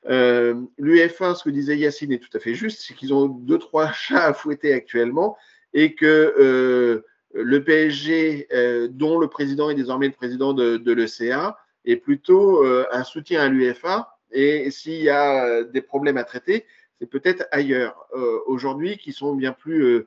euh, 0.10 0.56
L'UEFA, 0.78 1.36
ce 1.36 1.44
que 1.44 1.50
disait 1.50 1.78
Yacine 1.78 2.12
est 2.12 2.20
tout 2.20 2.36
à 2.36 2.40
fait 2.40 2.54
juste, 2.54 2.82
c'est 2.82 2.94
qu'ils 2.94 3.14
ont 3.14 3.28
deux, 3.28 3.58
trois 3.58 3.92
chats 3.94 4.26
à 4.26 4.34
fouetter 4.34 4.74
actuellement 4.74 5.38
et 5.74 5.96
que 5.96 6.34
euh, 6.40 7.06
le 7.34 7.64
PSG, 7.64 8.48
dont 8.92 9.18
le 9.18 9.28
président 9.28 9.70
est 9.70 9.76
désormais 9.76 10.08
le 10.08 10.14
président 10.14 10.54
de, 10.54 10.78
de 10.78 10.92
l'ECA, 10.92 11.58
est 11.84 11.96
plutôt 11.96 12.64
un 12.64 13.04
soutien 13.04 13.42
à 13.42 13.50
l'UFA. 13.50 14.20
Et 14.32 14.70
s'il 14.70 15.02
y 15.02 15.10
a 15.10 15.64
des 15.64 15.82
problèmes 15.82 16.18
à 16.18 16.26
traiter, 16.26 16.68
c'est 17.00 17.10
peut-être 17.10 17.48
ailleurs 17.50 18.08
aujourd'hui 18.46 18.98
qui 18.98 19.14
sont 19.14 19.34
bien 19.34 19.52
plus 19.52 20.06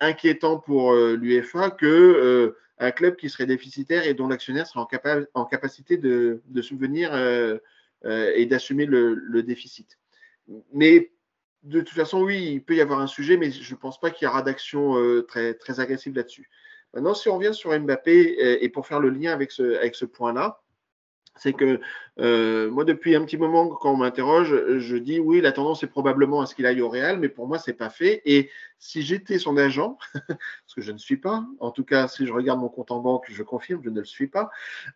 inquiétants 0.00 0.58
pour 0.58 0.94
l'UFA 0.94 1.72
que 1.72 2.54
un 2.78 2.90
club 2.90 3.16
qui 3.16 3.28
serait 3.28 3.44
déficitaire 3.44 4.06
et 4.06 4.14
dont 4.14 4.26
l'actionnaire 4.26 4.66
serait 4.66 4.80
en, 4.80 5.42
en 5.42 5.44
capacité 5.44 5.98
de, 5.98 6.40
de 6.46 6.62
subvenir 6.62 7.10
et 8.04 8.46
d'assumer 8.46 8.86
le, 8.86 9.14
le, 9.14 9.42
déficit. 9.42 9.98
Mais 10.72 11.12
de 11.62 11.80
toute 11.80 11.96
façon, 11.96 12.22
oui, 12.22 12.52
il 12.52 12.64
peut 12.64 12.74
y 12.74 12.80
avoir 12.80 13.00
un 13.00 13.06
sujet, 13.06 13.36
mais 13.36 13.50
je 13.50 13.74
ne 13.74 13.78
pense 13.78 14.00
pas 14.00 14.10
qu'il 14.10 14.26
y 14.26 14.28
aura 14.28 14.42
d'action 14.42 14.98
euh, 14.98 15.22
très, 15.22 15.54
très 15.54 15.80
agressive 15.80 16.14
là-dessus. 16.14 16.48
Maintenant, 16.94 17.14
si 17.14 17.28
on 17.28 17.36
revient 17.36 17.54
sur 17.54 17.78
Mbappé, 17.78 18.38
euh, 18.42 18.58
et 18.60 18.68
pour 18.68 18.86
faire 18.86 19.00
le 19.00 19.10
lien 19.10 19.32
avec 19.32 19.52
ce, 19.52 19.76
avec 19.76 19.94
ce 19.94 20.04
point-là, 20.04 20.62
c'est 21.36 21.52
que 21.52 21.80
euh, 22.18 22.70
moi, 22.70 22.84
depuis 22.84 23.14
un 23.14 23.24
petit 23.24 23.36
moment, 23.36 23.68
quand 23.68 23.92
on 23.92 23.96
m'interroge, 23.96 24.78
je 24.78 24.96
dis 24.96 25.20
oui, 25.20 25.40
la 25.40 25.52
tendance 25.52 25.82
est 25.82 25.86
probablement 25.86 26.40
à 26.40 26.46
ce 26.46 26.54
qu'il 26.54 26.66
aille 26.66 26.82
au 26.82 26.88
Real, 26.88 27.18
mais 27.18 27.28
pour 27.28 27.46
moi, 27.46 27.58
c'est 27.58 27.72
pas 27.72 27.88
fait. 27.88 28.20
Et 28.24 28.50
si 28.78 29.02
j'étais 29.02 29.38
son 29.38 29.56
agent, 29.56 29.96
parce 30.28 30.74
que 30.74 30.82
je 30.82 30.92
ne 30.92 30.98
suis 30.98 31.16
pas, 31.16 31.46
en 31.60 31.70
tout 31.70 31.84
cas, 31.84 32.08
si 32.08 32.26
je 32.26 32.32
regarde 32.32 32.60
mon 32.60 32.68
compte 32.68 32.90
en 32.90 33.00
banque, 33.00 33.26
je 33.28 33.42
confirme, 33.42 33.80
je 33.84 33.90
ne 33.90 34.00
le 34.00 34.04
suis 34.04 34.26
pas, 34.26 34.50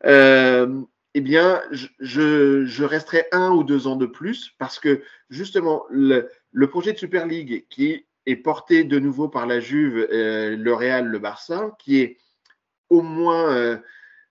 euh, 0.05 0.82
eh 1.14 1.20
bien, 1.20 1.62
je, 1.70 1.86
je, 2.66 2.84
resterai 2.84 3.26
un 3.30 3.50
ou 3.52 3.62
deux 3.62 3.86
ans 3.86 3.94
de 3.94 4.06
plus 4.06 4.50
parce 4.58 4.80
que 4.80 5.02
justement, 5.30 5.84
le, 5.88 6.28
le 6.50 6.66
projet 6.68 6.92
de 6.92 6.98
Super 6.98 7.26
League 7.26 7.66
qui 7.70 8.04
est 8.26 8.36
porté 8.36 8.82
de 8.82 8.98
nouveau 8.98 9.28
par 9.28 9.46
la 9.46 9.60
Juve, 9.60 10.08
euh, 10.10 10.56
le 10.56 10.74
Real, 10.74 11.06
le 11.06 11.18
Barça, 11.20 11.76
qui 11.78 12.00
est 12.00 12.16
au 12.90 13.00
moins, 13.00 13.52
euh, 13.52 13.76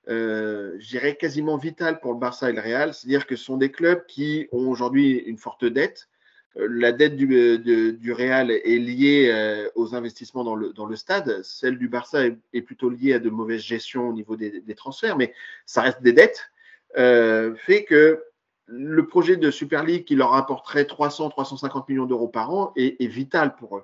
euh, 0.09 0.75
je 0.79 0.89
dirais, 0.89 1.15
quasiment 1.15 1.57
vital 1.57 2.01
pour 2.01 2.11
le 2.11 2.19
Barça 2.19 2.49
et 2.49 2.53
le 2.53 2.61
Real, 2.61 2.93
c'est-à-dire 2.93 3.27
que 3.27 3.37
ce 3.37 3.45
sont 3.45 3.57
des 3.57 3.71
clubs 3.71 4.05
qui 4.05 4.47
ont 4.51 4.67
aujourd'hui 4.69 5.17
une 5.19 5.37
forte 5.37 5.63
dette. 5.63 6.09
Euh, 6.57 6.67
la 6.69 6.91
dette 6.91 7.15
du, 7.15 7.59
du 7.59 8.11
Real 8.11 8.51
est 8.51 8.79
liée 8.79 9.29
euh, 9.31 9.69
aux 9.75 9.95
investissements 9.95 10.43
dans 10.43 10.55
le, 10.55 10.73
dans 10.73 10.85
le 10.85 10.97
stade. 10.97 11.41
Celle 11.43 11.77
du 11.77 11.87
Barça 11.87 12.25
est, 12.25 12.37
est, 12.51 12.61
plutôt 12.61 12.89
liée 12.89 13.13
à 13.13 13.19
de 13.19 13.29
mauvaises 13.29 13.61
gestions 13.61 14.09
au 14.09 14.13
niveau 14.13 14.35
des, 14.35 14.59
des 14.59 14.75
transferts, 14.75 15.17
mais 15.17 15.33
ça 15.65 15.81
reste 15.81 16.01
des 16.01 16.11
dettes 16.13 16.51
euh, 16.97 17.55
fait 17.55 17.83
que 17.83 18.23
le 18.65 19.05
projet 19.05 19.35
de 19.35 19.51
Super 19.51 19.83
League 19.83 20.05
qui 20.05 20.15
leur 20.15 20.31
rapporterait 20.31 20.83
300-350 20.83 21.85
millions 21.89 22.05
d'euros 22.05 22.27
par 22.27 22.53
an 22.53 22.73
est, 22.75 23.05
vital 23.05 23.55
pour 23.55 23.77
eux. 23.77 23.83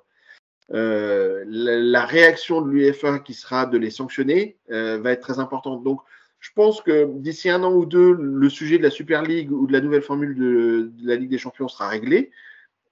Euh, 0.72 1.44
la, 1.46 2.06
réaction 2.06 2.60
de 2.62 2.70
l'UEFA 2.70 3.18
qui 3.18 3.34
sera 3.34 3.66
de 3.66 3.76
les 3.76 3.90
sanctionner 3.90 4.56
euh, 4.70 4.98
va 4.98 5.12
être 5.12 5.20
très 5.20 5.38
importante. 5.38 5.82
Donc, 5.82 6.00
je 6.38 6.50
pense 6.54 6.80
que 6.80 7.06
d'ici 7.16 7.50
un 7.50 7.62
an 7.64 7.72
ou 7.72 7.84
deux, 7.84 8.12
le 8.12 8.48
sujet 8.48 8.78
de 8.78 8.82
la 8.82 8.90
Super 8.90 9.22
League 9.22 9.52
ou 9.52 9.66
de 9.66 9.72
la 9.72 9.80
nouvelle 9.80 10.02
formule 10.02 10.34
de, 10.34 10.90
la 11.02 11.16
Ligue 11.16 11.30
des 11.30 11.38
Champions 11.38 11.68
sera 11.68 11.88
réglé. 11.88 12.30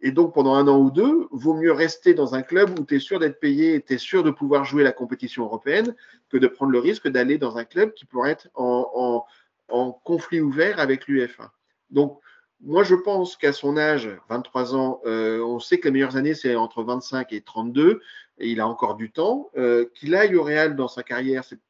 Et 0.01 0.13
donc, 0.13 0.35
pendant 0.35 0.55
un 0.55 0.69
an 0.69 0.79
ou 0.79 0.91
deux, 0.91 1.27
vaut 1.33 1.55
mieux 1.55 1.73
rester 1.73 2.15
dans 2.15 2.35
un 2.35 2.43
club 2.43 2.79
où 2.79 2.85
tu 2.85 2.97
es 2.97 3.01
sûr 3.01 3.19
d'être 3.19 3.41
payé 3.41 3.75
et 3.75 3.83
tu 3.83 3.95
es 3.95 3.99
sûr 3.99 4.23
de 4.23 4.31
pouvoir 4.31 4.65
jouer 4.65 4.85
la 4.85 4.93
compétition 4.93 5.45
européenne 5.45 5.95
que 6.29 6.37
de 6.37 6.47
prendre 6.47 6.71
le 6.71 6.79
risque 6.79 7.09
d'aller 7.09 7.39
dans 7.39 7.57
un 7.57 7.65
club 7.65 7.95
qui 7.95 8.05
pourrait 8.05 8.33
être 8.33 8.49
en, 8.55 9.25
en 9.69 9.93
conflit 9.93 10.41
ouvert 10.41 10.81
avec 10.81 11.07
l'UFA. 11.07 11.53
Donc, 11.91 12.21
moi, 12.61 12.83
je 12.83 12.97
pense 12.97 13.37
qu'à 13.37 13.53
son 13.53 13.77
âge, 13.77 14.11
23 14.29 14.75
ans, 14.75 15.01
euh, 15.07 15.41
on 15.41 15.61
sait 15.61 15.79
que 15.79 15.85
les 15.85 15.93
meilleures 15.93 16.17
années, 16.17 16.35
c'est 16.35 16.57
entre 16.57 16.83
25 16.83 17.33
et 17.33 17.41
32, 17.41 18.01
et 18.39 18.49
il 18.49 18.61
a 18.61 18.67
encore 18.67 18.97
du 18.97 19.13
temps. 19.13 19.51
Euh, 19.57 19.87
qu'il 19.95 20.15
aille 20.15 20.35
au 20.35 20.43
Real 20.43 20.75
dans 20.75 20.89
sa 20.89 21.03
carrière, 21.03 21.45
c'est 21.45 21.61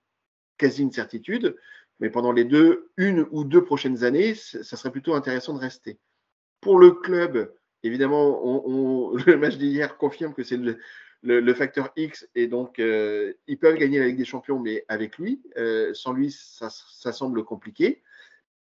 quasi 0.56 0.82
une 0.82 0.92
certitude, 0.92 1.56
mais 2.00 2.08
pendant 2.08 2.32
les 2.32 2.44
deux, 2.44 2.90
une 2.96 3.26
ou 3.30 3.44
deux 3.44 3.64
prochaines 3.64 4.02
années, 4.02 4.34
ça 4.34 4.76
serait 4.76 4.90
plutôt 4.90 5.14
intéressant 5.14 5.52
de 5.52 5.58
rester. 5.58 5.98
Pour 6.60 6.78
le 6.78 6.92
club, 6.92 7.52
évidemment, 7.82 8.40
le 9.26 9.36
match 9.36 9.56
d'hier 9.56 9.98
confirme 9.98 10.32
que 10.32 10.42
c'est 10.42 10.56
le, 10.56 10.78
le, 11.22 11.54
facteur 11.54 11.90
X 11.96 12.28
et 12.34 12.46
donc 12.46 12.78
euh, 12.78 13.32
ils 13.46 13.58
peuvent 13.58 13.76
gagner 13.76 13.98
la 13.98 14.06
Ligue 14.06 14.18
des 14.18 14.24
Champions, 14.24 14.58
mais 14.58 14.84
avec 14.88 15.18
lui, 15.18 15.42
euh, 15.56 15.92
sans 15.94 16.12
lui, 16.12 16.30
ça, 16.30 16.70
semble 16.70 17.44
compliqué. 17.44 18.02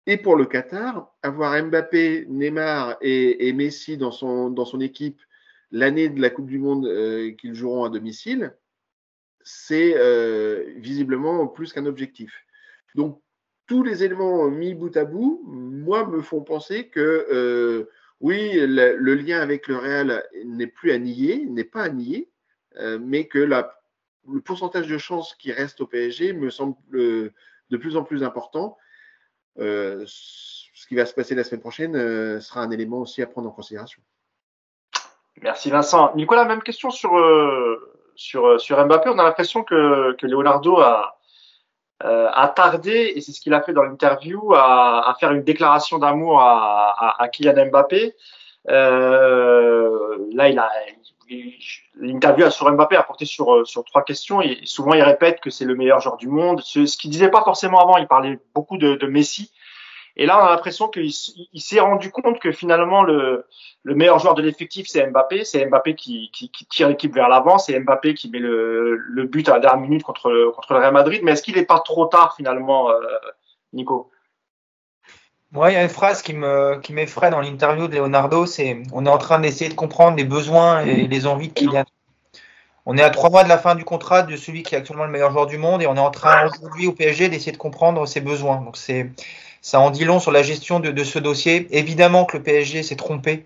Et 0.07 0.17
pour 0.17 0.37
le 0.37 0.47
Qatar, 0.47 1.15
avoir 1.23 1.63
Mbappé, 1.65 2.27
Neymar 2.29 2.97
et, 3.01 3.53
Messi 3.53 3.97
dans 3.97 4.11
son, 4.11 4.81
équipe 4.81 5.21
l'année 5.71 6.09
de 6.09 6.21
la 6.21 6.29
Coupe 6.29 6.49
du 6.49 6.59
Monde 6.59 6.87
euh, 6.87 7.31
qu'ils 7.33 7.55
joueront 7.55 7.85
à 7.85 7.91
domicile, 7.91 8.55
c'est 9.45 9.97
visiblement 10.77 11.49
plus 11.49 11.73
qu'un 11.73 11.87
objectif. 11.87 12.33
Donc 12.95 13.21
tous 13.67 13.83
les 13.83 14.05
éléments 14.05 14.49
mis 14.49 14.75
bout 14.75 14.97
à 14.97 15.05
bout, 15.05 15.43
moi, 15.47 16.07
me 16.07 16.21
font 16.21 16.43
penser 16.43 16.89
que 16.89 17.89
oui, 18.21 18.53
le, 18.55 19.15
lien 19.15 19.41
avec 19.41 19.67
le 19.67 19.77
Real 19.77 20.25
n'est 20.45 20.69
plus 20.69 20.93
à 20.93 20.99
nier, 20.99 21.45
n'est 21.47 21.65
pas 21.65 21.83
à 21.83 21.89
nier, 21.89 22.32
mais 23.01 23.27
que 23.27 23.39
le 23.39 24.41
pourcentage 24.41 24.87
de 24.87 24.99
chances 24.99 25.35
qui 25.35 25.53
reste 25.53 25.81
au 25.81 25.87
PSG 25.87 26.33
me 26.33 26.51
semble 26.51 26.77
de 26.93 27.33
plus 27.77 27.97
en 27.97 28.05
plus 28.05 28.23
important. 28.23 28.77
Euh, 29.59 30.05
ce 30.07 30.87
qui 30.87 30.95
va 30.95 31.07
se 31.07 31.15
passer 31.15 31.35
la 31.35 31.45
semaine 31.45 31.61
prochaine 31.61 31.95
euh, 31.95 32.41
sera 32.41 32.61
un 32.61 32.71
élément 32.71 32.99
aussi 32.99 33.23
à 33.23 33.27
prendre 33.27 33.49
en 33.49 33.53
considération. 33.53 34.01
Merci 35.41 35.71
Vincent. 35.71 36.13
Nicolas, 36.15 36.45
même 36.45 36.63
question 36.63 36.91
sur, 36.91 37.17
euh, 37.17 37.79
sur, 38.15 38.59
Mbappé. 38.87 39.09
On 39.11 39.19
a 39.19 39.23
l'impression 39.23 39.65
que, 39.65 40.17
Leonardo 40.23 40.79
a, 40.79 41.19
euh, 42.05 42.29
a 42.33 42.49
tardé, 42.49 43.13
et 43.15 43.21
c'est 43.21 43.33
ce 43.33 43.41
qu'il 43.41 43.55
a 43.55 43.63
fait 43.63 43.73
dans 43.73 43.83
l'interview, 43.83 44.55
à, 44.55 45.15
faire 45.19 45.33
une 45.33 45.43
déclaration 45.43 45.99
d'amour 45.99 46.41
à, 46.41 47.23
à, 47.23 47.29
Kylian 47.29 47.67
Mbappé. 47.71 48.15
Euh, 48.69 50.19
là, 50.33 50.49
il 50.49 50.59
a, 50.59 50.71
l'interview 51.97 52.51
sur 52.51 52.71
Mbappé 52.71 52.97
a 52.97 53.03
porté 53.03 53.25
sur, 53.25 53.55
euh, 53.55 53.65
sur 53.65 53.85
trois 53.85 54.03
questions 54.03 54.41
souvent 54.65 54.95
il 54.95 55.03
répète 55.03 55.41
que 55.41 55.51
c'est 55.51 55.65
le 55.65 55.75
meilleur 55.75 56.01
joueur 56.01 56.17
du 56.17 56.29
monde. 56.29 56.61
Ce, 56.63 56.87
ce 56.87 56.97
qu'il 56.97 57.11
disait 57.11 57.31
pas 57.31 57.43
forcément 57.43 57.81
avant, 57.81 57.97
il 57.97 58.07
parlait 58.07 58.39
beaucoup 58.55 58.79
de, 58.79 58.95
de 58.95 59.07
Messi. 59.07 59.53
Et 60.17 60.27
là, 60.27 60.39
on 60.39 60.45
a 60.45 60.51
l'impression 60.51 60.89
qu'il 60.89 61.11
il, 61.53 61.61
s'est 61.61 61.81
rendu 61.81 62.11
compte 62.11 62.39
que 62.39 62.53
finalement 62.53 63.03
le, 63.03 63.47
le 63.83 63.95
meilleur 63.95 64.19
joueur 64.19 64.35
de 64.35 64.43
l'effectif 64.43 64.87
c'est 64.87 65.07
Mbappé. 65.07 65.45
C'est 65.45 65.65
Mbappé 65.67 65.95
qui, 65.95 66.31
qui, 66.33 66.51
qui 66.51 66.67
tire 66.67 66.89
l'équipe 66.89 67.15
vers 67.15 67.29
l'avant. 67.29 67.59
C'est 67.59 67.79
Mbappé 67.81 68.15
qui 68.15 68.29
met 68.31 68.39
le, 68.39 68.97
le 68.97 69.25
but 69.25 69.49
à 69.49 69.55
la 69.55 69.61
dernière 69.61 69.81
minute 69.81 70.03
contre, 70.03 70.53
contre 70.55 70.75
le 70.75 70.81
Real 70.81 70.93
Madrid. 70.93 71.23
Mais 71.23 71.33
est-ce 71.33 71.43
qu'il 71.43 71.57
n'est 71.57 71.65
pas 71.65 71.81
trop 71.81 72.07
tard 72.07 72.35
finalement, 72.37 72.91
euh, 72.91 73.01
Nico? 73.73 74.11
Moi, 75.53 75.71
il 75.71 75.75
y 75.75 75.77
a 75.77 75.83
une 75.83 75.91
phrase 75.91 76.23
qui 76.23 76.33
me 76.33 76.81
qui 76.83 76.95
m'effraie 76.95 77.31
dans 77.31 77.41
l'interview 77.41 77.87
de 77.87 77.97
Leonardo, 77.97 78.47
c'est 78.47 78.83
on 78.93 79.05
est 79.05 79.11
en 79.11 79.19
train 79.19 79.39
d'essayer 79.39 79.69
de 79.69 79.75
comprendre 79.75 80.17
les 80.17 80.25
besoins 80.25 80.81
et 80.85 81.07
les 81.07 81.27
envies 81.27 81.49
de 81.49 81.53
Kylian. 81.53 81.85
On 82.87 82.97
est 82.97 83.03
à 83.03 83.11
trois 83.11 83.31
mois 83.31 83.45
de 83.45 83.49
la 83.49 83.59
fin 83.59 83.75
du 83.75 83.85
contrat 83.85 84.23
de 84.23 84.35
celui 84.37 84.63
qui 84.63 84.75
est 84.75 84.79
actuellement 84.79 85.05
le 85.05 85.11
meilleur 85.11 85.31
joueur 85.31 85.47
du 85.47 85.59
monde 85.59 85.83
et 85.83 85.87
on 85.87 85.95
est 85.95 86.01
en 86.01 86.11
train 86.11 86.49
aujourd'hui 86.49 86.87
au 86.87 86.93
PSG 86.93 87.29
d'essayer 87.29 87.53
de 87.53 87.59
comprendre 87.59 88.07
ses 88.07 88.21
besoins. 88.21 88.63
Donc 88.63 88.77
c'est 88.79 89.11
ça 89.61 89.79
en 89.79 89.91
dit 89.91 90.05
long 90.05 90.21
sur 90.21 90.33
la 90.33 90.43
gestion 90.43 90.81
de, 90.81 90.91
de 90.91 91.05
ce 91.05 91.19
dossier. 91.19 91.69
Évidemment 91.71 92.25
que 92.25 92.39
le 92.39 92.43
PSG 92.43 92.83
s'est 92.83 92.97
trompé 92.97 93.45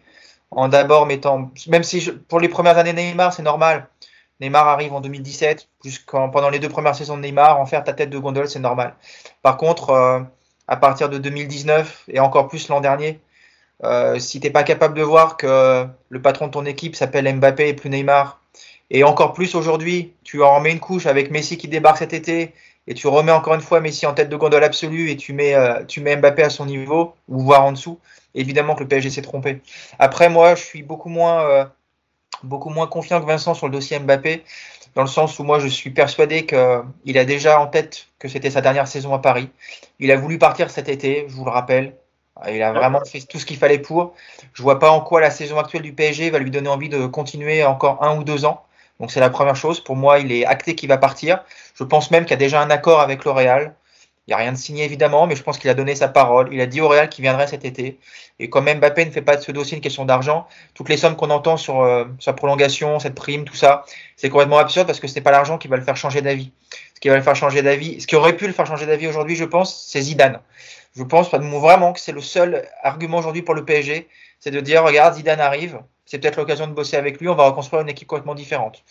en 0.52 0.68
d'abord 0.68 1.07
mettant, 1.07 1.50
même 1.66 1.82
si 1.82 2.00
je, 2.00 2.12
pour 2.12 2.38
les 2.38 2.48
premières 2.48 2.78
années 2.78 2.92
Neymar 2.92 3.32
c'est 3.32 3.42
normal. 3.42 3.88
Neymar 4.40 4.68
arrive 4.68 4.92
en 4.92 5.00
2017, 5.00 5.68
plus 5.80 5.98
pendant 6.09 6.50
les 6.50 6.59
deux 6.61 6.68
premières 6.68 6.94
saisons 6.94 7.16
de 7.16 7.22
Neymar, 7.22 7.59
en 7.59 7.66
faire 7.66 7.82
ta 7.82 7.92
tête 7.92 8.11
de 8.11 8.18
gondole 8.18 8.48
c'est 8.48 8.61
normal. 8.61 8.94
Par 9.42 9.57
contre 9.57 9.90
euh, 9.90 10.20
à 10.68 10.76
partir 10.76 11.08
de 11.08 11.18
2019 11.18 12.04
et 12.08 12.20
encore 12.20 12.48
plus 12.48 12.68
l'an 12.68 12.80
dernier. 12.80 13.20
Euh, 13.84 14.18
si 14.18 14.40
t'es 14.40 14.50
pas 14.50 14.62
capable 14.62 14.94
de 14.94 15.02
voir 15.02 15.36
que 15.36 15.86
le 16.08 16.22
patron 16.22 16.46
de 16.46 16.52
ton 16.52 16.64
équipe 16.64 16.96
s'appelle 16.96 17.32
Mbappé 17.36 17.68
et 17.68 17.74
plus 17.74 17.90
Neymar, 17.90 18.40
et 18.90 19.04
encore 19.04 19.32
plus 19.32 19.54
aujourd'hui, 19.54 20.12
tu 20.24 20.42
en 20.42 20.56
remets 20.56 20.72
une 20.72 20.80
couche 20.80 21.06
avec 21.06 21.30
Messi 21.30 21.58
qui 21.58 21.68
débarque 21.68 21.98
cet 21.98 22.12
été 22.12 22.52
et 22.86 22.94
tu 22.94 23.08
remets 23.08 23.32
encore 23.32 23.54
une 23.54 23.60
fois 23.60 23.80
Messi 23.80 24.06
en 24.06 24.14
tête 24.14 24.28
de 24.28 24.36
gondole 24.36 24.62
absolue 24.62 25.10
et 25.10 25.16
tu 25.16 25.32
mets, 25.32 25.54
euh, 25.54 25.84
tu 25.84 26.00
mets 26.00 26.16
Mbappé 26.16 26.42
à 26.42 26.50
son 26.50 26.66
niveau 26.66 27.14
ou 27.28 27.40
voire 27.40 27.64
en 27.64 27.72
dessous. 27.72 27.98
Évidemment 28.34 28.74
que 28.74 28.82
le 28.82 28.88
PSG 28.88 29.10
s'est 29.10 29.22
trompé. 29.22 29.60
Après, 29.98 30.28
moi, 30.28 30.54
je 30.54 30.62
suis 30.62 30.82
beaucoup 30.82 31.08
moins, 31.08 31.42
euh, 31.48 31.64
beaucoup 32.44 32.70
moins 32.70 32.86
confiant 32.86 33.20
que 33.20 33.26
Vincent 33.26 33.54
sur 33.54 33.66
le 33.66 33.72
dossier 33.72 33.98
Mbappé 33.98 34.44
dans 34.97 35.03
le 35.03 35.09
sens 35.09 35.38
où 35.38 35.44
moi 35.44 35.61
je 35.61 35.68
suis 35.68 35.90
persuadé 35.90 36.47
qu'il 36.47 37.18
a 37.18 37.24
déjà 37.26 37.61
en 37.61 37.66
tête 37.66 38.09
que 38.18 38.28
c'était 38.28 38.51
sa 38.51 38.62
dernière 38.62 38.88
saison 38.88 39.14
à 39.14 39.18
Paris. 39.18 39.51
Il 40.01 40.11
a 40.11 40.16
voulu 40.16 40.38
partir 40.38 40.70
cet 40.70 40.88
été, 40.88 41.26
je 41.28 41.34
vous 41.34 41.44
le 41.44 41.51
rappelle. 41.51 41.94
Il 42.51 42.62
a 42.62 42.72
vraiment 42.72 43.03
fait 43.05 43.20
tout 43.20 43.38
ce 43.38 43.47
qu'il 43.47 43.59
fallait 43.59 43.78
pour. 43.78 44.14
Je 44.55 44.62
vois 44.62 44.78
pas 44.78 44.90
en 44.90 45.01
quoi 45.01 45.20
la 45.20 45.30
saison 45.30 45.59
actuelle 45.59 45.82
du 45.82 45.92
PSG 45.92 46.30
va 46.30 46.38
lui 46.38 46.51
donner 46.51 46.68
envie 46.68 46.88
de 46.88 47.07
continuer 47.07 47.62
encore 47.64 48.03
un 48.03 48.16
ou 48.16 48.24
deux 48.24 48.47
ans. 48.47 48.64
Donc 48.99 49.11
c'est 49.11 49.20
la 49.20 49.30
première 49.30 49.57
chose. 49.57 49.80
Pour 49.80 49.97
moi, 49.97 50.18
il 50.18 50.32
est 50.32 50.47
acté 50.47 50.74
qu'il 50.74 50.88
va 50.88 50.97
partir. 50.97 51.44
Je 51.74 51.84
pense 51.84 52.11
même 52.11 52.24
qu'il 52.24 52.32
y 52.32 52.34
a 52.34 52.38
déjà 52.38 52.62
un 52.62 52.70
accord 52.70 53.01
avec 53.01 53.24
L'Oréal. 53.24 53.74
Il 54.26 54.30
n'y 54.30 54.34
a 54.34 54.38
rien 54.38 54.50
de 54.50 54.56
signé 54.56 54.84
évidemment, 54.84 55.28
mais 55.28 55.36
je 55.36 55.42
pense 55.44 55.56
qu'il 55.56 55.70
a 55.70 55.74
donné 55.74 55.94
sa 55.94 56.08
parole. 56.08 56.48
Il 56.50 56.60
a 56.60 56.66
dit 56.66 56.80
au 56.80 56.88
Real 56.88 57.08
qu'il 57.08 57.22
viendrait 57.22 57.46
cet 57.46 57.64
été. 57.64 57.96
Et 58.40 58.50
comme 58.50 58.64
Mbappé 58.64 59.06
ne 59.06 59.12
fait 59.12 59.22
pas 59.22 59.36
de 59.36 59.40
ce 59.40 59.52
dossier 59.52 59.76
une 59.76 59.80
question 59.80 60.04
d'argent, 60.04 60.48
toutes 60.74 60.88
les 60.88 60.96
sommes 60.96 61.14
qu'on 61.14 61.30
entend 61.30 61.56
sur 61.56 61.82
euh, 61.82 62.06
sa 62.18 62.32
prolongation, 62.32 62.98
cette 62.98 63.14
prime, 63.14 63.44
tout 63.44 63.54
ça, 63.54 63.84
c'est 64.16 64.28
complètement 64.28 64.58
absurde 64.58 64.86
parce 64.88 64.98
que 64.98 65.06
ce 65.06 65.14
n'est 65.14 65.20
pas 65.20 65.30
l'argent 65.30 65.58
qui 65.58 65.68
va 65.68 65.76
le 65.76 65.84
faire 65.84 65.96
changer 65.96 66.22
d'avis. 66.22 66.50
Ce 66.94 67.00
qui 67.00 67.08
va 67.08 67.16
le 67.16 67.22
faire 67.22 67.36
changer 67.36 67.62
d'avis, 67.62 68.00
ce 68.00 68.06
qui 68.08 68.16
aurait 68.16 68.36
pu 68.36 68.48
le 68.48 68.52
faire 68.52 68.66
changer 68.66 68.86
d'avis 68.86 69.06
aujourd'hui, 69.06 69.36
je 69.36 69.44
pense, 69.44 69.84
c'est 69.86 70.00
Zidane. 70.00 70.40
Je 70.96 71.04
pense 71.04 71.30
vraiment 71.30 71.92
que 71.92 72.00
c'est 72.00 72.12
le 72.12 72.20
seul 72.20 72.66
argument 72.82 73.18
aujourd'hui 73.18 73.42
pour 73.42 73.54
le 73.54 73.64
PSG, 73.64 74.08
c'est 74.40 74.50
de 74.50 74.60
dire 74.60 74.82
regarde, 74.82 75.14
Zidane 75.14 75.40
arrive, 75.40 75.78
c'est 76.06 76.18
peut-être 76.18 76.36
l'occasion 76.36 76.66
de 76.66 76.72
bosser 76.72 76.96
avec 76.96 77.20
lui, 77.20 77.28
on 77.28 77.34
va 77.34 77.44
reconstruire 77.44 77.82
une 77.82 77.88
équipe 77.90 78.08
complètement 78.08 78.34
différente. 78.34 78.82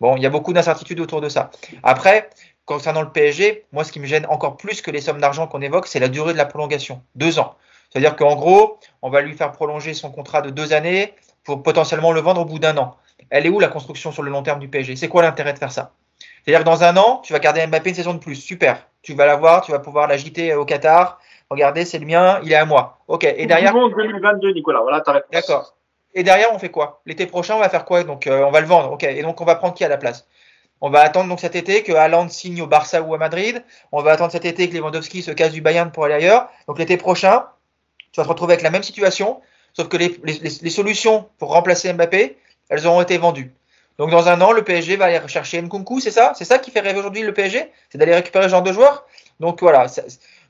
Bon, 0.00 0.16
il 0.16 0.22
y 0.22 0.26
a 0.26 0.30
beaucoup 0.30 0.52
d'incertitudes 0.52 1.00
autour 1.00 1.20
de 1.20 1.28
ça. 1.28 1.50
Après, 1.82 2.30
concernant 2.64 3.02
le 3.02 3.10
PSG, 3.10 3.66
moi, 3.72 3.84
ce 3.84 3.92
qui 3.92 4.00
me 4.00 4.06
gêne 4.06 4.26
encore 4.28 4.56
plus 4.56 4.80
que 4.80 4.90
les 4.90 5.00
sommes 5.00 5.20
d'argent 5.20 5.46
qu'on 5.46 5.60
évoque, 5.60 5.86
c'est 5.86 5.98
la 5.98 6.08
durée 6.08 6.32
de 6.32 6.38
la 6.38 6.46
prolongation. 6.46 7.02
Deux 7.14 7.38
ans. 7.38 7.54
C'est-à-dire 7.90 8.16
qu'en 8.16 8.36
gros, 8.36 8.78
on 9.02 9.10
va 9.10 9.20
lui 9.20 9.34
faire 9.34 9.52
prolonger 9.52 9.94
son 9.94 10.10
contrat 10.10 10.42
de 10.42 10.50
deux 10.50 10.72
années 10.72 11.14
pour 11.44 11.62
potentiellement 11.62 12.12
le 12.12 12.20
vendre 12.20 12.42
au 12.42 12.44
bout 12.44 12.58
d'un 12.58 12.76
an. 12.78 12.96
Elle 13.28 13.46
est 13.46 13.48
où 13.48 13.60
la 13.60 13.68
construction 13.68 14.12
sur 14.12 14.22
le 14.22 14.30
long 14.30 14.42
terme 14.42 14.60
du 14.60 14.68
PSG 14.68 14.96
C'est 14.96 15.08
quoi 15.08 15.22
l'intérêt 15.22 15.52
de 15.52 15.58
faire 15.58 15.72
ça? 15.72 15.92
C'est-à-dire 16.44 16.60
que 16.60 16.70
dans 16.70 16.84
un 16.84 16.96
an, 16.96 17.20
tu 17.24 17.32
vas 17.32 17.38
garder 17.38 17.66
Mbappé 17.66 17.90
une 17.90 17.96
saison 17.96 18.14
de 18.14 18.18
plus. 18.18 18.36
Super. 18.36 18.86
Tu 19.02 19.14
vas 19.14 19.26
l'avoir, 19.26 19.62
tu 19.62 19.72
vas 19.72 19.78
pouvoir 19.78 20.06
l'agiter 20.06 20.54
au 20.54 20.64
Qatar. 20.64 21.18
Regardez, 21.50 21.84
c'est 21.84 21.98
le 21.98 22.06
mien, 22.06 22.40
il 22.44 22.52
est 22.52 22.56
à 22.56 22.64
moi. 22.64 22.98
Ok. 23.08 23.24
Et 23.24 23.46
derrière. 23.46 23.72
2022, 23.74 24.52
Nicolas. 24.52 24.80
Voilà. 24.80 25.02
D'accord. 25.32 25.74
Et 26.14 26.22
derrière, 26.22 26.48
on 26.52 26.58
fait 26.58 26.70
quoi? 26.70 27.02
L'été 27.06 27.26
prochain, 27.26 27.56
on 27.56 27.60
va 27.60 27.68
faire 27.68 27.84
quoi? 27.84 28.04
Donc, 28.04 28.26
euh, 28.26 28.44
on 28.44 28.50
va 28.50 28.60
le 28.60 28.66
vendre. 28.66 28.92
Ok. 28.92 29.04
Et 29.04 29.22
donc, 29.22 29.40
on 29.40 29.44
va 29.44 29.54
prendre 29.54 29.74
qui 29.74 29.84
à 29.84 29.88
la 29.88 29.96
place? 29.96 30.26
On 30.80 30.88
va 30.88 31.00
attendre 31.00 31.28
donc 31.28 31.40
cet 31.40 31.56
été 31.56 31.82
que 31.82 31.92
Haaland 31.92 32.28
signe 32.28 32.62
au 32.62 32.66
Barça 32.66 33.02
ou 33.02 33.14
à 33.14 33.18
Madrid. 33.18 33.62
On 33.92 34.02
va 34.02 34.12
attendre 34.12 34.32
cet 34.32 34.46
été 34.46 34.68
que 34.68 34.74
Lewandowski 34.74 35.22
se 35.22 35.30
casse 35.30 35.52
du 35.52 35.60
Bayern 35.60 35.90
pour 35.90 36.04
aller 36.04 36.14
ailleurs. 36.14 36.48
Donc 36.66 36.78
l'été 36.78 36.96
prochain, 36.96 37.44
tu 38.12 38.20
vas 38.20 38.24
te 38.24 38.28
retrouver 38.28 38.54
avec 38.54 38.62
la 38.62 38.70
même 38.70 38.82
situation, 38.82 39.40
sauf 39.74 39.88
que 39.88 39.98
les, 39.98 40.70
solutions 40.70 41.28
pour 41.38 41.52
remplacer 41.52 41.92
Mbappé, 41.92 42.38
elles 42.70 42.86
auront 42.86 43.02
été 43.02 43.18
vendues. 43.18 43.52
Donc 43.98 44.10
dans 44.10 44.28
un 44.28 44.40
an, 44.40 44.52
le 44.52 44.64
PSG 44.64 44.96
va 44.96 45.06
aller 45.06 45.18
rechercher 45.18 45.60
Nkunku, 45.60 46.00
c'est 46.00 46.10
ça? 46.10 46.32
C'est 46.34 46.46
ça 46.46 46.58
qui 46.58 46.70
fait 46.70 46.80
rêver 46.80 46.98
aujourd'hui 46.98 47.20
le 47.20 47.34
PSG 47.34 47.70
C'est 47.90 47.98
d'aller 47.98 48.14
récupérer 48.14 48.44
ce 48.44 48.48
genre 48.48 48.62
de 48.62 48.72
joueurs? 48.72 49.04
Donc 49.38 49.60
voilà, 49.60 49.86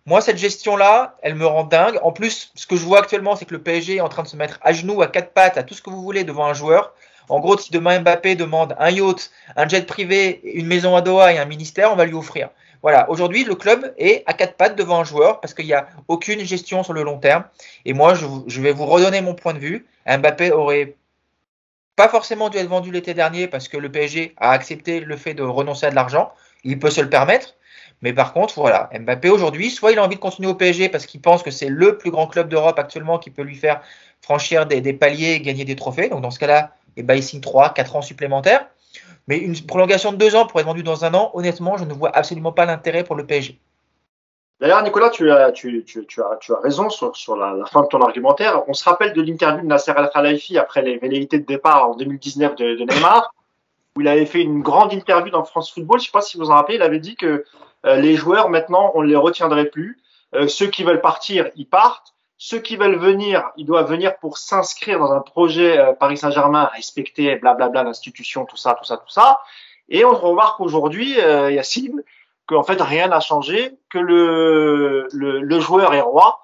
moi 0.06 0.20
cette 0.20 0.38
gestion-là, 0.38 1.16
elle 1.22 1.34
me 1.34 1.46
rend 1.46 1.64
dingue. 1.64 1.98
En 2.02 2.12
plus, 2.12 2.52
ce 2.54 2.66
que 2.66 2.76
je 2.76 2.84
vois 2.84 3.00
actuellement, 3.00 3.36
c'est 3.36 3.44
que 3.44 3.54
le 3.54 3.62
PSG 3.62 3.96
est 3.96 4.00
en 4.00 4.08
train 4.08 4.22
de 4.22 4.28
se 4.28 4.36
mettre 4.36 4.58
à 4.62 4.72
genoux, 4.72 5.02
à 5.02 5.06
quatre 5.06 5.32
pattes, 5.32 5.58
à 5.58 5.62
tout 5.62 5.74
ce 5.74 5.82
que 5.82 5.90
vous 5.90 6.02
voulez 6.02 6.24
devant 6.24 6.46
un 6.46 6.54
joueur. 6.54 6.94
En 7.28 7.38
gros, 7.38 7.56
si 7.56 7.70
demain 7.70 8.00
Mbappé 8.00 8.34
demande 8.34 8.74
un 8.78 8.90
yacht, 8.90 9.30
un 9.54 9.68
jet 9.68 9.86
privé, 9.86 10.40
une 10.42 10.66
maison 10.66 10.96
à 10.96 11.00
Doha 11.00 11.32
et 11.32 11.38
un 11.38 11.44
ministère, 11.44 11.92
on 11.92 11.96
va 11.96 12.04
lui 12.04 12.14
offrir. 12.14 12.50
Voilà, 12.82 13.08
aujourd'hui, 13.10 13.44
le 13.44 13.54
club 13.54 13.94
est 13.98 14.24
à 14.26 14.32
quatre 14.32 14.56
pattes 14.56 14.74
devant 14.74 15.00
un 15.00 15.04
joueur 15.04 15.40
parce 15.40 15.54
qu'il 15.54 15.66
n'y 15.66 15.74
a 15.74 15.88
aucune 16.08 16.40
gestion 16.40 16.82
sur 16.82 16.92
le 16.92 17.02
long 17.02 17.18
terme. 17.18 17.44
Et 17.84 17.92
moi, 17.92 18.14
je, 18.14 18.60
vais 18.60 18.72
vous 18.72 18.86
redonner 18.86 19.20
mon 19.20 19.34
point 19.34 19.52
de 19.52 19.58
vue. 19.58 19.86
Mbappé 20.06 20.50
aurait 20.50 20.96
pas 21.94 22.08
forcément 22.08 22.48
dû 22.48 22.56
être 22.56 22.68
vendu 22.68 22.90
l'été 22.90 23.12
dernier 23.12 23.46
parce 23.46 23.68
que 23.68 23.76
le 23.76 23.92
PSG 23.92 24.34
a 24.38 24.52
accepté 24.52 25.00
le 25.00 25.16
fait 25.16 25.34
de 25.34 25.42
renoncer 25.42 25.86
à 25.86 25.90
de 25.90 25.94
l'argent. 25.94 26.32
Il 26.64 26.78
peut 26.78 26.90
se 26.90 27.02
le 27.02 27.10
permettre. 27.10 27.54
Mais 28.02 28.12
par 28.12 28.32
contre, 28.32 28.54
voilà, 28.60 28.88
Mbappé 28.98 29.28
aujourd'hui, 29.28 29.70
soit 29.70 29.92
il 29.92 29.98
a 29.98 30.04
envie 30.04 30.16
de 30.16 30.20
continuer 30.20 30.48
au 30.48 30.54
PSG 30.54 30.88
parce 30.88 31.06
qu'il 31.06 31.20
pense 31.20 31.42
que 31.42 31.50
c'est 31.50 31.68
le 31.68 31.98
plus 31.98 32.10
grand 32.10 32.26
club 32.26 32.48
d'Europe 32.48 32.78
actuellement 32.78 33.18
qui 33.18 33.30
peut 33.30 33.42
lui 33.42 33.56
faire 33.56 33.82
franchir 34.22 34.66
des, 34.66 34.92
paliers 34.92 35.32
et 35.34 35.40
gagner 35.40 35.64
des 35.64 35.76
trophées. 35.76 36.08
Donc 36.08 36.22
dans 36.22 36.30
ce 36.30 36.38
cas-là, 36.38 36.72
et 36.96 37.02
bah, 37.02 37.16
il 37.16 37.22
signe 37.22 37.40
3, 37.40 37.74
4 37.74 37.96
ans 37.96 38.02
supplémentaires. 38.02 38.66
Mais 39.28 39.38
une 39.38 39.54
prolongation 39.60 40.12
de 40.12 40.16
2 40.16 40.34
ans 40.34 40.46
pour 40.46 40.60
être 40.60 40.66
vendu 40.66 40.82
dans 40.82 41.04
un 41.04 41.14
an, 41.14 41.30
honnêtement, 41.34 41.76
je 41.76 41.84
ne 41.84 41.92
vois 41.92 42.10
absolument 42.16 42.52
pas 42.52 42.64
l'intérêt 42.64 43.04
pour 43.04 43.16
le 43.16 43.26
PSG. 43.26 43.58
D'ailleurs, 44.60 44.82
Nicolas, 44.82 45.08
tu 45.08 45.30
as, 45.30 45.52
raison 46.62 46.90
sur, 46.90 47.36
la, 47.36 47.64
fin 47.66 47.82
de 47.82 47.86
ton 47.86 48.00
argumentaire. 48.02 48.62
On 48.68 48.74
se 48.74 48.84
rappelle 48.84 49.14
de 49.14 49.22
l'interview 49.22 49.62
de 49.62 49.66
Nasser 49.66 49.92
Al-Khelaifi 49.92 50.58
après 50.58 50.82
les 50.82 50.98
velléités 50.98 51.38
de 51.38 51.46
départ 51.46 51.88
en 51.88 51.94
2019 51.94 52.56
de, 52.56 52.74
de, 52.74 52.84
Neymar, 52.84 53.32
où 53.96 54.02
il 54.02 54.08
avait 54.08 54.26
fait 54.26 54.42
une 54.42 54.60
grande 54.60 54.92
interview 54.92 55.30
dans 55.30 55.44
France 55.44 55.72
Football. 55.72 56.00
Je 56.00 56.02
ne 56.02 56.06
sais 56.06 56.12
pas 56.12 56.20
si 56.20 56.36
vous 56.36 56.50
en 56.50 56.54
rappelez, 56.54 56.76
il 56.76 56.82
avait 56.82 56.98
dit 56.98 57.16
que 57.16 57.44
les 57.84 58.14
joueurs, 58.16 58.50
maintenant, 58.50 58.92
on 58.94 59.02
ne 59.02 59.08
les 59.08 59.16
retiendrait 59.16 59.66
plus. 59.66 60.00
Euh, 60.34 60.48
ceux 60.48 60.66
qui 60.66 60.84
veulent 60.84 61.00
partir, 61.00 61.50
ils 61.56 61.68
partent. 61.68 62.14
Ceux 62.38 62.58
qui 62.58 62.76
veulent 62.76 62.98
venir, 62.98 63.50
ils 63.56 63.66
doivent 63.66 63.90
venir 63.90 64.16
pour 64.18 64.38
s'inscrire 64.38 64.98
dans 64.98 65.12
un 65.12 65.20
projet 65.20 65.78
euh, 65.78 65.92
Paris 65.92 66.16
Saint-Germain, 66.16 66.70
respecter 66.74 67.36
blablabla 67.36 67.82
l'institution, 67.82 68.46
tout 68.46 68.56
ça, 68.56 68.74
tout 68.74 68.84
ça, 68.84 68.96
tout 68.96 69.10
ça. 69.10 69.40
Et 69.88 70.04
on 70.04 70.14
remarque 70.14 70.60
aujourd'hui, 70.60 71.20
euh, 71.20 71.50
Yacine, 71.50 72.02
qu'en 72.46 72.62
fait 72.62 72.80
rien 72.80 73.08
n'a 73.08 73.20
changé, 73.20 73.72
que 73.90 73.98
le, 73.98 75.08
le, 75.12 75.40
le, 75.40 75.60
joueur 75.60 75.92
est 75.92 76.00
roi. 76.00 76.40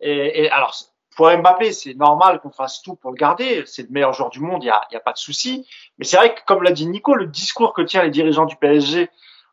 Et, 0.00 0.44
et 0.44 0.50
alors 0.50 0.74
pour 1.16 1.30
Mbappé, 1.30 1.72
c'est 1.72 1.94
normal 1.94 2.40
qu'on 2.40 2.50
fasse 2.50 2.82
tout 2.82 2.96
pour 2.96 3.10
le 3.10 3.16
garder. 3.16 3.64
C'est 3.66 3.82
le 3.82 3.88
meilleur 3.90 4.12
joueur 4.12 4.30
du 4.30 4.40
monde, 4.40 4.62
il 4.62 4.66
n'y 4.66 4.70
a, 4.70 4.82
y 4.92 4.96
a, 4.96 5.00
pas 5.00 5.12
de 5.12 5.18
souci. 5.18 5.66
Mais 5.98 6.04
c'est 6.04 6.16
vrai 6.16 6.34
que, 6.34 6.40
comme 6.46 6.62
l'a 6.62 6.72
dit 6.72 6.86
Nico, 6.86 7.14
le 7.14 7.26
discours 7.26 7.72
que 7.72 7.82
tiennent 7.82 8.04
les 8.04 8.10
dirigeants 8.10 8.44
du 8.44 8.56
PSG 8.56 9.08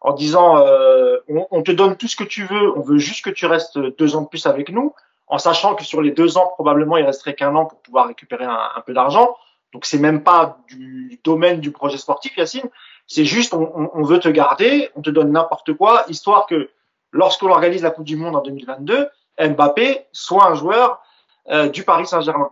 en 0.06 0.14
disant 0.14 0.58
euh, 0.58 1.18
on, 1.28 1.48
on, 1.52 1.64
te 1.64 1.72
donne 1.72 1.96
tout 1.96 2.08
ce 2.08 2.16
que 2.16 2.24
tu 2.24 2.46
veux, 2.46 2.78
on 2.78 2.82
veut 2.82 2.98
juste 2.98 3.26
que 3.26 3.30
tu 3.30 3.46
restes 3.46 3.78
deux 3.78 4.16
ans 4.16 4.22
de 4.22 4.28
plus 4.28 4.46
avec 4.46 4.70
nous 4.70 4.94
en 5.28 5.38
sachant 5.38 5.76
que 5.76 5.84
sur 5.84 6.02
les 6.02 6.12
deux 6.12 6.38
ans, 6.38 6.48
probablement, 6.54 6.98
il 6.98 7.06
resterait 7.06 7.34
qu'un 7.34 7.56
an 7.56 7.66
pour 7.66 7.80
pouvoir 7.80 8.08
récupérer 8.08 8.46
un, 8.46 8.82
peu 8.86 8.94
d'argent. 8.94 9.36
Donc, 9.74 9.86
c'est 9.86 9.98
même 9.98 10.24
pas 10.24 10.60
du 10.68 11.20
domaine 11.24 11.60
du 11.60 11.72
projet 11.72 11.98
sportif, 11.98 12.38
Yacine. 12.38 12.70
C'est 13.08 13.26
juste, 13.26 13.54
on, 13.54 13.90
on, 13.94 14.04
veut 14.04 14.20
te 14.20 14.30
garder, 14.30 14.90
on 14.96 15.02
te 15.02 15.10
donne 15.10 15.32
n'importe 15.32 15.74
quoi, 15.74 16.06
histoire 16.10 16.46
que 16.46 16.70
lorsqu'on 17.12 17.50
organise 17.50 17.82
la 17.84 17.92
Coupe 17.92 18.06
du 18.06 18.16
Monde 18.16 18.36
en 18.36 18.42
2022, 18.42 19.10
Mbappé 19.40 20.06
soit 20.12 20.46
un 20.48 20.56
joueur 20.56 21.02
euh, 21.50 21.70
du 21.70 21.84
Paris 21.84 22.08
Saint-Germain. 22.08 22.52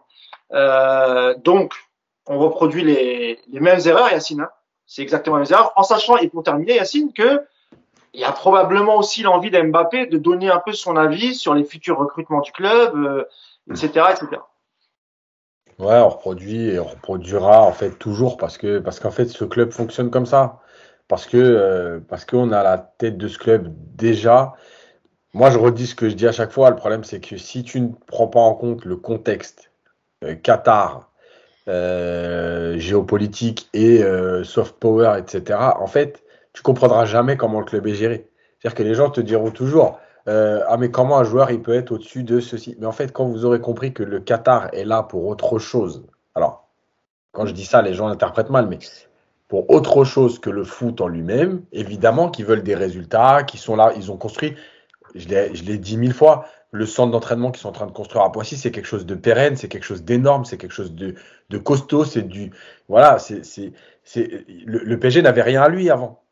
Euh, 0.53 1.35
donc, 1.43 1.73
on 2.27 2.39
reproduit 2.39 2.83
les, 2.83 3.39
les 3.47 3.59
mêmes 3.59 3.81
erreurs, 3.85 4.11
Yacine. 4.11 4.41
Hein. 4.41 4.49
C'est 4.85 5.01
exactement 5.01 5.37
les 5.37 5.51
erreurs, 5.51 5.73
en 5.75 5.83
sachant, 5.83 6.17
et 6.17 6.29
pour 6.29 6.43
terminer, 6.43 6.75
Yacine, 6.75 7.13
que 7.13 7.41
il 8.13 8.21
y 8.21 8.23
a 8.23 8.31
probablement 8.31 8.97
aussi 8.97 9.23
l'envie 9.23 9.49
d'Mbappé 9.49 10.05
de 10.05 10.17
donner 10.17 10.49
un 10.49 10.59
peu 10.59 10.71
son 10.71 10.95
avis 10.95 11.33
sur 11.33 11.55
les 11.55 11.63
futurs 11.63 11.97
recrutements 11.97 12.41
du 12.41 12.51
club, 12.51 12.95
euh, 12.95 13.25
etc., 13.71 14.05
etc. 14.11 14.41
Ouais, 15.79 15.97
on 15.97 16.09
reproduit 16.09 16.69
et 16.69 16.79
on 16.79 16.85
reproduira 16.85 17.63
en 17.63 17.71
fait 17.71 17.97
toujours 17.97 18.37
parce 18.37 18.59
que 18.59 18.77
parce 18.77 18.99
qu'en 18.99 19.09
fait 19.09 19.25
ce 19.25 19.43
club 19.43 19.71
fonctionne 19.71 20.11
comme 20.11 20.27
ça. 20.27 20.59
Parce 21.07 21.25
que 21.25 21.37
euh, 21.37 21.99
parce 22.07 22.25
qu'on 22.25 22.51
a 22.51 22.61
la 22.61 22.77
tête 22.77 23.17
de 23.17 23.27
ce 23.27 23.39
club 23.39 23.73
déjà. 23.95 24.53
Moi, 25.33 25.49
je 25.49 25.57
redis 25.57 25.87
ce 25.87 25.95
que 25.95 26.09
je 26.09 26.15
dis 26.15 26.27
à 26.27 26.31
chaque 26.31 26.51
fois. 26.51 26.69
Le 26.69 26.75
problème, 26.75 27.03
c'est 27.03 27.19
que 27.19 27.37
si 27.37 27.63
tu 27.63 27.81
ne 27.81 27.89
prends 28.05 28.27
pas 28.27 28.39
en 28.39 28.53
compte 28.53 28.85
le 28.85 28.97
contexte 28.97 29.71
euh, 30.23 30.35
Qatar, 30.35 31.11
euh, 31.69 32.77
géopolitique 32.77 33.69
et 33.73 34.03
euh, 34.03 34.43
soft 34.43 34.75
power, 34.79 35.17
etc. 35.17 35.59
En 35.79 35.87
fait, 35.87 36.21
tu 36.51 36.61
comprendras 36.61 37.05
jamais 37.05 37.37
comment 37.37 37.59
le 37.59 37.65
club 37.65 37.87
est 37.87 37.95
géré. 37.95 38.27
C'est-à-dire 38.59 38.75
que 38.75 38.83
les 38.83 38.95
gens 38.95 39.09
te 39.09 39.21
diront 39.21 39.49
toujours 39.49 39.99
euh, 40.27 40.61
Ah, 40.67 40.75
mais 40.77 40.91
comment 40.91 41.17
un 41.17 41.23
joueur 41.23 41.51
il 41.51 41.61
peut 41.61 41.73
être 41.73 41.91
au-dessus 41.91 42.23
de 42.23 42.41
ceci? 42.41 42.75
Mais 42.79 42.85
en 42.85 42.91
fait, 42.91 43.13
quand 43.13 43.25
vous 43.25 43.45
aurez 43.45 43.61
compris 43.61 43.93
que 43.93 44.03
le 44.03 44.19
Qatar 44.19 44.73
est 44.73 44.83
là 44.83 45.03
pour 45.03 45.25
autre 45.25 45.57
chose, 45.57 46.05
alors, 46.35 46.67
quand 47.31 47.45
je 47.45 47.53
dis 47.53 47.65
ça, 47.65 47.81
les 47.81 47.93
gens 47.93 48.07
l'interprètent 48.07 48.49
mal, 48.49 48.67
mais 48.67 48.79
pour 49.47 49.69
autre 49.69 50.03
chose 50.03 50.39
que 50.39 50.49
le 50.49 50.65
foot 50.65 50.99
en 50.99 51.07
lui-même, 51.07 51.61
évidemment 51.71 52.29
qu'ils 52.29 52.45
veulent 52.45 52.63
des 52.63 52.75
résultats, 52.75 53.43
qui 53.43 53.57
sont 53.57 53.75
là, 53.75 53.93
ils 53.95 54.11
ont 54.11 54.17
construit, 54.17 54.55
je 55.15 55.27
l'ai 55.29 55.77
dit 55.77 55.97
mille 55.97 56.13
fois, 56.13 56.45
le 56.73 56.85
centre 56.85 57.11
d'entraînement 57.11 57.51
qu'ils 57.51 57.61
sont 57.61 57.69
en 57.69 57.73
train 57.73 57.85
de 57.85 57.91
construire 57.91 58.23
à 58.23 58.31
Poissy, 58.31 58.57
c'est 58.57 58.71
quelque 58.71 58.87
chose 58.87 59.05
de 59.05 59.15
pérenne, 59.15 59.55
c'est 59.55 59.69
quelque 59.69 59.85
chose 59.85 60.03
d'énorme, 60.03 60.43
c'est 60.43 60.57
quelque 60.57 60.73
chose 60.73 60.93
de, 60.93 61.15
de 61.49 61.57
costaud, 61.57 62.03
c'est 62.03 62.23
du. 62.23 62.51
Voilà, 62.89 63.19
c'est. 63.19 63.73
Le, 64.15 64.79
le 64.79 64.99
PSG 64.99 65.21
n'avait 65.21 65.43
rien 65.43 65.61
à 65.61 65.69
lui 65.69 65.89
avant. 65.89 66.23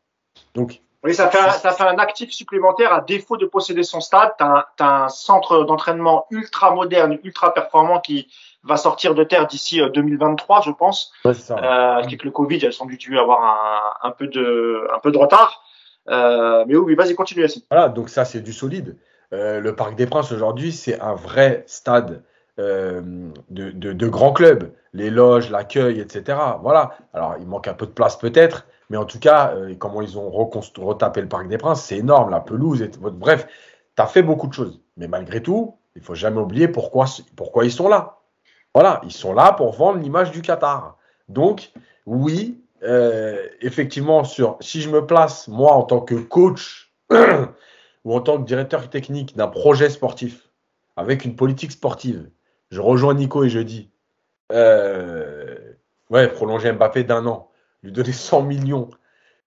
Donc, 0.54 0.82
oui, 1.04 1.14
ça 1.14 1.28
fait, 1.30 1.40
un, 1.40 1.50
ça 1.50 1.72
fait 1.72 1.82
un 1.82 1.98
actif 1.98 2.30
supplémentaire 2.30 2.92
à 2.92 3.00
défaut 3.00 3.36
de 3.36 3.46
posséder 3.46 3.82
son 3.82 4.00
stade. 4.00 4.32
Tu 4.38 4.44
as, 4.44 4.66
un 4.78 5.08
centre 5.08 5.64
d'entraînement 5.64 6.26
ultra 6.30 6.72
moderne, 6.72 7.18
ultra 7.24 7.52
performant 7.52 8.00
qui 8.00 8.28
va 8.62 8.76
sortir 8.76 9.14
de 9.14 9.24
terre 9.24 9.48
d'ici 9.48 9.80
2023, 9.94 10.58
euh, 10.58 10.62
je 10.66 10.70
pense. 10.70 11.12
Ouais, 11.24 11.34
ça. 11.34 11.56
Euh, 11.56 12.02
avec 12.02 12.22
le 12.22 12.30
Covid, 12.30 12.56
il 12.56 12.66
a 12.66 12.72
sans 12.72 12.86
doute 12.86 13.00
dû 13.00 13.18
avoir 13.18 13.42
un, 13.42 14.08
un, 14.08 14.10
peu, 14.12 14.28
de, 14.28 14.86
un 14.94 15.00
peu 15.00 15.10
de 15.10 15.18
retard. 15.18 15.64
Euh, 16.08 16.64
mais 16.68 16.76
oui, 16.76 16.94
vas-y, 16.94 17.14
continue. 17.14 17.46
Voilà, 17.70 17.88
donc 17.88 18.08
ça, 18.08 18.24
c'est 18.24 18.40
du 18.40 18.52
solide. 18.52 18.96
Euh, 19.32 19.60
le 19.60 19.74
Parc 19.74 19.94
des 19.94 20.06
Princes, 20.06 20.32
aujourd'hui, 20.32 20.72
c'est 20.72 21.00
un 21.00 21.14
vrai 21.14 21.64
stade 21.66 22.22
euh, 22.58 23.00
de, 23.50 23.70
de, 23.70 24.08
grands 24.08 24.32
clubs. 24.32 24.72
Les 24.92 25.08
loges, 25.08 25.50
l'accueil, 25.50 26.00
etc. 26.00 26.38
Voilà. 26.60 26.96
Alors, 27.14 27.36
il 27.40 27.46
manque 27.46 27.66
un 27.66 27.74
peu 27.74 27.86
de 27.86 27.92
place 27.92 28.16
peut-être, 28.18 28.66
mais 28.90 28.98
en 28.98 29.06
tout 29.06 29.18
cas, 29.18 29.54
euh, 29.54 29.74
comment 29.78 30.02
ils 30.02 30.18
ont 30.18 30.30
retapé 30.30 31.22
le 31.22 31.28
Parc 31.28 31.48
des 31.48 31.56
Princes, 31.56 31.82
c'est 31.82 31.96
énorme, 31.96 32.30
la 32.30 32.40
pelouse. 32.40 32.86
Bref, 33.00 33.46
tu 33.96 34.02
as 34.02 34.06
fait 34.06 34.22
beaucoup 34.22 34.48
de 34.48 34.52
choses. 34.52 34.80
Mais 34.98 35.08
malgré 35.08 35.42
tout, 35.42 35.76
il 35.96 36.02
faut 36.02 36.14
jamais 36.14 36.40
oublier 36.40 36.68
pourquoi, 36.68 37.06
pourquoi 37.36 37.64
ils 37.64 37.72
sont 37.72 37.88
là. 37.88 38.18
Voilà, 38.74 39.00
ils 39.04 39.12
sont 39.12 39.32
là 39.32 39.52
pour 39.52 39.72
vendre 39.72 39.98
l'image 39.98 40.30
du 40.30 40.42
Qatar. 40.42 40.96
Donc, 41.28 41.72
oui, 42.04 42.58
effectivement, 43.60 44.24
sur, 44.24 44.56
si 44.60 44.82
je 44.82 44.90
me 44.90 45.06
place, 45.06 45.48
moi, 45.48 45.72
en 45.72 45.84
tant 45.84 46.00
que 46.00 46.14
coach, 46.14 46.92
où 48.04 48.14
en 48.14 48.20
tant 48.20 48.38
que 48.38 48.46
directeur 48.46 48.88
technique 48.90 49.36
d'un 49.36 49.48
projet 49.48 49.90
sportif, 49.90 50.48
avec 50.96 51.24
une 51.24 51.36
politique 51.36 51.72
sportive, 51.72 52.28
je 52.70 52.80
rejoins 52.80 53.14
Nico 53.14 53.44
et 53.44 53.48
je 53.48 53.60
dis, 53.60 53.90
euh, 54.52 55.56
ouais, 56.10 56.28
prolonger 56.28 56.72
Mbappé 56.72 57.04
d'un 57.04 57.26
an, 57.26 57.50
lui 57.82 57.92
donner 57.92 58.12
100 58.12 58.42
millions, 58.42 58.90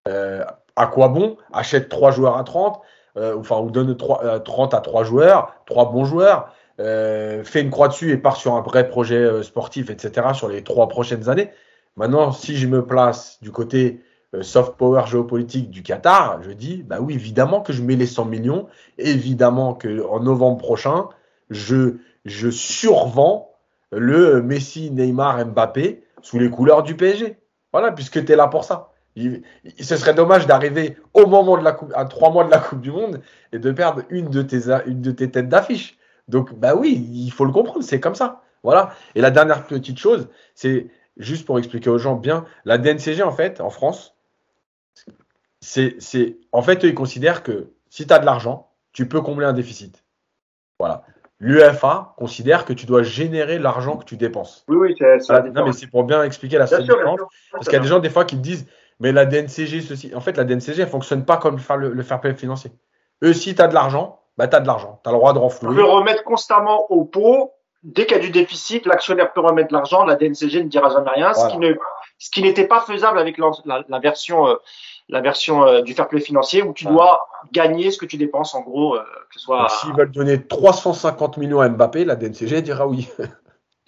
euh, 0.07 0.43
à 0.75 0.87
quoi 0.87 1.07
bon? 1.07 1.37
Achète 1.53 1.89
trois 1.89 2.11
joueurs 2.11 2.37
à 2.37 2.43
30, 2.43 2.81
euh, 3.17 3.37
enfin, 3.39 3.59
ou 3.59 3.71
donne 3.71 3.95
3, 3.95 4.39
30 4.39 4.73
à 4.73 4.81
trois 4.81 5.03
joueurs, 5.03 5.55
trois 5.65 5.91
bons 5.91 6.05
joueurs, 6.05 6.53
fait 6.77 7.61
une 7.61 7.69
croix 7.69 7.87
dessus 7.87 8.11
et 8.11 8.17
part 8.17 8.35
sur 8.35 8.53
un 8.55 8.61
vrai 8.61 8.87
projet 8.87 9.43
sportif, 9.43 9.89
etc., 9.89 10.29
sur 10.33 10.49
les 10.49 10.63
trois 10.63 10.87
prochaines 10.87 11.29
années. 11.29 11.51
Maintenant, 11.95 12.31
si 12.31 12.57
je 12.57 12.67
me 12.67 12.85
place 12.85 13.37
du 13.41 13.51
côté 13.51 14.01
soft 14.41 14.75
power 14.77 15.03
géopolitique 15.07 15.69
du 15.69 15.83
Qatar, 15.83 16.41
je 16.43 16.51
dis, 16.51 16.83
bah 16.83 16.97
oui, 17.01 17.13
évidemment 17.13 17.61
que 17.61 17.73
je 17.73 17.81
mets 17.81 17.95
les 17.95 18.05
100 18.05 18.25
millions, 18.25 18.67
évidemment 18.97 19.73
qu'en 19.73 20.19
novembre 20.19 20.57
prochain, 20.57 21.09
je, 21.49 21.97
je 22.25 22.49
survends 22.49 23.51
le 23.91 24.41
Messi, 24.41 24.91
Neymar, 24.91 25.45
Mbappé 25.45 26.03
sous 26.21 26.39
les 26.39 26.49
couleurs 26.49 26.83
du 26.83 26.95
PSG. 26.95 27.37
Voilà, 27.71 27.91
puisque 27.91 28.23
tu 28.23 28.31
es 28.31 28.35
là 28.35 28.47
pour 28.47 28.63
ça. 28.63 28.91
ce 29.15 29.97
serait 29.97 30.13
dommage 30.13 30.47
d'arriver 30.47 30.97
au 31.13 31.27
moment 31.27 31.57
de 31.57 31.63
la 31.63 31.71
coupe, 31.71 31.91
à 31.95 32.05
trois 32.05 32.31
mois 32.31 32.45
de 32.45 32.51
la 32.51 32.59
Coupe 32.59 32.81
du 32.81 32.91
Monde 32.91 33.21
et 33.51 33.59
de 33.59 33.71
perdre 33.71 34.03
une 34.09 34.29
de 34.29 34.41
tes, 34.41 34.71
une 34.87 35.01
de 35.01 35.11
tes 35.11 35.29
têtes 35.29 35.49
d'affiche. 35.49 35.97
Donc, 36.27 36.53
bah 36.55 36.75
oui, 36.75 37.07
il 37.13 37.31
faut 37.31 37.45
le 37.45 37.51
comprendre, 37.51 37.83
c'est 37.83 37.99
comme 37.99 38.15
ça. 38.15 38.41
Voilà. 38.63 38.93
Et 39.13 39.21
la 39.21 39.29
dernière 39.29 39.67
petite 39.67 39.99
chose, 39.99 40.29
c'est 40.55 40.87
juste 41.17 41.45
pour 41.45 41.59
expliquer 41.59 41.89
aux 41.89 41.97
gens 41.97 42.15
bien, 42.15 42.45
la 42.65 42.77
DNCG, 42.77 43.21
en 43.23 43.31
fait, 43.31 43.61
en 43.61 43.69
France, 43.69 44.14
c'est, 45.65 46.37
en 46.51 46.61
fait, 46.61 46.83
ils 46.83 46.93
considèrent 46.93 47.43
que 47.43 47.71
si 47.89 48.07
tu 48.07 48.13
as 48.13 48.19
de 48.19 48.25
l'argent, 48.25 48.71
tu 48.93 49.07
peux 49.07 49.21
combler 49.21 49.45
un 49.45 49.53
déficit. 49.53 50.03
Voilà 50.79 51.03
l'UEFA 51.39 52.13
considère 52.17 52.65
que 52.65 52.73
tu 52.73 52.85
dois 52.85 53.03
générer 53.03 53.59
l'argent 53.59 53.97
que 53.97 54.05
tu 54.05 54.17
dépenses. 54.17 54.65
Oui, 54.67 54.77
oui, 54.77 54.95
c'est 54.97 55.19
ça. 55.19 55.41
Non, 55.41 55.65
mais 55.65 55.73
c'est 55.73 55.87
pour 55.87 56.03
bien 56.03 56.23
expliquer 56.23 56.57
la 56.57 56.65
différence. 56.65 57.19
Parce 57.51 57.65
qu'il 57.65 57.73
y 57.73 57.77
a 57.77 57.79
des 57.79 57.87
gens, 57.87 57.99
des 57.99 58.09
fois, 58.09 58.25
qui 58.25 58.35
me 58.35 58.41
disent 58.41 58.67
Mais 58.99 59.11
la 59.11 59.25
DNCG, 59.25 59.81
ceci. 59.81 60.13
En 60.15 60.21
fait, 60.21 60.37
la 60.37 60.43
DNCG, 60.43 60.73
elle 60.77 60.85
ne 60.85 60.85
fonctionne 60.85 61.25
pas 61.25 61.37
comme 61.37 61.57
le, 61.77 61.89
le 61.89 62.03
fair 62.03 62.21
play 62.21 62.33
financier. 62.33 62.71
Eux, 63.23 63.33
si 63.33 63.55
tu 63.55 63.61
as 63.61 63.67
de 63.67 63.73
l'argent, 63.73 64.21
bah, 64.37 64.47
tu 64.47 64.55
as 64.55 64.59
de 64.59 64.67
l'argent. 64.67 64.99
Tu 65.03 65.09
as 65.09 65.13
le 65.13 65.17
droit 65.17 65.33
de 65.33 65.39
renflouer. 65.39 65.69
Tu 65.69 65.75
peux 65.75 65.87
remettre 65.87 66.23
constamment 66.23 66.89
au 66.91 67.05
pot. 67.05 67.51
Dès 67.83 68.07
qu'il 68.07 68.17
y 68.17 68.19
a 68.19 68.23
du 68.23 68.31
déficit, 68.31 68.85
l'actionnaire 68.87 69.31
peut 69.31 69.41
remettre 69.41 69.71
l'argent. 69.71 70.05
La 70.05 70.15
DNCG 70.15 70.63
ne 70.63 70.69
dira 70.69 70.89
jamais 70.89 71.11
rien. 71.11 71.33
Ce 71.33 71.47
qui 71.49 71.57
ne, 71.59 71.75
ce 72.17 72.31
qui 72.31 72.41
n'était 72.41 72.67
pas 72.67 72.81
faisable 72.81 73.19
avec 73.19 73.37
la, 73.37 73.83
la, 73.87 73.99
version. 73.99 74.47
Euh, 74.47 74.55
la 75.09 75.21
version 75.21 75.63
euh, 75.63 75.81
du 75.81 75.93
fair 75.93 76.07
play 76.07 76.19
financier 76.19 76.63
où 76.63 76.73
tu 76.73 76.85
dois 76.85 77.27
gagner 77.51 77.91
ce 77.91 77.97
que 77.97 78.05
tu 78.05 78.17
dépenses 78.17 78.55
en 78.55 78.61
gros, 78.61 78.95
euh, 78.95 79.03
que 79.29 79.35
ce 79.35 79.39
soit. 79.39 79.67
S'ils 79.69 79.93
veulent 79.93 80.11
donner 80.11 80.41
350 80.41 81.37
millions 81.37 81.59
à 81.59 81.69
Mbappé, 81.69 82.05
la 82.05 82.15
DNCG 82.15 82.61
dira 82.61 82.87
oui. 82.87 83.07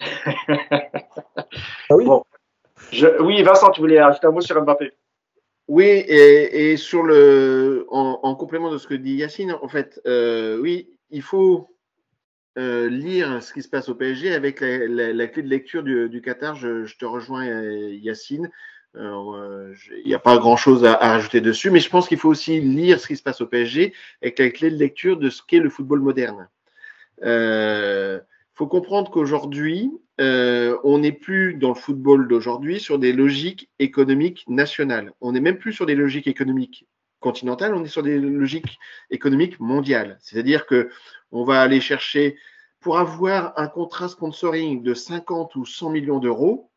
ah 0.48 1.96
oui. 1.96 2.06
Oui, 3.20 3.42
Vincent, 3.42 3.70
tu 3.70 3.80
voulais 3.80 3.98
ajouter 3.98 4.28
un 4.28 4.30
mot 4.30 4.40
sur 4.40 4.60
Mbappé. 4.62 4.92
Oui, 5.66 5.84
et, 5.84 6.72
et 6.72 6.76
sur 6.78 7.02
le, 7.02 7.86
en, 7.90 8.34
complément 8.36 8.70
de 8.70 8.78
ce 8.78 8.86
que 8.86 8.94
dit 8.94 9.16
Yacine, 9.16 9.54
en 9.60 9.68
fait, 9.68 10.00
euh, 10.06 10.58
oui, 10.58 10.88
il 11.10 11.22
faut 11.22 11.68
lire 12.56 13.40
ce 13.40 13.52
qui 13.52 13.62
se 13.62 13.68
passe 13.68 13.88
au 13.88 13.94
PSG 13.94 14.34
avec 14.34 14.60
la, 14.60 15.26
clé 15.28 15.42
de 15.42 15.48
lecture 15.48 15.84
du, 15.84 16.08
du 16.08 16.20
Qatar. 16.22 16.56
Je, 16.56 16.86
je, 16.86 16.96
te 16.96 17.04
rejoins, 17.04 17.46
Yacine. 17.46 18.50
Euh, 18.96 19.74
il 20.04 20.06
n'y 20.06 20.14
a 20.14 20.18
pas 20.18 20.38
grand-chose 20.38 20.84
à, 20.84 20.94
rajouter 20.96 21.40
dessus, 21.40 21.70
mais 21.70 21.80
je 21.80 21.90
pense 21.90 22.08
qu'il 22.08 22.18
faut 22.18 22.30
aussi 22.30 22.60
lire 22.60 23.00
ce 23.00 23.06
qui 23.06 23.16
se 23.16 23.22
passe 23.22 23.40
au 23.40 23.46
PSG 23.46 23.92
avec 24.22 24.38
la 24.38 24.50
clé 24.50 24.70
de 24.70 24.76
lecture 24.76 25.18
de 25.18 25.30
ce 25.30 25.42
qu'est 25.46 25.60
le 25.60 25.70
football 25.70 26.00
moderne. 26.00 26.48
Il 27.18 27.24
euh, 27.26 28.20
faut 28.54 28.66
comprendre 28.66 29.10
qu'aujourd'hui, 29.10 29.90
euh, 30.20 30.78
on 30.84 30.98
n'est 30.98 31.12
plus 31.12 31.54
dans 31.54 31.68
le 31.68 31.74
football 31.74 32.28
d'aujourd'hui 32.28 32.80
sur 32.80 32.98
des 32.98 33.12
logiques 33.12 33.70
économiques 33.78 34.44
nationales. 34.48 35.12
On 35.20 35.32
n'est 35.32 35.40
même 35.40 35.58
plus 35.58 35.72
sur 35.72 35.86
des 35.86 35.94
logiques 35.94 36.26
économiques 36.26 36.86
continentales, 37.20 37.74
on 37.74 37.84
est 37.84 37.88
sur 37.88 38.02
des 38.02 38.18
logiques 38.18 38.78
économiques 39.10 39.60
mondiales. 39.60 40.18
C'est-à-dire 40.20 40.66
que 40.66 40.90
on 41.30 41.44
va 41.44 41.60
aller 41.60 41.80
chercher 41.80 42.36
pour 42.80 42.98
avoir 42.98 43.52
un 43.58 43.66
contrat 43.66 44.08
sponsoring 44.08 44.82
de 44.82 44.94
50 44.94 45.56
ou 45.56 45.66
100 45.66 45.90
millions 45.90 46.20
d'euros, 46.20 46.70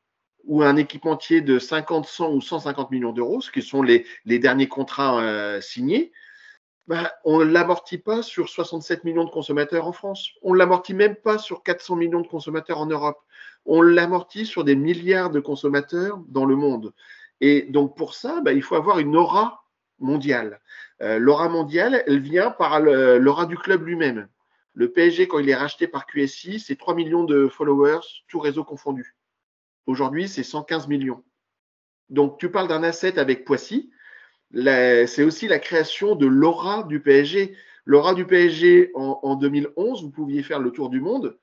ou 0.46 0.64
un 0.64 0.76
équipementier 0.76 1.42
de 1.42 1.60
50, 1.60 2.06
100 2.06 2.32
ou 2.34 2.42
150 2.42 2.92
millions 2.92 3.14
d'euros, 3.14 3.42
ce 3.42 3.52
qui 3.52 3.62
sont 3.62 3.84
les, 3.84 4.06
derniers 4.26 4.68
contrats 4.68 5.20
euh, 5.22 5.62
signés, 5.62 6.12
bah, 6.88 7.14
on 7.24 7.40
ne 7.40 7.46
l'amortit 7.46 8.00
pas 8.00 8.22
sur 8.22 8.50
67 8.50 9.04
millions 9.04 9.24
de 9.24 9.30
consommateurs 9.30 9.88
en 9.88 9.94
France. 9.94 10.32
On 10.42 10.54
ne 10.54 10.58
l'amortit 10.58 10.94
même 10.94 11.16
pas 11.16 11.38
sur 11.38 11.64
400 11.64 11.96
millions 11.96 12.22
de 12.22 12.28
consommateurs 12.28 12.80
en 12.80 12.86
Europe. 12.86 13.20
On 13.66 13.82
l'amortit 13.82 14.46
sur 14.46 14.64
des 14.64 14.76
milliards 14.76 15.30
de 15.30 15.40
consommateurs 15.40 16.20
dans 16.28 16.46
le 16.46 16.56
monde. 16.56 16.94
Et 17.40 17.64
donc 17.64 17.96
pour 17.96 18.14
ça, 18.14 18.42
bah, 18.42 18.54
il 18.54 18.62
faut 18.62 18.76
avoir 18.76 19.00
une 19.00 19.16
aura 19.16 19.64
mondiale. 20.00 20.60
Euh, 21.02 21.20
l'aura 21.20 21.50
mondiale, 21.50 22.04
elle 22.08 22.20
vient 22.20 22.52
par 22.52 22.80
l'aura 22.80 23.46
du 23.46 23.58
club 23.58 23.86
lui-même. 23.86 24.28
Le 24.74 24.92
PSG, 24.92 25.28
quand 25.28 25.40
il 25.40 25.50
est 25.50 25.56
racheté 25.56 25.88
par 25.88 26.06
QSI, 26.06 26.60
c'est 26.60 26.78
3 26.78 26.96
millions 26.96 27.24
de 27.24 27.48
followers, 27.48 28.00
tout 28.28 28.40
réseau 28.40 28.64
confondu. 28.64 29.16
Aujourd'hui, 29.86 30.28
c'est 30.28 30.44
115 30.44 30.88
millions. 30.88 31.24
Donc, 32.10 32.40
tu 32.40 32.52
parles 32.52 32.68
d'un 32.68 32.84
asset 32.84 33.18
avec 33.18 33.46
Poissy. 33.46 33.92
C'est 34.54 35.24
aussi 35.24 35.48
la 35.48 35.60
création 35.60 36.16
de 36.16 36.26
l'aura 36.26 36.84
du 36.84 37.02
PSG. 37.02 37.56
L'aura 37.86 38.14
du 38.14 38.26
PSG 38.28 38.92
en, 38.94 39.36
2011, 39.36 40.04
vous 40.04 40.12
pouviez 40.12 40.44
faire 40.44 40.60
le 40.60 40.72
tour 40.72 40.90
du 40.90 41.00
monde. 41.00 41.40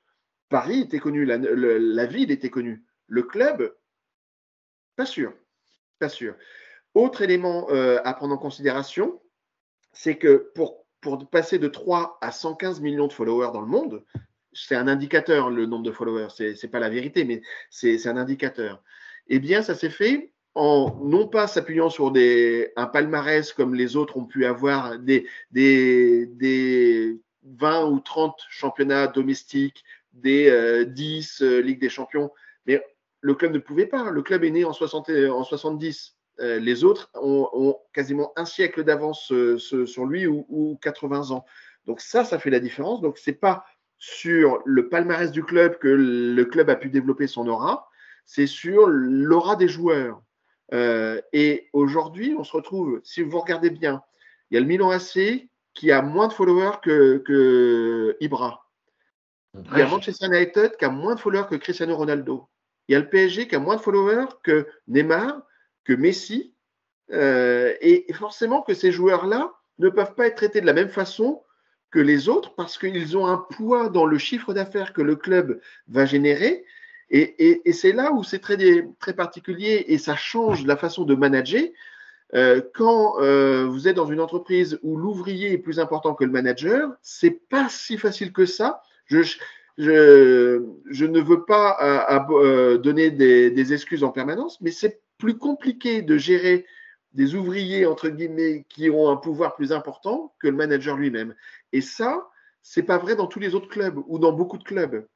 Paris 0.49 0.81
était 0.81 0.99
connu, 0.99 1.25
la, 1.25 2.07
ville 2.07 2.31
était 2.31 2.51
connue. 2.51 2.85
Le 3.07 3.23
club, 3.23 3.75
pas 4.97 5.07
sûr. 5.07 5.33
Pas 5.99 6.09
sûr. 6.09 6.37
Autre 6.95 7.23
élément 7.23 7.69
euh, 7.71 8.01
à 8.05 8.15
prendre 8.15 8.35
en 8.35 8.39
considération, 8.39 9.21
c'est 9.93 10.17
que 10.17 10.51
pour, 10.55 10.87
pour 11.01 11.29
passer 11.29 11.59
de 11.59 11.69
3 11.69 12.19
à 12.21 12.31
115 12.31 12.81
millions 12.81 13.09
de 13.09 13.13
followers 13.13 13.53
dans 13.53 13.61
le 13.61 13.67
monde, 13.67 14.05
c'est 14.67 14.77
un 14.77 14.89
indicateur, 14.89 15.51
le 15.51 15.67
nombre 15.67 15.85
de 15.85 15.93
followers. 15.93 16.29
Ce 16.31 16.45
n'est 16.45 16.71
pas 16.71 16.81
la 16.81 16.89
vérité, 16.89 17.25
mais 17.25 17.43
c'est 17.71 18.07
un 18.07 18.17
indicateur. 18.17 18.83
Eh 19.29 19.39
bien, 19.39 19.63
ça 19.63 19.75
s'est 19.75 19.91
fait 19.91 20.33
en 20.55 20.99
non 21.05 21.29
pas 21.29 21.47
s'appuyant 21.47 21.91
sur 21.91 22.11
des, 22.11 22.73
un 22.77 22.87
palmarès 22.87 23.53
comme 23.53 23.75
les 23.75 23.97
autres 23.97 24.17
ont 24.17 24.25
pu 24.25 24.45
avoir, 24.45 24.99
des, 24.99 25.27
des, 25.53 26.27
des 26.27 27.21
20 27.45 27.87
ou 27.87 28.01
30 28.01 28.35
championnats 28.49 29.07
domestiques, 29.07 29.85
des 30.13 30.85
10 30.87 31.43
euh, 31.43 31.47
euh, 31.47 31.61
Ligues 31.61 31.81
des 31.81 31.89
champions. 31.89 32.31
Mais 32.67 32.83
le 33.21 33.35
club 33.35 33.53
ne 33.53 33.59
pouvait 33.59 33.87
pas. 33.87 34.11
Le 34.11 34.23
club 34.23 34.45
est 34.45 34.51
né 34.51 34.65
en, 34.65 34.73
60, 34.73 35.11
en 35.11 35.45
70. 35.45 36.17
Euh, 36.41 36.59
les 36.59 36.85
autres 36.85 37.11
ont, 37.15 37.79
quasiment 37.93 38.33
un 38.37 38.45
siècle 38.45 38.85
d'avance 38.85 39.33
sur 39.57 40.07
lui 40.07 40.27
ou, 40.27 40.47
ou, 40.49 40.79
80 40.83 41.31
ans. 41.31 41.45
Donc 41.87 42.01
ça, 42.01 42.25
ça 42.25 42.39
fait 42.39 42.51
la 42.51 42.61
différence. 42.61 43.01
Donc 43.01 43.19
c'est 43.19 43.33
pas 43.33 43.65
sur 43.99 44.63
le 44.65 44.89
palmarès 44.89 45.31
du 45.33 45.43
club 45.43 45.79
que 45.79 45.89
le 45.89 46.45
club 46.45 46.71
a 46.71 46.77
pu 46.77 46.89
développer 46.89 47.27
son 47.27 47.49
aura, 47.49 47.89
c'est 48.25 48.47
sur 48.47 48.87
l'aura 48.87 49.57
des 49.57 49.69
joueurs. 49.69 50.23
Euh, 50.73 51.21
et 51.33 51.69
aujourd'hui, 51.73 52.35
on 52.39 52.45
se 52.45 52.53
retrouve, 52.53 53.01
si 53.03 53.23
vous 53.23 53.41
regardez 53.41 53.71
bien, 53.71 54.03
il 54.51 54.55
y 54.55 54.57
a 54.59 54.61
le 54.61 54.67
Milan 54.67 54.91
AC 54.91 55.49
qui 55.75 55.93
a 55.93 56.03
moins 56.03 56.29
de 56.29 56.33
followers 56.33 56.79
que, 56.83 57.19
que 57.19 58.17
Ibra. 58.21 58.65
Il 59.73 59.79
y 59.79 59.83
a 59.83 59.89
Manchester 59.89 60.27
United 60.27 60.77
qui 60.77 60.85
a 60.85 60.91
moins 60.91 61.15
de 61.15 61.21
followers 61.21 61.47
que 61.49 61.57
Cristiano 61.57 61.97
Ronaldo. 61.97 62.49
Il 62.87 62.93
y 62.93 62.97
a 62.97 63.01
le 63.01 63.09
PSG 63.09 63.49
qui 63.49 63.57
a 63.57 63.59
moins 63.59 63.77
de 63.77 63.81
followers 63.81 64.27
que 64.43 64.67
Neymar, 64.87 65.43
que 65.85 65.93
Messi. 65.93 66.55
Euh, 67.11 67.75
et 67.81 68.07
forcément 68.13 68.63
que 68.63 68.75
ces 68.75 68.93
joueurs-là 68.93 69.53
ne 69.79 69.89
peuvent 69.89 70.15
pas 70.15 70.27
être 70.27 70.37
traités 70.37 70.61
de 70.61 70.67
la 70.67 70.75
même 70.75 70.91
façon 70.91 71.43
que 71.91 71.99
les 71.99 72.29
autres 72.29 72.55
parce 72.55 72.79
qu'ils 72.79 73.17
ont 73.17 73.27
un 73.27 73.39
poids 73.39 73.89
dans 73.89 74.07
le 74.07 74.19
chiffre 74.19 74.53
d'affaires 74.55 74.93
que 74.93 75.03
le 75.03 75.17
club 75.17 75.61
va 75.89 76.05
générer. 76.05 76.65
Et, 77.11 77.63
c'est 77.73 77.93
là 77.93 78.13
où 78.13 78.23
c'est 78.23 78.39
très, 78.39 78.59
très 78.99 79.15
particulier 79.15 79.87
et 79.89 79.97
ça 79.97 80.15
change 80.15 80.67
la 80.67 80.77
façon 80.77 81.05
de 81.05 81.15
manager. 81.15 81.63
Euh, 82.35 82.61
quand 82.75 83.19
euh, 83.21 83.67
vous 83.67 83.89
êtes 83.89 83.97
dans 83.97 84.07
une 84.07 84.21
entreprise 84.21 84.79
où 84.83 84.97
l'ouvrier 84.97 85.53
est 85.53 85.59
plus 85.59 85.81
important 85.81 86.15
que 86.15 86.25
le 86.25 86.31
manager, 86.31 86.91
c'est 87.01 87.49
pas 87.49 87.69
si 87.71 87.97
facile 87.97 88.33
que 88.33 88.45
ça. 88.45 88.83
Je, 89.07 89.23
je, 89.79 91.05
ne 91.07 91.21
veux 91.21 91.45
pas 91.45 91.79
euh, 92.31 92.77
donner 92.77 93.11
des, 93.11 93.73
excuses 93.73 94.05
en 94.05 94.11
permanence, 94.11 94.61
mais 94.61 94.71
c'est 94.71 95.01
plus 95.17 95.39
compliqué 95.39 96.03
de 96.03 96.19
gérer 96.19 96.67
des 97.13 97.35
ouvriers, 97.35 97.87
entre 97.87 98.09
guillemets, 98.09 98.65
qui 98.69 98.91
ont 98.91 99.11
un 99.11 99.17
pouvoir 99.17 99.55
plus 99.55 99.73
important 99.73 100.35
que 100.39 100.49
le 100.49 100.57
manager 100.57 100.97
lui-même. 100.97 101.35
Et 101.73 101.81
ça, 101.81 102.29
c'est 102.63 102.83
pas 102.83 102.99
vrai 102.99 103.17
dans 103.17 103.27
tous 103.27 103.41
les 103.41 103.55
autres 103.55 103.69
clubs 103.69 103.99
ou 104.07 104.19
dans 104.19 104.33
beaucoup 104.33 104.59
de 104.59 104.65
clubs. 104.65 105.07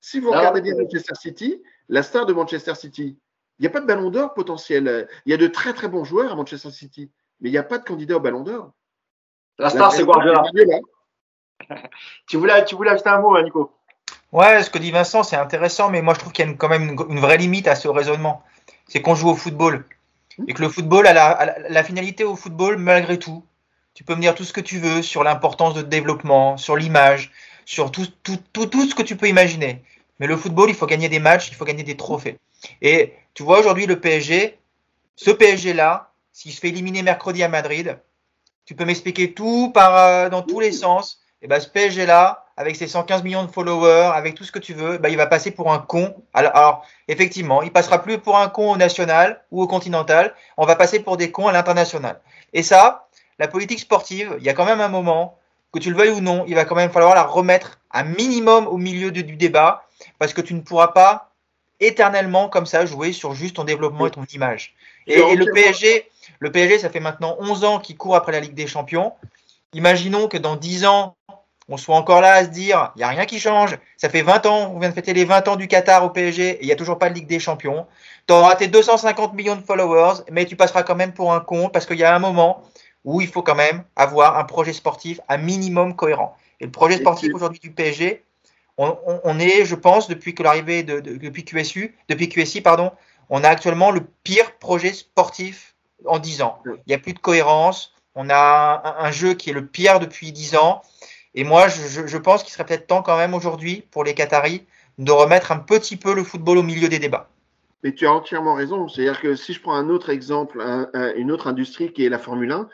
Si 0.00 0.20
vous 0.20 0.30
regardez 0.30 0.62
bien 0.62 0.74
Manchester 0.76 1.14
City, 1.14 1.62
la 1.88 2.02
star 2.02 2.24
de 2.26 2.32
Manchester 2.32 2.74
City, 2.74 3.18
il 3.58 3.62
n'y 3.62 3.66
a 3.66 3.70
pas 3.70 3.80
de 3.80 3.86
ballon 3.86 4.08
d'or 4.10 4.32
potentiel. 4.32 5.08
Il 5.26 5.30
y 5.30 5.34
a 5.34 5.36
de 5.36 5.46
très 5.46 5.74
très 5.74 5.88
bons 5.88 6.04
joueurs 6.04 6.32
à 6.32 6.36
Manchester 6.36 6.70
City, 6.70 7.10
mais 7.40 7.50
il 7.50 7.52
n'y 7.52 7.58
a 7.58 7.62
pas 7.62 7.78
de 7.78 7.84
candidat 7.84 8.16
au 8.16 8.20
ballon 8.20 8.42
d'or. 8.42 8.72
La 9.58 9.68
star, 9.68 9.92
c'est 9.92 10.04
Guardiola. 10.04 10.42
tu, 12.26 12.38
voulais, 12.38 12.64
tu 12.64 12.74
voulais 12.74 12.90
ajouter 12.90 13.10
un 13.10 13.20
mot, 13.20 13.36
hein, 13.36 13.42
Nico? 13.42 13.76
Ouais, 14.32 14.62
ce 14.62 14.70
que 14.70 14.78
dit 14.78 14.90
Vincent, 14.90 15.22
c'est 15.22 15.36
intéressant, 15.36 15.90
mais 15.90 16.02
moi 16.02 16.14
je 16.14 16.20
trouve 16.20 16.32
qu'il 16.32 16.46
y 16.46 16.48
a 16.48 16.54
quand 16.54 16.68
même 16.68 16.96
une, 17.08 17.20
vraie 17.20 17.36
limite 17.36 17.66
à 17.66 17.74
ce 17.74 17.88
raisonnement. 17.88 18.42
C'est 18.86 19.02
qu'on 19.02 19.14
joue 19.14 19.28
au 19.28 19.34
football. 19.34 19.84
Et 20.48 20.54
que 20.54 20.62
le 20.62 20.68
football, 20.68 21.04
la, 21.04 21.56
la, 21.68 21.84
finalité 21.84 22.24
au 22.24 22.36
football, 22.36 22.76
malgré 22.76 23.18
tout, 23.18 23.44
tu 23.94 24.04
peux 24.04 24.14
me 24.14 24.20
dire 24.20 24.34
tout 24.34 24.44
ce 24.44 24.52
que 24.52 24.60
tu 24.60 24.78
veux 24.78 25.02
sur 25.02 25.22
l'importance 25.22 25.74
de 25.74 25.82
développement, 25.82 26.56
sur 26.56 26.76
l'image, 26.76 27.32
sur 27.64 27.90
tout, 27.90 28.06
tout, 28.22 28.38
tout, 28.52 28.66
tout 28.66 28.88
ce 28.88 28.94
que 28.94 29.02
tu 29.02 29.16
peux 29.16 29.28
imaginer. 29.28 29.82
Mais 30.18 30.26
le 30.26 30.36
football, 30.36 30.70
il 30.70 30.74
faut 30.74 30.86
gagner 30.86 31.08
des 31.08 31.18
matchs, 31.18 31.48
il 31.48 31.54
faut 31.54 31.64
gagner 31.64 31.82
des 31.82 31.96
trophées. 31.96 32.38
Et 32.82 33.14
tu 33.34 33.42
vois 33.42 33.58
aujourd'hui 33.60 33.86
le 33.86 34.00
PSG, 34.00 34.58
ce 35.16 35.30
PSG-là, 35.30 36.12
s'il 36.32 36.52
se 36.52 36.60
fait 36.60 36.68
éliminer 36.68 37.02
mercredi 37.02 37.42
à 37.42 37.48
Madrid, 37.48 37.98
tu 38.64 38.74
peux 38.74 38.84
m'expliquer 38.84 39.32
tout 39.34 39.70
par, 39.72 39.96
euh, 39.96 40.28
dans 40.28 40.42
tous 40.42 40.60
les 40.60 40.72
sens. 40.72 41.20
Et 41.42 41.48
ben, 41.48 41.58
ce 41.60 41.68
PSG-là, 41.68 42.46
avec 42.60 42.76
ses 42.76 42.86
115 42.86 43.22
millions 43.22 43.42
de 43.42 43.50
followers, 43.50 44.12
avec 44.14 44.34
tout 44.34 44.44
ce 44.44 44.52
que 44.52 44.58
tu 44.58 44.74
veux, 44.74 44.98
ben, 44.98 45.08
il 45.08 45.16
va 45.16 45.26
passer 45.26 45.50
pour 45.50 45.72
un 45.72 45.78
con. 45.78 46.14
Alors, 46.34 46.84
effectivement, 47.08 47.62
il 47.62 47.72
passera 47.72 48.02
plus 48.02 48.18
pour 48.18 48.36
un 48.36 48.50
con 48.50 48.72
au 48.72 48.76
national 48.76 49.42
ou 49.50 49.62
au 49.62 49.66
continental. 49.66 50.34
On 50.58 50.66
va 50.66 50.76
passer 50.76 51.00
pour 51.00 51.16
des 51.16 51.30
cons 51.30 51.48
à 51.48 51.52
l'international. 51.52 52.20
Et 52.52 52.62
ça, 52.62 53.08
la 53.38 53.48
politique 53.48 53.80
sportive, 53.80 54.36
il 54.36 54.44
y 54.44 54.50
a 54.50 54.52
quand 54.52 54.66
même 54.66 54.82
un 54.82 54.88
moment, 54.88 55.38
que 55.72 55.78
tu 55.78 55.88
le 55.88 55.96
veuilles 55.96 56.10
ou 56.10 56.20
non, 56.20 56.44
il 56.48 56.54
va 56.54 56.66
quand 56.66 56.74
même 56.74 56.90
falloir 56.90 57.14
la 57.14 57.22
remettre 57.22 57.80
un 57.92 58.04
minimum 58.04 58.66
au 58.66 58.76
milieu 58.76 59.10
du 59.10 59.22
débat, 59.22 59.86
parce 60.18 60.34
que 60.34 60.42
tu 60.42 60.52
ne 60.52 60.60
pourras 60.60 60.88
pas 60.88 61.30
éternellement 61.80 62.50
comme 62.50 62.66
ça 62.66 62.84
jouer 62.84 63.14
sur 63.14 63.32
juste 63.32 63.56
ton 63.56 63.64
développement 63.64 64.06
et 64.06 64.10
ton 64.10 64.24
image. 64.34 64.74
Et, 65.06 65.34
le 65.34 65.50
PSG, 65.50 66.10
le 66.40 66.52
PSG, 66.52 66.80
ça 66.80 66.90
fait 66.90 67.00
maintenant 67.00 67.36
11 67.40 67.64
ans 67.64 67.78
qu'il 67.78 67.96
court 67.96 68.16
après 68.16 68.32
la 68.32 68.40
Ligue 68.40 68.52
des 68.52 68.66
Champions. 68.66 69.14
Imaginons 69.72 70.28
que 70.28 70.36
dans 70.36 70.56
10 70.56 70.84
ans, 70.84 71.16
on 71.70 71.76
soit 71.76 71.96
encore 71.96 72.20
là 72.20 72.34
à 72.34 72.44
se 72.44 72.50
dire, 72.50 72.92
il 72.96 72.98
n'y 72.98 73.04
a 73.04 73.08
rien 73.08 73.24
qui 73.24 73.38
change. 73.38 73.78
Ça 73.96 74.08
fait 74.08 74.22
20 74.22 74.44
ans, 74.46 74.72
on 74.74 74.80
vient 74.80 74.88
de 74.88 74.94
fêter 74.94 75.14
les 75.14 75.24
20 75.24 75.48
ans 75.48 75.56
du 75.56 75.68
Qatar 75.68 76.04
au 76.04 76.10
PSG 76.10 76.50
et 76.50 76.62
il 76.62 76.66
n'y 76.66 76.72
a 76.72 76.76
toujours 76.76 76.98
pas 76.98 77.08
de 77.08 77.14
Ligue 77.14 77.28
des 77.28 77.38
Champions. 77.38 77.86
Tu 78.26 78.34
auras 78.34 78.56
tes 78.56 78.66
250 78.66 79.34
millions 79.34 79.56
de 79.56 79.62
followers, 79.62 80.22
mais 80.30 80.44
tu 80.44 80.56
passeras 80.56 80.82
quand 80.82 80.96
même 80.96 81.12
pour 81.12 81.32
un 81.32 81.40
con 81.40 81.68
parce 81.68 81.86
qu'il 81.86 81.98
y 81.98 82.04
a 82.04 82.14
un 82.14 82.18
moment 82.18 82.64
où 83.04 83.20
il 83.20 83.28
faut 83.28 83.42
quand 83.42 83.54
même 83.54 83.84
avoir 83.96 84.36
un 84.36 84.44
projet 84.44 84.72
sportif 84.72 85.20
à 85.28 85.38
minimum 85.38 85.94
cohérent. 85.94 86.36
Et 86.60 86.64
le 86.64 86.72
projet 86.72 86.98
sportif 86.98 87.32
aujourd'hui 87.34 87.60
du 87.60 87.70
PSG, 87.70 88.24
on, 88.76 89.38
est, 89.38 89.64
je 89.64 89.74
pense, 89.74 90.08
depuis 90.08 90.34
que 90.34 90.42
l'arrivée 90.42 90.82
de, 90.82 91.00
depuis 91.00 91.44
QSU, 91.44 91.94
depuis 92.08 92.28
QSI, 92.28 92.62
pardon, 92.62 92.92
on 93.28 93.44
a 93.44 93.48
actuellement 93.48 93.90
le 93.90 94.00
pire 94.24 94.56
projet 94.58 94.92
sportif 94.92 95.74
en 96.06 96.18
10 96.18 96.42
ans. 96.42 96.62
Il 96.64 96.88
n'y 96.88 96.94
a 96.94 96.98
plus 96.98 97.12
de 97.12 97.18
cohérence. 97.18 97.94
On 98.14 98.28
a 98.30 98.96
un, 98.98 99.10
jeu 99.12 99.34
qui 99.34 99.50
est 99.50 99.52
le 99.52 99.66
pire 99.66 100.00
depuis 100.00 100.32
10 100.32 100.56
ans. 100.56 100.82
Et 101.34 101.44
moi, 101.44 101.68
je, 101.68 102.16
pense 102.18 102.42
qu'il 102.42 102.52
serait 102.52 102.66
peut-être 102.66 102.86
temps 102.86 103.02
quand 103.02 103.16
même 103.16 103.34
aujourd'hui 103.34 103.84
pour 103.90 104.04
les 104.04 104.14
Qataris 104.14 104.64
de 104.98 105.12
remettre 105.12 105.52
un 105.52 105.58
petit 105.58 105.96
peu 105.96 106.14
le 106.14 106.24
football 106.24 106.58
au 106.58 106.62
milieu 106.62 106.88
des 106.88 106.98
débats. 106.98 107.30
Mais 107.82 107.94
tu 107.94 108.06
as 108.06 108.12
entièrement 108.12 108.54
raison. 108.54 108.88
C'est-à-dire 108.88 109.20
que 109.20 109.36
si 109.36 109.52
je 109.52 109.60
prends 109.60 109.74
un 109.74 109.88
autre 109.88 110.10
exemple, 110.10 110.60
une 111.16 111.30
autre 111.30 111.46
industrie 111.46 111.92
qui 111.92 112.04
est 112.04 112.08
la 112.08 112.18
Formule 112.18 112.52
1, 112.52 112.68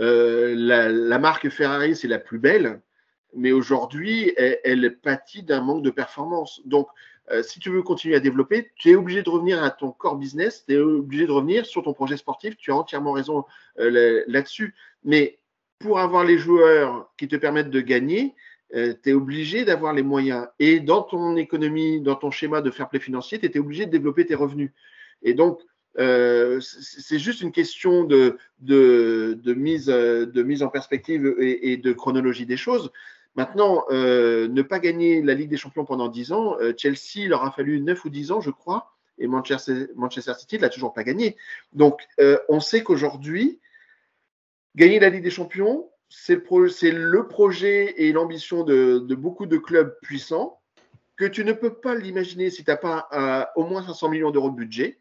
euh, 0.00 0.54
la, 0.56 1.18
marque 1.18 1.48
Ferrari, 1.48 1.94
c'est 1.96 2.08
la 2.08 2.18
plus 2.18 2.38
belle, 2.38 2.80
mais 3.34 3.52
aujourd'hui, 3.52 4.32
elle, 4.36 4.98
pâtit 4.98 5.42
d'un 5.42 5.60
manque 5.60 5.82
de 5.82 5.90
performance. 5.90 6.60
Donc, 6.64 6.88
euh, 7.30 7.42
si 7.42 7.58
tu 7.58 7.70
veux 7.70 7.82
continuer 7.82 8.16
à 8.16 8.20
développer, 8.20 8.70
tu 8.76 8.90
es 8.90 8.96
obligé 8.96 9.22
de 9.22 9.30
revenir 9.30 9.62
à 9.62 9.70
ton 9.70 9.92
core 9.92 10.16
business, 10.16 10.64
tu 10.66 10.74
es 10.74 10.78
obligé 10.78 11.26
de 11.26 11.32
revenir 11.32 11.64
sur 11.64 11.82
ton 11.82 11.94
projet 11.94 12.16
sportif. 12.16 12.56
Tu 12.56 12.70
as 12.70 12.76
entièrement 12.76 13.12
raison 13.12 13.44
euh, 13.78 14.22
là-dessus. 14.26 14.74
Mais 15.04 15.38
pour 15.84 15.98
avoir 15.98 16.24
les 16.24 16.38
joueurs 16.38 17.12
qui 17.18 17.28
te 17.28 17.36
permettent 17.36 17.68
de 17.68 17.82
gagner, 17.82 18.34
euh, 18.74 18.94
tu 19.02 19.10
es 19.10 19.12
obligé 19.12 19.66
d'avoir 19.66 19.92
les 19.92 20.02
moyens. 20.02 20.46
Et 20.58 20.80
dans 20.80 21.02
ton 21.02 21.36
économie, 21.36 22.00
dans 22.00 22.14
ton 22.14 22.30
schéma 22.30 22.62
de 22.62 22.70
fair 22.70 22.88
play 22.88 23.00
financier, 23.00 23.38
tu 23.38 23.44
étais 23.44 23.58
obligé 23.58 23.84
de 23.84 23.90
développer 23.90 24.24
tes 24.24 24.34
revenus. 24.34 24.70
Et 25.22 25.34
donc, 25.34 25.60
c'est 25.96 27.18
juste 27.18 27.42
une 27.42 27.52
question 27.52 28.04
de, 28.04 28.38
de, 28.60 29.54
mise, 29.54 29.90
en 30.62 30.68
perspective 30.68 31.36
et, 31.38 31.76
de 31.76 31.92
chronologie 31.92 32.46
des 32.46 32.56
choses. 32.56 32.90
Maintenant, 33.36 33.84
euh, 33.90 34.48
ne 34.48 34.62
pas 34.62 34.78
gagner 34.78 35.20
la 35.20 35.34
Ligue 35.34 35.50
des 35.50 35.58
Champions 35.58 35.84
pendant 35.84 36.08
10 36.08 36.32
ans, 36.32 36.56
euh, 36.60 36.72
Chelsea, 36.78 37.28
leur 37.28 37.44
a 37.44 37.50
fallu 37.50 37.78
9 37.80 38.06
ou 38.06 38.08
10 38.08 38.32
ans, 38.32 38.40
je 38.40 38.50
crois, 38.50 38.94
et 39.18 39.26
Manchester, 39.26 39.84
City 40.38 40.56
ne 40.56 40.62
l'a 40.62 40.70
toujours 40.70 40.94
pas 40.94 41.04
gagné. 41.04 41.36
Donc, 41.74 42.00
euh, 42.20 42.38
on 42.48 42.60
sait 42.60 42.82
qu'aujourd'hui, 42.82 43.60
gagner 44.74 44.98
la 44.98 45.08
Ligue 45.08 45.24
des 45.24 45.30
Champions, 45.30 45.90
c'est 46.08 46.36
le, 46.36 47.26
projet 47.26 47.94
et 47.96 48.12
l'ambition 48.12 48.62
de, 48.64 48.98
beaucoup 49.14 49.46
de 49.46 49.56
clubs 49.56 49.96
puissants, 50.02 50.60
que 51.16 51.24
tu 51.24 51.44
ne 51.44 51.52
peux 51.52 51.74
pas 51.74 51.94
l'imaginer 51.94 52.50
si 52.50 52.64
tu 52.64 52.70
n'as 52.70 52.76
pas 52.76 53.52
au 53.56 53.64
moins 53.64 53.84
500 53.84 54.08
millions 54.08 54.30
d'euros 54.30 54.50
de 54.50 54.56
budget, 54.56 54.98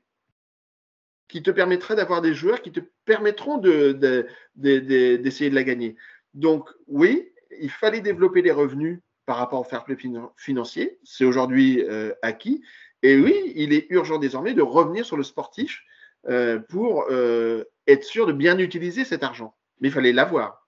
qui 1.28 1.42
te 1.42 1.52
permettra 1.52 1.96
d'avoir 1.96 2.22
des 2.22 2.34
joueurs 2.34 2.62
qui 2.62 2.72
te 2.72 2.80
permettront 3.06 3.58
d'essayer 3.58 5.50
de 5.50 5.56
la 5.56 5.64
gagner. 5.64 5.96
Donc, 6.34 6.70
oui, 6.88 7.32
il 7.60 7.70
fallait 7.70 8.02
développer 8.02 8.42
les 8.42 8.52
revenus 8.52 9.00
par 9.26 9.38
rapport 9.38 9.62
au 9.62 9.64
fair 9.64 9.84
play 9.84 9.98
financier. 10.38 11.00
C'est 11.04 11.26
aujourd'hui 11.26 11.82
euh, 11.82 12.14
acquis. 12.22 12.64
Et 13.02 13.18
oui, 13.18 13.54
il 13.56 13.74
est 13.74 13.88
urgent 13.90 14.18
désormais 14.18 14.54
de 14.54 14.62
revenir 14.62 15.06
sur 15.06 15.18
le 15.18 15.24
sportif 15.24 15.82
euh, 16.30 16.60
pour 16.60 17.06
euh, 17.10 17.64
être 17.88 18.04
sûr 18.04 18.26
de 18.26 18.34
bien 18.34 18.58
utiliser 18.58 19.06
cet 19.06 19.24
argent. 19.24 19.56
Mais 19.84 19.90
il 19.90 19.92
fallait 19.92 20.14
l'avoir. 20.14 20.66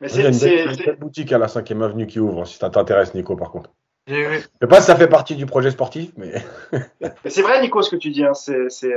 Mais 0.00 0.08
c'est 0.08 0.24
une 0.24 0.96
boutique 0.96 1.32
à 1.32 1.38
la 1.38 1.46
5e 1.46 1.82
avenue 1.82 2.08
qui 2.08 2.18
ouvre, 2.18 2.44
si 2.44 2.58
ça 2.58 2.68
t'intéresse, 2.68 3.14
Nico, 3.14 3.36
par 3.36 3.52
contre. 3.52 3.70
Je 4.08 4.14
ne 4.14 4.38
sais 4.38 4.66
pas 4.68 4.80
si 4.80 4.86
ça 4.86 4.96
fait 4.96 5.06
partie 5.06 5.36
du 5.36 5.46
projet 5.46 5.70
sportif, 5.70 6.10
mais. 6.16 6.42
c'est 7.26 7.42
vrai, 7.42 7.60
Nico, 7.62 7.80
ce 7.80 7.90
que 7.90 7.96
tu 7.96 8.10
dis. 8.10 8.24
Hein. 8.24 8.34
C'est, 8.34 8.92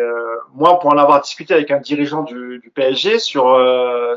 moi, 0.56 0.80
pour 0.80 0.91
en 0.91 0.98
avoir 0.98 1.22
discuté 1.22 1.53
avec 1.53 1.69
un 1.69 1.80
dirigeant 1.80 2.23
du, 2.23 2.72
PSG 2.73 3.19
sur, 3.19 3.43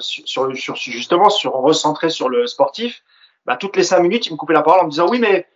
sur, 0.00 0.56
sur, 0.56 0.76
justement 0.76 1.28
sur 1.28 1.52
recentrer 1.52 2.08
sur 2.08 2.30
le 2.30 2.46
sportif, 2.46 3.02
bah, 3.44 3.56
toutes 3.56 3.76
les 3.76 3.82
cinq 3.82 4.00
minutes, 4.00 4.26
il 4.26 4.32
me 4.32 4.38
coupait 4.38 4.54
la 4.54 4.62
parole 4.62 4.80
en 4.80 4.84
me 4.84 4.90
disant 4.90 5.06
oui, 5.10 5.18
mais 5.18 5.46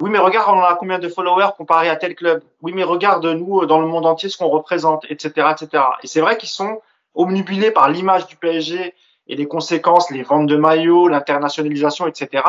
oui, 0.00 0.10
mais 0.10 0.18
regarde, 0.18 0.48
on 0.48 0.60
a 0.60 0.76
combien 0.76 1.00
de 1.00 1.08
followers 1.08 1.50
comparé 1.56 1.88
à 1.88 1.96
tel 1.96 2.14
club. 2.14 2.40
Oui, 2.60 2.72
mais 2.72 2.84
regarde 2.84 3.26
nous 3.26 3.66
dans 3.66 3.80
le 3.80 3.86
monde 3.88 4.06
entier 4.06 4.28
ce 4.28 4.36
qu'on 4.36 4.48
représente, 4.48 5.04
etc., 5.08 5.48
etc. 5.50 5.82
Et 6.04 6.06
c'est 6.06 6.20
vrai 6.20 6.36
qu'ils 6.36 6.48
sont 6.48 6.80
omnubilés 7.14 7.70
par 7.70 7.88
l'image 7.90 8.26
du 8.26 8.36
PSG 8.36 8.94
et 9.28 9.36
les 9.36 9.46
conséquences, 9.46 10.10
les 10.10 10.22
ventes 10.22 10.46
de 10.46 10.56
maillots, 10.56 11.08
l'internationalisation, 11.08 12.06
etc., 12.06 12.42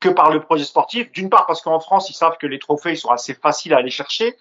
que 0.00 0.08
par 0.08 0.30
le 0.30 0.40
projet 0.40 0.64
sportif. 0.64 1.10
D'une 1.12 1.30
part 1.30 1.46
parce 1.46 1.60
qu'en 1.60 1.80
France, 1.80 2.10
ils 2.10 2.14
savent 2.14 2.36
que 2.38 2.46
les 2.46 2.58
trophées 2.58 2.92
ils 2.92 2.96
sont 2.96 3.10
assez 3.10 3.34
faciles 3.34 3.74
à 3.74 3.78
aller 3.78 3.90
chercher. 3.90 4.36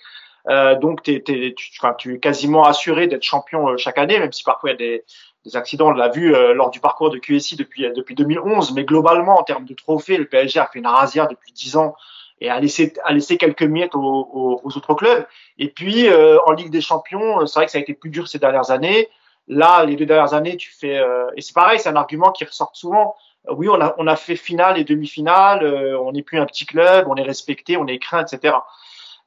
Euh, 0.50 0.76
donc, 0.76 1.02
tu, 1.04 1.24
tu, 1.24 2.16
es 2.16 2.20
quasiment 2.20 2.64
assuré 2.64 3.08
d'être 3.08 3.24
champion 3.24 3.70
euh, 3.70 3.78
chaque 3.78 3.98
année, 3.98 4.18
même 4.20 4.32
si 4.32 4.44
parfois 4.44 4.70
il 4.70 4.74
y 4.74 4.76
a 4.76 4.78
des, 4.78 5.04
des 5.48 5.56
accidents, 5.56 5.90
on 5.90 5.92
l'a 5.92 6.10
vu 6.10 6.36
euh, 6.36 6.54
lors 6.54 6.70
du 6.70 6.80
parcours 6.80 7.10
de 7.10 7.18
QSI 7.18 7.56
depuis, 7.56 7.86
euh, 7.86 7.94
depuis 7.94 8.16
2011, 8.16 8.74
mais 8.74 8.84
globalement, 8.84 9.40
en 9.40 9.44
termes 9.44 9.66
de 9.66 9.74
trophées, 9.74 10.18
le 10.18 10.26
PSG 10.26 10.60
a 10.60 10.68
fait 10.68 10.80
une 10.80 10.88
rasière 10.88 11.28
depuis 11.28 11.52
10 11.54 11.78
ans 11.78 11.96
et 12.40 12.50
a 12.50 12.60
laissé, 12.60 12.94
a 13.04 13.14
laissé 13.14 13.38
quelques 13.38 13.64
miettes 13.64 13.96
aux, 13.96 14.62
aux, 14.64 14.78
autres 14.78 14.94
clubs. 14.94 15.26
Et 15.58 15.70
puis, 15.70 16.08
euh, 16.08 16.38
en 16.46 16.52
Ligue 16.52 16.70
des 16.70 16.82
Champions, 16.82 17.46
c'est 17.48 17.60
vrai 17.60 17.66
que 17.66 17.72
ça 17.72 17.80
a 17.80 17.82
été 17.82 17.94
plus 17.94 18.10
dur 18.10 18.28
ces 18.28 18.38
dernières 18.38 18.70
années. 18.70 19.10
Là, 19.48 19.86
les 19.86 19.96
deux 19.96 20.06
dernières 20.06 20.34
années, 20.34 20.58
tu 20.58 20.72
fais... 20.72 21.02
et 21.36 21.42
c'est 21.42 21.54
pareil, 21.54 21.80
c'est 21.80 21.90
un 21.90 21.96
argument 21.96 22.32
qui 22.32 22.44
ressort 22.44 22.72
souvent. 22.74 23.16
Oui, 23.50 23.70
on 23.70 23.80
a, 23.80 23.96
on 23.98 24.08
a 24.08 24.16
fait 24.18 24.36
finale 24.36 24.78
et 24.78 24.84
demi-finale, 24.84 25.66
on 26.02 26.12
n'est 26.12 26.22
plus 26.22 26.38
un 26.38 26.46
petit 26.46 26.66
club, 26.66 27.08
on 27.08 27.16
est 27.16 27.24
respecté, 27.24 27.78
on 27.78 27.88
est 27.88 27.98
craint, 27.98 28.26
etc. 28.26 28.56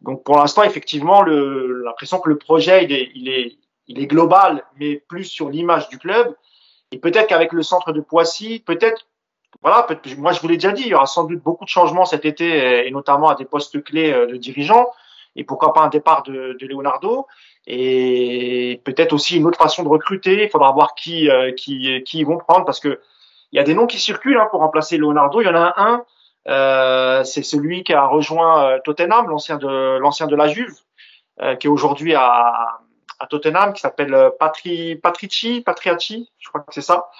Donc 0.03 0.25
pour 0.25 0.37
l'instant, 0.37 0.63
effectivement, 0.63 1.23
l'impression 1.23 2.21
que 2.21 2.29
le 2.29 2.39
projet, 2.39 2.85
il 2.85 2.93
est, 2.93 3.11
il 3.15 3.29
est, 3.29 3.57
il 3.87 4.01
est 4.01 4.07
global, 4.07 4.65
mais 4.79 4.97
plus 4.97 5.25
sur 5.25 5.51
l'image 5.51 5.89
du 5.89 5.99
club. 5.99 6.35
Et 6.93 6.99
peut-être 6.99 7.29
qu'avec 7.29 7.53
le 7.53 7.63
centre 7.63 7.93
de 7.93 8.01
Poissy, 8.01 8.61
peut-être, 8.61 9.07
voilà, 9.63 9.83
peut 9.83 9.99
moi 10.17 10.33
je 10.33 10.41
vous 10.41 10.49
l'ai 10.49 10.57
déjà 10.57 10.73
dit, 10.73 10.83
il 10.83 10.89
y 10.89 10.95
aura 10.95 11.07
sans 11.07 11.25
doute 11.25 11.43
beaucoup 11.43 11.65
de 11.65 11.71
changements 11.71 12.05
cet 12.05 12.25
été, 12.25 12.87
et 12.87 12.91
notamment 12.91 13.29
à 13.29 13.35
des 13.35 13.45
postes 13.45 13.83
clés 13.83 14.13
euh, 14.13 14.27
de 14.27 14.37
dirigeants. 14.37 14.91
Et 15.37 15.45
pourquoi 15.45 15.73
pas 15.73 15.83
un 15.83 15.89
départ 15.89 16.23
de, 16.25 16.57
de 16.59 16.67
Leonardo 16.67 17.27
et 17.73 18.81
peut-être 18.85 19.13
aussi 19.13 19.37
une 19.37 19.47
autre 19.47 19.59
façon 19.59 19.83
de 19.83 19.89
recruter. 19.89 20.45
Il 20.45 20.51
faudra 20.51 20.73
voir 20.73 20.95
qui 20.95 21.31
euh, 21.31 21.53
qui 21.53 22.03
qui 22.05 22.25
vont 22.25 22.39
prendre 22.39 22.65
parce 22.65 22.81
que 22.81 23.01
il 23.53 23.57
y 23.57 23.61
a 23.61 23.65
des 23.65 23.75
noms 23.75 23.87
qui 23.87 23.99
circulent 23.99 24.39
hein, 24.39 24.49
pour 24.51 24.61
remplacer 24.61 24.97
Leonardo. 24.97 25.41
Il 25.41 25.47
y 25.47 25.51
en 25.51 25.57
a 25.57 25.75
un, 25.77 26.05
euh, 26.49 27.25
c'est 27.25 27.43
celui 27.43 27.83
qui 27.85 27.93
a 27.93 28.07
rejoint 28.07 28.79
Tottenham, 28.85 29.29
l'ancien 29.29 29.57
de 29.57 29.99
l'ancien 29.99 30.27
de 30.27 30.37
la 30.37 30.49
Juve, 30.49 30.77
qui 31.59 31.67
est 31.67 31.71
aujourd'hui 31.71 32.15
à 32.15 32.81
à 33.21 33.27
Tottenham 33.27 33.73
qui 33.73 33.81
s'appelle 33.81 34.15
euh, 34.15 34.31
Patri, 34.31 34.97
Patrici, 34.97 35.61
Patriacci, 35.61 36.29
je 36.39 36.49
crois 36.49 36.63
que 36.63 36.73
c'est 36.73 36.81
ça, 36.81 37.11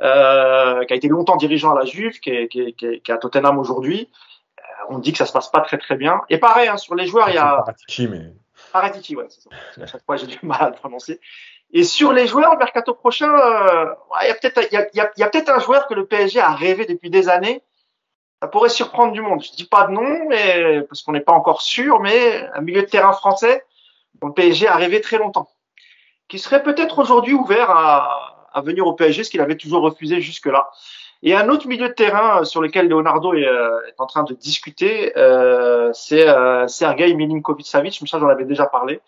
euh, 0.00 0.84
qui 0.84 0.94
a 0.94 0.96
été 0.96 1.08
longtemps 1.08 1.36
dirigeant 1.36 1.72
à 1.76 1.78
la 1.78 1.84
Juve, 1.84 2.18
qui 2.18 2.30
est, 2.30 2.48
qui 2.48 2.60
est, 2.60 2.72
qui 2.72 2.86
est 2.86 3.10
à 3.10 3.18
Tottenham 3.18 3.58
aujourd'hui. 3.58 4.08
Euh, 4.58 4.62
on 4.88 4.98
dit 4.98 5.12
que 5.12 5.18
ça 5.18 5.26
se 5.26 5.32
passe 5.32 5.50
pas 5.50 5.60
très 5.60 5.78
très 5.78 5.96
bien. 5.96 6.22
Et 6.30 6.38
pareil, 6.38 6.68
hein, 6.68 6.78
sur 6.78 6.94
les 6.94 7.06
joueurs, 7.06 7.28
il 7.28 7.34
y 7.34 7.38
a. 7.38 7.64
Paratici, 8.72 9.14
ouais, 9.16 9.26
c'est 9.28 9.42
ça. 9.42 9.50
À 9.80 9.86
chaque 9.86 10.04
fois, 10.04 10.16
j'ai 10.16 10.26
du 10.26 10.38
mal 10.42 10.62
à 10.62 10.68
le 10.70 10.74
prononcer. 10.74 11.20
Et 11.72 11.84
sur 11.84 12.12
les 12.12 12.26
joueurs, 12.26 12.56
mercato 12.58 12.94
prochain, 12.94 13.32
euh, 13.32 13.86
il 14.22 14.28
y 14.28 14.30
a 14.30 14.34
peut-être 14.34 14.68
il 14.70 14.74
y 14.74 15.00
a, 15.00 15.10
y 15.16 15.22
a 15.22 15.28
peut-être 15.28 15.50
un 15.50 15.58
joueur 15.58 15.86
que 15.86 15.94
le 15.94 16.06
PSG 16.06 16.40
a 16.40 16.52
rêvé 16.52 16.86
depuis 16.86 17.10
des 17.10 17.28
années. 17.28 17.62
Ça 18.40 18.48
pourrait 18.48 18.68
surprendre 18.68 19.12
du 19.12 19.20
monde. 19.20 19.42
Je 19.42 19.52
dis 19.52 19.64
pas 19.64 19.86
de 19.86 19.92
nom, 19.92 20.28
mais 20.28 20.82
parce 20.82 21.02
qu'on 21.02 21.12
n'est 21.12 21.20
pas 21.20 21.32
encore 21.32 21.62
sûr, 21.62 22.00
mais 22.00 22.48
un 22.54 22.60
milieu 22.60 22.82
de 22.82 22.86
terrain 22.86 23.12
français 23.12 23.64
dont 24.20 24.28
le 24.28 24.34
PSG 24.34 24.66
a 24.66 24.76
rêvé 24.76 25.00
très 25.00 25.18
longtemps, 25.18 25.48
qui 26.28 26.38
serait 26.38 26.62
peut-être 26.62 26.98
aujourd'hui 26.98 27.34
ouvert 27.34 27.70
à, 27.70 28.48
à 28.52 28.60
venir 28.60 28.86
au 28.86 28.94
PSG, 28.94 29.24
ce 29.24 29.30
qu'il 29.30 29.40
avait 29.40 29.56
toujours 29.56 29.82
refusé 29.82 30.20
jusque-là. 30.20 30.70
Et 31.22 31.34
un 31.34 31.48
autre 31.48 31.68
milieu 31.68 31.88
de 31.88 31.94
terrain 31.94 32.44
sur 32.44 32.60
lequel 32.60 32.88
Leonardo 32.88 33.34
est, 33.34 33.46
euh, 33.46 33.86
est 33.86 34.00
en 34.00 34.06
train 34.06 34.24
de 34.24 34.34
discuter, 34.34 35.16
euh, 35.16 35.92
c'est 35.92 36.28
euh, 36.28 36.66
Sergei 36.66 37.14
Milinkovic-Savic, 37.14 37.98
mais 38.00 38.08
ça 38.08 38.18
j'en 38.18 38.28
avais 38.28 38.44
déjà 38.44 38.66
parlé. 38.66 39.00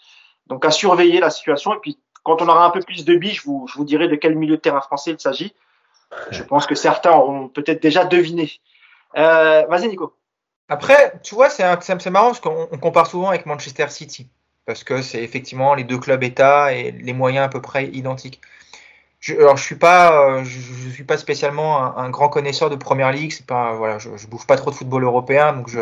Donc 0.47 0.65
à 0.65 0.71
surveiller 0.71 1.21
la 1.21 1.31
situation 1.31 1.75
et 1.75 1.79
puis 1.79 1.99
quand 2.23 2.41
on 2.41 2.49
aura 2.49 2.67
un 2.67 2.71
peu 2.71 2.81
plus 2.81 3.05
de 3.05 3.15
billes, 3.17 3.35
je 3.35 3.43
vous, 3.43 3.67
je 3.69 3.75
vous 3.75 3.85
dirai 3.85 4.09
de 4.09 4.17
quel 4.17 4.37
milieu 4.37 4.57
de 4.57 4.61
terrain 4.61 4.81
français 4.81 5.13
il 5.13 5.21
s'agit. 5.21 5.55
Je 6.31 6.43
pense 6.43 6.67
que 6.67 6.75
certains 6.75 7.13
auront 7.13 7.49
peut-être 7.49 7.83
déjà 7.83 8.05
deviné. 8.05 8.51
Euh, 9.17 9.65
Vas-y, 9.69 9.89
Nico. 9.89 10.15
Après, 10.69 11.13
tu 11.23 11.35
vois, 11.35 11.51
c'est 11.51 12.07
marrant 12.11 12.29
parce 12.29 12.41
qu'on 12.41 12.67
compare 12.79 13.07
souvent 13.07 13.29
avec 13.29 13.47
Manchester 13.47 13.89
City. 13.89 14.29
Parce 14.65 14.83
que 14.83 15.03
c'est 15.03 15.23
effectivement 15.23 15.75
les 15.75 15.85
deux 15.85 15.99
clubs 15.99 16.23
États 16.23 16.73
et 16.73 16.93
les 16.93 17.13
moyens 17.13 17.45
à 17.45 17.49
peu 17.49 17.61
près 17.61 17.87
identiques. 17.89 18.41
Alors, 19.29 19.57
je 19.57 19.65
suis 19.65 19.77
pas, 19.77 20.45
je, 20.45 20.59
je 20.59 20.91
suis 20.91 21.05
pas 21.05 21.17
spécialement 21.17 21.97
un, 21.97 22.11
grand 22.11 22.29
connaisseur 22.29 22.69
de 22.69 22.77
Première 22.77 23.11
Ligue. 23.11 23.33
C'est 23.33 23.47
pas, 23.47 23.75
voilà, 23.75 23.99
je, 23.99 24.11
je 24.17 24.27
bouffe 24.27 24.47
pas 24.47 24.57
trop 24.57 24.71
de 24.71 24.77
football 24.77 25.05
européen, 25.05 25.55
donc 25.55 25.69
je, 25.69 25.81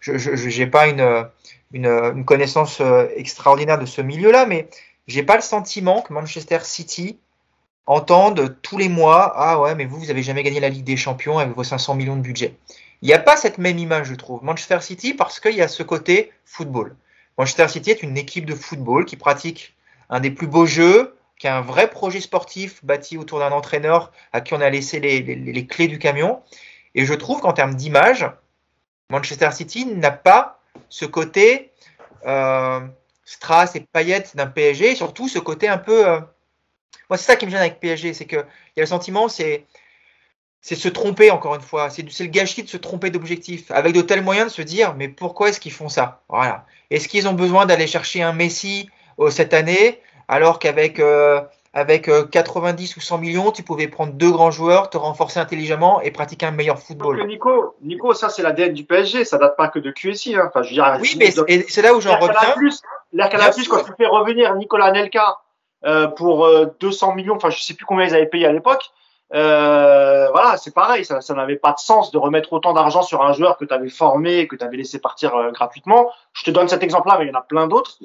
je, 0.00 0.16
j'ai 0.18 0.66
pas 0.66 0.88
une, 0.88 1.26
une, 1.72 1.86
une, 1.86 2.24
connaissance 2.24 2.80
euh, 2.80 3.06
extraordinaire 3.16 3.78
de 3.78 3.86
ce 3.86 4.00
milieu-là, 4.00 4.46
mais 4.46 4.68
j'ai 5.06 5.22
pas 5.22 5.36
le 5.36 5.42
sentiment 5.42 6.02
que 6.02 6.12
Manchester 6.12 6.58
City 6.62 7.18
entende 7.86 8.56
tous 8.62 8.78
les 8.78 8.88
mois 8.88 9.32
ah 9.36 9.60
ouais 9.60 9.74
mais 9.74 9.86
vous 9.86 9.98
vous 9.98 10.10
avez 10.10 10.22
jamais 10.22 10.44
gagné 10.44 10.60
la 10.60 10.68
Ligue 10.68 10.84
des 10.84 10.96
Champions 10.96 11.38
avec 11.38 11.54
vos 11.54 11.64
500 11.64 11.94
millions 11.94 12.16
de 12.16 12.20
budget. 12.20 12.54
Il 13.00 13.08
n'y 13.08 13.14
a 13.14 13.18
pas 13.18 13.36
cette 13.36 13.58
même 13.58 13.78
image 13.78 14.06
je 14.06 14.14
trouve. 14.14 14.42
Manchester 14.44 14.80
City 14.80 15.14
parce 15.14 15.40
qu'il 15.40 15.54
y 15.54 15.62
a 15.62 15.68
ce 15.68 15.82
côté 15.82 16.32
football. 16.44 16.94
Manchester 17.38 17.68
City 17.68 17.90
est 17.90 18.02
une 18.02 18.16
équipe 18.16 18.46
de 18.46 18.54
football 18.54 19.04
qui 19.04 19.16
pratique 19.16 19.74
un 20.10 20.20
des 20.20 20.30
plus 20.30 20.46
beaux 20.46 20.66
jeux, 20.66 21.16
qui 21.42 21.48
un 21.48 21.60
vrai 21.60 21.90
projet 21.90 22.20
sportif 22.20 22.84
bâti 22.84 23.18
autour 23.18 23.40
d'un 23.40 23.50
entraîneur 23.50 24.12
à 24.32 24.40
qui 24.40 24.54
on 24.54 24.60
a 24.60 24.70
laissé 24.70 25.00
les 25.00 25.66
clés 25.66 25.88
du 25.88 25.98
camion. 25.98 26.40
Et 26.94 27.04
je 27.04 27.14
trouve 27.14 27.40
qu'en 27.40 27.52
termes 27.52 27.74
d'image, 27.74 28.30
Manchester 29.10 29.50
City 29.50 29.84
n'a 29.86 30.12
pas 30.12 30.60
ce 30.88 31.04
côté 31.04 31.72
euh, 32.26 32.78
Strass 33.24 33.74
et 33.74 33.80
paillettes 33.80 34.36
d'un 34.36 34.46
PSG, 34.46 34.92
et 34.92 34.94
surtout 34.94 35.28
ce 35.28 35.40
côté 35.40 35.66
un 35.66 35.78
peu. 35.78 36.06
Euh... 36.06 36.20
Moi, 37.10 37.16
c'est 37.16 37.24
ça 37.24 37.34
qui 37.34 37.46
me 37.46 37.50
gêne 37.50 37.58
avec 37.58 37.80
PSG, 37.80 38.14
c'est 38.14 38.26
qu'il 38.26 38.38
y 38.76 38.80
a 38.80 38.82
le 38.82 38.86
sentiment, 38.86 39.28
c'est 39.28 39.66
c'est 40.60 40.76
se 40.76 40.88
tromper 40.88 41.32
encore 41.32 41.56
une 41.56 41.60
fois, 41.60 41.90
c'est 41.90 42.02
le 42.02 42.26
gâchis 42.26 42.62
de 42.62 42.68
se 42.68 42.76
tromper 42.76 43.10
d'objectif, 43.10 43.72
avec 43.72 43.94
de 43.94 44.00
tels 44.00 44.22
moyens 44.22 44.46
de 44.46 44.52
se 44.52 44.62
dire, 44.62 44.94
mais 44.94 45.08
pourquoi 45.08 45.48
est-ce 45.48 45.58
qu'ils 45.58 45.72
font 45.72 45.88
ça? 45.88 46.22
Voilà. 46.28 46.66
Est-ce 46.90 47.08
qu'ils 47.08 47.26
ont 47.26 47.32
besoin 47.32 47.66
d'aller 47.66 47.88
chercher 47.88 48.22
un 48.22 48.32
Messi 48.32 48.88
euh, 49.18 49.30
cette 49.30 49.54
année, 49.54 50.00
alors 50.32 50.58
qu'avec 50.58 50.98
euh, 50.98 51.40
avec 51.74 52.10
90 52.30 52.96
ou 52.96 53.00
100 53.00 53.18
millions, 53.18 53.50
tu 53.50 53.62
pouvais 53.62 53.88
prendre 53.88 54.12
deux 54.12 54.30
grands 54.30 54.50
joueurs, 54.50 54.90
te 54.90 54.98
renforcer 54.98 55.40
intelligemment 55.40 56.02
et 56.02 56.10
pratiquer 56.10 56.46
un 56.46 56.50
meilleur 56.50 56.78
football. 56.78 57.26
Nico, 57.26 57.76
Nico, 57.80 58.12
ça 58.12 58.28
c'est 58.28 58.42
l'ADN 58.42 58.74
du 58.74 58.84
PSG, 58.84 59.24
ça 59.24 59.38
date 59.38 59.56
pas 59.56 59.68
que 59.68 59.78
de 59.78 59.90
QSI. 59.90 60.36
Hein. 60.36 60.48
Enfin, 60.48 60.62
je 60.62 60.68
veux 60.68 60.74
dire, 60.74 60.98
oui, 61.00 61.16
mais 61.18 61.30
c'est 61.68 61.82
là 61.82 61.94
où 61.94 62.00
j'en 62.00 62.18
reviens. 62.18 62.34
L'air 63.12 63.50
plus 63.52 63.68
quand 63.68 63.84
tu 63.84 63.92
fais 63.96 64.06
revenir 64.06 64.54
Nicolas 64.54 64.90
Nelka 64.90 65.38
euh, 65.84 66.08
pour 66.08 66.46
euh, 66.46 66.66
200 66.80 67.14
millions, 67.14 67.36
enfin 67.36 67.50
je 67.50 67.60
sais 67.60 67.74
plus 67.74 67.84
combien 67.84 68.06
ils 68.06 68.14
avaient 68.14 68.26
payé 68.26 68.46
à 68.46 68.52
l'époque. 68.52 68.90
Euh, 69.34 70.28
voilà, 70.30 70.58
c'est 70.58 70.74
pareil, 70.74 71.04
ça, 71.04 71.20
ça 71.22 71.34
n'avait 71.34 71.56
pas 71.56 71.72
de 71.72 71.78
sens 71.78 72.10
de 72.10 72.18
remettre 72.18 72.52
autant 72.52 72.74
d'argent 72.74 73.02
sur 73.02 73.22
un 73.22 73.32
joueur 73.32 73.56
que 73.56 73.64
tu 73.64 73.72
avais 73.72 73.88
formé, 73.88 74.46
que 74.46 74.56
tu 74.56 74.64
avais 74.64 74.76
laissé 74.76 75.00
partir 75.00 75.34
euh, 75.34 75.50
gratuitement. 75.52 76.10
Je 76.34 76.44
te 76.44 76.50
donne 76.50 76.68
cet 76.68 76.82
exemple-là, 76.82 77.16
mais 77.18 77.24
il 77.24 77.28
y 77.28 77.30
en 77.34 77.38
a 77.38 77.42
plein 77.42 77.66
d'autres 77.66 77.98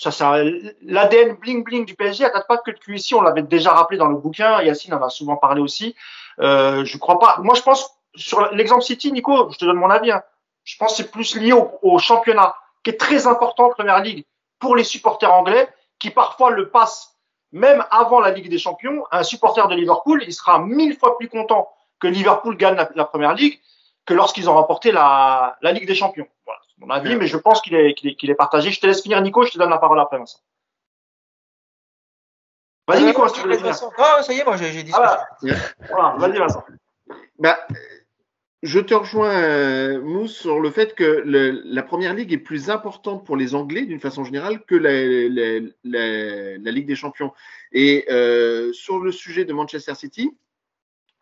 ça, 0.00 0.10
ça 0.10 0.42
l'ADN 0.80 1.34
bling 1.34 1.62
bling 1.62 1.84
du 1.84 1.94
PSG 1.94 2.24
date 2.24 2.48
pas 2.48 2.56
que 2.56 2.70
de 2.70 2.78
QSI, 2.78 3.14
on 3.14 3.20
l'avait 3.20 3.42
déjà 3.42 3.72
rappelé 3.72 3.98
dans 3.98 4.06
le 4.06 4.16
bouquin, 4.16 4.62
Yacine 4.62 4.94
en 4.94 5.02
a 5.02 5.10
souvent 5.10 5.36
parlé 5.36 5.60
aussi. 5.60 5.94
Euh, 6.40 6.86
je 6.86 6.96
crois 6.96 7.18
pas. 7.18 7.36
Moi, 7.42 7.54
je 7.54 7.60
pense 7.60 7.90
sur 8.14 8.50
l'exemple 8.54 8.82
City, 8.82 9.12
Nico, 9.12 9.50
je 9.50 9.58
te 9.58 9.66
donne 9.66 9.76
mon 9.76 9.90
avis. 9.90 10.10
Hein, 10.10 10.22
je 10.64 10.78
pense 10.78 10.92
que 10.92 10.96
c'est 11.02 11.10
plus 11.10 11.36
lié 11.36 11.52
au, 11.52 11.98
championnat, 11.98 12.54
qui 12.82 12.90
est 12.90 12.96
très 12.96 13.26
important 13.26 13.66
en 13.66 13.70
Première 13.70 14.00
Ligue 14.00 14.24
pour 14.58 14.74
les 14.74 14.84
supporters 14.84 15.34
anglais, 15.34 15.68
qui 15.98 16.08
parfois 16.08 16.50
le 16.50 16.70
passent 16.70 17.18
même 17.52 17.84
avant 17.90 18.20
la 18.20 18.30
Ligue 18.30 18.48
des 18.48 18.58
Champions. 18.58 19.04
Un 19.12 19.22
supporter 19.22 19.68
de 19.68 19.74
Liverpool, 19.74 20.24
il 20.26 20.32
sera 20.32 20.60
mille 20.60 20.96
fois 20.96 21.18
plus 21.18 21.28
content 21.28 21.68
que 21.98 22.08
Liverpool 22.08 22.56
gagne 22.56 22.76
la, 22.76 22.88
la 22.94 23.04
Première 23.04 23.34
Ligue 23.34 23.60
que 24.06 24.14
lorsqu'ils 24.14 24.48
ont 24.48 24.54
remporté 24.54 24.92
la 24.92 25.58
Ligue 25.62 25.86
des 25.86 25.94
Champions. 25.94 26.26
Voilà 26.80 27.00
mon 27.02 27.08
avis, 27.08 27.16
mais 27.16 27.26
je 27.26 27.36
pense 27.36 27.60
qu'il 27.60 27.74
est, 27.74 27.94
qu'il 27.94 28.10
est, 28.10 28.14
qu'il 28.14 28.30
est, 28.30 28.34
partagé. 28.34 28.70
Je 28.70 28.80
te 28.80 28.86
laisse 28.86 29.02
finir, 29.02 29.20
Nico, 29.20 29.44
je 29.44 29.52
te 29.52 29.58
donne 29.58 29.70
la 29.70 29.78
parole 29.78 30.00
après, 30.00 30.18
Vincent. 30.18 30.40
Vas-y, 32.88 33.04
Nico, 33.04 33.28
si 33.28 33.40
tu 33.40 33.46
veux 33.46 33.56
finir. 33.56 33.74
Ah, 33.98 34.22
ça 34.22 34.32
y 34.32 34.38
est, 34.38 34.44
moi, 34.44 34.56
j'ai 34.56 34.82
dit 34.82 34.92
ah, 34.94 35.28
voilà. 35.90 36.16
vas-y, 36.16 36.38
Vincent. 36.38 36.64
Bah, 37.38 37.58
je 38.62 38.78
te 38.78 38.92
rejoins, 38.92 39.30
euh, 39.30 40.00
Mousse, 40.02 40.36
sur 40.36 40.60
le 40.60 40.70
fait 40.70 40.94
que 40.94 41.22
le, 41.24 41.62
la 41.64 41.82
première 41.82 42.12
ligue 42.12 42.32
est 42.32 42.38
plus 42.38 42.68
importante 42.68 43.24
pour 43.24 43.36
les 43.36 43.54
Anglais, 43.54 43.86
d'une 43.86 44.00
façon 44.00 44.24
générale, 44.24 44.62
que 44.64 44.74
la, 44.74 44.90
la, 45.28 45.60
la, 45.84 46.58
la 46.58 46.70
Ligue 46.70 46.86
des 46.86 46.96
Champions. 46.96 47.32
Et 47.72 48.06
euh, 48.10 48.72
sur 48.72 48.98
le 48.98 49.12
sujet 49.12 49.44
de 49.44 49.52
Manchester 49.52 49.94
City, 49.94 50.36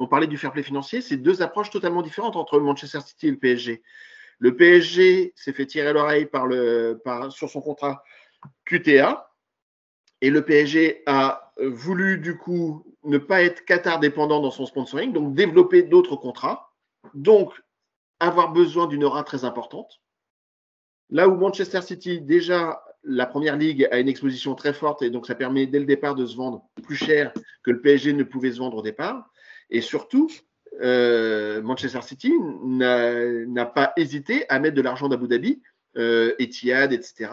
on 0.01 0.06
parlait 0.06 0.26
du 0.26 0.36
fair 0.36 0.52
play 0.52 0.62
financier, 0.62 1.01
c'est 1.01 1.16
deux 1.16 1.43
approches 1.43 1.70
totalement 1.70 2.02
différentes 2.02 2.36
entre 2.36 2.59
Manchester 2.59 3.01
City 3.01 3.28
et 3.28 3.30
le 3.30 3.39
PSG. 3.39 3.82
Le 4.39 4.56
PSG 4.56 5.32
s'est 5.36 5.52
fait 5.52 5.66
tirer 5.66 5.93
l'oreille 5.93 6.27
par 6.27 6.47
le, 6.47 7.01
sur 7.31 7.51
son 7.51 7.60
contrat 7.60 8.02
QTA. 8.65 9.31
Et 10.20 10.31
le 10.31 10.44
PSG 10.44 11.02
a 11.06 11.52
voulu, 11.60 12.19
du 12.19 12.36
coup, 12.36 12.85
ne 13.05 13.19
pas 13.19 13.43
être 13.43 13.65
Qatar 13.65 14.01
dépendant 14.01 14.40
dans 14.40 14.51
son 14.51 14.66
sponsoring, 14.66 15.12
donc 15.12 15.35
développer 15.35 15.82
d'autres 15.82 16.16
contrats. 16.16 16.73
Donc, 17.15 17.52
avoir 18.20 18.52
besoin 18.52 18.86
d'une 18.86 19.05
aura 19.05 19.23
très 19.23 19.44
importante. 19.44 20.01
Là 21.10 21.28
où 21.28 21.36
Manchester 21.36 21.82
City, 21.82 22.20
déjà, 22.20 22.82
la 23.05 23.27
première 23.27 23.56
ligue 23.56 23.89
a 23.90 23.98
une 23.98 24.09
exposition 24.09 24.55
très 24.55 24.74
forte 24.74 25.02
et 25.02 25.10
donc 25.10 25.27
ça 25.27 25.35
permet 25.35 25.66
dès 25.66 25.78
le 25.78 25.86
départ 25.86 26.15
de 26.15 26.27
se 26.27 26.36
vendre 26.36 26.69
plus 26.82 26.97
cher 26.97 27.32
que 27.62 27.70
le 27.70 27.81
PSG 27.81 28.12
ne 28.12 28.24
pouvait 28.24 28.52
se 28.52 28.59
vendre 28.59 28.78
au 28.78 28.82
départ. 28.82 29.31
Et 29.70 29.81
surtout, 29.81 30.28
euh, 30.81 31.61
Manchester 31.63 32.03
City 32.03 32.33
n'a 32.63 33.67
pas 33.67 33.93
hésité 33.97 34.45
à 34.49 34.59
mettre 34.59 34.77
de 34.77 34.83
l'argent 34.83 35.09
d'Abu 35.09 35.29
Dhabi, 35.29 35.61
euh, 35.97 36.35
Etihad, 36.39 36.93
etc. 36.93 37.31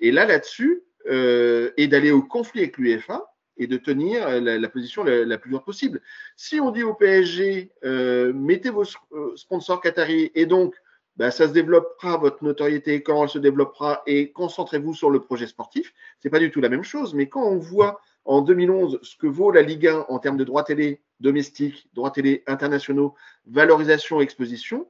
Et 0.00 0.12
là, 0.12 0.26
là-dessus, 0.26 0.82
euh, 1.06 1.70
et 1.76 1.86
d'aller 1.86 2.10
au 2.10 2.22
conflit 2.22 2.60
avec 2.62 2.78
l'UEFA 2.78 3.24
et 3.56 3.66
de 3.66 3.76
tenir 3.76 4.40
la, 4.40 4.68
position 4.68 5.04
la, 5.04 5.38
plus 5.38 5.50
dure 5.50 5.62
possible. 5.62 6.00
Si 6.34 6.58
on 6.58 6.72
dit 6.72 6.82
au 6.82 6.94
PSG, 6.94 7.70
mettez 8.34 8.70
vos 8.70 8.84
sponsors 9.36 9.80
qataris 9.80 10.32
et 10.34 10.44
donc 10.44 10.74
bah, 11.16 11.30
ça 11.30 11.46
se 11.46 11.52
développera, 11.52 12.16
votre 12.16 12.42
notoriété, 12.42 13.02
quand 13.02 13.22
elle 13.22 13.28
se 13.28 13.38
développera, 13.38 14.02
et 14.06 14.32
concentrez-vous 14.32 14.94
sur 14.94 15.10
le 15.10 15.20
projet 15.20 15.46
sportif, 15.46 15.94
c'est 16.20 16.30
pas 16.30 16.40
du 16.40 16.50
tout 16.50 16.60
la 16.60 16.68
même 16.68 16.82
chose. 16.82 17.14
Mais 17.14 17.28
quand 17.28 17.44
on 17.44 17.58
voit 17.58 18.00
en 18.24 18.40
2011 18.40 18.98
ce 19.02 19.16
que 19.16 19.26
vaut 19.26 19.50
la 19.50 19.62
Ligue 19.62 19.86
1 19.86 20.06
en 20.08 20.18
termes 20.18 20.36
de 20.36 20.44
droits 20.44 20.64
télé 20.64 21.02
domestiques, 21.24 21.88
droits 21.94 22.12
télé 22.12 22.44
internationaux, 22.46 23.14
valorisation, 23.46 24.20
exposition, 24.20 24.86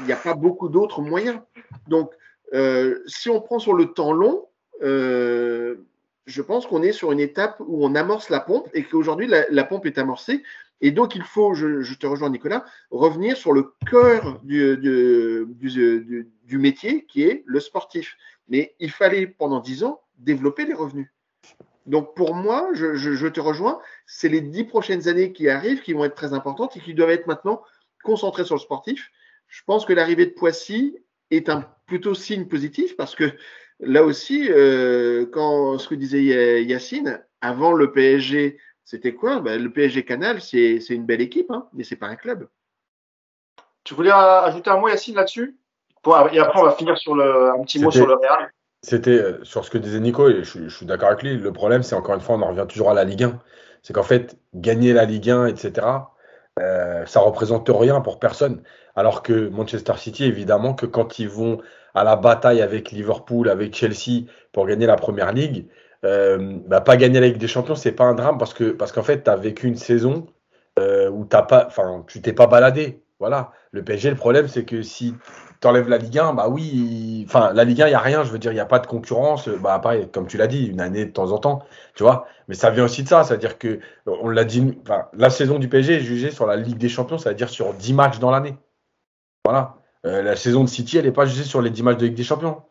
il 0.00 0.06
n'y 0.06 0.12
a 0.12 0.16
pas 0.16 0.34
beaucoup 0.34 0.68
d'autres 0.68 1.02
moyens. 1.02 1.38
Donc, 1.86 2.10
euh, 2.52 3.02
si 3.06 3.30
on 3.30 3.40
prend 3.40 3.58
sur 3.58 3.74
le 3.74 3.92
temps 3.92 4.12
long, 4.12 4.48
euh, 4.82 5.76
je 6.26 6.42
pense 6.42 6.66
qu'on 6.66 6.82
est 6.82 6.92
sur 6.92 7.12
une 7.12 7.20
étape 7.20 7.60
où 7.60 7.84
on 7.84 7.94
amorce 7.94 8.30
la 8.30 8.40
pompe 8.40 8.68
et 8.72 8.82
qu'aujourd'hui 8.82 9.28
la, 9.28 9.64
pompe 9.64 9.86
est 9.86 9.98
amorcée. 9.98 10.42
Et 10.80 10.90
donc, 10.90 11.14
il 11.14 11.22
faut, 11.22 11.54
je, 11.54 11.94
te 11.94 12.06
rejoins 12.06 12.30
Nicolas, 12.30 12.64
revenir 12.90 13.36
sur 13.36 13.52
le 13.52 13.74
cœur 13.88 14.40
du, 14.42 14.76
du 14.76 16.58
métier 16.58 17.04
qui 17.06 17.22
est 17.22 17.44
le 17.46 17.60
sportif. 17.60 18.16
Mais 18.48 18.74
il 18.80 18.90
fallait 18.90 19.26
pendant 19.26 19.60
dix 19.60 19.84
ans 19.84 20.00
développer 20.18 20.64
les 20.64 20.74
revenus. 20.74 21.08
Donc 21.86 22.14
pour 22.14 22.34
moi, 22.34 22.70
je, 22.72 22.94
je, 22.94 23.12
je 23.12 23.26
te 23.26 23.40
rejoins, 23.40 23.80
c'est 24.06 24.28
les 24.28 24.40
dix 24.40 24.64
prochaines 24.64 25.08
années 25.08 25.32
qui 25.32 25.48
arrivent 25.48 25.82
qui 25.82 25.92
vont 25.92 26.04
être 26.04 26.14
très 26.14 26.32
importantes 26.32 26.76
et 26.76 26.80
qui 26.80 26.94
doivent 26.94 27.10
être 27.10 27.26
maintenant 27.26 27.62
concentrées 28.02 28.44
sur 28.44 28.54
le 28.54 28.60
sportif. 28.60 29.10
Je 29.48 29.62
pense 29.66 29.84
que 29.84 29.92
l'arrivée 29.92 30.26
de 30.26 30.32
Poissy 30.32 30.98
est 31.30 31.48
un 31.48 31.66
plutôt 31.86 32.14
signe 32.14 32.46
positif 32.46 32.96
parce 32.96 33.14
que 33.14 33.30
là 33.80 34.04
aussi, 34.04 34.48
euh, 34.50 35.26
quand 35.26 35.78
ce 35.78 35.88
que 35.88 35.94
disait 35.94 36.64
Yacine, 36.64 37.22
avant 37.40 37.72
le 37.72 37.92
PSG, 37.92 38.58
c'était 38.84 39.14
quoi? 39.14 39.40
Ben, 39.40 39.62
Le 39.62 39.72
PSG 39.72 40.04
Canal, 40.04 40.40
c'est 40.40 40.78
une 40.90 41.06
belle 41.06 41.20
équipe, 41.20 41.50
hein, 41.50 41.68
mais 41.72 41.84
c'est 41.84 41.96
pas 41.96 42.06
un 42.06 42.16
club. 42.16 42.48
Tu 43.82 43.94
voulais 43.94 44.10
ajouter 44.10 44.70
un 44.70 44.78
mot, 44.78 44.88
Yacine, 44.88 45.16
là-dessus? 45.16 45.56
Et 46.32 46.38
après, 46.38 46.60
on 46.60 46.64
va 46.64 46.72
finir 46.72 46.96
sur 46.98 47.14
le, 47.14 47.50
un 47.50 47.62
petit 47.62 47.78
mot 47.78 47.90
sur 47.90 48.06
le 48.06 48.14
Real. 48.14 48.50
C'était 48.84 49.10
euh, 49.10 49.42
sur 49.44 49.64
ce 49.64 49.70
que 49.70 49.78
disait 49.78 50.00
Nico, 50.00 50.28
et 50.28 50.44
je, 50.44 50.68
suis 50.68 50.86
d'accord 50.86 51.08
avec 51.08 51.22
lui. 51.22 51.36
Le 51.36 51.52
problème, 51.52 51.82
c'est 51.82 51.94
encore 51.94 52.14
une 52.14 52.20
fois, 52.20 52.36
on 52.36 52.42
en 52.42 52.48
revient 52.48 52.66
toujours 52.68 52.90
à 52.90 52.94
la 52.94 53.04
Ligue 53.04 53.24
1. 53.24 53.40
C'est 53.82 53.92
qu'en 53.92 54.02
fait, 54.02 54.36
gagner 54.54 54.92
la 54.92 55.04
Ligue 55.06 55.30
1, 55.30 55.46
etc., 55.46 55.86
euh, 56.60 57.04
ça 57.06 57.20
représente 57.20 57.68
rien 57.68 58.00
pour 58.00 58.18
personne. 58.18 58.62
Alors 58.94 59.22
que 59.22 59.48
Manchester 59.48 59.94
City, 59.96 60.24
évidemment, 60.24 60.74
que 60.74 60.86
quand 60.86 61.18
ils 61.18 61.28
vont 61.28 61.58
à 61.94 62.04
la 62.04 62.16
bataille 62.16 62.62
avec 62.62 62.90
Liverpool, 62.90 63.48
avec 63.48 63.74
Chelsea 63.74 64.26
pour 64.52 64.66
gagner 64.66 64.86
la 64.86 64.96
première 64.96 65.32
ligue, 65.32 65.66
euh, 66.04 66.58
bah, 66.66 66.80
pas 66.80 66.96
gagner 66.96 67.20
la 67.20 67.28
Ligue 67.28 67.38
des 67.38 67.48
Champions, 67.48 67.74
c'est 67.74 67.92
pas 67.92 68.04
un 68.04 68.14
drame 68.14 68.38
parce 68.38 68.52
que 68.52 68.70
parce 68.70 68.92
qu'en 68.92 69.02
fait, 69.02 69.24
tu 69.24 69.30
as 69.30 69.36
vécu 69.36 69.66
une 69.66 69.76
saison 69.76 70.26
euh, 70.78 71.08
où 71.08 71.24
t'as 71.24 71.42
pas, 71.42 71.68
tu 72.06 72.20
t'es 72.20 72.32
pas 72.32 72.46
baladé. 72.46 73.02
Voilà. 73.18 73.52
Le 73.70 73.82
PSG, 73.82 74.10
le 74.10 74.16
problème, 74.16 74.48
c'est 74.48 74.64
que 74.64 74.82
si 74.82 75.14
tu 75.60 75.66
enlèves 75.66 75.88
la 75.88 75.98
Ligue 75.98 76.18
1, 76.18 76.34
bah 76.34 76.48
oui, 76.48 77.24
enfin, 77.26 77.52
la 77.52 77.64
Ligue 77.64 77.82
1, 77.82 77.86
il 77.86 77.90
n'y 77.90 77.94
a 77.94 78.00
rien, 78.00 78.24
je 78.24 78.30
veux 78.30 78.38
dire, 78.38 78.52
il 78.52 78.56
n'y 78.56 78.60
a 78.60 78.66
pas 78.66 78.78
de 78.78 78.86
concurrence. 78.86 79.48
Bah, 79.48 79.78
pareil, 79.78 80.08
comme 80.12 80.26
tu 80.26 80.36
l'as 80.36 80.46
dit, 80.46 80.66
une 80.66 80.80
année 80.80 81.04
de 81.04 81.10
temps 81.10 81.32
en 81.32 81.38
temps, 81.38 81.64
tu 81.94 82.02
vois. 82.02 82.26
Mais 82.48 82.54
ça 82.54 82.70
vient 82.70 82.84
aussi 82.84 83.02
de 83.02 83.08
ça, 83.08 83.24
c'est-à-dire 83.24 83.58
que, 83.58 83.80
on 84.06 84.28
l'a 84.28 84.44
dit, 84.44 84.78
la 85.14 85.30
saison 85.30 85.58
du 85.58 85.68
PSG 85.68 85.94
est 85.94 86.00
jugée 86.00 86.30
sur 86.30 86.46
la 86.46 86.56
Ligue 86.56 86.78
des 86.78 86.88
Champions, 86.88 87.18
c'est-à-dire 87.18 87.48
sur 87.48 87.72
10 87.74 87.94
matchs 87.94 88.18
dans 88.18 88.30
l'année. 88.30 88.56
Voilà. 89.44 89.76
Euh, 90.06 90.22
la 90.22 90.36
saison 90.36 90.64
de 90.64 90.68
City, 90.68 90.98
elle 90.98 91.06
n'est 91.06 91.12
pas 91.12 91.26
jugée 91.26 91.44
sur 91.44 91.62
les 91.62 91.70
10 91.70 91.82
matchs 91.82 91.98
de 91.98 92.06
Ligue 92.06 92.14
des 92.14 92.24
Champions. 92.24 92.62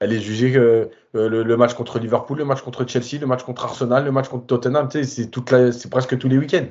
Elle 0.00 0.12
est 0.12 0.20
jugée 0.20 0.52
que 0.52 0.90
euh, 1.14 1.28
le, 1.28 1.56
match 1.56 1.74
contre 1.74 1.98
Liverpool, 1.98 2.38
le 2.38 2.44
match 2.44 2.60
contre 2.60 2.86
Chelsea, 2.86 3.20
le 3.20 3.26
match 3.26 3.44
contre 3.44 3.64
Arsenal, 3.64 4.04
le 4.04 4.10
match 4.10 4.28
contre 4.28 4.46
Tottenham, 4.46 4.88
tu 4.88 4.98
sais, 4.98 5.04
c'est 5.04 5.28
toute 5.28 5.50
la, 5.50 5.70
c'est 5.72 5.88
presque 5.90 6.18
tous 6.18 6.28
les 6.28 6.38
week-ends. 6.38 6.66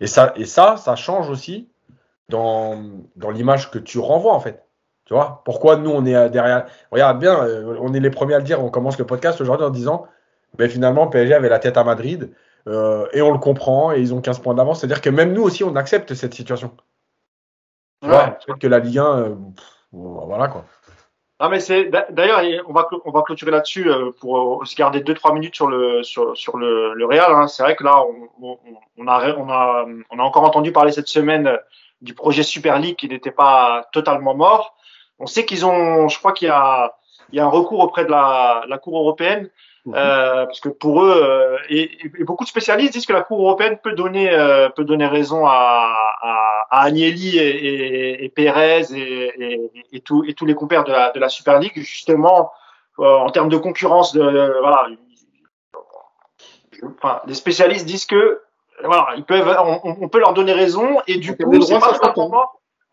Et 0.00 0.08
ça, 0.08 0.32
et 0.36 0.44
ça, 0.44 0.76
ça 0.76 0.96
change 0.96 1.30
aussi 1.30 1.68
dans, 2.28 2.82
dans 3.16 3.30
l'image 3.30 3.70
que 3.70 3.78
tu 3.78 3.98
renvoies 3.98 4.34
en 4.34 4.40
fait. 4.40 4.63
Tu 5.04 5.14
vois 5.14 5.42
Pourquoi 5.44 5.76
nous 5.76 5.90
on 5.90 6.04
est 6.06 6.30
derrière 6.30 6.66
Regarde 6.90 7.18
bien, 7.18 7.44
euh, 7.44 7.76
on 7.80 7.92
est 7.92 8.00
les 8.00 8.10
premiers 8.10 8.34
à 8.34 8.38
le 8.38 8.44
dire. 8.44 8.62
On 8.62 8.70
commence 8.70 8.98
le 8.98 9.04
podcast 9.04 9.40
aujourd'hui 9.40 9.66
en 9.66 9.70
disant, 9.70 10.06
ben 10.56 10.68
finalement 10.68 11.06
PSG 11.06 11.34
avait 11.34 11.48
la 11.48 11.58
tête 11.58 11.76
à 11.76 11.84
Madrid 11.84 12.32
euh, 12.66 13.06
et 13.12 13.20
on 13.20 13.32
le 13.32 13.38
comprend 13.38 13.92
et 13.92 14.00
ils 14.00 14.14
ont 14.14 14.20
15 14.20 14.38
points 14.40 14.54
d'avance. 14.54 14.80
C'est-à-dire 14.80 15.02
que 15.02 15.10
même 15.10 15.32
nous 15.32 15.42
aussi 15.42 15.64
on 15.64 15.76
accepte 15.76 16.14
cette 16.14 16.34
situation. 16.34 16.70
Tu 18.02 18.08
Ouais. 18.08 18.32
Peut-être 18.46 18.58
que 18.58 18.66
la 18.66 18.80
Ligue 18.80 18.98
1, 18.98 19.04
euh, 19.04 19.34
pff, 19.56 19.66
voilà 19.92 20.48
quoi. 20.48 20.64
Ah 21.40 21.48
mais 21.48 21.58
c'est 21.58 21.90
d'ailleurs 22.10 22.42
on 22.68 22.72
va 22.72 22.88
on 23.04 23.10
va 23.10 23.22
clôturer 23.22 23.50
là-dessus 23.50 23.90
euh, 23.90 24.12
pour 24.20 24.62
euh, 24.62 24.64
se 24.64 24.76
garder 24.76 25.00
deux 25.00 25.14
trois 25.14 25.34
minutes 25.34 25.56
sur 25.56 25.66
le 25.66 26.04
sur 26.04 26.36
sur 26.36 26.56
le, 26.56 26.94
le 26.94 27.06
Real. 27.06 27.32
Hein. 27.32 27.48
C'est 27.48 27.64
vrai 27.64 27.74
que 27.74 27.82
là 27.82 28.04
on, 28.40 28.56
on, 28.96 29.08
a 29.08 29.34
on 29.36 29.50
a 29.50 29.84
on 30.10 30.18
a 30.20 30.22
encore 30.22 30.44
entendu 30.44 30.70
parler 30.70 30.92
cette 30.92 31.08
semaine 31.08 31.48
euh, 31.48 31.56
du 32.02 32.14
projet 32.14 32.44
Super 32.44 32.78
League 32.78 32.94
qui 32.96 33.08
n'était 33.08 33.32
pas 33.32 33.88
totalement 33.92 34.34
mort. 34.34 34.76
On 35.18 35.26
sait 35.26 35.44
qu'ils 35.44 35.64
ont, 35.64 36.08
je 36.08 36.18
crois 36.18 36.32
qu'il 36.32 36.48
y 36.48 36.50
a 36.50 36.94
il 37.32 37.36
y 37.36 37.40
a 37.40 37.44
un 37.44 37.48
recours 37.48 37.80
auprès 37.80 38.04
de 38.04 38.10
la, 38.10 38.64
la 38.68 38.78
Cour 38.78 38.98
européenne 38.98 39.48
Mhm. 39.86 39.94
euh, 39.96 40.46
parce 40.46 40.60
que 40.60 40.70
pour 40.70 41.02
eux 41.04 41.12
euh, 41.14 41.58
et, 41.68 41.98
et 42.18 42.24
beaucoup 42.24 42.44
de 42.44 42.48
spécialistes 42.48 42.94
disent 42.94 43.04
que 43.04 43.12
la 43.12 43.20
Cour 43.20 43.40
européenne 43.40 43.76
peut 43.82 43.92
donner 43.92 44.30
euh, 44.32 44.70
peut 44.70 44.84
donner 44.84 45.06
raison 45.06 45.44
à, 45.46 45.94
à, 46.22 46.66
à 46.70 46.80
Agnelli 46.84 47.36
et, 47.36 47.48
et, 47.48 48.24
et 48.24 48.28
Pérez 48.30 48.86
et, 48.94 49.32
et, 49.36 49.70
et, 49.92 50.00
tout, 50.00 50.24
et 50.26 50.32
tous 50.32 50.46
les 50.46 50.54
compères 50.54 50.84
de 50.84 50.90
la, 50.90 51.10
de 51.10 51.20
la 51.20 51.28
Super 51.28 51.58
League 51.60 51.74
justement 51.76 52.50
euh, 52.98 53.04
en 53.04 53.28
termes 53.28 53.50
de 53.50 53.58
concurrence 53.58 54.14
de 54.14 54.56
voilà 54.60 54.86
enfin, 56.96 57.20
les 57.26 57.34
spécialistes 57.34 57.84
disent 57.84 58.06
que 58.06 58.40
voilà 58.82 59.08
ils 59.18 59.24
peuvent 59.24 59.54
on, 59.84 59.96
on 60.00 60.08
peut 60.08 60.18
leur 60.18 60.32
donner 60.32 60.54
raison 60.54 61.02
et 61.06 61.18
du 61.18 61.36
coup 61.36 61.60
c'est 61.60 61.78
pas 61.78 62.14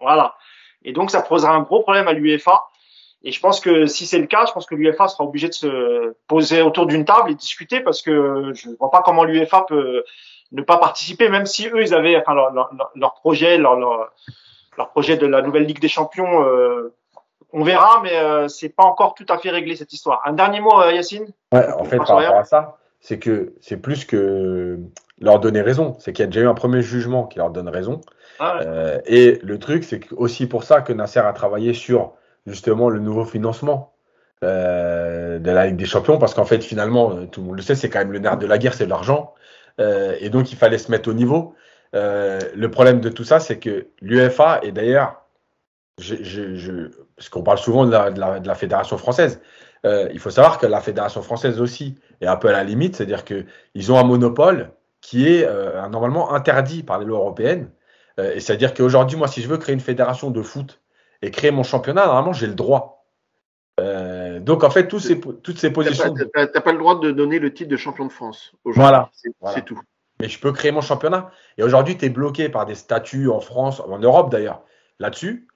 voilà 0.01 0.35
et 0.83 0.93
donc 0.93 1.11
ça 1.11 1.21
posera 1.21 1.53
un 1.53 1.61
gros 1.61 1.81
problème 1.81 2.07
à 2.07 2.13
l'UEFA 2.13 2.71
et 3.23 3.31
je 3.31 3.39
pense 3.39 3.59
que 3.59 3.85
si 3.85 4.07
c'est 4.07 4.17
le 4.17 4.25
cas, 4.25 4.45
je 4.47 4.51
pense 4.51 4.65
que 4.65 4.73
l'UEFA 4.73 5.07
sera 5.07 5.23
obligé 5.23 5.47
de 5.47 5.53
se 5.53 6.15
poser 6.27 6.61
autour 6.61 6.87
d'une 6.87 7.05
table 7.05 7.29
et 7.29 7.35
discuter 7.35 7.79
parce 7.79 8.01
que 8.01 8.51
je 8.55 8.69
ne 8.69 8.75
vois 8.77 8.89
pas 8.89 9.01
comment 9.03 9.23
l'UEFA 9.23 9.65
peut 9.67 10.03
ne 10.51 10.61
pas 10.61 10.77
participer, 10.77 11.29
même 11.29 11.45
si 11.45 11.67
eux, 11.67 11.81
ils 11.81 11.93
avaient 11.93 12.17
enfin, 12.17 12.33
leur, 12.33 12.51
leur, 12.51 12.91
leur 12.95 13.13
projet, 13.13 13.57
leur, 13.57 13.75
leur, 13.75 14.11
leur, 14.77 14.89
projet 14.89 15.17
de 15.17 15.25
la 15.25 15.41
nouvelle 15.41 15.65
Ligue 15.65 15.79
des 15.79 15.87
Champions. 15.87 16.43
Euh, 16.43 16.93
on 17.53 17.63
verra, 17.63 18.01
mais 18.03 18.15
euh, 18.15 18.47
c'est 18.47 18.69
pas 18.69 18.83
encore 18.83 19.13
tout 19.13 19.25
à 19.29 19.37
fait 19.37 19.49
réglé 19.49 19.75
cette 19.75 19.93
histoire. 19.93 20.21
Un 20.25 20.33
dernier 20.33 20.59
mot, 20.59 20.81
euh, 20.81 20.91
Yacine? 20.91 21.27
Ouais, 21.53 21.71
en 21.73 21.83
fait, 21.83 21.97
par 21.97 22.07
rapport 22.07 22.35
à 22.35 22.43
ça, 22.43 22.77
c'est 22.99 23.19
que 23.19 23.53
c'est 23.61 23.77
plus 23.77 24.05
que 24.05 24.79
leur 25.21 25.39
donner 25.39 25.61
raison. 25.61 25.95
C'est 25.99 26.11
qu'il 26.11 26.23
y 26.23 26.27
a 26.27 26.27
déjà 26.27 26.41
eu 26.41 26.47
un 26.47 26.53
premier 26.53 26.81
jugement 26.81 27.25
qui 27.25 27.37
leur 27.37 27.51
donne 27.51 27.69
raison. 27.69 28.01
ah 28.39 28.57
ouais. 28.57 28.63
Euh, 28.67 28.99
et 29.05 29.39
le 29.43 29.59
truc, 29.59 29.83
c'est 29.83 30.01
aussi 30.11 30.47
pour 30.47 30.63
ça 30.63 30.81
que 30.81 30.91
Nasser 30.91 31.19
a 31.19 31.31
travaillé 31.33 31.73
sur 31.73 32.13
justement 32.45 32.89
le 32.89 32.99
nouveau 32.99 33.23
financement 33.23 33.93
euh, 34.43 35.37
de 35.37 35.51
la 35.51 35.67
Ligue 35.67 35.75
des 35.75 35.85
Champions, 35.85 36.17
parce 36.17 36.33
qu'en 36.33 36.45
fait, 36.45 36.63
finalement, 36.63 37.11
euh, 37.11 37.25
tout 37.27 37.41
le 37.41 37.47
monde 37.47 37.57
le 37.57 37.61
sait, 37.61 37.75
c'est 37.75 37.89
quand 37.89 37.99
même 37.99 38.11
le 38.11 38.17
nerf 38.17 38.37
de 38.37 38.47
la 38.47 38.57
guerre, 38.57 38.73
c'est 38.73 38.87
l'argent. 38.87 39.35
Euh, 39.79 40.15
et 40.19 40.31
donc, 40.31 40.51
il 40.51 40.57
fallait 40.57 40.79
se 40.79 40.89
mettre 40.89 41.09
au 41.09 41.13
niveau. 41.13 41.53
Le 41.93 42.67
problème 42.67 43.01
de 43.01 43.09
tout 43.09 43.23
ça, 43.23 43.39
c'est 43.39 43.59
que 43.59 43.87
l'UEFA, 44.01 44.61
et 44.63 44.71
d'ailleurs, 44.71 45.21
je, 45.99 46.15
je, 46.21 46.55
je, 46.55 46.89
parce 47.15 47.29
qu'on 47.29 47.43
parle 47.43 47.59
souvent 47.59 47.85
de 47.85 47.91
la, 47.91 48.09
de 48.09 48.19
la, 48.19 48.39
de 48.39 48.47
la 48.47 48.55
fédération 48.55 48.97
française, 48.97 49.41
il 49.83 50.19
faut 50.19 50.29
savoir 50.29 50.57
que 50.57 50.65
la 50.65 50.79
fédération 50.79 51.21
française 51.21 51.59
aussi 51.59 51.99
est 52.21 52.27
un 52.27 52.37
peu 52.37 52.47
à 52.47 52.53
la 52.53 52.63
limite, 52.63 52.95
c'est-à-dire 52.95 53.25
qu'ils 53.25 53.91
ont 53.91 53.99
un 53.99 54.03
monopole 54.03 54.71
qui 55.01 55.27
est 55.27 55.45
euh, 55.45 55.87
normalement 55.89 56.33
interdit 56.33 56.83
par 56.83 56.99
les 56.99 57.05
lois 57.05 57.19
européennes. 57.19 57.69
Euh, 58.19 58.35
et 58.35 58.39
c'est-à-dire 58.39 58.73
qu'aujourd'hui, 58.73 59.17
moi, 59.17 59.27
si 59.27 59.41
je 59.41 59.47
veux 59.47 59.57
créer 59.57 59.73
une 59.73 59.81
fédération 59.81 60.31
de 60.31 60.41
foot 60.41 60.81
et 61.21 61.31
créer 61.31 61.51
mon 61.51 61.63
championnat, 61.63 62.05
normalement, 62.05 62.33
j'ai 62.33 62.47
le 62.47 62.55
droit. 62.55 63.05
Euh, 63.79 64.39
donc, 64.39 64.63
en 64.63 64.69
fait, 64.69 64.87
tous 64.87 64.99
ces, 64.99 65.19
toutes 65.19 65.57
ces 65.57 65.71
positions. 65.71 66.13
Pas, 66.33 66.45
t'as 66.47 66.61
pas 66.61 66.71
le 66.71 66.77
droit 66.77 66.99
de 66.99 67.11
donner 67.11 67.39
le 67.39 67.53
titre 67.53 67.69
de 67.69 67.77
champion 67.77 68.05
de 68.05 68.11
France. 68.11 68.53
Voilà. 68.63 69.09
C'est 69.13 69.31
Voilà. 69.39 69.61
tout. 69.61 69.79
Mais 70.19 70.29
je 70.29 70.39
peux 70.39 70.51
créer 70.51 70.71
mon 70.71 70.81
championnat. 70.81 71.31
Et 71.57 71.63
aujourd'hui, 71.63 71.97
tu 71.97 72.05
es 72.05 72.09
bloqué 72.09 72.47
par 72.49 72.65
des 72.65 72.75
statuts 72.75 73.29
en 73.29 73.39
France, 73.39 73.79
en 73.79 73.97
Europe 73.97 74.29
d'ailleurs, 74.31 74.61
là-dessus. 74.99 75.47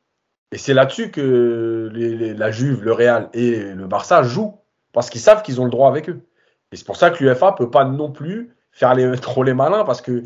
Et 0.52 0.58
c'est 0.58 0.74
là-dessus 0.74 1.12
que 1.12 1.92
les- 1.94 2.16
les- 2.16 2.34
la 2.34 2.50
Juve, 2.50 2.84
le 2.84 2.94
Real 2.94 3.30
et 3.34 3.60
le 3.60 3.86
Barça 3.86 4.24
jouent. 4.24 4.60
Parce 4.92 5.10
qu'ils 5.10 5.22
savent 5.22 5.44
qu'ils 5.44 5.60
ont 5.60 5.66
le 5.66 5.70
droit 5.70 5.90
avec 5.90 6.10
eux. 6.10 6.22
Et 6.72 6.78
c'est 6.78 6.86
pour 6.86 6.96
ça 6.96 7.12
que 7.12 7.24
l'UFA 7.24 7.52
peut 7.52 7.70
pas 7.70 7.84
non 7.84 8.12
plus 8.12 8.55
faire 8.76 8.94
les, 8.94 9.18
trop 9.18 9.42
les 9.42 9.56
malins. 9.56 9.84
Parce 9.84 10.02
que, 10.02 10.24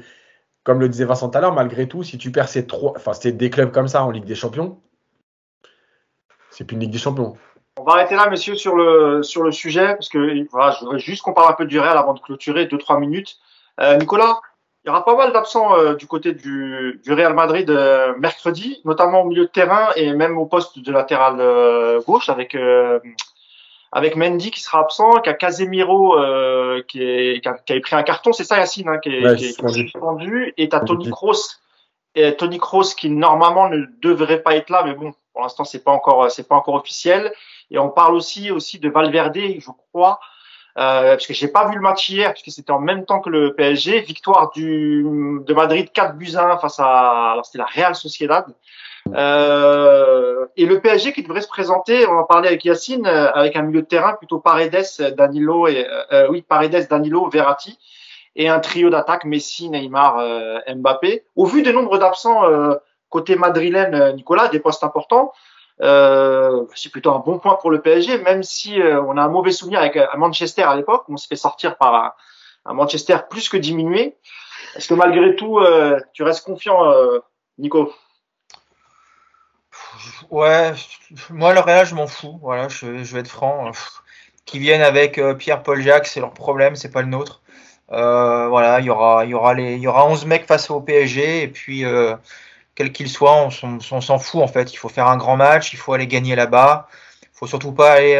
comme 0.63 0.81
le 0.81 0.89
disait 0.89 1.05
Vincent 1.05 1.29
tout 1.29 1.37
à 1.37 1.41
l'heure, 1.41 1.53
malgré 1.53 1.87
tout, 1.87 2.03
si 2.03 2.17
tu 2.17 2.31
perds 2.31 2.49
ces 2.49 2.67
trois, 2.67 2.91
enfin, 2.97 3.13
c'est 3.13 3.31
des 3.31 3.49
clubs 3.49 3.71
comme 3.71 3.87
ça 3.87 4.03
en 4.03 4.11
Ligue 4.11 4.25
des 4.25 4.35
Champions, 4.35 4.81
c'est 6.51 6.65
plus 6.65 6.73
une 6.73 6.81
Ligue 6.81 6.91
des 6.91 6.97
Champions. 6.97 7.37
On 7.77 7.83
va 7.83 7.93
arrêter 7.93 8.15
là, 8.15 8.29
messieurs, 8.29 8.55
sur 8.55 8.75
le, 8.75 9.23
sur 9.23 9.41
le 9.41 9.53
sujet, 9.53 9.93
parce 9.93 10.09
que 10.09 10.45
voilà, 10.51 10.71
je 10.71 10.81
voudrais 10.81 10.99
juste 10.99 11.21
qu'on 11.21 11.31
parle 11.31 11.49
un 11.49 11.55
peu 11.55 11.65
du 11.65 11.79
Real 11.79 11.97
avant 11.97 12.13
de 12.13 12.19
clôturer, 12.19 12.65
deux, 12.65 12.77
trois 12.77 12.99
minutes. 12.99 13.37
Euh, 13.79 13.95
Nicolas, 13.95 14.41
il 14.83 14.89
y 14.89 14.91
aura 14.91 15.05
pas 15.05 15.15
mal 15.15 15.31
d'absents 15.31 15.77
euh, 15.77 15.93
du 15.93 16.05
côté 16.05 16.33
du, 16.33 16.99
du 17.01 17.13
Real 17.13 17.33
Madrid 17.33 17.69
euh, 17.69 18.13
mercredi, 18.17 18.81
notamment 18.83 19.21
au 19.21 19.25
milieu 19.25 19.45
de 19.45 19.49
terrain 19.49 19.89
et 19.95 20.11
même 20.11 20.37
au 20.37 20.45
poste 20.45 20.79
de 20.79 20.91
latéral 20.91 21.37
gauche 22.05 22.27
avec 22.27 22.57
avec 23.91 24.15
Mendy 24.15 24.51
qui 24.51 24.61
sera 24.61 24.79
absent, 24.81 25.19
qui 25.21 25.29
a 25.29 25.33
Casemiro 25.33 26.17
euh, 26.19 26.83
qui, 26.87 27.01
est, 27.01 27.41
qui, 27.41 27.47
a, 27.49 27.53
qui 27.53 27.71
avait 27.73 27.81
pris 27.81 27.95
un 27.95 28.03
carton, 28.03 28.33
c'est 28.33 28.43
ça 28.43 28.57
Yacine, 28.57 28.87
hein, 28.89 28.99
qui 28.99 29.09
est, 29.09 29.25
Ouais, 29.25 29.35
qui 29.35 29.45
est 29.45 29.47
suspendu. 29.47 29.89
suspendu, 29.89 30.53
et 30.57 30.69
t'as 30.69 30.81
Tony. 30.81 31.09
Kroos, 31.09 31.57
et 32.15 32.35
Tony 32.35 32.59
Kroos 32.59 32.93
qui 32.95 33.09
normalement 33.09 33.69
ne 33.69 33.85
devrait 34.01 34.41
pas 34.41 34.55
être 34.55 34.69
là, 34.69 34.83
mais 34.85 34.93
bon, 34.93 35.13
pour 35.33 35.41
l'instant 35.41 35.63
c'est 35.63 35.83
pas 35.83 35.91
encore 35.91 36.29
c'est 36.29 36.47
pas 36.47 36.55
encore 36.55 36.75
officiel. 36.75 37.33
Et 37.71 37.77
on 37.77 37.89
parle 37.89 38.15
aussi 38.15 38.51
aussi 38.51 38.79
de 38.79 38.89
Valverde, 38.89 39.37
je 39.37 39.69
crois, 39.91 40.19
euh, 40.77 41.11
parce 41.11 41.27
que 41.27 41.33
j'ai 41.33 41.47
pas 41.47 41.67
vu 41.69 41.75
le 41.75 41.81
match 41.81 42.09
hier, 42.09 42.29
parce 42.29 42.41
que 42.43 42.51
c'était 42.51 42.71
en 42.71 42.79
même 42.79 43.05
temps 43.05 43.19
que 43.19 43.29
le 43.29 43.53
PSG. 43.55 44.01
Victoire 44.01 44.51
du 44.51 45.03
de 45.45 45.53
Madrid 45.53 45.91
4 45.91 46.15
buts 46.15 46.35
à 46.35 46.53
1 46.53 46.57
face 46.57 46.79
à 46.79 47.31
alors 47.31 47.45
c'était 47.45 47.57
la 47.59 47.65
Real 47.65 47.95
Sociedad. 47.95 48.45
Euh, 49.15 50.45
et 50.55 50.65
le 50.65 50.79
PSG 50.79 51.13
qui 51.13 51.23
devrait 51.23 51.41
se 51.41 51.47
présenter, 51.47 52.05
on 52.07 52.17
en 52.17 52.23
parlait 52.23 52.47
avec 52.47 52.65
Yacine, 52.65 53.05
euh, 53.07 53.31
avec 53.31 53.55
un 53.55 53.63
milieu 53.63 53.81
de 53.81 53.87
terrain 53.87 54.13
plutôt 54.13 54.39
Paredes, 54.39 55.15
Danilo 55.15 55.67
et 55.67 55.87
euh, 56.11 56.27
oui 56.29 56.41
Paredes, 56.41 56.87
Danilo, 56.89 57.29
Verratti 57.29 57.79
et 58.35 58.47
un 58.49 58.59
trio 58.59 58.89
d'attaque 58.89 59.25
Messi, 59.25 59.69
Neymar, 59.69 60.17
euh, 60.19 60.59
Mbappé. 60.75 61.25
Au 61.35 61.45
vu 61.45 61.61
des 61.61 61.73
nombres 61.73 61.97
d'absents 61.97 62.45
euh, 62.45 62.75
côté 63.09 63.35
madrilène, 63.35 63.95
euh, 63.95 64.11
Nicolas, 64.13 64.47
des 64.47 64.59
postes 64.59 64.83
importants, 64.83 65.33
euh, 65.81 66.65
c'est 66.75 66.91
plutôt 66.91 67.11
un 67.11 67.19
bon 67.19 67.39
point 67.39 67.55
pour 67.55 67.71
le 67.71 67.81
PSG, 67.81 68.19
même 68.19 68.43
si 68.43 68.81
euh, 68.81 69.01
on 69.01 69.17
a 69.17 69.23
un 69.23 69.29
mauvais 69.29 69.51
souvenir 69.51 69.79
avec 69.79 69.97
Manchester 70.17 70.63
à 70.63 70.75
l'époque, 70.75 71.05
on 71.07 71.17
se 71.17 71.27
fait 71.27 71.35
sortir 71.35 71.77
par 71.77 71.95
un, 71.95 72.13
un 72.65 72.73
Manchester 72.73 73.17
plus 73.29 73.49
que 73.49 73.57
diminué. 73.57 74.15
Est-ce 74.75 74.87
que 74.87 74.93
malgré 74.93 75.35
tout, 75.35 75.59
euh, 75.59 75.99
tu 76.13 76.23
restes 76.23 76.45
confiant, 76.45 76.91
euh, 76.91 77.19
Nico? 77.57 77.91
Ouais, 80.29 80.73
moi 81.29 81.53
le 81.53 81.59
Real, 81.59 81.85
je 81.85 81.95
m'en 81.95 82.07
fous. 82.07 82.39
Voilà, 82.41 82.67
je, 82.69 82.87
vais 82.87 83.19
être 83.21 83.27
franc. 83.29 83.71
Qui 84.45 84.59
viennent 84.59 84.81
avec 84.81 85.17
euh, 85.17 85.33
Pierre-Paul 85.35 85.81
Jacques, 85.81 86.07
c'est 86.07 86.19
leur 86.19 86.33
problème, 86.33 86.75
c'est 86.75 86.91
pas 86.91 87.01
le 87.01 87.07
nôtre. 87.07 87.41
Euh, 87.91 88.47
voilà, 88.47 88.79
il 88.79 88.85
y 88.85 88.89
aura, 88.89 89.25
il 89.25 89.35
les, 89.57 89.77
y 89.77 89.87
aura 89.87 90.05
11 90.07 90.25
mecs 90.25 90.45
face 90.45 90.69
au 90.69 90.81
PSG 90.81 91.43
et 91.43 91.47
puis 91.47 91.85
euh, 91.85 92.15
quel 92.75 92.91
qu'il 92.91 93.09
soit, 93.09 93.35
on, 93.43 93.49
s'en- 93.51 94.19
fout 94.19 94.41
en 94.41 94.47
fait. 94.47 94.73
Il 94.73 94.77
faut 94.77 94.89
faire 94.89 95.07
un 95.07 95.17
grand 95.17 95.37
match, 95.37 95.73
il 95.73 95.77
faut 95.77 95.93
aller 95.93 96.07
gagner 96.07 96.35
là-bas. 96.35 96.87
Il 97.23 97.29
faut 97.33 97.47
surtout 97.47 97.71
pas 97.73 97.93
aller 97.93 98.17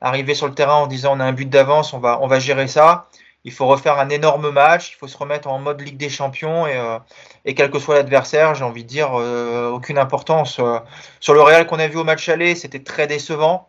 arriver 0.00 0.34
sur 0.34 0.46
le 0.48 0.54
terrain 0.54 0.74
en 0.76 0.86
disant 0.86 1.16
on 1.16 1.20
a 1.20 1.24
un 1.24 1.32
but 1.32 1.48
d'avance, 1.48 1.92
on 1.92 1.98
va, 1.98 2.18
on 2.22 2.26
va 2.28 2.38
gérer 2.40 2.68
ça. 2.68 3.08
Il 3.44 3.52
faut 3.52 3.66
refaire 3.66 3.98
un 3.98 4.08
énorme 4.08 4.50
match, 4.50 4.92
il 4.92 4.96
faut 4.96 5.08
se 5.08 5.16
remettre 5.16 5.48
en 5.48 5.58
mode 5.58 5.80
Ligue 5.80 5.96
des 5.96 6.08
Champions 6.08 6.66
et, 6.66 6.76
euh, 6.76 6.98
et 7.44 7.54
quel 7.54 7.70
que 7.70 7.78
soit 7.78 7.94
l'adversaire, 7.94 8.54
j'ai 8.54 8.64
envie 8.64 8.82
de 8.84 8.88
dire, 8.88 9.10
euh, 9.14 9.70
aucune 9.70 9.98
importance. 9.98 10.58
Euh, 10.58 10.78
sur 11.20 11.34
le 11.34 11.42
Real 11.42 11.66
qu'on 11.66 11.78
a 11.78 11.86
vu 11.88 11.98
au 11.98 12.04
match 12.04 12.28
aller, 12.28 12.54
c'était 12.54 12.82
très 12.82 13.06
décevant. 13.06 13.68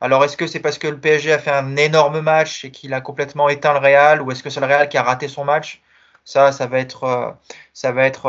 Alors 0.00 0.24
est-ce 0.24 0.36
que 0.36 0.46
c'est 0.46 0.60
parce 0.60 0.78
que 0.78 0.88
le 0.88 0.98
PSG 1.00 1.32
a 1.32 1.38
fait 1.38 1.50
un 1.50 1.76
énorme 1.76 2.20
match 2.20 2.64
et 2.64 2.70
qu'il 2.70 2.94
a 2.94 3.00
complètement 3.00 3.48
éteint 3.48 3.72
le 3.72 3.78
Real 3.78 4.22
ou 4.22 4.30
est-ce 4.32 4.42
que 4.42 4.50
c'est 4.50 4.60
le 4.60 4.66
Real 4.66 4.88
qui 4.88 4.98
a 4.98 5.02
raté 5.02 5.28
son 5.28 5.44
match? 5.44 5.82
Ça, 6.24 6.52
ça 6.52 6.66
va 6.66 6.80
être, 6.80 7.36
ça 7.72 7.92
va 7.92 8.04
être 8.04 8.26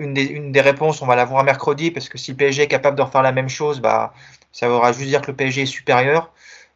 une, 0.00 0.14
des, 0.14 0.24
une 0.24 0.52
des 0.52 0.60
réponses. 0.60 1.02
On 1.02 1.06
va 1.06 1.16
la 1.16 1.24
voir 1.24 1.42
mercredi 1.44 1.90
parce 1.90 2.08
que 2.08 2.18
si 2.18 2.30
le 2.32 2.36
PSG 2.36 2.62
est 2.62 2.68
capable 2.68 2.96
de 2.96 3.02
refaire 3.02 3.22
la 3.22 3.32
même 3.32 3.48
chose, 3.48 3.80
bah, 3.80 4.12
ça 4.52 4.68
voudra 4.68 4.92
juste 4.92 5.08
dire 5.08 5.22
que 5.22 5.32
le 5.32 5.36
PSG 5.36 5.62
est 5.62 5.66
supérieur. 5.66 6.32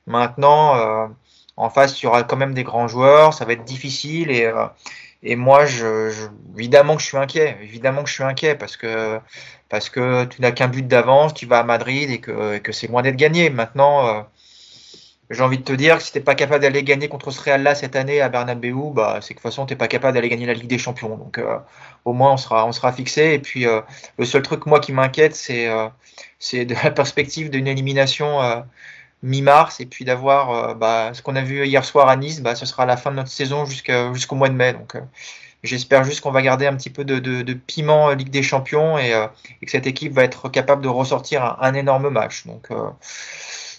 Maintenant, 0.06 1.08
en 1.56 1.70
face, 1.70 2.00
il 2.00 2.04
y 2.04 2.06
aura 2.08 2.22
quand 2.24 2.36
même 2.36 2.54
des 2.54 2.64
grands 2.64 2.88
joueurs, 2.88 3.34
ça 3.34 3.44
va 3.44 3.52
être 3.54 3.64
difficile 3.64 4.30
et, 4.30 4.44
euh, 4.44 4.66
et 5.22 5.36
moi, 5.36 5.66
je, 5.66 6.10
je, 6.10 6.26
évidemment 6.58 6.96
que 6.96 7.02
je 7.02 7.06
suis 7.06 7.16
inquiet, 7.16 7.58
évidemment 7.62 8.02
que 8.02 8.08
je 8.08 8.14
suis 8.14 8.24
inquiet 8.24 8.54
parce 8.54 8.76
que 8.76 9.20
parce 9.68 9.90
que 9.90 10.24
tu 10.26 10.40
n'as 10.42 10.52
qu'un 10.52 10.68
but 10.68 10.86
d'avance, 10.86 11.34
tu 11.34 11.46
vas 11.46 11.60
à 11.60 11.64
Madrid 11.64 12.10
et 12.10 12.20
que, 12.20 12.58
que 12.58 12.72
c'est 12.72 12.86
loin 12.86 13.02
d'être 13.02 13.16
gagné. 13.16 13.50
Maintenant, 13.50 14.06
euh, 14.06 14.22
j'ai 15.30 15.42
envie 15.42 15.58
de 15.58 15.64
te 15.64 15.72
dire 15.72 15.98
que 15.98 16.04
si 16.04 16.12
t'es 16.12 16.20
pas 16.20 16.34
capable 16.36 16.62
d'aller 16.62 16.84
gagner 16.84 17.08
contre 17.08 17.30
ce 17.32 17.40
Real 17.42 17.62
là 17.62 17.74
cette 17.74 17.96
année 17.96 18.20
à 18.20 18.28
Bernabeu, 18.28 18.72
bah 18.92 19.18
c'est 19.20 19.34
que 19.34 19.38
de 19.38 19.42
toute 19.42 19.50
façon 19.50 19.66
t'es 19.66 19.74
pas 19.74 19.88
capable 19.88 20.14
d'aller 20.14 20.28
gagner 20.28 20.46
la 20.46 20.54
Ligue 20.54 20.68
des 20.68 20.78
Champions. 20.78 21.16
Donc 21.16 21.38
euh, 21.38 21.58
au 22.04 22.12
moins 22.12 22.32
on 22.32 22.36
sera 22.36 22.64
on 22.66 22.72
sera 22.72 22.92
fixé. 22.92 23.34
Et 23.34 23.38
puis 23.40 23.66
euh, 23.66 23.80
le 24.18 24.24
seul 24.24 24.42
truc 24.42 24.66
moi 24.66 24.78
qui 24.78 24.92
m'inquiète 24.92 25.34
c'est 25.34 25.68
euh, 25.68 25.88
c'est 26.38 26.64
de 26.64 26.74
la 26.74 26.90
perspective 26.92 27.50
d'une 27.50 27.66
élimination 27.66 28.40
mi-mars 29.26 29.80
et 29.80 29.86
puis 29.86 30.04
d'avoir 30.04 30.50
euh, 30.50 30.74
bah, 30.74 31.10
ce 31.12 31.22
qu'on 31.22 31.36
a 31.36 31.42
vu 31.42 31.66
hier 31.66 31.84
soir 31.84 32.08
à 32.08 32.16
Nice, 32.16 32.40
bah, 32.40 32.54
ce 32.54 32.64
sera 32.66 32.86
la 32.86 32.96
fin 32.96 33.10
de 33.10 33.16
notre 33.16 33.30
saison 33.30 33.64
jusqu'au 33.66 34.36
mois 34.36 34.48
de 34.48 34.54
mai. 34.54 34.72
Donc 34.72 34.94
euh, 34.94 35.00
j'espère 35.62 36.04
juste 36.04 36.20
qu'on 36.20 36.30
va 36.30 36.42
garder 36.42 36.66
un 36.66 36.76
petit 36.76 36.90
peu 36.90 37.04
de, 37.04 37.52
piment 37.54 38.10
Ligue 38.10 38.30
des 38.30 38.42
Champions 38.42 38.98
et, 38.98 39.12
euh, 39.12 39.26
que 39.62 39.70
cette 39.70 39.86
équipe 39.86 40.12
va 40.12 40.24
être 40.24 40.48
capable 40.48 40.82
de 40.82 40.88
ressortir 40.88 41.58
un, 41.60 41.74
énorme 41.74 42.08
match. 42.08 42.44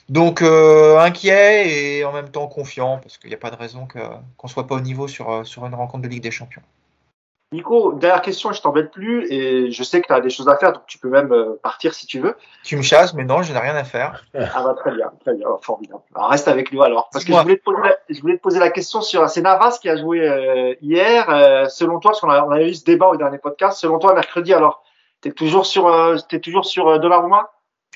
Donc 0.10 0.42
inquiet 0.42 1.70
et 1.70 2.06
en 2.06 2.14
même 2.14 2.30
temps 2.30 2.48
confiant 2.48 3.00
parce 3.00 3.18
qu'il 3.18 3.30
n'y 3.30 3.36
a 3.36 3.40
pas 3.40 3.52
de 3.52 3.58
raison 3.58 3.88
qu'on 3.88 4.48
ne 4.48 4.50
soit 4.50 4.68
pas 4.68 4.76
au 4.76 4.82
niveau 4.82 5.08
sur 5.08 5.44
une 5.66 5.76
rencontre 5.76 6.04
de 6.04 6.10
Ligue 6.10 6.24
des 6.24 6.32
Champions. 6.32 6.62
Nico, 7.54 7.94
dernière 7.94 8.22
question, 8.22 8.52
je 8.52 8.62
t'embête 8.62 8.92
plus 8.92 9.32
et 9.32 9.72
je 9.72 9.84
sais 9.84 10.02
que 10.02 10.08
tu 10.08 10.14
as 10.14 10.20
des 10.20 10.30
choses 10.30 10.50
à 10.50 10.58
faire, 10.58 10.74
donc 10.74 10.84
tu 10.86 10.98
peux 10.98 11.08
même 11.08 11.32
euh, 11.32 11.58
partir 11.64 11.94
si 11.94 12.06
tu 12.06 12.20
veux. 12.20 12.36
Tu 12.64 12.76
me 12.76 12.82
chasses, 12.82 13.14
mais 13.14 13.24
non, 13.24 13.42
je 13.42 13.54
n'ai 13.54 13.60
rien 13.60 13.76
à 13.76 13.86
faire. 13.86 14.26
Ah 14.34 14.64
bah 14.64 14.76
très 14.78 14.94
bien, 14.94 15.12
très 15.22 15.34
bien, 15.34 15.48
oh, 15.50 15.58
formidable. 15.62 16.02
Alors, 16.14 16.30
reste 16.30 16.50
avec 16.50 16.74
nous 16.74 16.82
alors, 16.84 17.10
parce 17.12 17.24
que 17.24 17.32
je 17.32 17.40
voulais, 17.40 17.58
te 17.58 17.64
poser 17.64 17.82
la, 17.82 17.96
je 18.10 18.20
voulais 18.20 18.38
te 18.38 18.42
poser 18.42 18.60
la 18.60 18.70
question 18.70 19.02
sur 19.02 19.30
c'est 19.30 19.42
Navas 19.42 19.80
qui 19.82 19.88
a 19.88 19.96
joué 19.96 20.28
euh, 20.28 20.76
hier. 20.82 21.30
Euh, 21.30 21.70
selon 21.70 22.00
toi, 22.00 22.12
parce 22.12 22.20
qu'on 22.20 22.30
a, 22.30 22.44
on 22.44 22.52
a 22.52 22.62
eu 22.62 22.74
ce 22.74 22.84
débat 22.84 23.08
au 23.08 23.16
dernier 23.16 23.38
podcast, 23.38 23.80
selon 23.80 23.98
toi 23.98 24.14
mercredi, 24.14 24.54
alors 24.54 24.84
t'es 25.22 25.32
toujours 25.32 25.66
sur, 25.66 25.88
euh, 25.88 26.18
t'es 26.30 26.40
toujours 26.40 26.66
sur 26.66 26.88
euh, 26.88 26.98
Donnarumma? 27.00 27.50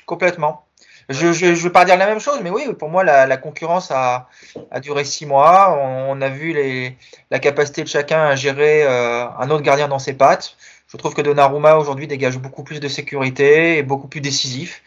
Complètement. 0.06 0.66
Je 1.08 1.26
ne 1.26 1.54
veux 1.54 1.72
pas 1.72 1.84
dire 1.84 1.96
la 1.96 2.06
même 2.06 2.20
chose, 2.20 2.40
mais 2.42 2.50
oui, 2.50 2.72
pour 2.78 2.88
moi, 2.88 3.04
la, 3.04 3.26
la 3.26 3.36
concurrence 3.36 3.90
a, 3.90 4.28
a, 4.70 4.80
duré 4.80 5.04
six 5.04 5.26
mois. 5.26 5.76
On, 5.78 6.16
on, 6.16 6.20
a 6.20 6.28
vu 6.28 6.52
les, 6.52 6.96
la 7.30 7.38
capacité 7.38 7.82
de 7.82 7.88
chacun 7.88 8.22
à 8.22 8.36
gérer 8.36 8.84
euh, 8.84 9.26
un 9.38 9.50
autre 9.50 9.62
gardien 9.62 9.88
dans 9.88 9.98
ses 9.98 10.14
pattes. 10.14 10.56
Je 10.88 10.96
trouve 10.96 11.14
que 11.14 11.22
Donnarumma 11.22 11.76
aujourd'hui 11.76 12.06
dégage 12.06 12.38
beaucoup 12.38 12.64
plus 12.64 12.80
de 12.80 12.88
sécurité 12.88 13.78
et 13.78 13.82
beaucoup 13.82 14.08
plus 14.08 14.20
décisif. 14.20 14.82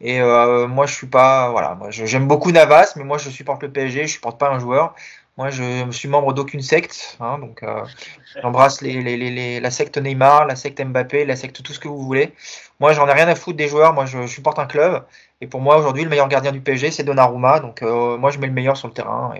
Et 0.00 0.20
euh, 0.20 0.66
moi, 0.66 0.86
je 0.86 0.94
suis 0.94 1.06
pas, 1.06 1.50
voilà, 1.50 1.74
moi, 1.74 1.90
j'aime 1.90 2.26
beaucoup 2.26 2.50
Navas, 2.52 2.94
mais 2.96 3.04
moi, 3.04 3.18
je 3.18 3.28
supporte 3.28 3.62
le 3.62 3.70
PSG, 3.70 4.06
je 4.06 4.12
supporte 4.14 4.38
pas 4.38 4.48
un 4.48 4.58
joueur. 4.58 4.94
Moi, 5.40 5.48
je 5.48 5.90
suis 5.90 6.06
membre 6.06 6.34
d'aucune 6.34 6.60
secte, 6.60 7.16
hein, 7.18 7.38
donc 7.38 7.62
euh, 7.62 7.82
j'embrasse 8.42 8.82
les, 8.82 9.58
la 9.58 9.70
secte 9.70 9.96
Neymar, 9.96 10.44
la 10.44 10.54
secte 10.54 10.84
Mbappé, 10.84 11.24
la 11.24 11.34
secte 11.34 11.62
tout 11.62 11.72
ce 11.72 11.80
que 11.80 11.88
vous 11.88 12.02
voulez. 12.02 12.34
Moi, 12.78 12.92
j'en 12.92 13.08
ai 13.08 13.12
rien 13.14 13.26
à 13.26 13.34
foutre 13.34 13.56
des 13.56 13.66
joueurs. 13.66 13.94
Moi, 13.94 14.04
je, 14.04 14.26
supporte 14.26 14.58
un 14.58 14.66
club. 14.66 15.02
Et 15.40 15.46
pour 15.46 15.62
moi, 15.62 15.78
aujourd'hui, 15.78 16.04
le 16.04 16.10
meilleur 16.10 16.28
gardien 16.28 16.52
du 16.52 16.60
PSG, 16.60 16.90
c'est 16.90 17.04
Donnarumma. 17.04 17.60
Donc, 17.60 17.80
euh, 17.80 18.18
moi, 18.18 18.30
je 18.30 18.38
mets 18.38 18.48
le 18.48 18.52
meilleur 18.52 18.76
sur 18.76 18.88
le 18.88 18.92
terrain. 18.92 19.32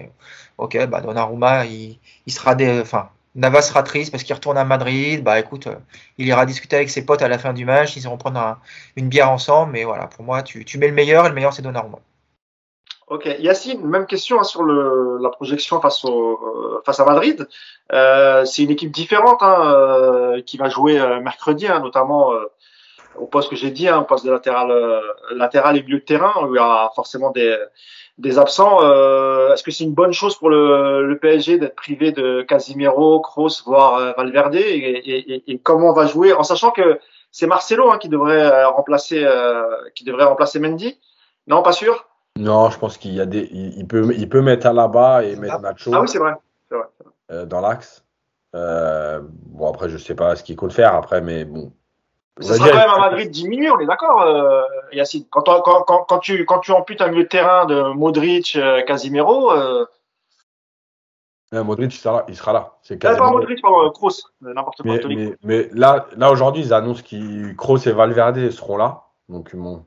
Ok, 0.56 0.78
bah, 0.86 1.02
Donnarumma, 1.02 1.66
il, 1.66 1.98
il 2.24 2.32
sera 2.32 2.54
des, 2.54 2.80
enfin, 2.80 3.10
Navas 3.34 3.60
sera 3.60 3.82
triste 3.82 4.10
parce 4.10 4.22
qu'il 4.22 4.34
retourne 4.34 4.56
à 4.56 4.64
Madrid. 4.64 5.22
Bah, 5.22 5.38
écoute, 5.38 5.66
euh, 5.66 5.76
il 6.16 6.26
ira 6.28 6.46
discuter 6.46 6.76
avec 6.76 6.88
ses 6.88 7.04
potes 7.04 7.20
à 7.20 7.28
la 7.28 7.38
fin 7.38 7.52
du 7.52 7.66
match. 7.66 7.94
Ils 7.96 8.04
iront 8.04 8.16
prendre 8.16 8.40
un, 8.40 8.58
une 8.96 9.10
bière 9.10 9.30
ensemble. 9.30 9.72
Mais 9.72 9.84
voilà, 9.84 10.06
pour 10.06 10.24
moi, 10.24 10.42
tu, 10.42 10.64
tu 10.64 10.78
mets 10.78 10.88
le 10.88 10.94
meilleur 10.94 11.26
et 11.26 11.28
le 11.28 11.34
meilleur, 11.34 11.52
c'est 11.52 11.60
Donnarumma. 11.60 11.98
Ok, 13.10 13.28
Yacine, 13.40 13.84
même 13.84 14.06
question 14.06 14.38
hein, 14.38 14.44
sur 14.44 14.62
le, 14.62 15.18
la 15.20 15.30
projection 15.30 15.80
face, 15.80 16.04
au, 16.04 16.34
euh, 16.34 16.80
face 16.86 17.00
à 17.00 17.04
Madrid. 17.04 17.48
Euh, 17.92 18.44
c'est 18.44 18.62
une 18.62 18.70
équipe 18.70 18.92
différente 18.92 19.42
hein, 19.42 19.74
euh, 19.74 20.42
qui 20.42 20.56
va 20.58 20.68
jouer 20.68 21.00
euh, 21.00 21.18
mercredi, 21.18 21.66
hein, 21.66 21.80
notamment 21.80 22.32
euh, 22.32 22.44
au 23.16 23.26
poste 23.26 23.50
que 23.50 23.56
j'ai 23.56 23.72
dit, 23.72 23.88
hein, 23.88 24.04
poste 24.04 24.24
de 24.24 24.30
latéral, 24.30 24.72
latéral 25.32 25.76
et 25.76 25.82
milieu 25.82 25.98
de 25.98 26.04
terrain, 26.04 26.32
où 26.44 26.54
il 26.54 26.58
y 26.58 26.60
aura 26.60 26.92
forcément 26.94 27.32
des, 27.32 27.58
des 28.18 28.38
absents. 28.38 28.78
Est-ce 29.52 29.64
que 29.64 29.72
c'est 29.72 29.82
une 29.82 29.92
bonne 29.92 30.12
chose 30.12 30.36
pour 30.36 30.48
le, 30.48 31.04
le 31.04 31.18
PSG 31.18 31.58
d'être 31.58 31.74
privé 31.74 32.12
de 32.12 32.42
Casimiro, 32.42 33.18
Kroos, 33.18 33.64
voire 33.66 34.14
Valverde? 34.16 34.54
Et, 34.54 34.60
et, 34.60 35.50
et, 35.50 35.58
comment 35.58 35.90
on 35.90 35.92
va 35.92 36.06
jouer, 36.06 36.32
en 36.32 36.44
sachant 36.44 36.70
que 36.70 37.00
c'est 37.32 37.48
Marcelo 37.48 37.90
hein, 37.90 37.98
qui 37.98 38.08
devrait 38.08 38.64
remplacer, 38.66 39.28
qui 39.96 40.04
devrait 40.04 40.26
remplacer 40.26 40.60
Mendy? 40.60 41.00
Non, 41.48 41.62
pas 41.62 41.72
sûr? 41.72 42.06
Non, 42.38 42.70
je 42.70 42.78
pense 42.78 42.96
qu'il 42.96 43.12
y 43.12 43.20
a 43.20 43.26
des. 43.26 43.48
Il, 43.52 43.78
il, 43.78 43.86
peut, 43.86 44.14
il 44.16 44.28
peut 44.28 44.40
mettre 44.40 44.66
Alaba 44.66 45.24
et 45.24 45.36
mettre 45.36 45.60
Nacho. 45.60 45.90
Ah 45.94 46.00
oui, 46.00 46.08
c'est 46.08 46.18
vrai. 46.18 46.32
vrai. 46.70 46.84
Euh, 47.30 47.44
dans 47.44 47.60
l'axe. 47.60 48.04
Euh, 48.54 49.20
bon, 49.22 49.68
après, 49.68 49.88
je 49.88 49.96
sais 49.96 50.14
pas 50.14 50.34
ce 50.36 50.42
qu'il 50.42 50.56
compte 50.56 50.72
faire 50.72 50.94
après, 50.94 51.20
mais 51.20 51.44
bon. 51.44 51.72
Ça 52.40 52.54
sera 52.54 52.70
quand 52.70 52.76
même 52.76 52.90
à 52.90 52.98
Madrid 52.98 53.30
diminué, 53.30 53.70
on 53.70 53.78
est 53.80 53.86
d'accord, 53.86 54.22
euh, 54.22 54.62
Yacine. 54.92 55.24
Quand, 55.30 55.42
quand, 55.42 55.82
quand, 55.82 56.04
quand, 56.08 56.18
tu, 56.20 56.46
quand 56.46 56.60
tu 56.60 56.72
amputes 56.72 57.02
un 57.02 57.08
milieu 57.08 57.24
de 57.24 57.28
terrain 57.28 57.66
de 57.66 57.92
Modric, 57.92 58.58
Casimiro. 58.86 59.52
Euh... 59.52 59.84
Modric, 61.52 61.94
il 61.94 61.98
sera 61.98 62.18
là. 62.18 62.24
Il 62.28 62.36
sera 62.36 62.52
là. 62.52 62.78
C'est 62.82 62.96
pas 62.96 63.30
Modric, 63.30 63.60
pardon, 63.60 63.90
Kroos, 63.90 64.22
n'importe 64.40 64.82
quoi. 64.82 64.92
Mais, 64.92 65.00
mais, 65.14 65.36
mais, 65.42 65.68
là, 65.72 66.06
là 66.16 66.30
aujourd'hui, 66.30 66.62
ils 66.62 66.72
annoncent 66.72 67.02
que 67.02 67.52
Kroos 67.54 67.86
et 67.86 67.92
Valverde 67.92 68.50
seront 68.50 68.78
là. 68.78 69.02
Donc, 69.28 69.54
bon, 69.54 69.84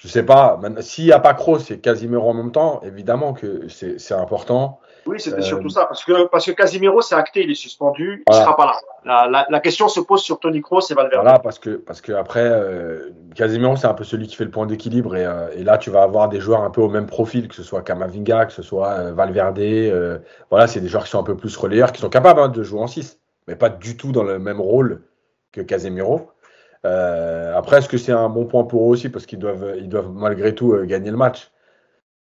je 0.00 0.08
sais 0.08 0.22
pas, 0.22 0.58
s'il 0.80 1.04
n'y 1.04 1.12
a 1.12 1.18
pas 1.20 1.34
Kroos 1.34 1.58
et 1.68 1.78
Casimiro 1.78 2.30
en 2.30 2.32
même 2.32 2.52
temps, 2.52 2.80
évidemment 2.82 3.34
que 3.34 3.68
c'est 3.68 4.14
important. 4.14 4.80
Oui, 5.04 5.20
c'était 5.20 5.40
euh, 5.40 5.42
surtout 5.42 5.68
ça, 5.68 5.84
parce 5.84 6.04
que, 6.04 6.26
parce 6.28 6.46
que 6.46 6.52
Casimiro, 6.52 7.02
c'est 7.02 7.14
acté, 7.14 7.42
il 7.42 7.50
est 7.50 7.54
suspendu, 7.54 8.22
voilà. 8.26 8.40
il 8.40 8.44
sera 8.44 8.56
pas 8.56 8.64
là. 8.64 8.72
La, 9.04 9.30
la, 9.30 9.46
la, 9.50 9.60
question 9.60 9.88
se 9.88 10.00
pose 10.00 10.22
sur 10.22 10.40
Tony 10.40 10.62
Kroos 10.62 10.80
et 10.90 10.94
Valverde. 10.94 11.22
Voilà, 11.22 11.38
parce 11.38 11.58
que, 11.58 11.70
parce 11.70 12.00
que 12.00 12.12
après, 12.12 12.44
euh, 12.44 13.10
Casimiro, 13.34 13.76
c'est 13.76 13.88
un 13.88 13.94
peu 13.94 14.04
celui 14.04 14.26
qui 14.26 14.36
fait 14.36 14.44
le 14.44 14.50
point 14.50 14.64
d'équilibre, 14.64 15.16
et, 15.16 15.26
euh, 15.26 15.48
et, 15.54 15.64
là, 15.64 15.76
tu 15.76 15.90
vas 15.90 16.02
avoir 16.02 16.30
des 16.30 16.40
joueurs 16.40 16.62
un 16.62 16.70
peu 16.70 16.80
au 16.80 16.88
même 16.88 17.06
profil, 17.06 17.48
que 17.48 17.54
ce 17.54 17.62
soit 17.62 17.82
Kamavinga, 17.82 18.46
que 18.46 18.52
ce 18.54 18.62
soit 18.62 19.10
Valverde, 19.12 19.60
voilà, 20.48 20.66
c'est 20.66 20.80
des 20.80 20.88
joueurs 20.88 21.04
qui 21.04 21.10
sont 21.10 21.20
un 21.20 21.24
peu 21.24 21.36
plus 21.36 21.54
relayeurs, 21.58 21.92
qui 21.92 22.00
sont 22.00 22.08
capables 22.08 22.40
hein, 22.40 22.48
de 22.48 22.62
jouer 22.62 22.80
en 22.80 22.86
6, 22.86 23.18
mais 23.48 23.54
pas 23.54 23.68
du 23.68 23.98
tout 23.98 24.12
dans 24.12 24.24
le 24.24 24.38
même 24.38 24.62
rôle 24.62 25.02
que 25.52 25.60
Casemiro. 25.60 26.30
Euh, 26.86 27.56
après, 27.56 27.78
est-ce 27.78 27.88
que 27.88 27.98
c'est 27.98 28.12
un 28.12 28.28
bon 28.28 28.46
point 28.46 28.64
pour 28.64 28.82
eux 28.84 28.90
aussi? 28.90 29.08
Parce 29.08 29.26
qu'ils 29.26 29.38
doivent, 29.38 29.74
ils 29.78 29.88
doivent 29.88 30.12
malgré 30.12 30.54
tout 30.54 30.72
euh, 30.72 30.84
gagner 30.84 31.10
le 31.10 31.16
match. 31.16 31.50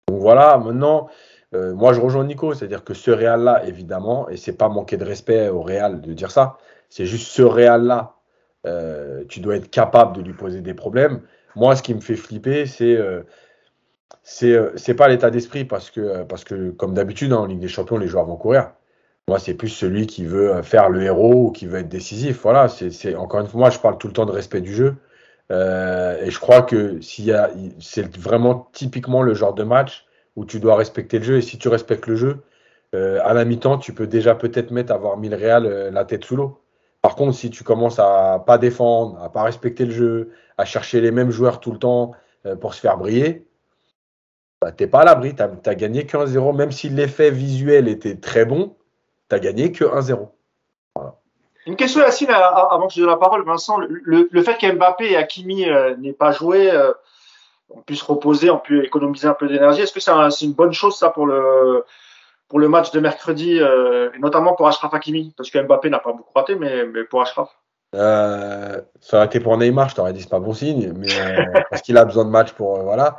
Donc 0.08 0.20
voilà, 0.20 0.58
maintenant, 0.58 1.10
euh, 1.54 1.74
moi 1.74 1.94
je 1.94 2.02
rejoins 2.02 2.24
Nico, 2.26 2.54
c'est-à-dire 2.54 2.84
que 2.84 2.94
ce 2.94 3.12
Real-là, 3.12 3.66
évidemment, 3.66 4.30
et 4.30 4.38
c'est 4.38 4.58
pas 4.58 4.70
manquer 4.70 4.98
de 4.98 5.06
respect 5.06 5.50
au 5.50 5.62
Real 5.62 6.02
de 6.02 6.14
dire 6.14 6.32
ça, 6.32 6.58
c'est 6.90 7.06
juste 7.06 7.28
ce 7.28 7.42
Real-là, 7.42 8.16
euh, 8.66 9.24
tu 9.30 9.40
dois 9.42 9.58
être 9.58 9.70
capable 9.70 10.16
de 10.16 10.22
lui 10.22 10.34
poser 10.34 10.62
des 10.62 10.74
problèmes. 10.74 11.22
Moi, 11.56 11.76
ce 11.76 11.84
qui 11.84 11.94
me 11.94 12.02
fait 12.02 12.16
flipper, 12.16 12.66
c'est 12.66 12.96
euh, 12.96 13.24
c'est 14.24 14.94
pas 14.94 15.08
l'état 15.08 15.30
d'esprit 15.30 15.66
parce 15.66 15.90
que, 15.90 16.24
parce 16.24 16.44
que 16.44 16.72
comme 16.72 16.94
d'habitude, 16.94 17.32
hein, 17.32 17.38
en 17.38 17.46
Ligue 17.46 17.60
des 17.60 17.68
Champions, 17.68 17.98
les 17.98 18.08
joueurs 18.08 18.26
vont 18.26 18.36
courir. 18.36 18.72
Moi, 19.28 19.40
c'est 19.40 19.56
plus 19.56 19.70
celui 19.70 20.08
qui 20.08 20.26
veut 20.26 20.62
faire 20.62 20.90
le 20.90 21.04
héros 21.04 21.48
ou 21.48 21.52
qui 21.52 21.66
veut 21.66 21.80
être 21.80 21.90
décisif. 21.90 22.42
Voilà, 22.44 22.70
c'est 22.70 23.16
encore 23.16 23.42
une 23.42 23.48
fois, 23.48 23.60
moi, 23.60 23.70
je 23.70 23.80
parle 23.80 23.98
tout 23.98 24.08
le 24.08 24.14
temps 24.14 24.26
de 24.26 24.32
respect 24.32 24.62
du 24.62 24.74
jeu. 24.74 24.96
Euh, 25.52 26.22
et 26.24 26.32
je 26.32 26.40
crois 26.40 26.62
que 26.62 27.00
s'il 27.02 27.36
c'est 27.80 28.18
vraiment 28.18 28.70
typiquement 28.74 29.22
le 29.22 29.34
genre 29.34 29.54
de 29.54 29.64
match 29.64 30.06
où 30.36 30.46
tu 30.46 30.60
dois 30.60 30.78
respecter 30.78 31.20
le 31.20 31.26
jeu. 31.26 31.38
Et 31.38 31.42
si 31.42 31.58
tu 31.58 31.68
respectes 31.68 32.08
le 32.08 32.16
jeu, 32.16 32.44
euh, 32.96 33.20
à 33.24 33.34
la 33.34 33.44
mi-temps, 33.46 33.78
tu 33.78 33.94
peux 33.94 34.08
déjà 34.08 34.36
peut-être 34.36 34.72
mettre 34.72 34.94
avoir 34.94 35.18
mis 35.18 35.30
le 35.30 35.38
euh, 35.42 35.92
la 35.92 36.06
tête 36.06 36.24
sous 36.24 36.36
l'eau. 36.38 36.62
Par 37.02 37.16
contre, 37.16 37.36
si 37.36 37.50
tu 37.50 37.64
commences 37.64 38.00
à 38.00 38.44
pas 38.46 38.58
défendre, 38.58 39.22
à 39.22 39.30
pas 39.30 39.44
respecter 39.44 39.86
le 39.86 39.92
jeu, 39.92 40.32
à 40.58 40.66
chercher 40.66 41.02
les 41.02 41.12
mêmes 41.12 41.32
joueurs 41.32 41.60
tout 41.60 41.72
le 41.72 41.80
temps 41.80 42.14
euh, 42.46 42.56
pour 42.56 42.74
se 42.74 42.80
faire 42.80 42.98
briller, 42.98 43.46
bah, 44.62 44.72
t'es 44.72 44.88
pas 44.88 45.02
à 45.02 45.06
l'abri. 45.06 45.36
Tu 45.36 45.42
as, 45.42 45.76
gagné 45.76 46.06
que 46.06 46.18
1-0, 46.18 46.56
même 46.56 46.72
si 46.72 46.90
l'effet 46.90 47.30
visuel 47.32 47.88
était 47.88 48.16
très 48.16 48.46
bon 48.46 48.76
t'as 49.30 49.40
gagné 49.40 49.72
que 49.72 49.84
1-0. 49.86 50.30
Voilà. 50.96 51.16
Une 51.66 51.76
question, 51.76 52.02
Yacine, 52.02 52.30
avant 52.32 52.88
que 52.88 52.94
je 52.94 53.02
donne 53.02 53.10
la 53.10 53.18
parole, 53.18 53.44
Vincent. 53.46 53.78
Le, 53.78 54.30
le 54.32 54.42
fait 54.44 54.58
qu'Mbappé 54.58 55.12
et 55.12 55.18
Hakimi 55.18 55.70
euh, 55.70 55.96
n'aient 55.98 56.14
pas 56.14 56.32
joué, 56.32 56.72
euh, 56.72 56.92
on 57.70 57.82
puisse 57.82 58.02
reposer, 58.02 58.50
on 58.50 58.60
peut 58.60 58.86
économiser 58.86 59.28
un 59.28 59.34
peu 59.34 59.48
d'énergie. 59.48 59.82
Est-ce 59.82 59.92
que 59.94 60.00
c'est 60.00 60.12
un- 60.12 60.30
c'est 60.30 60.46
une 60.46 60.54
bonne 60.54 60.72
chose 60.74 60.98
ça 60.98 61.10
pour 61.10 61.26
le 61.28 61.84
pour 62.48 62.60
le 62.60 62.70
match 62.70 62.92
de 62.92 63.02
mercredi, 63.02 63.60
euh, 63.60 64.10
et 64.16 64.20
notamment 64.20 64.54
pour 64.56 64.70
Ashraf 64.70 64.94
Hakimi, 64.94 65.34
parce 65.36 65.50
que 65.50 65.60
Mbappé 65.62 65.90
n'a 65.90 66.00
pas 66.00 66.14
beaucoup 66.14 66.32
raté, 66.34 66.56
mais, 66.56 66.86
mais 66.86 67.04
pour 67.04 67.22
Ashraf. 67.22 67.50
Euh, 67.94 68.82
ça 69.02 69.18
aurait 69.18 69.26
été 69.26 69.42
pour 69.42 69.58
Neymar, 69.58 69.90
je 69.90 69.96
t'aurais 69.96 70.14
dit 70.14 70.22
c'est 70.22 70.30
pas 70.30 70.40
bon 70.40 70.54
signe, 70.54 70.94
mais 70.96 71.08
parce 71.70 71.82
qu'il 71.82 71.98
a 71.98 72.06
besoin 72.06 72.24
de 72.24 72.30
matchs 72.30 72.54
pour 72.54 72.78
voilà. 72.84 73.18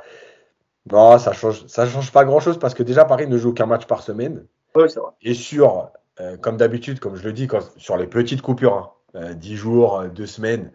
Non, 0.91 1.19
ça 1.19 1.33
change, 1.35 1.67
ça 1.67 1.87
change 1.87 2.11
pas 2.11 2.25
grand 2.25 2.41
chose 2.41 2.59
parce 2.59 2.73
que 2.73 2.83
déjà 2.83 3.05
Paris 3.05 3.27
ne 3.27 3.37
joue 3.37 3.53
qu'un 3.53 3.67
match 3.67 3.85
par 3.87 4.01
semaine. 4.03 4.47
Oui, 4.83 4.91
c'est 4.91 5.01
vrai. 5.01 5.11
Et 5.23 5.35
sur, 5.35 5.91
euh, 6.21 6.37
comme 6.37 6.57
d'habitude, 6.57 7.01
comme 7.01 7.17
je 7.17 7.25
le 7.25 7.33
dis, 7.33 7.47
quand, 7.47 7.61
sur 7.77 7.97
les 7.97 8.07
petites 8.07 8.43
coupures, 8.43 8.75
hein, 8.75 8.91
euh, 9.17 9.35
10 9.35 9.57
jours, 9.57 10.01
euh, 10.01 10.09
2 10.09 10.27
semaines, 10.27 10.73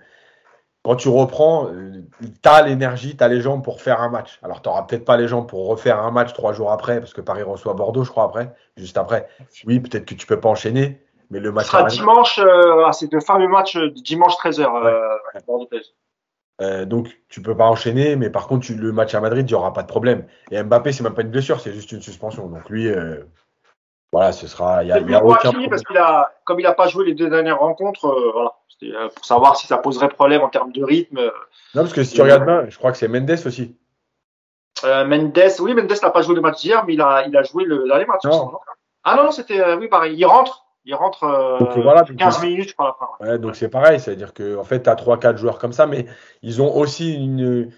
quand 0.83 0.95
tu 0.97 1.07
reprends, 1.07 1.67
tu 1.69 2.49
as 2.49 2.61
l'énergie, 2.63 3.15
tu 3.15 3.23
as 3.23 3.29
les 3.29 3.39
jambes 3.39 3.63
pour 3.63 3.79
faire 3.81 4.01
un 4.01 4.09
match. 4.09 4.39
Alors, 4.43 4.61
tu 4.61 4.67
n'auras 4.67 4.81
peut-être 4.83 5.05
pas 5.05 5.15
les 5.15 5.29
jambes 5.29 5.47
pour 5.47 5.67
refaire 5.67 5.99
un 5.99 6.11
match 6.11 6.33
trois 6.33 6.51
jours 6.51 6.71
après, 6.73 6.99
parce 6.99 7.13
que 7.13 7.21
Paris 7.21 7.41
reçoit 7.43 7.73
Bordeaux, 7.73 8.03
je 8.03 8.09
crois, 8.11 8.25
après, 8.25 8.53
juste 8.75 8.97
après. 8.97 9.29
Oui, 9.65 9.79
peut-être 9.79 10.03
que 10.05 10.13
tu 10.13 10.27
peux 10.27 10.41
pas 10.41 10.49
enchaîner, 10.49 11.01
mais 11.29 11.39
le 11.39 11.49
Ce 11.49 11.53
match. 11.53 11.65
sera 11.67 11.77
à 11.77 11.81
Madrid- 11.83 11.99
dimanche, 11.99 12.39
euh, 12.39 12.83
ah, 12.85 12.91
c'est 12.91 13.09
le 13.13 13.21
fameux 13.21 13.47
match 13.47 13.77
euh, 13.77 13.91
dimanche 13.91 14.35
13h. 14.35 14.65
Euh, 14.85 14.99
Bordeaux. 15.47 15.69
Euh, 16.61 16.83
donc, 16.85 17.07
tu 17.29 17.41
peux 17.41 17.55
pas 17.55 17.65
enchaîner, 17.67 18.15
mais 18.17 18.29
par 18.29 18.47
contre, 18.47 18.65
tu- 18.65 18.75
le 18.75 18.91
match 18.91 19.15
à 19.15 19.21
Madrid, 19.21 19.49
il 19.49 19.53
n'y 19.53 19.57
aura 19.57 19.71
pas 19.73 19.81
de 19.83 19.87
problème. 19.87 20.25
Et 20.51 20.61
Mbappé, 20.61 20.91
c'est 20.91 21.03
même 21.03 21.13
pas 21.15 21.21
une 21.23 21.31
blessure, 21.31 21.59
c'est 21.61 21.71
juste 21.73 21.91
une 21.93 22.01
suspension. 22.01 22.47
Donc, 22.47 22.69
lui, 22.69 22.89
euh, 22.89 23.23
voilà, 24.13 24.31
ce 24.31 24.47
sera. 24.47 24.83
Il 24.83 24.91
a, 24.91 24.99
y 24.99 25.15
a 25.15 25.25
aucun 25.25 25.49
problème. 25.49 25.69
parce 25.69 25.83
qu'il 25.83 25.97
a, 25.97 26.31
comme 26.45 26.59
il 26.59 26.63
n'a 26.63 26.73
pas 26.73 26.87
joué 26.87 27.05
les 27.05 27.15
deux 27.15 27.29
dernières 27.29 27.59
rencontres, 27.59 28.05
euh, 28.05 28.31
voilà, 28.31 28.53
c'était 28.69 28.95
euh, 28.95 29.09
pour 29.09 29.25
savoir 29.25 29.57
si 29.57 29.67
ça 29.67 29.77
poserait 29.77 30.07
problème 30.07 30.41
en 30.41 30.49
termes 30.49 30.71
de 30.71 30.83
rythme. 30.83 31.19
Non, 31.73 31.81
parce 31.81 31.93
que 31.93 32.03
si 32.03 32.13
tu 32.13 32.21
regardes 32.21 32.45
bien, 32.45 32.69
je 32.69 32.77
crois 32.77 32.91
que 32.91 32.97
c'est 32.97 33.07
Mendes 33.07 33.31
aussi. 33.45 33.75
Euh, 34.83 35.03
Mendes, 35.05 35.37
oui, 35.59 35.73
Mendes 35.73 35.93
n'a 36.01 36.09
pas 36.11 36.21
joué 36.21 36.35
le 36.35 36.41
match 36.41 36.61
d'hier, 36.61 36.85
mais 36.85 36.93
il 36.93 37.01
a, 37.01 37.25
il 37.27 37.35
a 37.35 37.43
joué 37.43 37.63
le 37.65 37.87
dernier 37.87 38.05
match. 38.05 38.23
Non. 38.25 38.51
non 38.51 38.59
ah 39.03 39.15
non, 39.15 39.25
non, 39.25 39.31
c'était, 39.31 39.59
euh, 39.59 39.77
oui, 39.77 39.87
pareil. 39.87 40.15
Il 40.15 40.25
rentre, 40.25 40.65
il 40.85 40.95
rentre 40.95 41.23
euh, 41.23 41.59
Donc, 41.59 41.77
voilà, 41.79 42.03
donc, 42.03 42.15
15 42.15 42.43
minutes 42.43 42.75
par 42.75 42.87
la 42.87 42.93
fin. 42.93 43.07
ouais. 43.19 43.31
Ouais, 43.31 43.39
donc 43.39 43.55
c'est 43.55 43.69
pareil, 43.69 43.99
c'est-à-dire 43.99 44.33
que 44.33 44.57
en 44.57 44.63
fait, 44.63 44.83
tu 44.83 44.89
as 44.89 44.95
3-4 44.95 45.37
joueurs 45.37 45.57
comme 45.57 45.73
ça, 45.73 45.87
mais 45.87 46.05
ils 46.41 46.61
ont 46.61 46.73
aussi 46.73 47.13
une, 47.13 47.71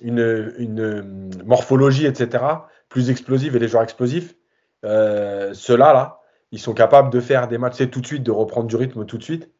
une, 0.00 0.54
une 0.58 0.80
euh, 0.80 1.02
morphologie, 1.44 2.06
etc., 2.06 2.44
plus 2.88 3.10
explosive 3.10 3.56
et 3.56 3.58
les 3.58 3.68
joueurs 3.68 3.82
explosifs. 3.82 4.34
Euh, 4.84 5.52
Ceux-là, 5.54 5.92
là, 5.92 6.18
ils 6.52 6.58
sont 6.58 6.74
capables 6.74 7.10
de 7.10 7.20
faire 7.20 7.48
des 7.48 7.58
matchs, 7.58 7.88
tout 7.90 8.00
de 8.00 8.06
suite, 8.06 8.22
de 8.22 8.30
reprendre 8.30 8.66
du 8.66 8.76
rythme 8.76 9.04
tout 9.04 9.18
de 9.18 9.22
suite. 9.22 9.50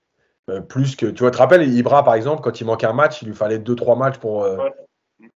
Euh, 0.50 0.60
plus 0.60 0.96
que, 0.96 1.06
tu 1.06 1.20
vois, 1.22 1.30
tu 1.30 1.36
te 1.36 1.42
rappelles, 1.42 1.68
Ibra, 1.68 2.02
par 2.04 2.14
exemple, 2.14 2.40
quand 2.42 2.60
il 2.60 2.64
manquait 2.64 2.86
un 2.86 2.92
match, 2.94 3.20
il 3.22 3.28
lui 3.28 3.34
fallait 3.34 3.58
2-3 3.58 3.96
matchs 3.96 4.18
pour. 4.18 4.44
euh, 4.44 4.56
Ouais. 4.56 4.72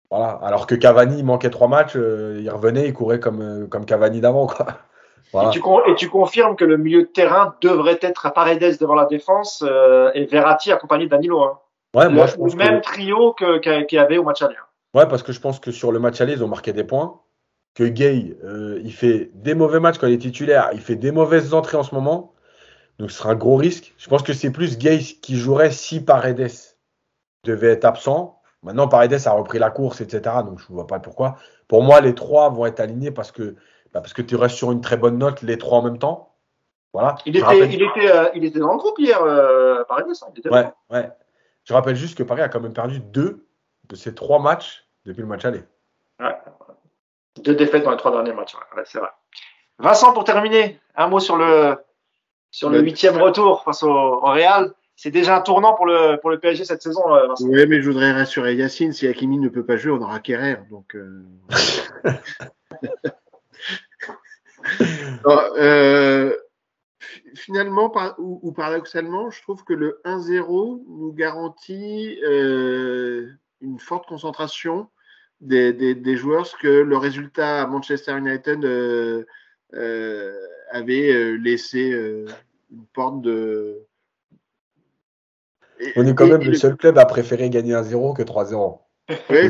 Voilà. 0.09 0.39
Alors 0.43 0.67
que 0.67 0.75
Cavani, 0.75 1.19
il 1.19 1.25
manquait 1.25 1.49
3 1.49 1.67
matchs, 1.67 1.93
euh, 1.95 2.39
il 2.41 2.49
revenait, 2.49 2.87
il 2.87 2.93
courait 2.93 3.19
comme, 3.19 3.41
euh, 3.41 3.67
comme 3.67 3.85
Cavani 3.85 4.21
d'avant. 4.21 4.47
Voilà. 5.33 5.49
Et, 5.49 5.51
tu, 5.53 5.59
et 5.87 5.95
tu 5.95 6.09
confirmes 6.09 6.55
que 6.57 6.65
le 6.65 6.75
milieu 6.77 7.03
de 7.03 7.07
terrain 7.07 7.55
devrait 7.61 7.97
être 8.01 8.25
à 8.25 8.31
Paredes 8.31 8.77
devant 8.79 8.95
la 8.95 9.05
défense 9.05 9.63
euh, 9.65 10.11
et 10.13 10.25
Verratti 10.25 10.71
accompagné 10.73 11.05
de 11.05 11.09
Danilo. 11.09 11.41
Hein. 11.41 11.57
Ouais, 11.95 12.09
moi, 12.09 12.25
le 12.25 12.31
je 12.31 12.35
pense 12.35 12.51
le 12.51 12.57
même 12.57 12.81
trio 12.81 13.31
que- 13.33 13.59
qu'il 13.85 13.95
y 13.97 13.99
avait 13.99 14.17
au 14.17 14.23
match 14.23 14.41
aller. 14.41 14.55
Ouais, 14.93 15.07
parce 15.07 15.23
que 15.23 15.31
je 15.31 15.39
pense 15.39 15.59
que 15.61 15.71
sur 15.71 15.91
le 15.93 15.99
match 15.99 16.19
aller, 16.19 16.33
ils 16.33 16.43
ont 16.43 16.47
marqué 16.49 16.73
des 16.73 16.83
points. 16.83 17.19
Que 17.73 17.84
Gay, 17.85 18.38
euh, 18.43 18.80
il 18.84 18.91
fait 18.93 19.31
des 19.34 19.53
mauvais 19.53 19.80
matchs 19.80 19.98
quand 19.98 20.07
il 20.07 20.14
est 20.14 20.18
titulaire. 20.18 20.69
Il 20.73 20.81
fait 20.81 20.95
des 20.95 21.11
mauvaises 21.11 21.53
entrées 21.53 21.77
en 21.77 21.84
ce 21.84 21.95
moment. 21.95 22.34
Donc 22.99 23.11
ce 23.11 23.18
sera 23.18 23.31
un 23.31 23.35
gros 23.35 23.56
risque. 23.56 23.93
Je 23.98 24.10
pense 24.10 24.23
que 24.23 24.34
c'est 24.34 24.52
plus 24.52 24.77
Gay 24.77 24.99
qui 24.99 25.38
jouerait 25.38 25.72
si 25.72 26.03
Paredes 26.03 26.52
devait 27.45 27.69
être 27.72 27.85
absent. 27.85 28.39
Maintenant, 28.64 28.88
Paredes 28.88 29.26
a 29.26 29.31
repris 29.31 29.57
la 29.57 29.72
course, 29.72 30.02
etc. 30.02 30.35
Donc 30.45 30.60
je 30.60 30.65
ne 30.69 30.73
vois 30.76 30.85
pas 30.85 30.99
pourquoi. 30.99 31.38
Pour 31.68 31.81
moi, 31.81 32.02
les 32.02 32.14
trois 32.14 32.49
vont 32.49 32.65
être 32.65 32.80
alignés 32.81 33.10
parce 33.11 33.31
que, 33.31 33.56
bah, 33.93 34.02
parce 34.02 34.14
que 34.14 34.22
tu 34.22 34.35
restes 34.35 34.56
sur 34.57 34.72
une 34.72 34.81
très 34.81 34.98
bonne 34.98 35.18
note, 35.18 35.41
les 35.41 35.57
trois 35.57 35.80
en 35.80 35.81
même 35.84 35.98
temps. 35.98 36.35
Voilà. 36.93 37.15
Il 37.26 37.34
Je 37.34 37.38
était, 37.39 37.48
rappelle- 37.48 37.73
il, 37.73 37.81
était, 37.81 38.11
euh, 38.11 38.30
il 38.35 38.43
était 38.43 38.60
dans 38.60 38.73
le 38.73 38.77
groupe 38.77 38.99
hier, 38.99 39.19
euh, 39.23 39.84
Paredes. 39.85 40.07
hein, 40.10 40.27
il 40.35 40.39
était 40.39 40.49
Ouais. 40.49 41.10
Je 41.64 41.73
rappelle 41.73 41.95
juste 41.95 42.18
que 42.18 42.23
Paris 42.23 42.41
a 42.41 42.49
quand 42.49 42.60
même 42.60 42.73
perdu 42.73 42.99
deux 42.99 43.48
de 43.88 43.95
ces 43.95 44.14
trois 44.14 44.39
matchs 44.39 44.85
depuis 45.06 45.22
le 45.22 45.27
match 45.27 45.45
aller. 45.45 45.64
Ouais. 46.19 46.35
Deux 47.39 47.55
défaites 47.55 47.83
dans 47.83 47.91
les 47.91 47.97
trois 47.97 48.11
derniers 48.11 48.33
matchs. 48.33 48.55
ouais, 48.75 48.83
c'est 48.85 48.99
vrai. 48.99 49.09
Vincent, 49.79 50.13
pour 50.13 50.23
terminer, 50.25 50.79
un 50.95 51.07
mot 51.07 51.19
sur 51.19 51.37
le 51.37 51.75
sur 52.51 52.69
le 52.69 52.81
huitième 52.81 53.17
retour 53.21 53.63
face 53.63 53.83
au, 53.83 53.89
au 53.89 54.19
Real. 54.31 54.73
C'est 54.97 55.09
déjà 55.11 55.37
un 55.37 55.41
tournant 55.41 55.73
pour 55.73 55.85
le 55.87 56.17
pour 56.19 56.29
le 56.29 56.39
PSG 56.39 56.65
cette 56.65 56.81
saison, 56.83 57.01
euh, 57.15 57.27
Vincent. 57.27 57.47
Oui, 57.47 57.65
mais 57.67 57.81
je 57.81 57.87
voudrais 57.89 58.11
rassurer 58.11 58.53
Yacine, 58.55 58.91
si 58.93 59.07
Hakimi 59.07 59.37
ne 59.39 59.49
peut 59.49 59.65
pas 59.65 59.77
jouer, 59.77 59.91
on 59.93 60.01
aura 60.01 60.19
Kerrer. 60.19 60.57
Donc, 60.69 60.95
euh... 60.95 61.23
Non, 65.25 65.39
euh, 65.57 66.35
fi- 66.99 67.21
Finalement, 67.35 67.89
par- 67.89 68.15
ou, 68.19 68.39
ou 68.43 68.51
paradoxalement, 68.51 69.31
je 69.31 69.41
trouve 69.41 69.63
que 69.63 69.73
le 69.73 69.99
1-0 70.05 70.83
nous 70.87 71.13
garantit 71.13 72.19
euh, 72.23 73.27
une 73.61 73.79
forte 73.79 74.07
concentration 74.07 74.87
des, 75.41 75.73
des- 75.73 75.95
des 75.95 76.15
joueurs, 76.18 76.45
ce 76.47 76.55
que 76.55 76.68
le 76.68 76.97
résultat 76.97 77.61
à 77.63 77.68
Manchester 77.68 78.18
United 78.18 78.63
euh, 78.63 79.26
euh, 79.73 80.34
avait 80.72 81.11
euh, 81.11 81.31
laissé 81.38 81.91
euh, 81.91 82.26
une 82.72 82.85
porte 82.93 83.22
de. 83.22 83.81
Et- 85.80 85.93
On 85.95 86.05
est 86.05 86.13
quand 86.15 86.27
et- 86.27 86.31
même 86.31 86.41
et 86.41 86.45
le 86.45 86.53
seul 86.53 86.77
club 86.77 86.97
à 86.97 87.05
préférer 87.05 87.49
gagner 87.49 87.73
1-0 87.73 88.13
que 88.15 88.22
3-0. 88.23 88.80
Ouais, 89.30 89.49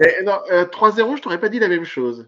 Eh, 0.00 0.22
non, 0.24 0.38
euh, 0.52 0.64
3-0, 0.64 1.16
je 1.16 1.22
t'aurais 1.22 1.40
pas 1.40 1.48
dit 1.48 1.58
la 1.58 1.68
même 1.68 1.84
chose. 1.84 2.24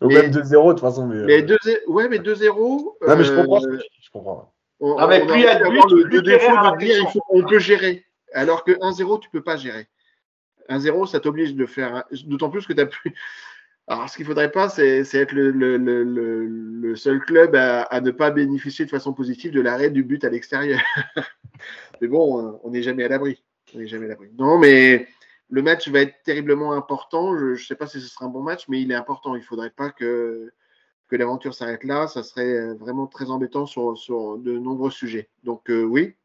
Ou 0.00 0.08
même 0.08 0.30
2-0 0.30 0.68
de 0.68 0.72
toute 0.72 0.80
façon. 0.80 1.06
Mais, 1.06 1.16
euh, 1.16 1.24
Mais 1.26 1.42
2 1.42 1.56
ouais, 1.86 2.08
mais 2.08 2.18
2-0. 2.18 2.96
Non, 3.06 3.16
mais 3.16 3.22
je 3.24 3.32
euh, 3.32 3.36
comprends. 3.42 3.60
je 3.60 4.10
comprends. 4.10 4.54
On, 4.80 4.96
Ah, 4.96 5.06
mais 5.06 5.22
on 5.22 5.26
plus 5.26 5.38
il 5.38 5.42
y 5.44 5.46
a 5.46 5.54
de 5.60 5.64
avoir 5.64 5.86
le, 5.86 6.02
plus 6.04 6.16
le 6.16 6.22
défaut 6.22 6.50
de 6.52 6.78
dire 6.78 6.96
il 6.98 7.06
faut, 7.12 7.20
on 7.28 7.42
peut 7.44 7.58
gérer. 7.60 8.04
Alors 8.32 8.64
que 8.64 8.72
1-0, 8.72 9.20
tu 9.20 9.30
peux 9.30 9.42
pas 9.42 9.56
gérer. 9.56 9.86
1-0, 10.68 11.06
ça 11.06 11.20
t'oblige 11.20 11.54
de 11.54 11.66
faire. 11.66 11.96
un- 11.96 12.04
D'autant 12.26 12.50
plus 12.50 12.66
que 12.66 12.72
tu 12.72 12.80
as 12.80 12.86
plus. 12.86 13.14
Alors, 13.86 14.08
ce 14.08 14.16
qu'il 14.16 14.24
faudrait 14.24 14.50
pas, 14.50 14.70
c'est 14.70 15.00
être 15.14 15.32
le, 15.32 16.96
seul 16.96 17.20
club 17.20 17.54
à, 17.54 18.00
ne 18.00 18.10
pas 18.10 18.30
bénéficier 18.30 18.86
de 18.86 18.90
façon 18.90 19.12
positive 19.12 19.52
de 19.52 19.60
l'arrêt 19.60 19.90
du 19.90 20.02
but 20.02 20.24
à 20.24 20.30
l'extérieur. 20.30 20.80
mais 22.00 22.08
bon, 22.08 22.58
on 22.62 22.70
n'est 22.70 22.82
jamais 22.82 23.04
à 23.04 23.08
l'abri. 23.08 23.42
On 23.74 23.78
n'est 23.78 23.86
jamais 23.86 24.06
à 24.06 24.08
l'abri. 24.08 24.30
Non, 24.38 24.58
mais 24.58 25.06
le 25.50 25.62
match 25.62 25.88
va 25.88 26.00
être 26.00 26.14
terriblement 26.24 26.72
important. 26.72 27.36
Je 27.36 27.46
ne 27.50 27.56
sais 27.56 27.74
pas 27.74 27.86
si 27.86 28.00
ce 28.00 28.08
sera 28.08 28.24
un 28.24 28.28
bon 28.28 28.42
match, 28.42 28.68
mais 28.68 28.80
il 28.80 28.90
est 28.90 28.94
important. 28.96 29.34
Il 29.34 29.40
ne 29.40 29.44
faudrait 29.44 29.70
pas 29.70 29.90
que, 29.90 30.50
l'aventure 31.10 31.54
s'arrête 31.54 31.84
là. 31.84 32.08
Ça 32.08 32.22
serait 32.22 32.74
vraiment 32.74 33.06
très 33.06 33.30
embêtant 33.30 33.66
sur, 33.66 33.96
sur 33.96 34.38
de 34.38 34.58
nombreux 34.58 34.90
sujets. 34.90 35.28
Donc, 35.44 35.70
euh, 35.70 35.84
oui, 35.84 36.16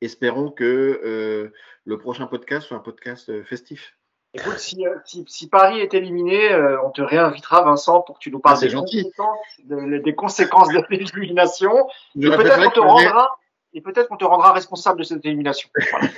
espérons 0.00 0.50
que 0.50 1.00
euh, 1.04 1.52
le 1.84 1.98
prochain 1.98 2.26
podcast 2.26 2.66
soit 2.68 2.76
un 2.76 2.80
podcast 2.80 3.28
euh, 3.30 3.42
festif. 3.44 3.94
Écoute, 4.34 4.58
si, 4.58 4.86
euh, 4.86 4.94
si, 5.06 5.24
si 5.26 5.48
Paris 5.48 5.80
est 5.80 5.94
éliminé, 5.94 6.52
euh, 6.52 6.76
on 6.84 6.90
te 6.90 7.00
réinvitera, 7.00 7.62
Vincent, 7.62 8.02
pour 8.02 8.18
que 8.18 8.22
tu 8.22 8.30
nous 8.30 8.40
parles 8.40 8.58
Ah, 8.60 8.66
des, 8.66 8.74
conséquences, 8.74 9.38
de- 9.64 9.98
des 9.98 10.14
conséquences 10.14 10.68
de 10.68 10.84
l'élimination. 10.90 11.88
Et 12.14 12.28
peut-être 12.28 12.62
qu'on 12.62 12.70
te 12.70 12.80
rendra, 12.80 13.38
et 13.72 13.80
peut-être 13.80 14.08
qu'on 14.08 14.16
te 14.18 14.26
rendra 14.26 14.52
responsable 14.52 14.98
de 14.98 15.04
cette 15.04 15.24
élimination. 15.24 15.70
Voilà. 15.90 16.08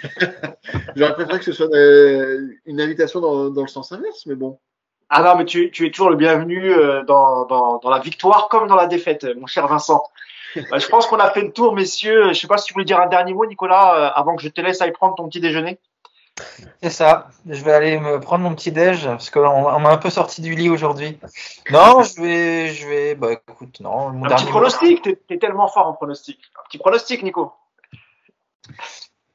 j'aurais 0.96 1.14
préféré 1.14 1.38
que 1.38 1.44
ce 1.44 1.52
soit 1.52 1.68
une 2.66 2.80
invitation 2.80 3.20
dans, 3.20 3.50
dans 3.50 3.62
le 3.62 3.68
sens 3.68 3.92
inverse, 3.92 4.26
mais 4.26 4.34
bon. 4.34 4.58
Ah 5.08 5.22
non, 5.22 5.36
mais 5.36 5.44
tu, 5.44 5.70
tu 5.70 5.86
es 5.86 5.90
toujours 5.90 6.10
le 6.10 6.16
bienvenu 6.16 6.72
dans, 7.06 7.44
dans, 7.46 7.78
dans 7.78 7.90
la 7.90 7.98
victoire 8.00 8.48
comme 8.48 8.66
dans 8.68 8.76
la 8.76 8.86
défaite, 8.86 9.24
mon 9.36 9.46
cher 9.46 9.66
Vincent. 9.68 10.02
Euh, 10.56 10.78
je 10.78 10.88
pense 10.88 11.06
qu'on 11.06 11.18
a 11.18 11.30
fait 11.30 11.42
le 11.42 11.52
tour, 11.52 11.74
messieurs. 11.74 12.28
Je 12.32 12.38
sais 12.38 12.46
pas 12.46 12.58
si 12.58 12.66
tu 12.66 12.72
voulais 12.72 12.84
dire 12.84 13.00
un 13.00 13.06
dernier 13.06 13.34
mot, 13.34 13.46
Nicolas, 13.46 13.94
euh, 13.94 14.10
avant 14.14 14.36
que 14.36 14.42
je 14.42 14.48
te 14.48 14.60
laisse 14.60 14.80
aller 14.80 14.92
prendre 14.92 15.14
ton 15.14 15.28
petit 15.28 15.40
déjeuner. 15.40 15.78
C'est 16.82 16.90
ça. 16.90 17.28
Je 17.46 17.62
vais 17.62 17.72
aller 17.72 17.98
me 17.98 18.18
prendre 18.20 18.42
mon 18.44 18.54
petit 18.54 18.72
déj 18.72 19.04
parce 19.04 19.30
qu'on 19.30 19.46
on 19.46 19.78
m'a 19.78 19.90
un 19.90 19.98
peu 19.98 20.10
sorti 20.10 20.40
du 20.40 20.54
lit 20.54 20.70
aujourd'hui. 20.70 21.18
Non, 21.70 22.02
je 22.02 22.20
vais, 22.20 22.68
je 22.68 22.88
vais, 22.88 23.14
bah 23.14 23.32
écoute, 23.32 23.80
non. 23.80 24.10
Mon 24.10 24.26
Un 24.26 24.36
petit 24.36 24.46
pronostic, 24.46 25.02
t'es 25.02 25.18
es 25.28 25.38
tellement 25.38 25.68
fort 25.68 25.86
en 25.86 25.92
pronostic. 25.92 26.40
Un 26.58 26.62
petit 26.68 26.78
pronostic, 26.78 27.22
Nico. 27.22 27.52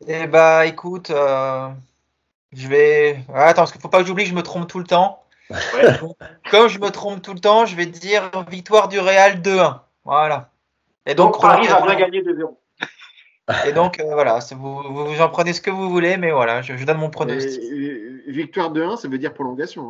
Eh 0.07 0.27
bah 0.27 0.65
écoute, 0.65 1.09
euh, 1.11 1.69
je 2.53 2.67
vais. 2.67 3.19
Ah, 3.33 3.47
attends, 3.47 3.61
parce 3.61 3.71
qu'il 3.71 3.81
faut 3.81 3.89
pas 3.89 4.01
que 4.01 4.07
j'oublie 4.07 4.23
que 4.23 4.29
je 4.29 4.35
me 4.35 4.43
trompe 4.43 4.67
tout 4.67 4.79
le 4.79 4.85
temps. 4.85 5.23
Ouais. 5.49 5.57
Comme 6.49 6.67
je 6.67 6.79
me 6.79 6.89
trompe 6.89 7.21
tout 7.21 7.33
le 7.33 7.39
temps, 7.39 7.65
je 7.65 7.75
vais 7.75 7.85
dire 7.85 8.31
victoire 8.49 8.87
du 8.87 8.99
Real 8.99 9.41
2-1. 9.41 9.79
Voilà. 10.05 10.49
Et 11.05 11.15
Donc, 11.15 11.33
donc, 11.33 11.41
Paris 11.41 11.67
va 11.67 11.81
bien 11.81 11.95
gagner 11.95 12.21
2-0. 12.21 12.55
Et 13.67 13.73
donc 13.73 13.99
euh, 13.99 14.13
voilà, 14.13 14.39
vous, 14.53 14.81
vous, 14.81 15.05
vous 15.05 15.21
en 15.21 15.29
prenez 15.29 15.53
ce 15.53 15.61
que 15.61 15.69
vous 15.69 15.89
voulez, 15.89 16.17
mais 16.17 16.31
voilà, 16.31 16.63
je, 16.63 16.75
je 16.77 16.83
donne 16.83 16.97
mon 16.97 17.11
pronostic. 17.11 17.61
Et, 17.61 17.91
euh, 17.91 18.23
victoire 18.27 18.71
de 18.71 18.81
1, 18.81 18.97
ça 18.97 19.07
veut 19.07 19.19
dire 19.19 19.35
prolongation. 19.35 19.89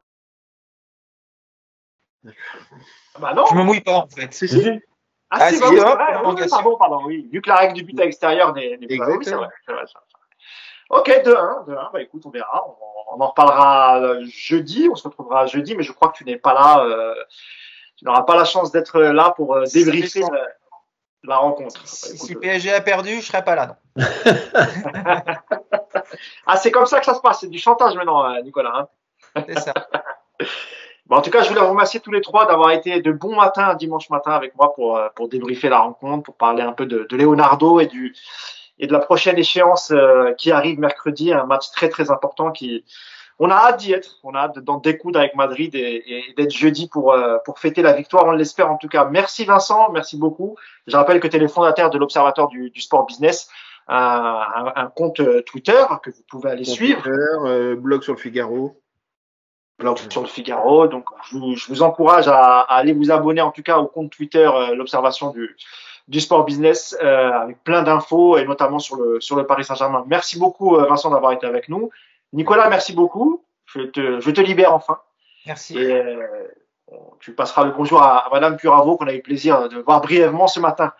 Bah 3.20 3.34
non. 3.34 3.46
Je 3.50 3.56
me 3.56 3.64
mouille 3.64 3.80
pas 3.80 3.94
en 3.94 4.08
fait. 4.08 4.34
Si, 4.34 4.48
si. 4.50 4.70
Ah, 5.30 5.38
Ah, 5.40 5.52
si, 5.52 5.60
bah 5.60 5.68
oui, 5.70 5.80
un, 5.80 5.84
vrai. 5.84 6.48
Pardon, 6.50 6.78
pardon, 6.78 7.06
oui. 7.06 7.30
Vu 7.32 7.42
que 7.42 7.48
la 7.50 7.56
règle 7.56 7.74
du 7.76 7.84
but 7.84 8.00
à 8.00 8.04
l'extérieur 8.04 8.54
n'est 8.54 8.78
pas. 8.78 9.10
Oui, 9.10 9.24
c'est 9.24 9.36
vrai. 9.36 9.48
c'est 9.66 9.74
vrai, 9.74 9.86
ça. 9.88 10.02
Ok, 10.90 11.08
2-1, 11.08 11.66
2-1. 11.68 11.92
Bah 11.94 12.02
écoute, 12.02 12.24
on 12.26 12.30
verra. 12.30 12.64
On, 12.68 12.76
on 13.16 13.22
en 13.22 13.28
reparlera 13.28 14.02
euh, 14.02 14.26
jeudi. 14.28 14.90
On 14.92 14.96
se 14.96 15.08
retrouvera 15.08 15.46
jeudi, 15.46 15.76
mais 15.76 15.84
je 15.84 15.92
crois 15.92 16.10
que 16.10 16.18
tu 16.18 16.26
n'es 16.26 16.38
pas 16.38 16.54
là. 16.54 16.84
Euh, 16.84 17.16
tu 17.96 18.06
n'auras 18.06 18.24
pas 18.24 18.36
la 18.36 18.44
chance 18.46 18.72
d'être 18.72 19.00
là 19.02 19.32
pour 19.32 19.56
euh, 19.56 19.64
débriefer 19.74 20.22
la, 21.28 21.38
rencontre. 21.38 21.88
Si, 21.88 22.18
si 22.18 22.36
PSG 22.36 22.74
a 22.74 22.82
perdu, 22.82 23.22
je 23.22 23.26
serai 23.26 23.44
pas 23.44 23.56
là. 23.56 23.78
Non. 23.96 24.06
ah, 26.48 26.58
c'est 26.58 26.72
comme 26.72 26.86
ça 26.86 27.00
que 27.00 27.06
ça 27.06 27.14
se 27.14 27.22
passe. 27.22 27.42
C'est 27.42 27.50
du 27.50 27.60
chantage 27.60 27.96
maintenant, 27.96 28.26
euh, 28.26 28.42
Nicolas. 28.42 28.88
Hein. 29.36 29.44
C'est 29.48 29.60
ça. 29.60 29.74
Bon, 31.08 31.18
en 31.18 31.22
tout 31.22 31.30
cas, 31.30 31.44
je 31.44 31.50
voulais 31.50 31.62
vous 31.62 31.70
remercier 31.70 32.00
tous 32.00 32.12
les 32.12 32.22
trois 32.22 32.48
d'avoir 32.48 32.72
été 32.72 33.00
de 33.00 33.12
bon 33.12 33.36
matin 33.36 33.76
dimanche 33.76 34.10
matin 34.10 34.32
avec 34.32 34.56
moi 34.56 34.74
pour, 34.74 34.98
euh, 34.98 35.08
pour 35.16 35.30
débriefer 35.30 35.70
la 35.70 35.78
rencontre, 35.78 36.24
pour 36.24 36.36
parler 36.36 36.64
un 36.64 36.72
peu 36.72 36.88
de, 36.88 37.06
de 37.08 37.16
Leonardo 37.16 37.80
et 37.80 37.86
du 37.86 38.16
et 38.80 38.88
de 38.88 38.92
la 38.92 39.00
prochaine 39.00 39.38
échéance 39.38 39.92
euh, 39.92 40.34
qui 40.34 40.52
arrive 40.52 40.80
mercredi, 40.80 41.32
un 41.32 41.46
match 41.46 41.70
très 41.72 41.90
très 41.90 42.12
important 42.12 42.52
qui 42.52 42.84
on 43.40 43.50
a 43.50 43.56
hâte 43.56 43.80
d'y 43.80 43.92
être, 43.92 44.20
on 44.24 44.34
a 44.34 44.40
hâte 44.40 44.60
d'en 44.60 44.78
découdre 44.78 45.20
avec 45.20 45.36
Madrid 45.36 45.76
et, 45.76 46.04
et 46.08 46.34
d'être 46.38 46.52
jeudi 46.52 46.88
pour 46.88 47.12
euh, 47.14 47.38
pour 47.46 47.60
fêter 47.60 47.82
la 47.82 47.94
victoire, 47.94 48.26
on 48.26 48.32
l'espère 48.32 48.72
en 48.72 48.78
tout 48.78 48.88
cas. 48.88 49.06
Merci 49.06 49.46
Vincent, 49.46 49.92
merci 49.92 50.18
beaucoup. 50.18 50.56
Je 50.88 50.96
rappelle 50.96 51.20
que 51.20 51.28
tu 51.28 51.36
es 51.36 51.40
le 51.40 51.48
fondateur 51.48 51.90
de 51.90 51.98
l'Observatoire 51.98 52.48
du, 52.48 52.70
du 52.70 52.82
sport 52.82 53.06
business, 53.06 53.50
un, 53.88 54.90
compte 54.96 55.20
euh, 55.20 55.42
Twitter 55.44 55.84
que 56.02 56.10
vous 56.12 56.24
pouvez 56.30 56.50
aller 56.52 56.64
suivre 56.64 57.02
Twitter, 57.04 57.38
euh, 57.46 57.76
blog 57.76 58.04
sur 58.04 58.14
le 58.14 58.20
Figaro. 58.20 58.82
blog 59.80 59.98
sur 60.10 60.22
le 60.22 60.28
Figaro. 60.28 60.88
Donc, 60.88 61.06
je 61.30 61.38
vous, 61.38 61.56
je 61.56 61.68
vous 61.68 61.82
encourage 61.84 62.28
à, 62.28 62.62
à 62.62 62.76
aller 62.76 62.94
vous 62.94 63.12
abonner 63.12 63.42
en 63.42 63.52
tout 63.52 63.64
cas 63.64 63.78
au 63.78 63.88
compte 63.88 64.12
Twitter, 64.12 64.50
euh, 64.52 64.76
l'observation 64.76 65.32
du, 65.32 65.56
du 66.08 66.20
sport 66.22 66.46
business, 66.46 66.96
euh, 67.04 67.32
avec 67.32 67.64
plein 67.64 67.84
d'infos 67.84 68.38
et 68.38 68.46
notamment 68.46 68.80
sur 68.80 68.96
le, 68.96 69.20
sur 69.20 69.36
le 69.36 69.46
Paris 69.46 69.66
Saint-Germain. 69.66 70.04
Merci 70.08 70.40
beaucoup, 70.40 70.78
euh, 70.78 70.86
Vincent, 70.86 71.10
d'avoir 71.12 71.34
été 71.34 71.46
avec 71.46 71.68
nous. 71.70 71.90
Nicolas, 72.34 72.70
merci 72.70 72.94
beaucoup. 72.94 73.46
Je 73.66 73.82
te, 73.82 74.20
je 74.20 74.32
te 74.32 74.42
libère 74.42 74.74
enfin. 74.74 75.00
Merci. 75.46 75.78
Et 75.78 75.92
euh, 75.94 76.28
tu 77.20 77.34
passeras 77.34 77.66
le 77.66 77.72
bonjour 77.72 78.02
à, 78.02 78.28
à 78.28 78.30
Madame 78.30 78.58
Puravo 78.58 78.98
qu'on 78.98 79.08
a 79.08 79.14
eu 79.14 79.18
le 79.18 79.22
plaisir 79.22 79.70
de 79.70 79.80
voir 79.80 80.02
brièvement 80.02 80.48
ce 80.48 80.60
matin. 80.60 80.94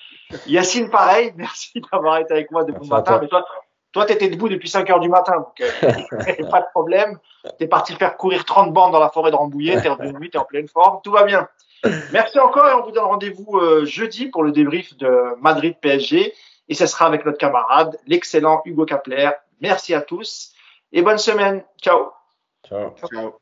Yacine, 0.48 0.90
pareil, 0.90 1.34
merci 1.38 1.82
d'avoir 1.92 2.18
été 2.18 2.34
avec 2.34 2.52
moi 2.52 2.64
depuis 2.64 2.80
Merci 2.80 2.90
le 2.90 2.96
matin. 2.96 3.12
toi. 3.14 3.20
Mais 3.22 3.28
toi, 3.28 3.46
toi, 3.92 4.06
t'étais 4.06 4.28
debout 4.28 4.50
depuis 4.50 4.68
5 4.68 4.90
heures 4.90 5.00
du 5.00 5.08
matin, 5.08 5.38
donc 5.38 5.62
euh, 5.62 6.50
pas 6.52 6.62
de 6.62 6.70
problème. 6.74 7.18
T'es 7.58 7.68
parti 7.68 7.94
faire 7.94 8.18
courir 8.18 8.44
30 8.44 8.74
bandes 8.74 8.92
dans 8.92 9.00
la 9.00 9.10
forêt 9.10 9.32
de 9.32 9.38
Rambouillet, 9.38 9.82
t'es 9.82 9.88
revenu, 9.88 10.30
t'es 10.30 10.38
en 10.38 10.44
pleine 10.44 10.68
forme, 10.68 11.00
tout 11.04 11.12
va 11.12 11.24
bien. 11.24 11.48
Merci 12.12 12.40
encore 12.40 12.68
et 12.68 12.74
on 12.74 12.84
vous 12.84 12.92
donne 12.92 13.06
rendez-vous 13.06 13.58
euh, 13.58 13.86
jeudi 13.86 14.26
pour 14.28 14.44
le 14.44 14.52
débrief 14.52 14.98
de 14.98 15.40
Madrid 15.40 15.76
PSG 15.80 16.34
et 16.68 16.74
ce 16.74 16.86
sera 16.88 17.06
avec 17.06 17.26
notre 17.26 17.38
camarade, 17.38 17.98
l'excellent 18.08 18.62
Hugo 18.66 18.86
Kapler. 18.86 19.30
Merci 19.62 19.94
à 19.94 20.02
tous 20.02 20.55
et 20.92 21.02
bonne 21.02 21.18
semaine. 21.18 21.64
Ciao. 21.82 22.12
Ciao. 22.66 22.96
Ciao. 22.96 23.40